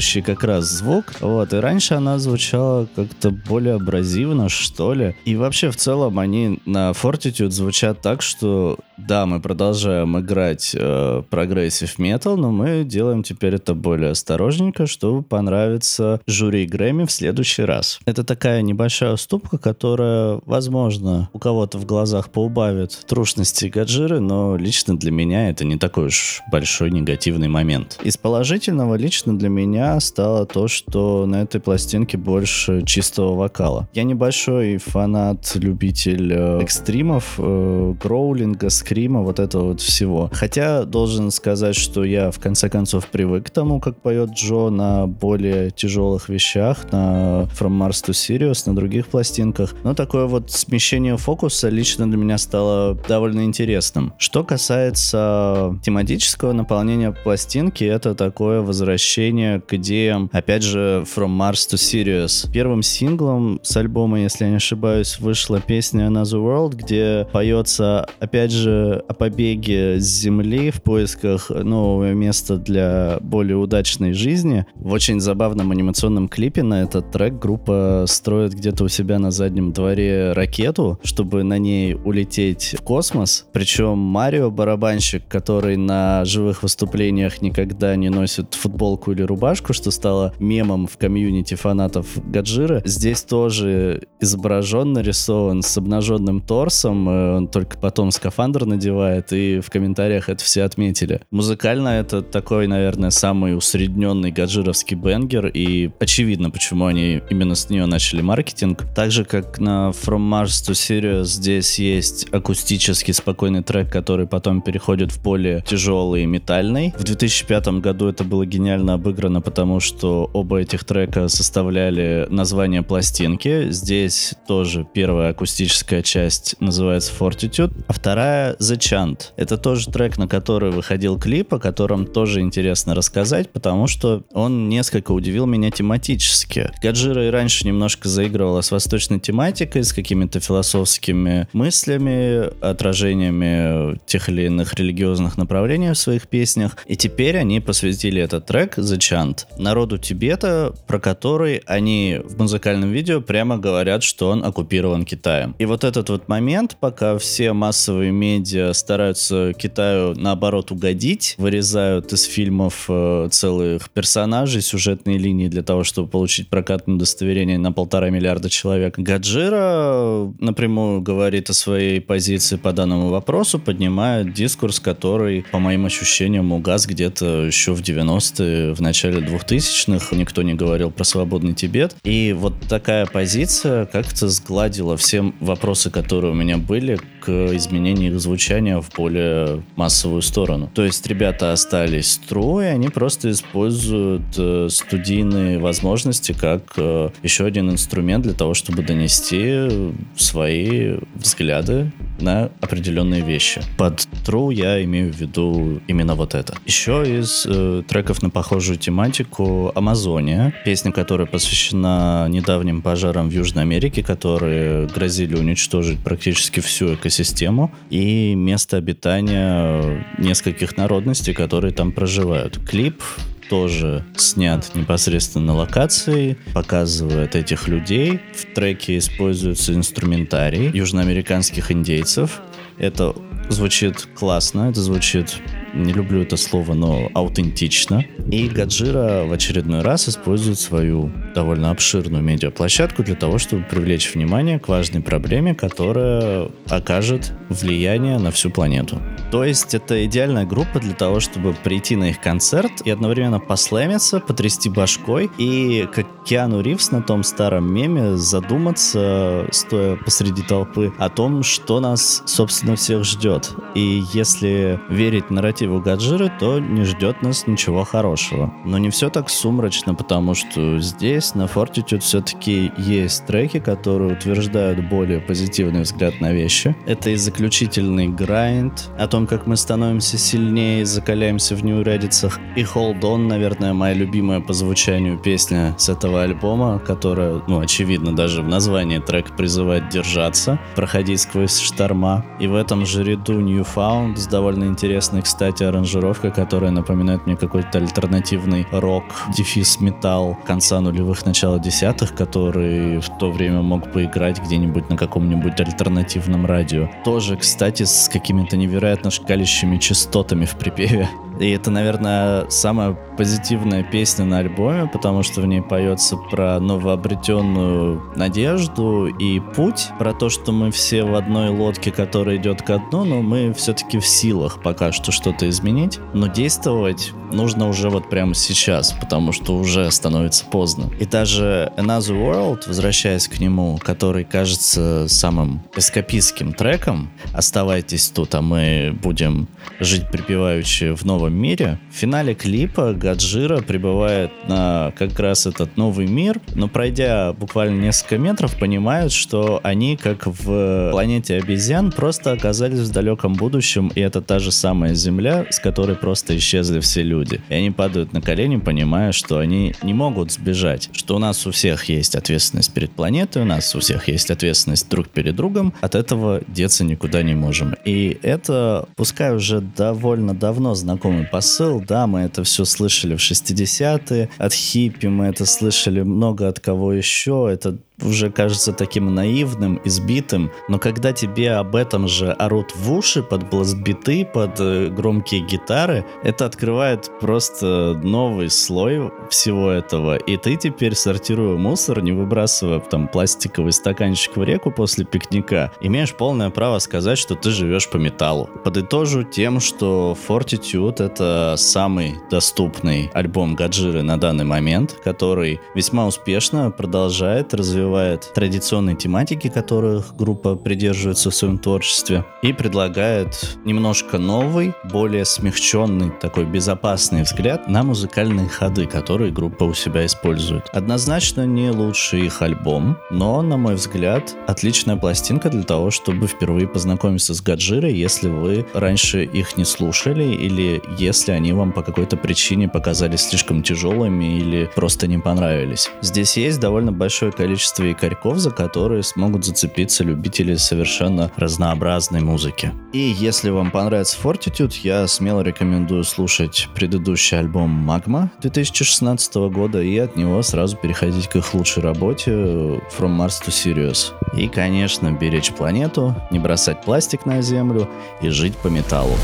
чавкающий 0.04 0.22
как 0.22 0.44
раз 0.44 0.66
звук. 0.66 1.14
Вот, 1.20 1.54
и 1.54 1.58
раньше 1.58 1.96
она 1.96 2.20
звучала 2.20 2.88
как-то 2.96 3.30
более 3.32 3.76
абразивно, 3.76 4.50
что 4.50 4.94
ли. 4.94 5.16
И 5.26 5.36
вообще, 5.36 5.70
в 5.70 5.76
целом, 5.76 6.20
они 6.20 6.60
на 6.66 6.92
Fortitude 6.92 7.52
звучат 7.52 8.02
так, 8.02 8.22
что 8.22 8.78
да, 8.98 9.26
мы 9.26 9.40
продолжаем 9.40 10.20
играть 10.20 10.76
э, 10.78 11.24
progressive 11.30 11.98
metal, 11.98 12.38
но 12.38 12.52
мы 12.52 12.84
делаем 12.84 13.24
теперь 13.24 13.56
это 13.56 13.74
более 13.74 14.12
осторожненько, 14.12 14.86
чтобы 14.88 15.24
понравиться 15.24 16.22
жюри 16.28 16.66
Грэмми 16.66 17.06
в 17.06 17.12
следующий 17.12 17.64
раз. 17.64 18.00
Это 18.06 18.24
такая 18.24 18.62
небольшая 18.62 19.14
уступка, 19.14 19.58
которая, 19.58 20.40
возможно, 20.46 21.30
у 21.34 21.40
кого-то 21.40 21.78
в 21.78 21.86
глазах 21.86 22.30
поубавит 22.30 22.92
трушности 23.08 23.66
Годжиры, 23.66 24.20
но 24.20 24.58
лично 24.58 24.98
для 24.98 25.12
меня 25.12 25.50
это 25.50 25.66
не 25.66 25.78
такой 25.78 26.08
уж 26.08 26.42
большой 26.52 26.92
негативный 26.92 27.48
момент. 27.48 28.00
Из 28.04 28.18
положительного 28.18 28.96
лично 28.96 29.38
для 29.38 29.50
меня 29.50 30.00
стало 30.00 30.46
то, 30.46 30.68
что 30.68 31.26
на 31.26 31.42
этой 31.42 31.60
пластинке 31.60 32.18
больше 32.18 32.84
чистого 32.86 33.36
вокала. 33.36 33.88
Я 33.94 34.04
небольшой 34.04 34.78
фанат, 34.78 35.56
любитель 35.56 36.32
э, 36.32 36.62
экстримов, 36.62 37.36
э, 37.38 37.94
гроулинга, 38.02 38.70
скрима, 38.84 39.22
вот 39.22 39.40
этого 39.40 39.68
вот 39.70 39.82
всего. 39.82 40.30
Хотя 40.34 40.84
должен 40.84 41.32
сказать, 41.32 41.76
что 41.76 42.04
я 42.04 42.32
в 42.32 42.40
конце 42.40 42.70
концов 42.70 43.08
привык 43.08 43.48
к 43.48 43.50
тому, 43.50 43.80
как 43.80 43.96
поет 44.02 44.32
Джо 44.32 44.70
на 44.70 45.08
более 45.08 45.72
тяжелых 45.72 46.30
вещах, 46.30 46.92
на 46.92 47.48
From 47.58 47.78
Mars 47.80 48.04
to 48.06 48.12
Sirius, 48.12 48.64
на 48.66 48.76
других 48.76 49.08
пластинках. 49.08 49.74
Но 49.84 49.94
такое 49.94 50.26
вот 50.26 50.52
смещение 50.52 51.16
фокуса 51.18 51.70
лично 51.70 52.08
для 52.08 52.18
меня 52.18 52.38
стало 52.38 52.98
довольно 53.08 53.46
интересным. 53.46 54.14
Что 54.18 54.44
касается 54.44 55.80
тематического 55.84 56.52
наполнения 56.52 57.12
пластинки, 57.12 57.86
это 57.86 58.16
такое 58.16 58.62
возвращение 58.62 59.62
к 59.62 59.74
идеям, 59.74 60.30
опять 60.34 60.64
же, 60.64 61.06
From 61.16 61.38
Mars 61.38 61.70
to 61.72 61.76
Sirius. 61.76 62.52
Первым 62.52 62.84
синглом 62.84 63.60
с 63.64 63.78
альбома, 63.78 64.20
если 64.20 64.44
я 64.44 64.50
не 64.50 64.58
ошибаюсь, 64.58 65.20
вышла 65.20 65.62
песня 65.62 66.08
Another 66.08 66.42
World, 66.42 66.76
где 66.76 67.28
поется, 67.32 68.08
опять 68.20 68.52
же, 68.52 68.73
о 68.74 69.14
побеге 69.14 70.00
с 70.00 70.04
Земли 70.04 70.72
в 70.72 70.82
поисках 70.82 71.50
нового 71.50 72.14
места 72.14 72.58
для 72.58 73.18
более 73.22 73.58
удачной 73.58 74.14
жизни. 74.14 74.66
В 74.76 74.92
очень 74.92 75.20
забавном 75.20 75.72
анимационном 75.72 76.28
клипе 76.28 76.64
на 76.64 76.84
этот 76.84 77.12
трек 77.12 77.40
группа 77.40 78.06
строит 78.08 78.54
где-то 78.54 78.86
у 78.86 78.88
себя 78.88 79.20
на 79.20 79.32
заднем 79.32 79.72
дворе 79.72 80.34
ракету, 80.34 81.00
чтобы 81.04 81.44
на 81.44 81.58
ней 81.58 81.96
улететь 81.96 82.76
в 82.78 82.82
космос. 82.82 83.46
Причем 83.54 83.98
Марио, 83.98 84.52
барабанщик, 84.52 85.28
который 85.28 85.78
на 85.78 86.26
живых 86.26 86.64
выступлениях 86.64 87.42
никогда 87.42 87.96
не 87.96 88.10
носит 88.10 88.54
футболку 88.54 89.12
или 89.12 89.22
рубашку, 89.22 89.74
что 89.74 89.92
стало 89.92 90.34
мемом 90.40 90.88
в 90.88 90.98
комьюнити 90.98 91.56
фанатов 91.56 92.08
Гаджира, 92.26 92.82
здесь 92.86 93.24
тоже 93.24 94.04
изображен, 94.20 94.94
нарисован 94.94 95.62
с 95.62 95.78
обнаженным 95.78 96.42
торсом, 96.42 97.10
э, 97.10 97.36
он 97.38 97.48
только 97.48 97.78
потом 97.78 98.12
скафандр 98.12 98.63
скафандр 98.64 98.66
надевает, 98.66 99.34
и 99.34 99.60
в 99.60 99.70
комментариях 99.70 100.30
это 100.30 100.44
все 100.44 100.64
отметили. 100.64 101.22
Музыкально 101.32 101.90
это 101.90 102.22
такой, 102.22 102.68
наверное, 102.68 103.12
самый 103.12 103.56
усредненный 103.56 104.32
гаджировский 104.32 104.96
бенгер, 104.98 105.48
и 105.48 105.90
очевидно, 106.00 106.50
почему 106.50 106.86
они 106.86 107.22
именно 107.30 107.56
с 107.56 107.70
нее 107.70 107.86
начали 107.86 108.22
маркетинг. 108.22 108.84
Так 108.96 109.12
же, 109.12 109.26
как 109.26 109.60
на 109.60 109.92
From 109.92 110.30
Mars 110.30 110.64
to 110.68 110.74
Sirius, 110.74 111.26
здесь 111.26 111.80
есть 111.80 112.28
акустический 112.32 113.14
спокойный 113.14 113.64
трек, 113.64 113.92
который 113.92 114.28
потом 114.28 114.62
переходит 114.62 115.12
в 115.12 115.22
более 115.22 115.62
тяжелый 115.62 116.24
и 116.24 116.26
метальный. 116.26 116.94
В 116.98 117.04
2005 117.04 117.68
году 117.82 118.08
это 118.08 118.24
было 118.24 118.46
гениально 118.46 118.94
обыграно, 118.94 119.42
потому 119.42 119.80
что 119.80 120.30
оба 120.34 120.60
этих 120.60 120.84
трека 120.84 121.28
составляли 121.28 122.28
название 122.30 122.82
пластинки. 122.82 123.72
Здесь 123.72 124.34
тоже 124.48 124.86
первая 124.94 125.32
акустическая 125.32 126.02
часть 126.02 126.56
называется 126.60 127.12
Fortitude, 127.18 127.74
а 127.88 127.94
вторая 127.94 128.53
трека 128.54 128.58
The 128.60 128.78
Chant. 128.78 129.20
Это 129.36 129.58
тоже 129.58 129.90
трек, 129.90 130.18
на 130.18 130.28
который 130.28 130.72
выходил 130.72 131.20
клип, 131.20 131.54
о 131.54 131.60
котором 131.60 132.06
тоже 132.06 132.42
интересно 132.42 132.96
рассказать, 132.96 133.50
потому 133.50 133.88
что 133.88 134.24
он 134.34 134.70
несколько 134.70 135.12
удивил 135.12 135.46
меня 135.46 135.72
тематически. 135.72 136.72
Гаджира 136.82 137.28
и 137.28 137.30
раньше 137.30 137.66
немножко 137.68 138.10
заигрывала 138.10 138.62
с 138.62 138.72
восточной 138.72 139.20
тематикой, 139.20 139.84
с 139.84 139.94
какими-то 139.94 140.40
философскими 140.40 141.48
мыслями, 141.54 142.50
отражениями 142.64 144.00
тех 144.06 144.30
или 144.30 144.44
иных 144.44 144.74
религиозных 144.76 145.38
направлений 145.38 145.92
в 145.92 145.98
своих 145.98 146.28
песнях. 146.28 146.78
И 146.86 146.96
теперь 146.96 147.38
они 147.38 147.60
посвятили 147.60 148.22
этот 148.22 148.46
трек 148.46 148.78
The 148.78 148.98
Chant 148.98 149.46
народу 149.58 149.98
Тибета, 149.98 150.74
про 150.88 151.00
который 151.00 151.62
они 151.66 152.20
в 152.24 152.38
музыкальном 152.38 152.92
видео 152.92 153.22
прямо 153.22 153.58
говорят, 153.58 154.04
что 154.04 154.30
он 154.30 154.44
оккупирован 154.44 155.06
Китаем. 155.06 155.56
И 155.60 155.66
вот 155.66 155.84
этот 155.84 156.10
вот 156.10 156.28
момент, 156.28 156.78
пока 156.80 157.18
все 157.18 157.54
массовые 157.54 158.12
медиа 158.12 158.43
стараются 158.74 159.54
Китаю 159.54 160.14
наоборот 160.16 160.72
угодить, 160.72 161.36
вырезают 161.38 162.12
из 162.14 162.24
фильмов 162.24 162.86
э, 162.90 163.30
целых 163.32 163.90
персонажей, 163.90 164.62
сюжетные 164.62 165.18
линии 165.18 165.48
для 165.48 165.64
того, 165.64 165.84
чтобы 165.84 166.08
получить 166.08 166.50
прокатное 166.50 166.96
удостоверение 166.96 167.58
на 167.58 167.72
полтора 167.72 168.10
миллиарда 168.10 168.50
человек. 168.50 168.98
Гаджира 168.98 170.32
напрямую 170.40 171.02
говорит 171.02 171.50
о 171.50 171.54
своей 171.54 172.02
позиции 172.02 172.58
по 172.58 172.74
данному 172.74 173.10
вопросу, 173.10 173.60
поднимает 173.60 174.34
дискурс, 174.34 174.80
который, 174.80 175.46
по 175.52 175.60
моим 175.60 175.86
ощущениям, 175.86 176.52
угас 176.52 176.86
где-то 176.86 177.46
еще 177.46 177.74
в 177.74 177.82
90-е, 177.82 178.74
в 178.74 178.82
начале 178.82 179.20
2000-х. 179.20 180.16
Никто 180.16 180.42
не 180.42 180.54
говорил 180.54 180.92
про 180.92 181.04
свободный 181.04 181.54
Тибет. 181.54 181.96
И 182.04 182.36
вот 182.38 182.54
такая 182.70 183.06
позиция 183.06 183.86
как-то 183.86 184.30
сгладила 184.30 184.98
все 184.98 185.34
вопросы, 185.40 185.90
которые 185.90 186.32
у 186.32 186.36
меня 186.36 186.58
были 186.58 187.00
к 187.22 187.30
изменению 187.56 188.14
их 188.14 188.20
звучания 188.20 188.33
в 188.82 188.90
более 188.96 189.64
массовую 189.76 190.22
сторону. 190.22 190.70
То 190.74 190.84
есть 190.84 191.06
ребята 191.08 191.52
остались 191.52 192.20
true, 192.30 192.64
и 192.64 192.68
они 192.68 192.90
просто 192.90 193.32
используют 193.32 194.24
э, 194.38 194.68
студийные 194.70 195.60
возможности 195.60 196.34
как 196.34 196.74
э, 196.78 197.10
еще 197.24 197.46
один 197.46 197.70
инструмент 197.70 198.24
для 198.24 198.34
того, 198.34 198.54
чтобы 198.54 198.84
донести 198.84 199.92
свои 200.16 200.98
взгляды 201.16 201.92
на 202.20 202.52
определенные 202.62 203.22
вещи. 203.22 203.62
Под 203.78 204.08
true 204.26 204.54
я 204.54 204.84
имею 204.84 205.12
в 205.12 205.18
виду 205.18 205.82
именно 205.88 206.16
вот 206.16 206.36
это. 206.36 206.56
Еще 206.66 207.20
из 207.20 207.46
э, 207.48 207.84
треков 207.88 208.22
на 208.22 208.30
похожую 208.30 208.78
тематику 208.78 209.72
Амазония, 209.76 210.54
песня, 210.66 210.92
которая 210.92 211.28
посвящена 211.28 212.28
недавним 212.30 212.82
пожарам 212.82 213.30
в 213.30 213.32
Южной 213.34 213.64
Америке, 213.64 214.04
которые 214.04 214.88
грозили 214.88 215.36
уничтожить 215.36 216.00
практически 216.00 216.60
всю 216.60 216.96
экосистему 216.96 217.72
и 217.90 218.23
место 218.34 218.78
обитания 218.78 220.06
нескольких 220.18 220.78
народностей, 220.78 221.34
которые 221.34 221.74
там 221.74 221.92
проживают. 221.92 222.60
Клип 222.68 223.02
тоже 223.50 224.04
снят 224.16 224.68
непосредственно 224.74 225.48
на 225.48 225.56
локации, 225.56 226.38
показывает 226.54 227.36
этих 227.36 227.68
людей. 227.68 228.20
В 228.34 228.54
треке 228.56 228.98
используется 228.98 229.74
инструментарий 229.74 230.72
южноамериканских 230.74 231.72
индейцев. 231.72 232.42
Это 232.78 233.14
звучит 233.50 234.08
классно, 234.16 234.70
это 234.70 234.82
звучит 234.82 235.42
не 235.74 235.92
люблю 235.92 236.22
это 236.22 236.38
слово, 236.38 236.74
но 236.74 237.10
аутентично. 237.14 238.06
И 238.32 238.48
Гаджира 238.48 239.26
в 239.26 239.34
очередной 239.34 239.82
раз 239.82 240.08
использует 240.08 240.60
свою 240.60 241.12
довольно 241.34 241.72
обширную 241.72 242.24
медиаплощадку 242.24 243.04
для 243.04 243.16
того, 243.16 243.40
чтобы 243.40 243.64
привлечь 243.64 244.14
внимание 244.14 244.60
к 244.60 244.68
важной 244.68 245.02
проблеме, 245.02 245.56
которая 245.56 246.50
окажет 246.70 247.34
влияние 247.50 248.20
на 248.20 248.32
всю 248.32 248.52
планету. 248.52 249.02
То 249.32 249.44
есть 249.44 249.74
это 249.74 250.06
идеальная 250.06 250.46
группа 250.46 250.80
для 250.80 250.94
того, 250.94 251.20
чтобы 251.20 251.56
прийти 251.64 251.96
на 251.96 252.12
их 252.12 252.22
концерт 252.22 252.72
и 252.86 252.92
одновременно 252.92 253.40
послэмиться, 253.40 254.20
потрясти 254.20 254.70
башкой 254.70 255.32
и, 255.40 255.88
как 255.92 256.06
Киану 256.24 256.62
Ривз 256.62 256.92
на 256.92 257.02
том 257.02 257.24
старом 257.24 257.74
меме, 257.74 258.16
задуматься, 258.16 259.48
стоя 259.52 259.98
посреди 259.98 260.44
толпы, 260.44 260.94
о 261.00 261.10
том, 261.10 261.42
что 261.44 261.80
нас, 261.80 262.22
собственно, 262.26 262.76
всех 262.76 263.04
ждет. 263.04 263.33
И 263.76 264.04
если 264.14 264.80
верить 264.90 265.30
нарративу 265.32 265.80
Гаджиры, 265.80 266.32
то 266.40 266.60
не 266.60 266.84
ждет 266.84 267.22
нас 267.22 267.48
ничего 267.48 267.84
хорошего. 267.84 268.54
Но 268.66 268.78
не 268.78 268.90
все 268.90 269.10
так 269.10 269.30
сумрачно, 269.30 269.96
потому 269.96 270.34
что 270.36 270.80
здесь 270.80 271.36
на 271.36 271.44
Fortitude 271.46 272.00
все-таки 272.00 272.72
есть 272.78 273.26
треки, 273.26 273.60
которые 273.60 274.14
утверждают 274.14 274.88
более 274.90 275.20
позитивный 275.20 275.82
взгляд 275.82 276.22
на 276.22 276.34
вещи. 276.34 276.76
Это 276.86 277.10
и 277.10 277.16
заключительный 277.16 278.08
грайнд, 278.08 278.90
о 279.00 279.08
том, 279.08 279.26
как 279.26 279.48
мы 279.48 279.58
становимся 279.58 280.18
сильнее, 280.18 280.86
закаляемся 280.86 281.56
в 281.56 281.64
неурядицах. 281.64 282.40
И 282.56 282.62
Hold 282.62 283.02
On, 283.02 283.28
наверное, 283.28 283.74
моя 283.74 283.94
любимая 283.94 284.42
по 284.42 284.54
звучанию 284.54 285.18
песня 285.18 285.76
с 285.78 285.90
этого 285.90 286.24
альбома, 286.24 286.80
которая, 286.80 287.42
ну, 287.48 287.60
очевидно, 287.60 288.16
даже 288.16 288.42
в 288.42 288.48
названии 288.48 289.00
трек 289.00 289.36
призывает 289.36 289.90
держаться, 289.90 290.60
проходить 290.76 291.22
сквозь 291.22 291.60
шторма. 291.60 292.26
И 292.40 292.48
в 292.48 292.56
этом 292.56 292.86
же 292.86 293.04
ряду 293.04 293.23
Newfound 293.32 294.18
с 294.18 294.28
довольно 294.28 294.66
интересной, 294.66 295.22
кстати, 295.22 295.64
аранжировка, 295.64 296.32
которая 296.32 296.72
напоминает 296.72 297.26
мне 297.26 297.36
какой-то 297.36 297.78
альтернативный 297.78 298.68
рок, 298.72 299.04
дефис 299.36 299.80
металл 299.80 300.38
конца 300.46 300.82
нулевых, 300.82 301.26
начала 301.26 301.60
десятых, 301.60 302.14
который 302.16 303.00
в 303.00 303.18
то 303.18 303.32
время 303.32 303.62
мог 303.62 303.92
поиграть 303.92 304.42
где-нибудь 304.42 304.90
на 304.90 304.98
каком-нибудь 304.98 305.60
альтернативном 305.60 306.46
радио. 306.46 306.90
Тоже, 307.06 307.38
кстати, 307.38 307.84
с 307.84 308.10
какими-то 308.10 308.58
невероятно 308.58 309.12
шкалящими 309.12 309.78
частотами 309.78 310.46
в 310.46 310.56
припеве. 310.56 311.10
И 311.40 311.50
это, 311.50 311.72
наверное, 311.72 312.50
самая 312.50 312.98
позитивная 313.18 313.84
песня 313.84 314.26
на 314.26 314.40
альбоме, 314.40 314.90
потому 314.92 315.24
что 315.24 315.42
в 315.42 315.46
ней 315.46 315.62
поется 315.62 316.18
про 316.18 316.60
новообретенную 316.60 318.02
надежду 318.16 319.08
и 319.08 319.40
путь, 319.40 319.90
про 320.00 320.14
то, 320.14 320.30
что 320.30 320.52
мы 320.52 320.72
все 320.72 321.04
в 321.04 321.16
одной 321.16 321.50
лодке, 321.50 321.92
которая 321.92 322.38
идет 322.38 322.62
ко 322.62 322.78
дну, 322.78 323.04
но 323.04 323.22
мы 323.22 323.54
все-таки 323.54 324.00
в 324.00 324.06
силах 324.06 324.62
пока 324.62 324.92
что 324.92 325.12
что-то 325.12 325.50
изменить, 325.50 326.00
но 326.14 326.28
действовать 326.28 327.14
нужно 327.32 327.68
уже 327.68 327.90
вот 327.90 328.10
прямо 328.10 328.36
сейчас, 328.36 328.94
потому 328.94 329.32
что 329.32 329.58
уже 329.58 329.90
становится 329.92 330.46
поздно. 330.46 330.90
И 331.00 331.06
даже 331.06 331.72
Another 331.78 332.16
World, 332.16 332.64
возвращаясь 332.68 333.28
к 333.28 333.40
нему, 333.40 333.80
который 333.84 334.24
кажется 334.24 335.08
самым 335.08 335.64
эскапистским 335.76 336.54
треком, 336.54 337.10
оставайтесь 337.34 338.10
тут, 338.10 338.36
а 338.36 338.42
мы 338.42 338.96
будем 339.02 339.48
жить 339.80 340.10
припеваючи 340.12 340.96
в 340.96 341.04
новом 341.06 341.23
мире, 341.32 341.80
в 341.92 341.96
финале 341.96 342.34
клипа 342.34 342.94
Гаджира 342.94 343.62
прибывает 343.62 344.32
на 344.48 344.94
как 344.98 345.20
раз 345.20 345.46
этот 345.46 345.78
новый 345.78 346.08
мир, 346.08 346.40
но 346.56 346.68
пройдя 346.68 347.34
буквально 347.34 347.82
несколько 347.82 348.18
метров, 348.18 348.58
понимают, 348.58 349.12
что 349.12 349.60
они, 349.64 349.98
как 349.98 350.26
в 350.26 350.92
планете 350.92 351.38
обезьян, 351.38 351.92
просто 351.92 352.32
оказались 352.32 352.80
в 352.80 352.92
далеком 352.92 353.34
будущем, 353.34 353.92
и 353.96 354.02
это 354.02 354.22
та 354.22 354.40
же 354.40 354.52
самая 354.52 354.94
Земля, 354.94 355.46
с 355.50 355.60
которой 355.60 355.96
просто 355.96 356.38
исчезли 356.38 356.80
все 356.80 357.04
люди. 357.04 357.42
И 357.50 357.54
они 357.54 357.72
падают 357.72 358.14
на 358.14 358.22
колени, 358.22 358.58
понимая, 358.58 359.12
что 359.12 359.38
они 359.38 359.74
не 359.84 359.94
могут 359.94 360.32
сбежать, 360.32 360.90
что 360.94 361.16
у 361.16 361.20
нас 361.20 361.46
у 361.48 361.52
всех 361.52 361.86
есть 361.86 362.16
ответственность 362.16 362.74
перед 362.74 362.92
планетой, 362.92 363.44
у 363.44 363.46
нас 363.46 363.76
у 363.76 363.80
всех 363.80 364.08
есть 364.08 364.32
ответственность 364.32 364.90
друг 364.90 365.10
перед 365.10 365.36
другом, 365.36 365.74
от 365.82 365.96
этого 365.96 366.42
деться 366.48 366.84
никуда 366.84 367.24
не 367.24 367.36
можем. 367.36 367.76
И 367.86 368.18
это, 368.22 368.88
пускай 368.96 369.36
уже 369.36 369.62
довольно 369.62 370.34
давно 370.34 370.76
знакомый 371.14 371.26
посыл, 371.26 371.82
да, 371.82 372.08
мы 372.08 372.22
это 372.22 372.44
все 372.44 372.66
слышали 372.66 373.16
в 373.16 373.20
60-е, 373.20 374.30
от 374.38 374.54
хиппи 374.54 375.08
мы 375.08 375.26
это 375.26 375.46
слышали 375.46 376.02
много 376.02 376.48
от 376.48 376.60
кого 376.60 376.94
еще, 376.94 377.50
это 377.52 377.78
уже 378.02 378.32
кажется 378.32 378.74
таким 378.74 379.14
наивным, 379.14 379.80
избитым, 379.84 380.52
но 380.68 380.80
когда 380.80 381.14
тебе 381.14 381.52
об 381.52 381.76
этом 381.76 382.08
же 382.08 382.32
орут 382.32 382.76
в 382.76 382.92
уши 382.92 383.22
под 383.22 383.50
бластбиты, 383.50 384.26
под 384.26 384.60
э, 384.60 384.90
громкие 384.90 385.42
гитары, 385.42 386.06
это 386.24 386.46
открывает 386.46 387.12
просто 387.20 388.00
новый 388.04 388.50
слой 388.50 389.12
всего 389.30 389.70
этого, 389.70 390.18
и 390.18 390.38
ты 390.38 390.56
теперь, 390.56 390.96
сортируя 390.96 391.58
мусор, 391.58 392.02
не 392.02 392.12
выбрасывая 392.12 392.80
там 392.80 393.08
пластиковый 393.08 393.72
стаканчик 393.72 394.38
в 394.38 394.44
реку 394.44 394.72
после 394.72 395.06
пикника, 395.06 395.72
имеешь 395.82 396.14
полное 396.14 396.50
право 396.50 396.80
сказать, 396.80 397.18
что 397.18 397.36
ты 397.36 397.52
живешь 397.52 397.90
по 397.90 397.98
металлу. 397.98 398.50
Подытожу 398.64 399.24
тем, 399.24 399.60
что 399.60 400.18
Fortitude— 400.28 400.96
это 401.04 401.56
самый 401.58 402.16
доступный 402.30 403.12
альбом 403.14 403.56
Гаджиры 403.56 404.02
на 404.02 404.18
данный 404.18 404.46
момент, 404.46 404.98
который 405.04 405.60
весьма 405.76 406.08
успешно 406.08 406.72
продолжает 406.72 407.54
развивать 407.54 407.83
развивает 407.84 408.32
традиционные 408.34 408.96
тематики, 408.96 409.50
которых 409.50 410.16
группа 410.16 410.56
придерживается 410.56 411.30
в 411.30 411.36
своем 411.36 411.58
творчестве, 411.58 412.26
и 412.42 412.54
предлагает 412.54 413.58
немножко 413.66 414.18
новый, 414.18 414.74
более 414.86 415.26
смягченный, 415.26 416.12
такой 416.22 416.46
безопасный 416.46 417.24
взгляд 417.24 417.68
на 417.68 417.84
музыкальные 417.84 418.48
ходы, 418.48 418.86
которые 418.86 419.32
группа 419.32 419.66
у 419.66 419.74
себя 419.74 420.06
использует. 420.06 420.70
Однозначно 420.72 421.46
не 421.46 421.72
лучший 421.72 422.26
их 422.26 422.42
альбом, 422.42 422.98
но, 423.12 423.42
на 423.42 423.58
мой 423.58 423.76
взгляд, 423.76 424.34
отличная 424.48 424.96
пластинка 424.96 425.50
для 425.50 425.64
того, 425.64 425.92
чтобы 425.92 426.28
впервые 426.28 426.68
познакомиться 426.68 427.34
с 427.34 427.42
Гаджирой, 427.42 427.94
если 427.94 428.30
вы 428.30 428.66
раньше 428.74 429.26
их 429.26 429.58
не 429.58 429.66
слушали 429.66 430.24
или 430.24 430.82
если 430.98 431.32
они 431.32 431.52
вам 431.52 431.74
по 431.74 431.82
какой-то 431.82 432.16
причине 432.16 432.70
показались 432.70 433.28
слишком 433.28 433.62
тяжелыми 433.62 434.38
или 434.38 434.70
просто 434.74 435.08
не 435.08 435.18
понравились. 435.18 435.92
Здесь 436.02 436.38
есть 436.38 436.60
довольно 436.60 436.92
большое 436.92 437.34
количество 437.74 437.84
якорьков, 437.84 438.38
за 438.38 438.52
которые 438.52 439.04
смогут 439.04 439.46
зацепиться 439.46 440.04
любители 440.04 440.56
совершенно 440.56 441.32
разнообразной 441.36 442.22
музыки. 442.22 442.72
И 442.94 443.00
если 443.00 443.50
вам 443.50 443.72
понравится 443.72 444.18
Fortitude, 444.22 444.74
я 444.84 445.08
смело 445.08 445.42
рекомендую 445.42 446.04
слушать 446.04 446.70
предыдущий 446.76 447.40
альбом 447.40 447.90
Magma 447.90 448.30
2016 448.42 449.36
года 449.52 449.82
и 449.82 449.98
от 449.98 450.16
него 450.16 450.42
сразу 450.44 450.78
переходить 450.78 451.28
к 451.28 451.36
их 451.36 451.54
лучшей 451.54 451.84
работе 451.84 452.32
From 452.32 453.18
Mars 453.18 453.42
to 453.46 453.50
Sirius. 453.50 454.12
И, 454.38 454.48
конечно, 454.48 455.12
беречь 455.12 455.52
планету, 455.52 456.16
не 456.32 456.40
бросать 456.40 456.84
пластик 456.84 457.26
на 457.26 457.42
землю 457.42 457.90
и 458.22 458.30
жить 458.30 458.56
по 458.58 458.68
металлу. 458.68 459.16